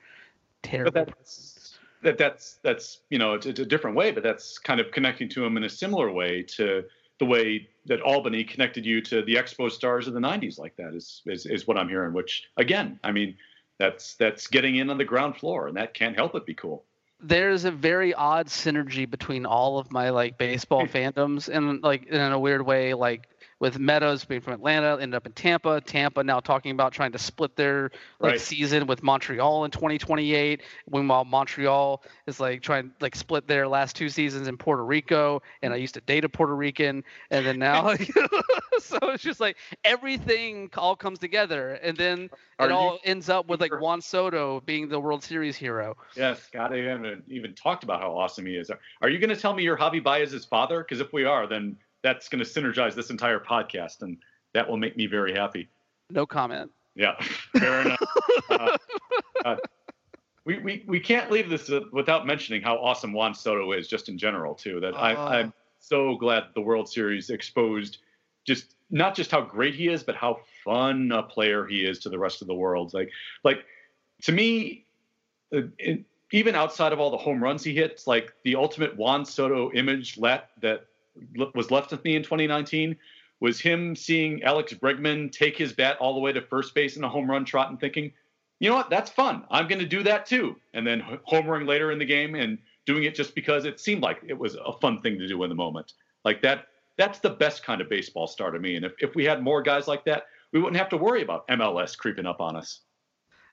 terrible. 0.63 0.91
But 0.91 1.07
that's, 1.07 1.77
that 2.03 2.17
that's 2.17 2.59
that's 2.63 2.99
you 3.09 3.19
know 3.19 3.33
it's, 3.33 3.45
it's 3.45 3.59
a 3.59 3.65
different 3.65 3.97
way, 3.97 4.11
but 4.11 4.23
that's 4.23 4.57
kind 4.57 4.79
of 4.79 4.91
connecting 4.91 5.27
to 5.29 5.45
him 5.45 5.57
in 5.57 5.63
a 5.63 5.69
similar 5.69 6.11
way 6.11 6.43
to 6.43 6.85
the 7.19 7.25
way 7.25 7.67
that 7.85 8.01
Albany 8.01 8.43
connected 8.45 8.85
you 8.85 9.01
to 9.01 9.21
the 9.23 9.35
Expo 9.35 9.69
stars 9.69 10.07
of 10.07 10.13
the 10.13 10.21
'90s, 10.21 10.57
like 10.57 10.75
that 10.77 10.93
is 10.93 11.21
is 11.25 11.45
is 11.45 11.67
what 11.67 11.77
I'm 11.77 11.89
hearing. 11.89 12.13
Which 12.13 12.45
again, 12.55 12.97
I 13.03 13.11
mean, 13.11 13.35
that's 13.77 14.15
that's 14.15 14.47
getting 14.47 14.77
in 14.77 14.89
on 14.89 14.97
the 14.97 15.05
ground 15.05 15.35
floor, 15.35 15.67
and 15.67 15.75
that 15.75 15.93
can't 15.93 16.15
help 16.15 16.31
but 16.31 16.45
be 16.45 16.53
cool 16.53 16.85
there's 17.23 17.63
a 17.65 17.71
very 17.71 18.13
odd 18.13 18.47
synergy 18.47 19.09
between 19.09 19.45
all 19.45 19.79
of 19.79 19.91
my 19.91 20.09
like 20.09 20.37
baseball 20.37 20.85
fandoms 20.87 21.47
and 21.49 21.81
like 21.81 22.05
in 22.07 22.19
a 22.19 22.39
weird 22.39 22.65
way 22.65 22.93
like 22.93 23.27
with 23.63 23.79
Meadows 23.79 24.25
being 24.25 24.41
from 24.41 24.51
Atlanta, 24.51 24.97
ended 24.99 25.15
up 25.15 25.25
in 25.25 25.31
Tampa. 25.31 25.79
Tampa 25.79 26.21
now 26.21 26.41
talking 26.41 26.71
about 26.71 26.91
trying 26.91 27.13
to 27.13 27.17
split 27.17 27.55
their 27.55 27.91
like 28.19 28.31
right. 28.31 28.41
season 28.41 28.87
with 28.87 29.01
Montreal 29.01 29.63
in 29.63 29.71
2028. 29.71 30.61
Meanwhile, 30.91 31.23
Montreal 31.23 32.03
is 32.27 32.41
like 32.41 32.61
trying 32.61 32.91
like 32.99 33.15
split 33.15 33.47
their 33.47 33.65
last 33.65 33.95
two 33.95 34.09
seasons 34.09 34.49
in 34.49 34.57
Puerto 34.57 34.83
Rico. 34.83 35.41
And 35.61 35.71
I 35.73 35.77
used 35.77 35.93
to 35.93 36.01
date 36.01 36.25
a 36.25 36.29
Puerto 36.29 36.53
Rican, 36.53 37.05
and 37.31 37.45
then 37.45 37.57
now, 37.57 37.85
like, 37.85 38.11
so 38.79 38.97
it's 39.03 39.23
just 39.23 39.39
like 39.39 39.55
everything 39.85 40.69
all 40.75 40.97
comes 40.97 41.19
together, 41.19 41.75
and 41.75 41.95
then 41.95 42.29
Are 42.59 42.67
it 42.67 42.73
all 42.73 42.99
ends 43.05 43.29
up 43.29 43.47
with 43.47 43.61
like 43.61 43.71
Juan 43.79 44.01
Soto 44.01 44.59
being 44.65 44.89
the 44.89 44.99
World 44.99 45.23
Series 45.23 45.55
hero. 45.55 45.95
Yes, 46.17 46.49
God, 46.51 46.73
I 46.73 46.79
haven't 46.79 47.23
even 47.29 47.53
talked 47.53 47.85
about 47.85 48.01
how 48.01 48.11
awesome 48.11 48.45
he 48.45 48.57
is. 48.57 48.69
Are 49.01 49.07
you 49.07 49.19
going 49.19 49.29
to 49.29 49.37
tell 49.37 49.53
me 49.53 49.63
you're 49.63 49.77
Javi 49.77 50.03
Baez's 50.03 50.43
father? 50.43 50.83
Because 50.83 50.99
if 50.99 51.13
we 51.13 51.23
are, 51.23 51.47
then 51.47 51.77
that's 52.03 52.29
going 52.29 52.43
to 52.43 52.49
synergize 52.49 52.93
this 52.93 53.09
entire 53.09 53.39
podcast, 53.39 54.01
and 54.01 54.17
that 54.53 54.69
will 54.69 54.77
make 54.77 54.95
me 54.95 55.07
very 55.07 55.33
happy. 55.33 55.69
No 56.09 56.25
comment. 56.25 56.69
Yeah, 56.95 57.15
fair 57.57 57.81
enough. 57.81 58.03
Uh, 58.49 58.77
uh, 59.45 59.55
we, 60.45 60.59
we, 60.59 60.83
we 60.87 60.99
can't 60.99 61.31
leave 61.31 61.49
this 61.49 61.69
uh, 61.69 61.81
without 61.91 62.27
mentioning 62.27 62.61
how 62.61 62.75
awesome 62.75 63.13
Juan 63.13 63.33
Soto 63.33 63.71
is, 63.71 63.87
just 63.87 64.09
in 64.09 64.17
general, 64.17 64.53
too. 64.53 64.79
That 64.79 64.95
I, 64.95 65.13
uh-huh. 65.13 65.27
I'm 65.27 65.53
so 65.79 66.15
glad 66.17 66.43
the 66.53 66.61
World 66.61 66.87
Series 66.87 67.29
exposed 67.29 67.99
just 68.45 68.75
not 68.91 69.15
just 69.15 69.31
how 69.31 69.41
great 69.41 69.73
he 69.73 69.87
is, 69.87 70.03
but 70.03 70.15
how 70.15 70.39
fun 70.63 71.11
a 71.11 71.23
player 71.23 71.65
he 71.65 71.85
is 71.85 71.99
to 71.99 72.09
the 72.09 72.19
rest 72.19 72.41
of 72.41 72.47
the 72.47 72.53
world. 72.53 72.93
Like, 72.93 73.09
like 73.43 73.65
to 74.23 74.31
me, 74.31 74.85
uh, 75.55 75.61
it, 75.79 76.03
even 76.31 76.55
outside 76.55 76.93
of 76.93 76.99
all 76.99 77.09
the 77.09 77.17
home 77.17 77.41
runs 77.41 77.63
he 77.63 77.73
hits, 77.73 78.05
like 78.05 78.33
the 78.43 78.55
ultimate 78.55 78.95
Juan 78.97 79.25
Soto 79.25 79.71
image 79.71 80.17
let, 80.17 80.49
that 80.61 80.85
was 81.53 81.71
left 81.71 81.91
with 81.91 82.03
me 82.03 82.15
in 82.15 82.23
2019 82.23 82.95
was 83.39 83.59
him 83.59 83.95
seeing 83.95 84.41
Alex 84.43 84.73
Bregman 84.73 85.31
take 85.31 85.57
his 85.57 85.73
bat 85.73 85.97
all 85.99 86.13
the 86.13 86.19
way 86.19 86.31
to 86.31 86.41
first 86.41 86.73
base 86.73 86.95
in 86.95 87.03
a 87.03 87.09
home 87.09 87.29
run 87.29 87.43
trot 87.43 87.69
and 87.69 87.79
thinking, 87.79 88.11
you 88.59 88.69
know 88.69 88.75
what, 88.75 88.89
that's 88.89 89.11
fun. 89.11 89.43
I'm 89.51 89.67
going 89.67 89.79
to 89.81 89.85
do 89.85 90.03
that 90.03 90.25
too. 90.25 90.55
And 90.73 90.87
then 90.87 91.03
homering 91.29 91.67
later 91.67 91.91
in 91.91 91.99
the 91.99 92.05
game 92.05 92.35
and 92.35 92.57
doing 92.85 93.03
it 93.03 93.15
just 93.15 93.35
because 93.35 93.65
it 93.65 93.79
seemed 93.79 94.01
like 94.01 94.21
it 94.25 94.37
was 94.37 94.55
a 94.55 94.73
fun 94.79 95.01
thing 95.01 95.17
to 95.19 95.27
do 95.27 95.43
in 95.43 95.49
the 95.49 95.55
moment. 95.55 95.93
Like 96.23 96.41
that, 96.43 96.67
that's 96.97 97.19
the 97.19 97.31
best 97.31 97.65
kind 97.65 97.81
of 97.81 97.89
baseball 97.89 98.27
star 98.27 98.51
to 98.51 98.59
me. 98.59 98.75
And 98.75 98.85
if, 98.85 98.93
if 98.99 99.15
we 99.15 99.25
had 99.25 99.43
more 99.43 99.61
guys 99.61 99.87
like 99.87 100.05
that, 100.05 100.23
we 100.53 100.61
wouldn't 100.61 100.77
have 100.77 100.89
to 100.89 100.97
worry 100.97 101.21
about 101.21 101.47
MLS 101.49 101.97
creeping 101.97 102.25
up 102.25 102.39
on 102.39 102.55
us. 102.55 102.81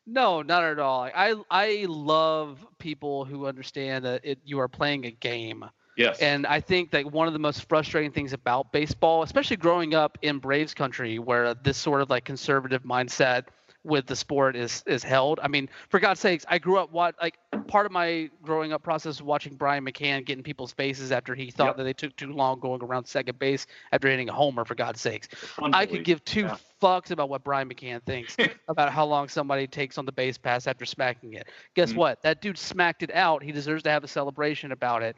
No, 0.06 0.42
not 0.42 0.64
at 0.64 0.78
all. 0.78 1.02
I 1.14 1.34
I 1.50 1.86
love 1.88 2.66
people 2.78 3.24
who 3.24 3.46
understand 3.46 4.04
that 4.04 4.24
it, 4.24 4.38
you 4.44 4.58
are 4.58 4.68
playing 4.68 5.04
a 5.06 5.10
game 5.10 5.64
Yes. 6.00 6.18
And 6.20 6.46
I 6.46 6.60
think 6.60 6.90
that 6.92 7.10
one 7.10 7.26
of 7.26 7.32
the 7.32 7.38
most 7.38 7.68
frustrating 7.68 8.10
things 8.10 8.32
about 8.32 8.72
baseball, 8.72 9.22
especially 9.22 9.56
growing 9.56 9.94
up 9.94 10.18
in 10.22 10.38
Braves 10.38 10.74
country, 10.74 11.18
where 11.18 11.54
this 11.54 11.76
sort 11.76 12.00
of 12.00 12.10
like 12.10 12.24
conservative 12.24 12.82
mindset 12.82 13.44
with 13.84 14.06
the 14.06 14.16
sport 14.16 14.56
is 14.56 14.82
is 14.86 15.02
held. 15.02 15.40
I 15.42 15.48
mean, 15.48 15.68
for 15.88 16.00
God's 16.00 16.20
sakes, 16.20 16.44
I 16.48 16.58
grew 16.58 16.78
up 16.78 16.92
what 16.92 17.14
like 17.20 17.38
part 17.66 17.86
of 17.86 17.92
my 17.92 18.30
growing 18.42 18.72
up 18.72 18.82
process 18.82 19.06
was 19.06 19.22
watching 19.22 19.54
Brian 19.54 19.84
McCann 19.84 20.24
get 20.24 20.36
in 20.36 20.42
people's 20.42 20.72
faces 20.72 21.12
after 21.12 21.34
he 21.34 21.50
thought 21.50 21.68
yep. 21.68 21.76
that 21.78 21.84
they 21.84 21.92
took 21.92 22.14
too 22.16 22.32
long 22.32 22.60
going 22.60 22.82
around 22.82 23.06
second 23.06 23.38
base 23.38 23.66
after 23.92 24.08
hitting 24.08 24.28
a 24.28 24.32
homer. 24.32 24.64
For 24.64 24.74
God's 24.74 25.00
sakes, 25.00 25.28
I 25.58 25.86
could 25.86 26.04
give 26.04 26.24
two 26.24 26.42
yeah. 26.42 26.56
fucks 26.82 27.10
about 27.10 27.28
what 27.28 27.42
Brian 27.42 27.68
McCann 27.68 28.02
thinks 28.04 28.36
about 28.68 28.92
how 28.92 29.06
long 29.06 29.28
somebody 29.28 29.66
takes 29.66 29.98
on 29.98 30.04
the 30.04 30.12
base 30.12 30.36
pass 30.36 30.66
after 30.66 30.84
smacking 30.84 31.34
it. 31.34 31.48
Guess 31.74 31.90
mm-hmm. 31.90 31.98
what? 31.98 32.22
That 32.22 32.42
dude 32.42 32.58
smacked 32.58 33.02
it 33.02 33.14
out. 33.14 33.42
He 33.42 33.52
deserves 33.52 33.82
to 33.84 33.90
have 33.90 34.04
a 34.04 34.08
celebration 34.08 34.72
about 34.72 35.02
it. 35.02 35.16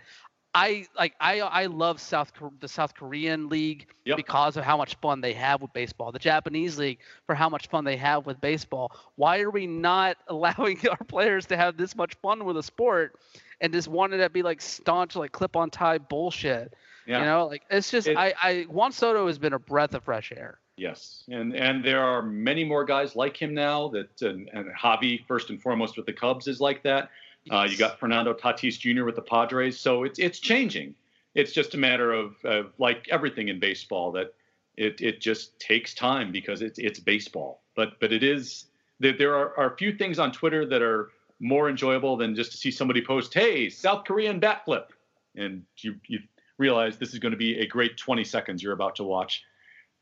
I 0.55 0.87
like 0.99 1.15
I 1.19 1.41
I 1.41 1.67
love 1.67 2.01
South 2.01 2.33
the 2.61 2.69
South 2.69 2.95
Korean 2.95 3.49
league 3.49 3.87
yep. 4.05 4.19
because 4.19 4.57
of 4.59 4.65
how 4.65 4.77
much 4.77 4.97
fun 4.97 5.23
they 5.23 5.33
have 5.33 5.63
with 5.63 5.73
baseball. 5.73 6.13
The 6.13 6.19
Japanese 6.19 6.77
league 6.77 6.99
for 7.27 7.35
how 7.35 7.49
much 7.49 7.69
fun 7.69 7.85
they 7.85 7.97
have 7.97 8.27
with 8.27 8.41
baseball. 8.41 8.93
Why 9.17 9.41
are 9.41 9.51
we 9.51 9.67
not 9.67 10.19
allowing 10.29 10.79
our 10.89 11.05
players 11.05 11.47
to 11.47 11.57
have 11.57 11.77
this 11.77 11.97
much 11.97 12.15
fun 12.21 12.45
with 12.45 12.59
a 12.59 12.63
sport 12.63 13.17
and 13.61 13.73
just 13.73 13.89
wanting 13.89 14.21
to 14.21 14.29
be 14.29 14.43
like 14.43 14.61
staunch 14.61 15.17
like 15.17 15.33
clip 15.33 15.57
on 15.57 15.71
tie 15.71 15.99
bullshit? 15.99 16.75
Yeah. 17.07 17.21
You 17.21 17.25
know, 17.25 17.47
like 17.47 17.63
it's 17.71 17.91
just 17.91 18.09
it, 18.09 18.17
I 18.17 18.35
I 18.43 18.63
Juan 18.69 18.93
Soto 18.93 19.27
has 19.29 19.39
been 19.39 19.55
a 19.55 19.59
breath 19.59 19.95
of 19.95 20.05
fresh 20.05 20.33
air. 20.37 20.59
Yes, 20.77 21.25
and 21.29 21.55
and 21.55 21.83
there 21.83 22.03
are 22.03 22.23
many 22.23 22.65
more 22.65 22.85
guys 22.85 23.17
like 23.17 23.41
him 23.41 23.55
now 23.55 23.89
that 23.89 24.21
and, 24.21 24.51
and 24.53 24.67
Javi 24.75 25.25
first 25.27 25.49
and 25.49 25.61
foremost 25.61 25.97
with 25.97 26.07
the 26.07 26.13
Cubs 26.13 26.47
is 26.47 26.61
like 26.61 26.83
that 26.83 27.11
Uh, 27.51 27.67
you 27.69 27.77
got 27.77 27.99
Fernando 27.99 28.33
Tatis 28.33 28.79
Jr. 28.79 29.05
with 29.05 29.17
the 29.17 29.23
Padres, 29.23 29.79
so 29.79 30.05
it's 30.05 30.19
it's 30.19 30.39
changing. 30.39 30.95
It's 31.35 31.53
just 31.53 31.75
a 31.75 31.79
matter 31.79 32.13
of, 32.13 32.37
of 32.45 32.73
like 32.79 33.09
everything 33.11 33.49
in 33.49 33.59
baseball 33.59 34.13
that 34.13 34.35
it 34.77 35.01
it 35.01 35.21
just 35.21 35.59
takes 35.59 35.95
time 35.95 36.31
because 36.31 36.63
it's 36.63 36.79
it's 36.79 37.01
baseball. 37.01 37.63
But 37.75 37.99
but 38.01 38.13
it 38.13 38.23
is 38.23 38.67
there, 39.01 39.17
there 39.17 39.35
are, 39.35 39.59
are 39.59 39.75
a 39.75 39.77
few 39.77 39.93
things 39.93 40.19
on 40.19 40.31
Twitter 40.31 40.65
that 40.67 40.83
are 40.83 41.11
more 41.41 41.69
enjoyable 41.69 42.17
than 42.17 42.37
just 42.37 42.53
to 42.53 42.57
see 42.57 42.71
somebody 42.71 43.03
post, 43.05 43.35
"Hey, 43.35 43.69
South 43.69 44.05
Korean 44.05 44.39
bat 44.39 44.65
flip," 44.65 44.93
and 45.35 45.65
you 45.79 45.97
you 46.07 46.21
realize 46.59 46.97
this 46.97 47.13
is 47.13 47.19
going 47.19 47.33
to 47.33 47.39
be 47.39 47.59
a 47.59 47.67
great 47.67 47.97
20 47.97 48.23
seconds 48.23 48.63
you're 48.63 48.73
about 48.73 48.95
to 48.97 49.05
watch. 49.05 49.43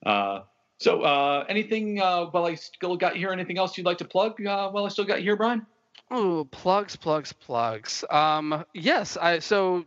Uh, 0.04 0.40
so, 0.78 1.02
uh, 1.02 1.44
anything 1.48 2.00
uh, 2.00 2.26
while 2.26 2.44
I 2.44 2.54
still 2.54 2.96
got 2.96 3.16
here? 3.16 3.30
Anything 3.30 3.58
else 3.58 3.76
you'd 3.76 3.86
like 3.86 3.98
to 3.98 4.04
plug 4.04 4.44
uh, 4.44 4.70
while 4.70 4.84
I 4.84 4.88
still 4.88 5.04
got 5.04 5.20
here, 5.20 5.36
Brian? 5.36 5.66
Oh, 6.10 6.44
plugs, 6.50 6.96
plugs, 6.96 7.32
plugs. 7.32 8.04
Um, 8.10 8.64
yes, 8.74 9.16
I 9.16 9.38
so 9.38 9.84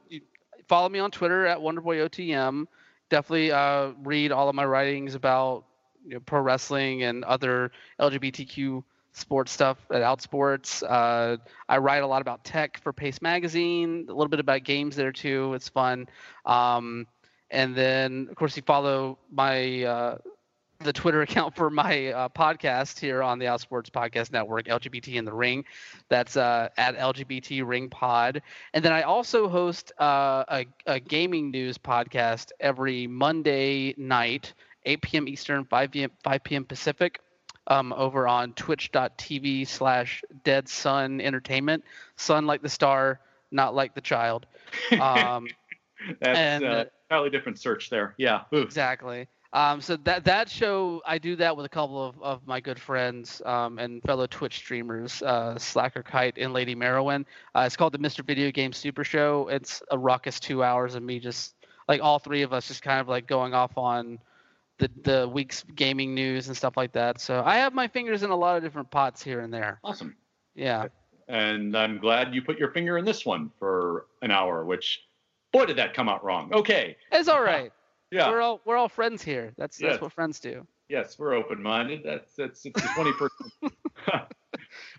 follow 0.67 0.87
me 0.87 0.99
on 0.99 1.11
Twitter 1.11 1.45
at 1.45 1.57
WonderboyOTM. 1.57 2.65
Definitely 3.09 3.51
uh, 3.51 3.91
read 4.03 4.31
all 4.31 4.47
of 4.47 4.55
my 4.55 4.65
writings 4.65 5.15
about 5.15 5.65
you 6.05 6.15
know, 6.15 6.19
pro 6.21 6.39
wrestling 6.39 7.03
and 7.03 7.23
other 7.25 7.71
LGBTQ 7.99 8.83
sports 9.11 9.51
stuff 9.51 9.77
at 9.91 10.01
Outsports. 10.01 10.81
Uh, 10.87 11.37
I 11.67 11.77
write 11.77 12.03
a 12.03 12.07
lot 12.07 12.21
about 12.21 12.43
tech 12.43 12.81
for 12.81 12.93
Paste 12.93 13.21
Magazine, 13.21 14.05
a 14.07 14.11
little 14.13 14.29
bit 14.29 14.39
about 14.39 14.63
games 14.63 14.95
there 14.95 15.11
too. 15.11 15.53
It's 15.53 15.69
fun. 15.69 16.07
Um, 16.45 17.05
and 17.51 17.75
then, 17.75 18.27
of 18.29 18.35
course, 18.35 18.55
you 18.55 18.63
follow 18.63 19.19
my 19.31 19.83
uh, 19.83 20.17
the 20.83 20.93
Twitter 20.93 21.21
account 21.21 21.55
for 21.55 21.69
my 21.69 22.07
uh, 22.07 22.29
podcast 22.29 22.99
here 22.99 23.23
on 23.23 23.39
the 23.39 23.45
Outsports 23.45 23.89
Podcast 23.89 24.31
Network, 24.31 24.65
LGBT 24.65 25.15
in 25.15 25.25
the 25.25 25.33
Ring. 25.33 25.63
That's 26.09 26.37
uh, 26.37 26.69
at 26.77 26.97
LGBT 26.97 27.65
Ring 27.65 27.89
Pod. 27.89 28.41
And 28.73 28.83
then 28.83 28.91
I 28.91 29.03
also 29.03 29.47
host 29.47 29.91
uh, 29.99 30.43
a, 30.47 30.65
a, 30.85 30.99
gaming 30.99 31.51
news 31.51 31.77
podcast 31.77 32.51
every 32.59 33.07
Monday 33.07 33.93
night, 33.97 34.53
8 34.85 35.01
p.m. 35.01 35.27
Eastern, 35.27 35.65
5 35.65 35.91
p.m. 35.91 36.11
5 36.23 36.43
p.m. 36.43 36.65
Pacific. 36.65 37.19
Um, 37.67 37.93
over 37.93 38.27
on 38.27 38.51
twitch.tv 38.51 39.65
slash 39.69 40.21
dead 40.43 40.67
sun 40.67 41.21
entertainment 41.21 41.85
sun 42.17 42.45
like 42.45 42.61
the 42.61 42.67
star 42.67 43.21
not 43.51 43.73
like 43.73 43.95
the 43.95 44.01
child 44.01 44.45
um, 44.99 45.47
that's 46.19 46.37
and, 46.37 46.65
uh, 46.65 46.85
entirely 47.09 47.29
different 47.29 47.57
search 47.57 47.89
there 47.89 48.15
yeah 48.17 48.41
Ooh. 48.53 48.63
exactly 48.63 49.29
um, 49.53 49.81
so 49.81 49.95
that 49.97 50.25
that 50.25 50.49
show, 50.49 51.01
I 51.05 51.19
do 51.19 51.35
that 51.35 51.55
with 51.55 51.67
a 51.67 51.69
couple 51.69 52.03
of, 52.03 52.21
of 52.21 52.47
my 52.47 52.59
good 52.59 52.79
friends 52.79 53.39
um, 53.45 53.77
and 53.77 54.01
fellow 54.01 54.25
Twitch 54.25 54.57
streamers, 54.57 55.21
uh, 55.21 55.57
Slacker 55.59 56.01
Kite 56.01 56.39
and 56.39 56.53
Lady 56.53 56.75
Merowin. 56.75 57.23
Uh, 57.53 57.63
it's 57.65 57.77
called 57.77 57.93
the 57.93 57.99
Mr. 57.99 58.25
Video 58.25 58.51
Game 58.51 58.73
Super 58.73 59.03
Show. 59.03 59.47
It's 59.49 59.83
a 59.91 59.97
ruckus 59.97 60.39
two 60.39 60.63
hours 60.63 60.95
of 60.95 61.03
me 61.03 61.19
just 61.19 61.53
like 61.87 62.01
all 62.01 62.17
three 62.17 62.41
of 62.41 62.51
us 62.51 62.67
just 62.67 62.81
kind 62.81 62.99
of 62.99 63.07
like 63.07 63.27
going 63.27 63.53
off 63.53 63.77
on 63.77 64.17
the 64.79 64.89
the 65.03 65.29
week's 65.31 65.63
gaming 65.75 66.15
news 66.15 66.47
and 66.47 66.57
stuff 66.57 66.75
like 66.75 66.93
that. 66.93 67.21
So 67.21 67.43
I 67.45 67.57
have 67.57 67.73
my 67.73 67.87
fingers 67.87 68.23
in 68.23 68.31
a 68.31 68.35
lot 68.35 68.57
of 68.57 68.63
different 68.63 68.89
pots 68.89 69.21
here 69.21 69.41
and 69.41 69.53
there. 69.53 69.79
Awesome. 69.83 70.15
Yeah. 70.55 70.87
And 71.27 71.77
I'm 71.77 71.99
glad 71.99 72.33
you 72.33 72.41
put 72.41 72.57
your 72.57 72.71
finger 72.71 72.97
in 72.97 73.05
this 73.05 73.23
one 73.23 73.51
for 73.59 74.07
an 74.23 74.31
hour, 74.31 74.65
which 74.65 75.03
boy 75.51 75.65
did 75.65 75.77
that 75.77 75.93
come 75.93 76.09
out 76.09 76.23
wrong. 76.23 76.51
Okay. 76.53 76.97
It's 77.11 77.29
all 77.29 77.41
right. 77.41 77.71
Yeah. 78.13 78.29
We're 78.29 78.41
all 78.41 78.61
we're 78.63 78.77
all 78.77 78.89
friends 78.89 79.23
here. 79.23 79.53
That's 79.57 79.81
yes. 79.81 79.93
that's 79.93 80.01
what 80.03 80.13
friends 80.13 80.39
do. 80.39 80.67
Yes, 80.87 81.17
we're 81.17 81.33
open 81.33 81.63
minded. 81.63 82.01
That's 82.05 82.35
that's 82.35 82.63
it's 82.63 82.79
the 82.79 82.87
twenty 82.93 83.11
first. 83.13 83.33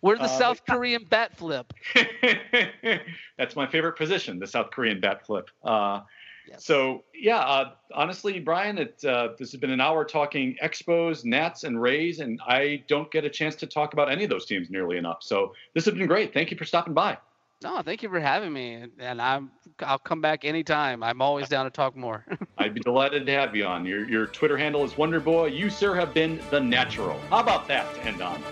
we're 0.03 0.17
the 0.17 0.25
uh, 0.25 0.27
South 0.27 0.67
Korean 0.69 1.05
bat 1.09 1.37
flip. 1.37 1.73
that's 3.39 3.55
my 3.55 3.69
favorite 3.69 3.97
position, 3.97 4.41
the 4.41 4.49
South 4.49 4.73
Korean 4.73 5.01
bat 5.01 5.25
flip. 5.25 5.49
Uh, 5.63 6.01
yes. 6.49 6.65
So 6.65 7.05
yeah, 7.15 7.39
uh, 7.39 7.71
honestly, 7.95 8.41
Brian, 8.41 8.79
it 8.79 9.05
uh, 9.05 9.29
this 9.39 9.53
has 9.53 9.61
been 9.61 9.71
an 9.71 9.81
hour 9.81 10.05
talking 10.05 10.57
Expos, 10.61 11.25
Nats, 11.25 11.63
and 11.63 11.81
Rays, 11.81 12.19
and 12.19 12.41
I 12.45 12.83
don't 12.89 13.13
get 13.13 13.25
a 13.25 13.31
chance 13.31 13.55
to 13.57 13.69
talk 13.69 13.93
about 13.93 14.11
any 14.11 14.25
of 14.25 14.31
those 14.31 14.47
teams 14.47 14.71
nearly 14.71 14.97
enough. 14.97 15.19
So 15.21 15.55
this 15.73 15.85
has 15.85 15.95
been 15.95 16.09
great. 16.09 16.35
Thank 16.35 16.51
you 16.51 16.57
for 16.57 16.65
stopping 16.65 16.95
by. 16.95 17.17
No, 17.65 17.81
thank 17.81 18.03
you 18.03 18.11
for 18.11 18.21
having 18.21 18.53
me, 18.53 18.85
and 18.99 19.23
I'm 19.23 19.51
I'll 19.81 19.99
come 19.99 20.21
back 20.21 20.45
anytime. 20.45 21.03
I'm 21.03 21.23
always 21.23 21.49
down 21.49 21.65
to 21.65 21.71
talk 21.71 21.97
more. 21.97 22.23
I'd 22.59 22.75
be 22.75 22.81
delighted 22.81 23.25
to 23.25 23.33
have 23.33 23.57
you 23.57 23.65
on. 23.65 23.87
Your 23.87 24.07
your 24.07 24.27
Twitter 24.27 24.59
handle 24.59 24.85
is 24.85 24.93
Wonderboy. 24.93 25.57
You 25.57 25.71
sir 25.71 25.95
have 25.95 26.13
been 26.13 26.43
the 26.51 26.61
natural. 26.61 27.19
How 27.31 27.41
about 27.41 27.67
that 27.69 27.93
to 27.95 28.05
end 28.05 28.21
on? 28.21 28.43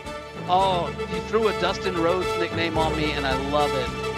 Oh, 0.48 0.89
you 1.12 1.20
threw 1.28 1.48
a 1.48 1.60
Dustin 1.60 2.01
Rhodes 2.01 2.26
nickname 2.39 2.78
on 2.78 2.97
me, 2.97 3.12
and 3.12 3.26
I 3.26 3.36
love 3.51 3.70
it. 3.74 4.11